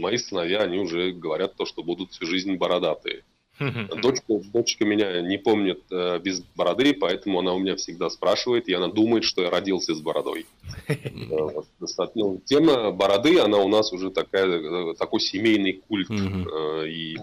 мои 0.00 0.16
сыновья, 0.16 0.62
они 0.62 0.78
уже 0.78 1.12
говорят 1.12 1.54
то, 1.54 1.66
что 1.66 1.84
будут 1.84 2.10
всю 2.10 2.26
жизнь 2.26 2.56
бородатые. 2.56 3.22
Дочка, 4.02 4.40
дочка 4.52 4.84
меня 4.84 5.22
не 5.22 5.38
помнит 5.38 5.80
э, 5.90 6.18
без 6.18 6.40
бороды, 6.54 6.94
поэтому 6.94 7.40
она 7.40 7.54
у 7.54 7.58
меня 7.58 7.76
всегда 7.76 8.10
спрашивает, 8.10 8.68
и 8.68 8.74
она 8.74 8.88
думает, 8.88 9.24
что 9.24 9.42
я 9.42 9.50
родился 9.50 9.94
с 9.94 10.00
бородой. 10.00 10.46
Э. 10.88 11.62
Ну, 12.14 12.40
Тема 12.44 12.90
бороды, 12.92 13.38
она 13.40 13.58
у 13.58 13.68
нас 13.68 13.92
уже 13.92 14.10
такая, 14.10 14.46
э, 14.46 14.94
такой 14.94 15.20
семейный 15.20 15.82
культ. 15.88 16.10
Э, 16.10 16.86
И 16.88 17.16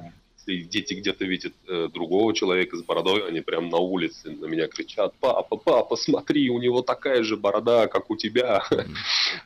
если 0.46 0.64
дети 0.64 0.94
где-то 0.96 1.26
видят 1.26 1.54
э, 1.68 1.88
другого 1.94 2.34
человека 2.34 2.78
с 2.78 2.84
бородой, 2.84 3.28
они 3.28 3.42
прям 3.42 3.70
на 3.70 3.78
улице 3.78 4.32
на 4.32 4.46
меня 4.46 4.68
кричат, 4.68 5.14
папа, 5.20 5.56
папа, 5.56 5.96
смотри, 5.96 6.50
у 6.50 6.60
него 6.60 6.82
такая 6.82 7.24
же 7.24 7.38
борода, 7.38 7.88
как 7.88 8.10
у 8.10 8.16
тебя. 8.16 8.64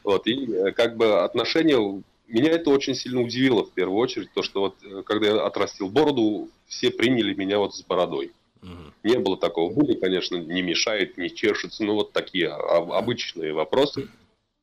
Вот, 0.03 0.27
и 0.27 0.71
как 0.75 0.97
бы 0.97 1.21
отношение 1.21 2.01
меня 2.27 2.51
это 2.51 2.69
очень 2.69 2.95
сильно 2.95 3.21
удивило 3.21 3.63
в 3.63 3.71
первую 3.71 3.99
очередь, 3.99 4.31
то, 4.33 4.43
что 4.43 4.61
вот 4.61 4.75
э, 4.83 5.03
когда 5.03 5.27
я 5.27 5.45
отрастил 5.45 5.89
бороду, 5.89 6.49
все 6.67 6.91
приняли 6.91 7.33
меня 7.33 7.59
вот 7.59 7.75
с 7.75 7.83
бородой. 7.83 8.31
Мгм. 8.61 8.93
Не 9.03 9.17
было 9.19 9.37
такого. 9.37 9.73
Были, 9.73 9.93
конечно, 9.93 10.35
не 10.35 10.61
мешает, 10.61 11.17
не 11.17 11.33
чешется, 11.33 11.83
ну 11.83 11.93
вот 11.95 12.11
такие 12.11 12.49
обычные 12.49 13.53
вопросы. 13.53 14.09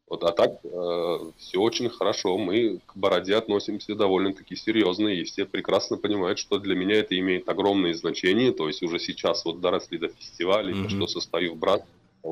Вот, 0.06 0.22
а 0.22 0.32
так 0.32 0.60
все 1.38 1.58
очень 1.58 1.88
хорошо. 1.88 2.36
Мы 2.36 2.80
к 2.84 2.94
бороде 2.94 3.36
относимся 3.36 3.94
довольно-таки 3.94 4.54
серьезно, 4.54 5.08
и 5.08 5.24
все 5.24 5.46
прекрасно 5.46 5.96
понимают, 5.96 6.38
что 6.38 6.58
для 6.58 6.74
меня 6.74 6.96
это 6.96 7.18
имеет 7.18 7.48
огромное 7.48 7.94
значение. 7.94 8.52
То 8.52 8.68
есть 8.68 8.82
уже 8.82 8.98
сейчас 8.98 9.44
вот 9.46 9.60
доросли 9.60 9.96
до 9.96 10.08
фестивалей, 10.08 10.74
Мгм. 10.74 10.90
что 10.90 11.06
состою 11.06 11.54
в 11.54 11.56
брат, 11.56 11.86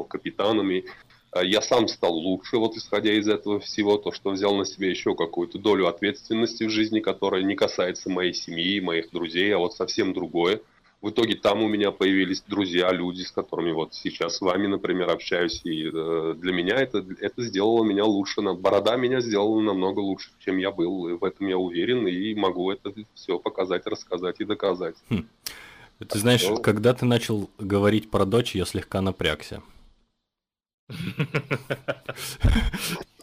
капитанами. 0.08 0.84
А 1.32 1.42
Я 1.42 1.62
сам 1.62 1.88
стал 1.88 2.12
лучше, 2.12 2.58
вот 2.58 2.76
исходя 2.76 3.12
из 3.12 3.26
этого 3.26 3.58
всего, 3.58 3.96
то, 3.96 4.12
что 4.12 4.30
взял 4.30 4.54
на 4.54 4.66
себя 4.66 4.90
еще 4.90 5.14
какую-то 5.14 5.58
долю 5.58 5.86
ответственности 5.86 6.64
в 6.64 6.70
жизни, 6.70 7.00
которая 7.00 7.42
не 7.42 7.54
касается 7.54 8.10
моей 8.10 8.34
семьи, 8.34 8.80
моих 8.80 9.10
друзей, 9.10 9.54
а 9.54 9.58
вот 9.58 9.72
совсем 9.74 10.12
другое. 10.12 10.60
В 11.00 11.10
итоге 11.10 11.34
там 11.34 11.62
у 11.62 11.68
меня 11.68 11.90
появились 11.90 12.44
друзья, 12.46 12.92
люди, 12.92 13.22
с 13.22 13.32
которыми 13.32 13.72
вот 13.72 13.92
сейчас 13.92 14.36
с 14.36 14.40
вами, 14.40 14.68
например, 14.68 15.10
общаюсь. 15.10 15.60
И 15.64 15.90
э, 15.92 16.34
для 16.38 16.52
меня 16.52 16.76
это, 16.76 17.04
это 17.18 17.42
сделало 17.42 17.82
меня 17.82 18.04
лучше. 18.04 18.40
Борода 18.42 18.94
меня 18.96 19.20
сделала 19.20 19.60
намного 19.60 19.98
лучше, 19.98 20.30
чем 20.38 20.58
я 20.58 20.70
был. 20.70 21.08
И 21.08 21.14
в 21.14 21.24
этом 21.24 21.48
я 21.48 21.58
уверен 21.58 22.06
и 22.06 22.34
могу 22.34 22.70
это 22.70 22.92
все 23.14 23.40
показать, 23.40 23.84
рассказать 23.86 24.36
и 24.38 24.44
доказать. 24.44 24.94
Ты 25.08 26.18
знаешь, 26.18 26.46
Ну. 26.48 26.58
когда 26.58 26.94
ты 26.94 27.04
начал 27.04 27.50
говорить 27.58 28.08
про 28.08 28.24
дочь, 28.24 28.54
я 28.54 28.64
слегка 28.64 29.00
напрягся. 29.00 29.62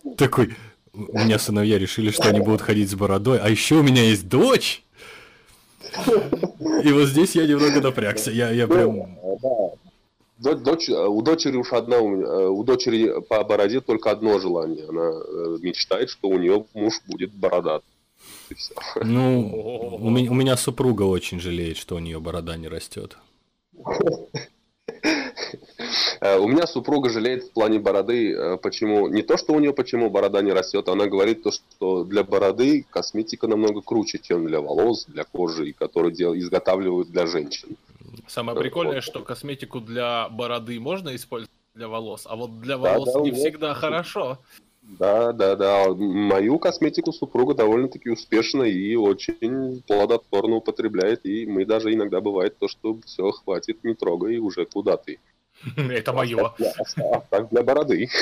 Такой, 0.17 0.55
у 0.93 1.17
меня 1.17 1.39
сыновья 1.39 1.77
решили, 1.77 2.11
что 2.11 2.29
они 2.29 2.39
будут 2.39 2.61
ходить 2.61 2.89
с 2.89 2.95
бородой, 2.95 3.39
а 3.39 3.49
еще 3.49 3.75
у 3.75 3.83
меня 3.83 4.03
есть 4.03 4.27
дочь. 4.27 4.83
И 6.83 6.91
вот 6.91 7.07
здесь 7.07 7.35
я 7.35 7.47
немного 7.47 7.81
напрягся. 7.81 8.31
Я, 8.31 8.51
я 8.51 8.67
прям... 8.67 8.95
Ну, 8.95 9.77
До- 10.39 10.55
Дочь, 10.55 10.89
э, 10.89 11.05
у 11.05 11.21
дочери 11.21 11.57
уж 11.57 11.73
одна, 11.73 11.99
у 11.99 12.15
э, 12.15 12.47
у 12.47 12.63
дочери 12.63 13.21
по 13.27 13.43
бороде 13.43 13.81
только 13.81 14.11
одно 14.11 14.39
желание. 14.39 14.85
Она 14.87 15.11
э, 15.11 15.57
мечтает, 15.61 16.09
что 16.09 16.29
у 16.29 16.39
нее 16.39 16.65
муж 16.73 17.01
будет 17.07 17.33
бородат. 17.33 17.83
Ну, 19.03 19.97
у 20.01 20.09
меня, 20.09 20.31
у 20.31 20.33
меня 20.33 20.55
супруга 20.55 21.03
очень 21.03 21.41
жалеет, 21.41 21.75
что 21.75 21.95
у 21.95 21.99
нее 21.99 22.19
борода 22.21 22.55
не 22.55 22.69
растет. 22.69 23.17
Э, 26.21 26.37
У 26.37 26.47
меня 26.47 26.67
супруга 26.67 27.09
жалеет 27.09 27.43
в 27.43 27.51
плане 27.51 27.79
бороды, 27.79 28.33
э, 28.33 28.57
почему 28.57 29.07
не 29.07 29.21
то, 29.21 29.37
что 29.37 29.53
у 29.53 29.59
нее 29.59 29.73
почему 29.73 30.09
борода 30.09 30.41
не 30.41 30.51
растет, 30.53 30.87
она 30.89 31.07
говорит 31.07 31.43
то, 31.43 31.51
что 31.51 32.03
для 32.03 32.23
бороды 32.23 32.85
косметика 32.89 33.47
намного 33.47 33.81
круче, 33.81 34.19
чем 34.19 34.45
для 34.47 34.61
волос, 34.61 35.05
для 35.05 35.23
кожи, 35.23 35.69
и 35.69 35.73
которые 35.73 36.13
дел- 36.13 36.35
изготавливают 36.37 37.09
для 37.09 37.25
женщин. 37.27 37.77
Самое 38.27 38.57
прикольное, 38.59 39.01
что 39.01 39.21
косметику 39.21 39.79
для 39.79 40.29
бороды 40.29 40.79
можно 40.79 41.15
использовать 41.15 41.49
для 41.75 41.87
волос, 41.87 42.23
а 42.25 42.35
вот 42.35 42.59
для 42.61 42.77
Да, 42.77 42.93
волос 42.93 43.13
да, 43.13 43.21
не 43.21 43.31
вот. 43.31 43.39
всегда 43.39 43.73
хорошо. 43.73 44.39
Да, 44.81 45.33
да, 45.33 45.55
да. 45.55 45.93
Мою 45.93 46.57
косметику 46.57 47.11
супруга 47.11 47.53
довольно-таки 47.53 48.09
успешно 48.09 48.63
и 48.63 48.95
очень 48.95 49.83
плодотворно 49.87 50.55
употребляет. 50.55 51.25
И 51.25 51.45
мы 51.45 51.63
даже 51.65 51.93
иногда 51.93 52.21
бывает 52.21 52.57
то, 52.57 52.67
что 52.67 52.97
все, 53.05 53.29
хватит, 53.31 53.83
не 53.83 53.93
трогай, 53.93 54.39
уже 54.39 54.65
куда 54.65 54.97
ты. 54.97 55.19
Это 55.75 56.13
мое. 56.13 56.53
Так 57.29 57.49
для 57.49 57.63
бороды. 57.63 58.09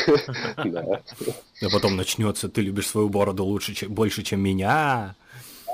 Да. 0.66 1.02
А 1.62 1.70
потом 1.72 1.96
начнется, 1.96 2.50
ты 2.50 2.62
любишь 2.62 2.88
свою 2.88 3.10
бороду 3.10 3.46
лучше, 3.46 3.74
чем, 3.74 3.94
больше, 3.94 4.24
чем 4.24 4.42
меня. 4.42 5.16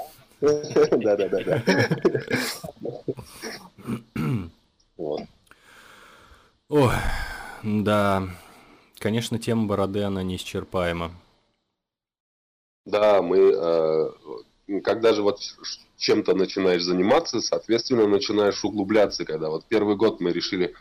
Да-да-да. 0.41 1.63
Вот. 4.97 5.21
Ой, 6.69 6.95
да. 7.63 8.29
Конечно, 8.99 9.39
тема 9.39 9.65
бороды, 9.67 10.03
она 10.03 10.23
неисчерпаема. 10.23 11.11
Да, 12.85 13.21
мы, 13.21 13.37
э, 13.37 14.79
когда 14.83 15.13
же 15.13 15.21
вот 15.21 15.39
чем-то 15.97 16.35
начинаешь 16.35 16.83
заниматься, 16.83 17.39
соответственно, 17.41 18.07
начинаешь 18.07 18.63
углубляться, 18.63 19.25
когда 19.25 19.49
вот 19.49 19.65
первый 19.65 19.95
год 19.95 20.19
мы 20.19 20.31
решили 20.31 20.75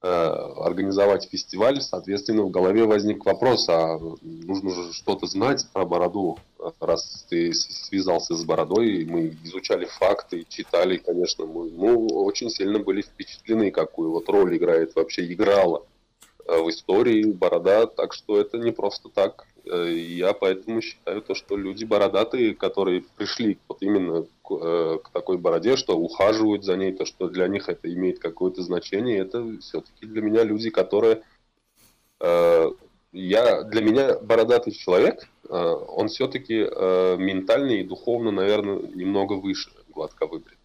организовать 0.00 1.28
фестиваль, 1.28 1.80
соответственно, 1.80 2.42
в 2.42 2.50
голове 2.50 2.84
возник 2.84 3.24
вопрос, 3.24 3.68
а 3.68 3.98
нужно 4.22 4.70
же 4.70 4.92
что-то 4.92 5.26
знать 5.26 5.66
про 5.72 5.84
бороду, 5.84 6.38
раз 6.78 7.26
ты 7.28 7.52
связался 7.52 8.36
с 8.36 8.44
бородой, 8.44 9.04
мы 9.06 9.36
изучали 9.42 9.86
факты, 9.86 10.44
читали, 10.48 10.98
конечно, 10.98 11.46
мы 11.46 11.68
ну, 11.70 12.06
очень 12.06 12.48
сильно 12.48 12.78
были 12.78 13.02
впечатлены, 13.02 13.72
какую 13.72 14.12
вот 14.12 14.28
роль 14.28 14.56
играет, 14.56 14.94
вообще 14.94 15.32
играла 15.32 15.84
Э, 16.48 16.62
в 16.62 16.70
истории 16.70 17.24
борода, 17.24 17.86
так 17.86 18.14
что 18.14 18.40
это 18.40 18.56
не 18.56 18.72
просто 18.72 19.10
так. 19.10 19.46
Э, 19.66 19.92
я 19.92 20.32
поэтому 20.32 20.80
считаю 20.80 21.20
то, 21.20 21.34
что 21.34 21.58
люди 21.58 21.84
бородатые, 21.84 22.54
которые 22.54 23.04
пришли 23.16 23.58
вот 23.68 23.82
именно 23.82 24.26
к, 24.48 24.54
э, 24.54 24.98
к 25.04 25.10
такой 25.10 25.38
бороде, 25.38 25.76
что 25.76 25.98
ухаживают 25.98 26.64
за 26.64 26.76
ней, 26.76 26.92
то, 26.92 27.04
что 27.04 27.28
для 27.28 27.48
них 27.48 27.68
это 27.68 27.92
имеет 27.92 28.18
какое-то 28.18 28.62
значение, 28.62 29.18
это 29.18 29.58
все-таки 29.60 30.06
для 30.06 30.22
меня 30.22 30.44
люди, 30.44 30.70
которые... 30.70 31.22
Я, 33.12 33.62
для 33.62 33.80
меня 33.80 34.18
бородатый 34.18 34.72
человек, 34.72 35.28
он 35.48 36.08
все-таки 36.08 36.54
ментально 36.54 37.70
и 37.70 37.84
духовно, 37.84 38.32
наверное, 38.32 38.80
немного 38.80 39.34
выше 39.34 39.70
гладко 39.88 40.26
выбрит. 40.26 40.58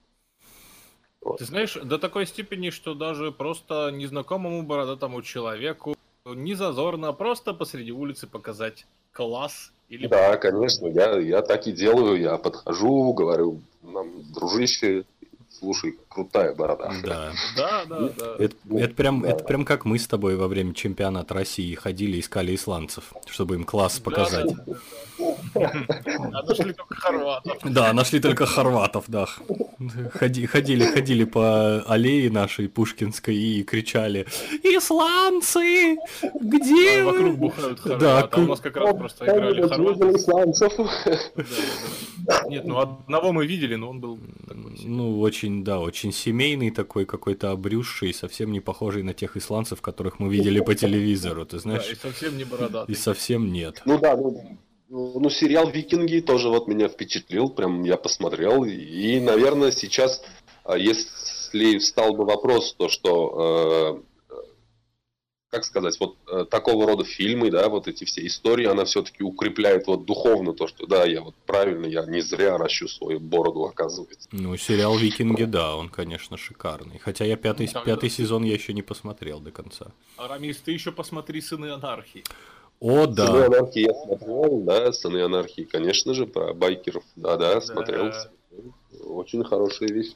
Ты 1.37 1.45
знаешь, 1.45 1.75
до 1.75 1.97
такой 1.97 2.25
степени, 2.25 2.69
что 2.69 2.93
даже 2.93 3.31
просто 3.31 3.91
незнакомому 3.91 4.63
бородатому 4.63 5.21
человеку 5.21 5.95
не 6.25 6.53
зазорно 6.53 7.13
просто 7.13 7.53
посреди 7.53 7.91
улицы 7.91 8.27
показать 8.27 8.85
класс 9.11 9.72
или... 9.89 10.07
Да, 10.07 10.37
конечно, 10.37 10.87
я, 10.87 11.17
я 11.19 11.41
так 11.41 11.67
и 11.67 11.71
делаю, 11.71 12.19
я 12.19 12.37
подхожу, 12.37 13.13
говорю, 13.13 13.61
нам, 13.81 14.23
дружище, 14.33 15.05
слушай, 15.49 15.97
крутая 16.13 16.53
борода. 16.53 16.91
Да, 17.03 17.31
да, 17.55 17.85
да. 17.85 18.09
да. 18.17 18.35
Это, 18.39 18.55
это, 18.75 18.93
прям, 18.93 19.21
да. 19.21 19.29
это 19.29 19.43
прям 19.43 19.65
как 19.65 19.85
мы 19.85 19.97
с 19.97 20.07
тобой 20.07 20.35
во 20.35 20.47
время 20.47 20.73
чемпионата 20.73 21.33
России 21.33 21.73
ходили, 21.75 22.19
искали 22.19 22.55
исландцев, 22.55 23.13
чтобы 23.27 23.55
им 23.55 23.63
класс 23.63 23.99
показать. 23.99 24.53
Да, 24.53 24.63
да, 24.65 25.71
да. 26.05 26.29
А 26.33 26.43
нашли 26.43 26.73
только 26.73 26.95
хорватов. 26.95 27.57
Да, 27.63 27.93
нашли 27.93 28.19
только 28.19 28.45
хорватов, 28.45 29.05
да. 29.07 29.27
Ходи, 30.13 30.45
ходили, 30.45 30.85
ходили 30.85 31.23
по 31.23 31.81
аллее 31.81 32.31
нашей 32.31 32.69
Пушкинской 32.69 33.35
и 33.35 33.63
кричали 33.63 34.25
«Исландцы! 34.63 35.97
Где 36.39 37.01
а, 37.01 37.05
Вокруг 37.05 37.37
бухают 37.37 37.79
хорваты, 37.79 38.05
да, 38.05 38.29
а 38.31 38.39
у 38.39 38.47
нас 38.47 38.59
как 38.59 38.77
раз 38.77 38.95
просто 38.95 39.25
играли 39.25 39.67
хорваты. 39.67 40.05
исландцев. 40.15 40.73
Нет, 42.47 42.65
ну 42.65 42.79
одного 42.79 43.33
мы 43.33 43.45
видели, 43.45 43.75
но 43.75 43.89
он 43.89 43.99
был 43.99 44.19
такой... 44.47 44.79
Ну, 44.83 45.19
очень, 45.19 45.63
да, 45.63 45.79
очень 45.79 46.02
семейный 46.11 46.71
такой, 46.71 47.05
какой-то 47.05 47.51
обрюзший, 47.51 48.13
совсем 48.13 48.51
не 48.51 48.59
похожий 48.59 49.03
на 49.03 49.13
тех 49.13 49.37
исландцев, 49.37 49.81
которых 49.81 50.19
мы 50.19 50.29
видели 50.29 50.59
по 50.59 50.75
телевизору, 50.75 51.45
ты 51.45 51.59
знаешь? 51.59 51.85
Да, 51.85 51.91
и 51.91 51.95
совсем 51.95 52.37
не 52.37 52.43
бородатый. 52.43 52.91
И 52.91 52.95
совсем 52.95 53.51
нет. 53.51 53.81
Ну 53.85 53.97
да, 53.99 54.15
ну 54.15 54.57
ну, 54.93 55.29
сериал 55.31 55.69
«Викинги» 55.69 56.19
тоже 56.19 56.49
вот 56.49 56.67
меня 56.67 56.87
впечатлил, 56.87 57.49
прям 57.49 57.83
я 57.83 57.97
посмотрел. 57.97 58.63
И, 58.63 59.19
наверное, 59.19 59.71
сейчас, 59.71 60.21
а, 60.63 60.77
если 60.77 61.79
встал 61.79 62.13
бы 62.13 62.25
вопрос, 62.25 62.75
то 62.77 62.89
что, 62.89 64.03
э, 64.05 64.12
как 65.53 65.65
сказать, 65.65 65.99
вот 65.99 66.17
э, 66.27 66.45
такого 66.49 66.87
рода 66.87 67.05
фильмы, 67.05 67.51
да, 67.51 67.69
вот 67.69 67.87
эти 67.87 68.05
все 68.05 68.25
истории, 68.25 68.65
она 68.65 68.85
все-таки 68.85 69.21
укрепляет 69.21 69.85
вот 69.85 70.03
духовно 70.03 70.53
то, 70.53 70.65
что 70.65 70.87
да, 70.87 71.05
я 71.05 71.21
вот 71.21 71.35
правильно, 71.45 71.85
я 71.85 72.03
не 72.07 72.21
зря 72.21 72.57
ращу 72.57 72.87
свою 72.87 73.19
бороду, 73.19 73.63
оказывается. 73.63 74.27
Ну, 74.31 74.57
сериал 74.57 74.97
«Викинги», 74.97 75.43
да, 75.43 75.75
он, 75.75 75.89
конечно, 75.89 76.37
шикарный. 76.37 76.97
Хотя 76.97 77.25
я 77.25 77.37
пятый, 77.37 77.69
ну, 77.71 77.81
пятый 77.83 78.09
сезон 78.09 78.43
я 78.43 78.55
еще 78.55 78.73
не 78.73 78.81
посмотрел 78.81 79.39
до 79.39 79.51
конца. 79.51 79.91
Арамис, 80.17 80.57
ты 80.57 80.71
еще 80.71 80.91
посмотри 80.91 81.39
«Сыны 81.39 81.67
анархии». 81.67 82.23
О, 82.79 83.05
да. 83.05 83.27
Сыны 83.27 83.43
анархии 83.43 83.81
я 83.81 83.93
смотрел, 83.93 84.59
да, 84.61 84.91
Сыны 84.91 85.21
анархии, 85.21 85.67
конечно 85.71 86.15
же, 86.15 86.25
про 86.25 86.55
байкеров, 86.55 87.03
да-да, 87.15 87.61
смотрел. 87.61 88.11
Очень 89.03 89.43
хорошая 89.43 89.89
вещь. 89.89 90.15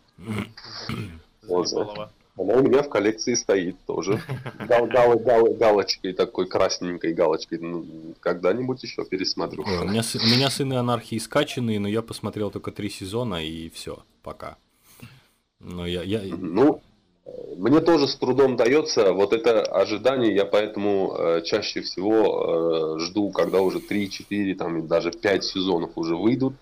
вот, 1.43 1.67
она 2.37 2.53
у 2.53 2.61
меня 2.61 2.83
в 2.83 2.89
коллекции 2.89 3.33
стоит 3.33 3.75
тоже. 3.85 4.21
Гал, 4.67 4.85
гал, 4.85 5.17
гал, 5.19 5.53
галочкой 5.53 6.13
такой 6.13 6.47
красненькой 6.47 7.13
галочкой. 7.13 7.59
Ну, 7.59 7.85
когда-нибудь 8.19 8.83
еще 8.83 9.03
пересмотрю. 9.05 9.63
у, 9.63 9.85
меня, 9.85 10.01
у 10.01 10.27
меня 10.27 10.49
сыны 10.49 10.75
анархии 10.75 11.17
скачанные, 11.17 11.79
но 11.79 11.87
я 11.87 12.01
посмотрел 12.01 12.51
только 12.51 12.71
три 12.71 12.89
сезона 12.89 13.43
и 13.43 13.69
все, 13.69 14.03
пока. 14.21 14.57
Но 15.59 15.87
я, 15.87 16.03
я... 16.03 16.21
Ну, 16.37 16.81
мне 17.57 17.81
тоже 17.81 18.07
с 18.07 18.15
трудом 18.15 18.55
дается 18.55 19.11
вот 19.11 19.33
это 19.33 19.61
ожидание, 19.63 20.33
я 20.35 20.45
поэтому 20.45 21.15
э, 21.17 21.41
чаще 21.43 21.81
всего 21.81 22.95
э, 22.97 22.99
жду, 22.99 23.31
когда 23.31 23.61
уже 23.61 23.79
3, 23.79 24.09
4, 24.09 24.55
там 24.55 24.87
даже 24.87 25.11
5 25.11 25.43
сезонов 25.43 25.91
уже 25.95 26.15
выйдут, 26.15 26.53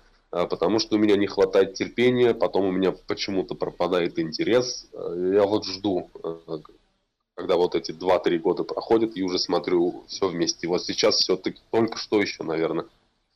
потому 0.43 0.79
что 0.79 0.95
у 0.95 0.99
меня 0.99 1.15
не 1.15 1.27
хватает 1.27 1.75
терпения, 1.75 2.33
потом 2.33 2.65
у 2.65 2.71
меня 2.71 2.91
почему-то 2.91 3.55
пропадает 3.55 4.19
интерес. 4.19 4.87
Э, 4.91 5.31
я 5.35 5.43
вот 5.43 5.65
жду, 5.65 6.09
э, 6.23 6.57
когда 7.35 7.55
вот 7.55 7.75
эти 7.75 7.91
2-3 7.91 8.37
года 8.39 8.63
проходят, 8.63 9.15
и 9.15 9.23
уже 9.23 9.39
смотрю 9.39 10.03
все 10.07 10.27
вместе. 10.27 10.67
Вот 10.67 10.83
сейчас 10.83 11.15
все-таки 11.15 11.61
только 11.71 11.97
что 11.97 12.19
еще, 12.21 12.43
наверное, 12.43 12.85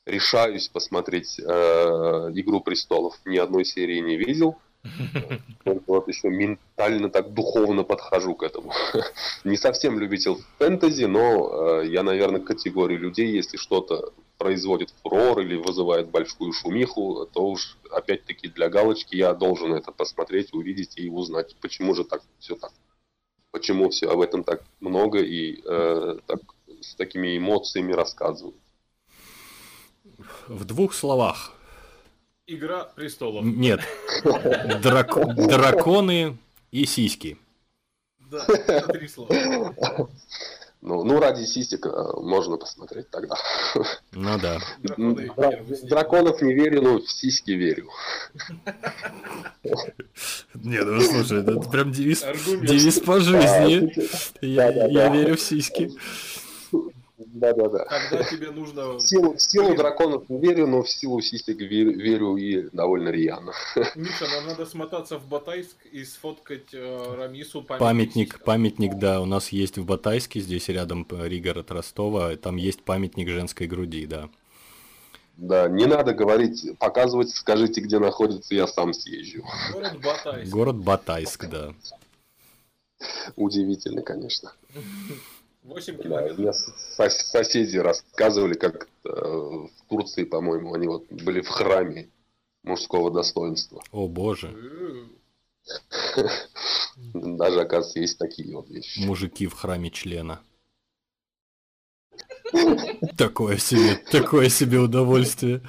решаюсь 0.06 0.68
посмотреть 0.68 1.40
э, 1.40 1.44
«Игру 1.44 2.60
престолов». 2.60 3.18
Ни 3.24 3.38
одной 3.38 3.64
серии 3.64 4.00
не 4.00 4.18
видел– 4.18 4.58
вот 5.88 6.08
еще 6.08 6.30
ментально 6.30 7.10
так 7.10 7.34
духовно 7.34 7.84
подхожу 7.84 8.36
к 8.36 8.44
этому. 8.44 8.74
Не 9.44 9.58
совсем 9.58 10.00
любитель 10.00 10.36
фэнтези, 10.58 11.06
но 11.06 11.82
э, 11.82 11.88
я, 11.88 12.04
наверное, 12.04 12.42
категории 12.42 12.98
людей, 12.98 13.28
если 13.28 13.58
что-то 13.58 14.14
производит 14.40 14.91
фурор 15.03 15.41
или 15.41 15.56
вызывает 15.57 16.10
большую 16.10 16.53
шумиху, 16.53 17.30
то 17.32 17.45
уж 17.45 17.78
опять-таки 17.91 18.48
для 18.48 18.70
галочки 18.70 19.16
я 19.16 19.34
должен 19.34 19.74
это 19.74 19.91
посмотреть, 19.91 20.53
увидеть 20.53 20.98
и 20.98 21.10
узнать, 21.10 21.56
почему 21.61 21.94
же 21.94 22.03
так 22.03 22.24
все 22.40 22.56
так. 22.56 22.72
Почему 23.52 23.90
все 23.90 24.10
об 24.10 24.22
этом 24.22 24.44
так 24.44 24.64
много 24.80 25.20
и 25.20 25.61
э, 25.64 26.18
так, 26.26 26.40
с 26.82 26.95
такими 26.95 27.38
эмоциями 27.38 27.94
рассказывают. 27.94 28.56
В 30.48 30.66
двух 30.66 30.94
словах, 30.94 31.53
Игра 32.52 32.86
престолов. 32.95 33.45
Нет. 33.45 33.82
Драк... 34.82 35.36
Драконы 35.36 36.36
и 36.72 36.86
сиськи. 36.86 37.38
Да, 38.32 38.44
это 38.48 38.88
три 38.88 39.07
слова. 39.07 40.10
Ну, 40.82 41.04
ну, 41.04 41.20
ради 41.20 41.44
сисек 41.44 41.86
э, 41.86 41.90
можно 42.22 42.56
посмотреть 42.56 43.10
тогда. 43.10 43.36
Ну 44.14 44.38
да. 44.38 44.60
В 44.98 45.88
драконов 45.88 46.42
не 46.42 46.54
верю, 46.54 46.82
но 46.82 47.00
в 47.00 47.12
сиськи 47.12 47.52
верю. 47.52 47.90
Нет, 50.54 50.86
ну 50.86 51.02
слушай, 51.02 51.42
это 51.42 51.60
прям 51.70 51.92
девиз, 51.92 52.24
девиз 52.62 53.00
по 53.02 53.20
жизни. 53.20 53.94
Я, 54.42 54.70
я 54.88 55.10
верю 55.10 55.36
в 55.36 55.42
сиськи. 55.42 55.92
Да-да-да. 57.26 57.86
Когда 57.86 58.24
тебе 58.24 58.52
нужно... 58.52 58.94
В 58.94 59.02
силу, 59.02 59.34
в 59.34 59.41
силу 59.41 59.76
драконов 59.76 60.30
не 60.30 60.40
верю, 60.40 60.68
но 60.68 60.84
в 60.84 60.90
силу 60.90 61.20
сисек 61.22 61.58
верю, 61.60 61.91
верю 61.91 62.38
и 62.38 62.70
довольно 62.72 63.10
рьяно. 63.10 63.52
Миша, 63.96 64.26
нам 64.36 64.48
надо 64.48 64.66
смотаться 64.66 65.18
в 65.18 65.28
Батайск 65.28 65.86
и 65.91 66.06
сфоткать 66.06 66.74
э, 66.74 67.16
Рамису 67.18 67.62
памятник. 67.62 67.80
Памятник, 67.80 68.44
памятник, 68.44 68.96
да, 68.96 69.22
у 69.22 69.26
нас 69.26 69.50
есть 69.50 69.78
в 69.78 69.86
Батайске, 69.86 70.40
здесь 70.40 70.70
рядом 70.70 71.06
Ригор 71.12 71.58
от 71.58 71.72
Ростова, 71.72 72.36
там 72.38 72.56
есть 72.56 72.84
памятник 72.84 73.28
женской 73.28 73.68
груди, 73.68 74.06
да. 74.06 74.30
Да, 75.36 75.68
не 75.68 75.86
надо 75.86 76.14
говорить, 76.14 76.78
показывать, 76.80 77.30
скажите, 77.30 77.82
где 77.82 78.00
находится, 78.00 78.56
я 78.56 78.66
сам 78.66 78.94
съезжу. 78.94 79.44
Город 79.74 80.00
Батайск. 80.02 80.52
Город 80.54 80.76
Батайск, 80.78 81.50
да. 81.50 81.74
Удивительно, 83.36 84.02
конечно. 84.02 84.54
8 85.64 85.98
километров. 85.98 86.38
Да, 86.38 86.44
мне 86.44 87.10
соседи 87.10 87.77
рассказывали, 87.77 88.53
как 88.53 88.88
э, 89.06 89.10
в 89.10 89.69
Турции, 89.90 90.23
по-моему, 90.23 90.73
они 90.73 90.88
вот 90.88 91.06
были 91.10 91.41
в 91.41 91.49
храме 91.49 92.10
мужского 92.64 93.11
достоинства. 93.11 93.81
О 93.91 94.07
боже. 94.07 94.56
Даже, 97.14 97.61
оказывается, 97.61 97.99
есть 97.99 98.18
такие 98.18 98.56
вот 98.56 98.69
вещи. 98.69 98.99
Мужики 98.99 99.48
в 99.48 99.53
храме 99.53 99.91
члена. 99.91 100.41
Такое 103.18 103.57
себе, 103.57 103.95
такое 104.11 104.49
себе 104.49 104.80
удовольствие. 104.80 105.61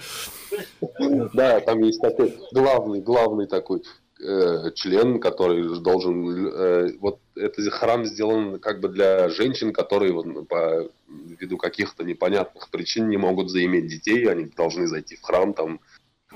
Да, 1.34 1.60
там 1.60 1.80
есть 1.82 2.00
такой 2.00 2.38
главный, 2.52 3.00
главный 3.00 3.46
такой 3.46 3.82
э, 4.20 4.70
член, 4.74 5.20
который 5.20 5.80
должен... 5.80 6.47
Э, 6.47 6.92
вот 6.98 7.20
этот 7.36 7.72
храм 7.72 8.05
сделан 8.05 8.59
как 8.59 8.80
бы 8.80 8.88
для 8.88 9.28
женщин, 9.28 9.72
которые 9.72 10.12
вот, 10.12 10.26
ну, 10.26 10.44
по 10.44 10.88
ввиду 11.09 11.56
каких-то 11.56 12.05
непонятных 12.05 12.68
причин 12.70 13.09
не 13.09 13.16
могут 13.16 13.51
заиметь 13.51 13.88
детей, 13.88 14.28
они 14.28 14.47
должны 14.56 14.86
зайти 14.86 15.16
в 15.16 15.22
храм, 15.22 15.55
там 15.55 15.80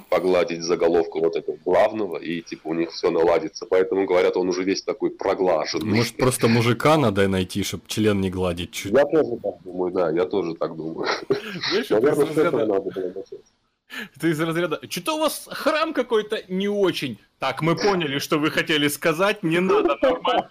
погладить 0.09 0.63
заголовку 0.63 1.21
вот 1.21 1.37
этого 1.37 1.57
главного, 1.65 2.17
и 2.19 2.41
типа 2.41 2.69
у 2.69 2.75
них 2.75 2.91
все 2.91 3.11
наладится. 3.11 3.67
Поэтому 3.67 4.07
говорят, 4.07 4.37
он 4.37 4.49
уже 4.49 4.65
весь 4.65 4.83
такой 4.83 5.11
проглаженный. 5.11 5.97
Может, 5.97 6.17
просто 6.17 6.49
мужика 6.49 6.97
надо 6.97 7.29
найти, 7.29 7.63
чтобы 7.63 7.85
член 7.87 8.21
не 8.21 8.31
гладить 8.31 8.73
чуть. 8.73 8.93
Я 8.93 9.05
тоже 9.05 9.39
так 9.43 9.63
думаю, 9.63 9.93
да, 9.93 10.11
я 10.11 10.25
тоже 10.25 10.55
так 10.55 10.77
думаю. 10.77 11.09
Знаешь, 11.71 11.91
это 11.91 12.09
из 12.09 12.19
разряда... 12.19 12.83
Это 14.17 14.29
из 14.29 14.41
разряда... 14.41 14.81
Что-то 14.89 15.17
у 15.17 15.19
вас 15.21 15.49
храм 15.51 15.93
какой-то 15.93 16.43
не 16.49 16.69
очень. 16.69 17.19
Так, 17.39 17.63
мы 17.63 17.77
поняли, 17.77 18.19
что 18.19 18.39
вы 18.39 18.51
хотели 18.51 18.89
сказать, 18.89 19.43
не 19.43 19.61
надо 19.61 19.99
нормально. 20.01 20.51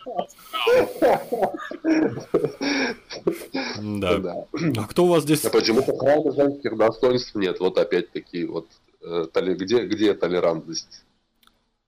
Да. 4.00 4.46
А 4.78 4.88
кто 4.88 5.06
у 5.06 5.08
вас 5.08 5.24
здесь... 5.24 5.42
Почему-то 5.42 5.98
храма 5.98 6.32
женских 6.34 6.78
достоинств 6.78 7.36
нет. 7.36 7.60
Вот 7.60 7.78
опять-таки, 7.78 8.46
вот 8.46 8.68
Э, 9.04 9.26
где, 9.36 9.86
где 9.86 10.14
толерантность? 10.14 11.04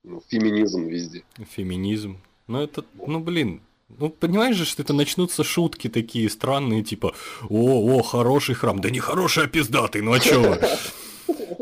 Ну, 0.04 0.22
феминизм 0.28 0.88
везде. 0.88 1.24
Феминизм. 1.50 2.20
Ну 2.48 2.62
это, 2.62 2.84
ну 3.08 3.20
блин, 3.20 3.62
ну, 3.90 4.10
понимаешь 4.10 4.56
же, 4.56 4.66
что 4.66 4.84
это 4.84 4.94
начнутся 4.94 5.44
шутки 5.44 5.88
такие 5.88 6.30
странные, 6.30 6.84
типа, 6.84 7.16
о, 7.50 7.98
о, 7.98 8.04
хороший 8.04 8.54
храм. 8.54 8.80
Да 8.82 8.90
не 8.90 9.00
хороший, 9.00 9.46
а 9.46 9.48
пиздатый, 9.48 10.02
ну 10.02 10.14
а 10.14 10.20
чё 10.20 10.60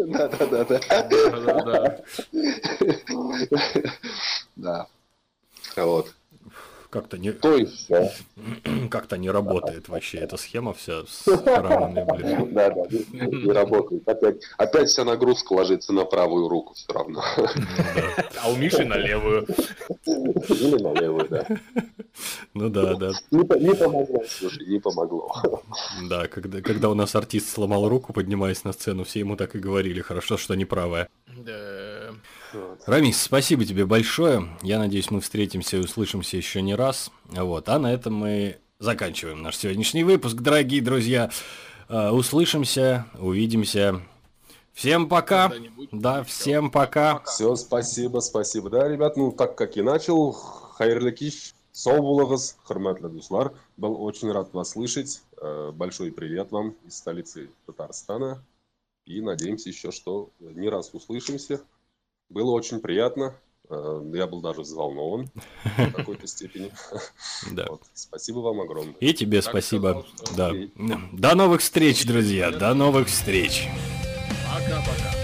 вы? 0.05 0.13
Да-да-да. 0.13 2.01
Да. 4.55 4.87
Вот 5.75 6.13
как-то 6.93 7.17
не... 7.17 7.31
То 7.31 7.57
есть, 7.57 7.89
да. 7.89 8.11
Как-то 8.91 9.17
не 9.17 9.31
работает 9.31 9.89
вообще 9.89 10.19
эта 10.19 10.37
схема 10.37 10.75
вся 10.75 11.03
с 11.07 11.23
храмами, 11.43 12.05
блин. 12.15 12.53
Да, 12.53 12.69
да, 12.69 12.83
не 12.87 13.51
работает. 13.51 14.07
Опять, 14.07 14.43
опять 14.57 14.89
вся 14.89 15.03
нагрузка 15.03 15.53
ложится 15.53 15.91
на 15.91 16.05
правую 16.05 16.47
руку 16.49 16.75
все 16.75 16.93
равно. 16.93 17.23
А 18.43 18.51
у 18.51 18.55
Миши 18.57 18.85
на 18.85 18.97
левую. 18.97 19.47
Или 20.05 20.83
на 20.83 20.93
левую, 20.93 21.27
да. 21.29 21.47
Ну 22.53 22.69
да, 22.69 22.93
да. 22.93 23.11
Не, 23.31 23.73
помогло, 23.73 24.23
слушай, 24.27 24.67
не 24.67 24.79
помогло. 24.79 25.31
Да, 26.07 26.27
когда, 26.27 26.61
когда 26.61 26.89
у 26.89 26.93
нас 26.93 27.15
артист 27.15 27.49
сломал 27.49 27.89
руку, 27.89 28.13
поднимаясь 28.13 28.63
на 28.65 28.73
сцену, 28.73 29.03
все 29.03 29.21
ему 29.21 29.35
так 29.35 29.55
и 29.55 29.59
говорили, 29.59 30.01
хорошо, 30.01 30.37
что 30.37 30.53
не 30.53 30.65
правая. 30.65 31.09
Да. 31.25 32.13
Рамис, 32.85 33.21
спасибо 33.21 33.65
тебе 33.65 33.85
большое. 33.85 34.49
Я 34.61 34.79
надеюсь, 34.79 35.11
мы 35.11 35.21
встретимся 35.21 35.77
и 35.77 35.79
услышимся 35.79 36.37
еще 36.37 36.61
не 36.61 36.75
раз. 36.75 37.11
Вот. 37.25 37.69
А 37.69 37.79
на 37.79 37.93
этом 37.93 38.13
мы 38.15 38.57
заканчиваем 38.79 39.41
наш 39.41 39.57
сегодняшний 39.57 40.03
выпуск, 40.03 40.35
дорогие 40.37 40.81
друзья. 40.81 41.31
А, 41.87 42.11
услышимся, 42.11 43.05
увидимся. 43.19 44.01
Всем 44.73 45.07
пока. 45.07 45.51
Да, 45.91 46.23
всем 46.23 46.71
пока. 46.71 47.19
Все, 47.25 47.55
спасибо, 47.55 48.19
спасибо. 48.19 48.69
Да, 48.69 48.87
ребят, 48.87 49.17
ну 49.17 49.31
так 49.31 49.55
как 49.55 49.77
и 49.77 49.81
начал, 49.81 50.31
Хайрликиш, 50.31 51.53
Соубуловас, 51.71 52.57
Харматля 52.63 53.07
Дуслар, 53.07 53.53
был 53.77 54.01
очень 54.03 54.31
рад 54.31 54.53
вас 54.53 54.71
слышать. 54.71 55.21
Э, 55.37 55.71
большой 55.71 56.11
привет 56.11 56.51
вам 56.51 56.75
из 56.85 56.97
столицы 56.97 57.49
Татарстана. 57.65 58.43
И 59.05 59.21
надеемся 59.21 59.69
еще, 59.69 59.91
что 59.91 60.29
не 60.39 60.69
раз 60.69 60.89
услышимся. 60.93 61.61
Было 62.29 62.51
очень 62.51 62.79
приятно. 62.79 63.35
Э, 63.69 64.01
я 64.13 64.27
был 64.27 64.41
даже 64.41 64.61
взволнован 64.61 65.29
в 65.63 65.91
какой-то 65.91 66.27
степени. 66.27 66.71
Да. 67.51 67.67
Вот. 67.69 67.81
Спасибо 67.93 68.39
вам 68.39 68.61
огромное. 68.61 68.95
И 68.99 69.13
тебе 69.13 69.41
так 69.41 69.51
спасибо. 69.51 70.05
Сказал, 70.15 70.35
да. 70.37 70.51
До 71.11 71.35
новых 71.35 71.61
встреч, 71.61 72.05
друзья. 72.05 72.51
До 72.51 72.73
новых 72.73 73.07
встреч. 73.07 73.67
Пока-пока. 74.47 75.22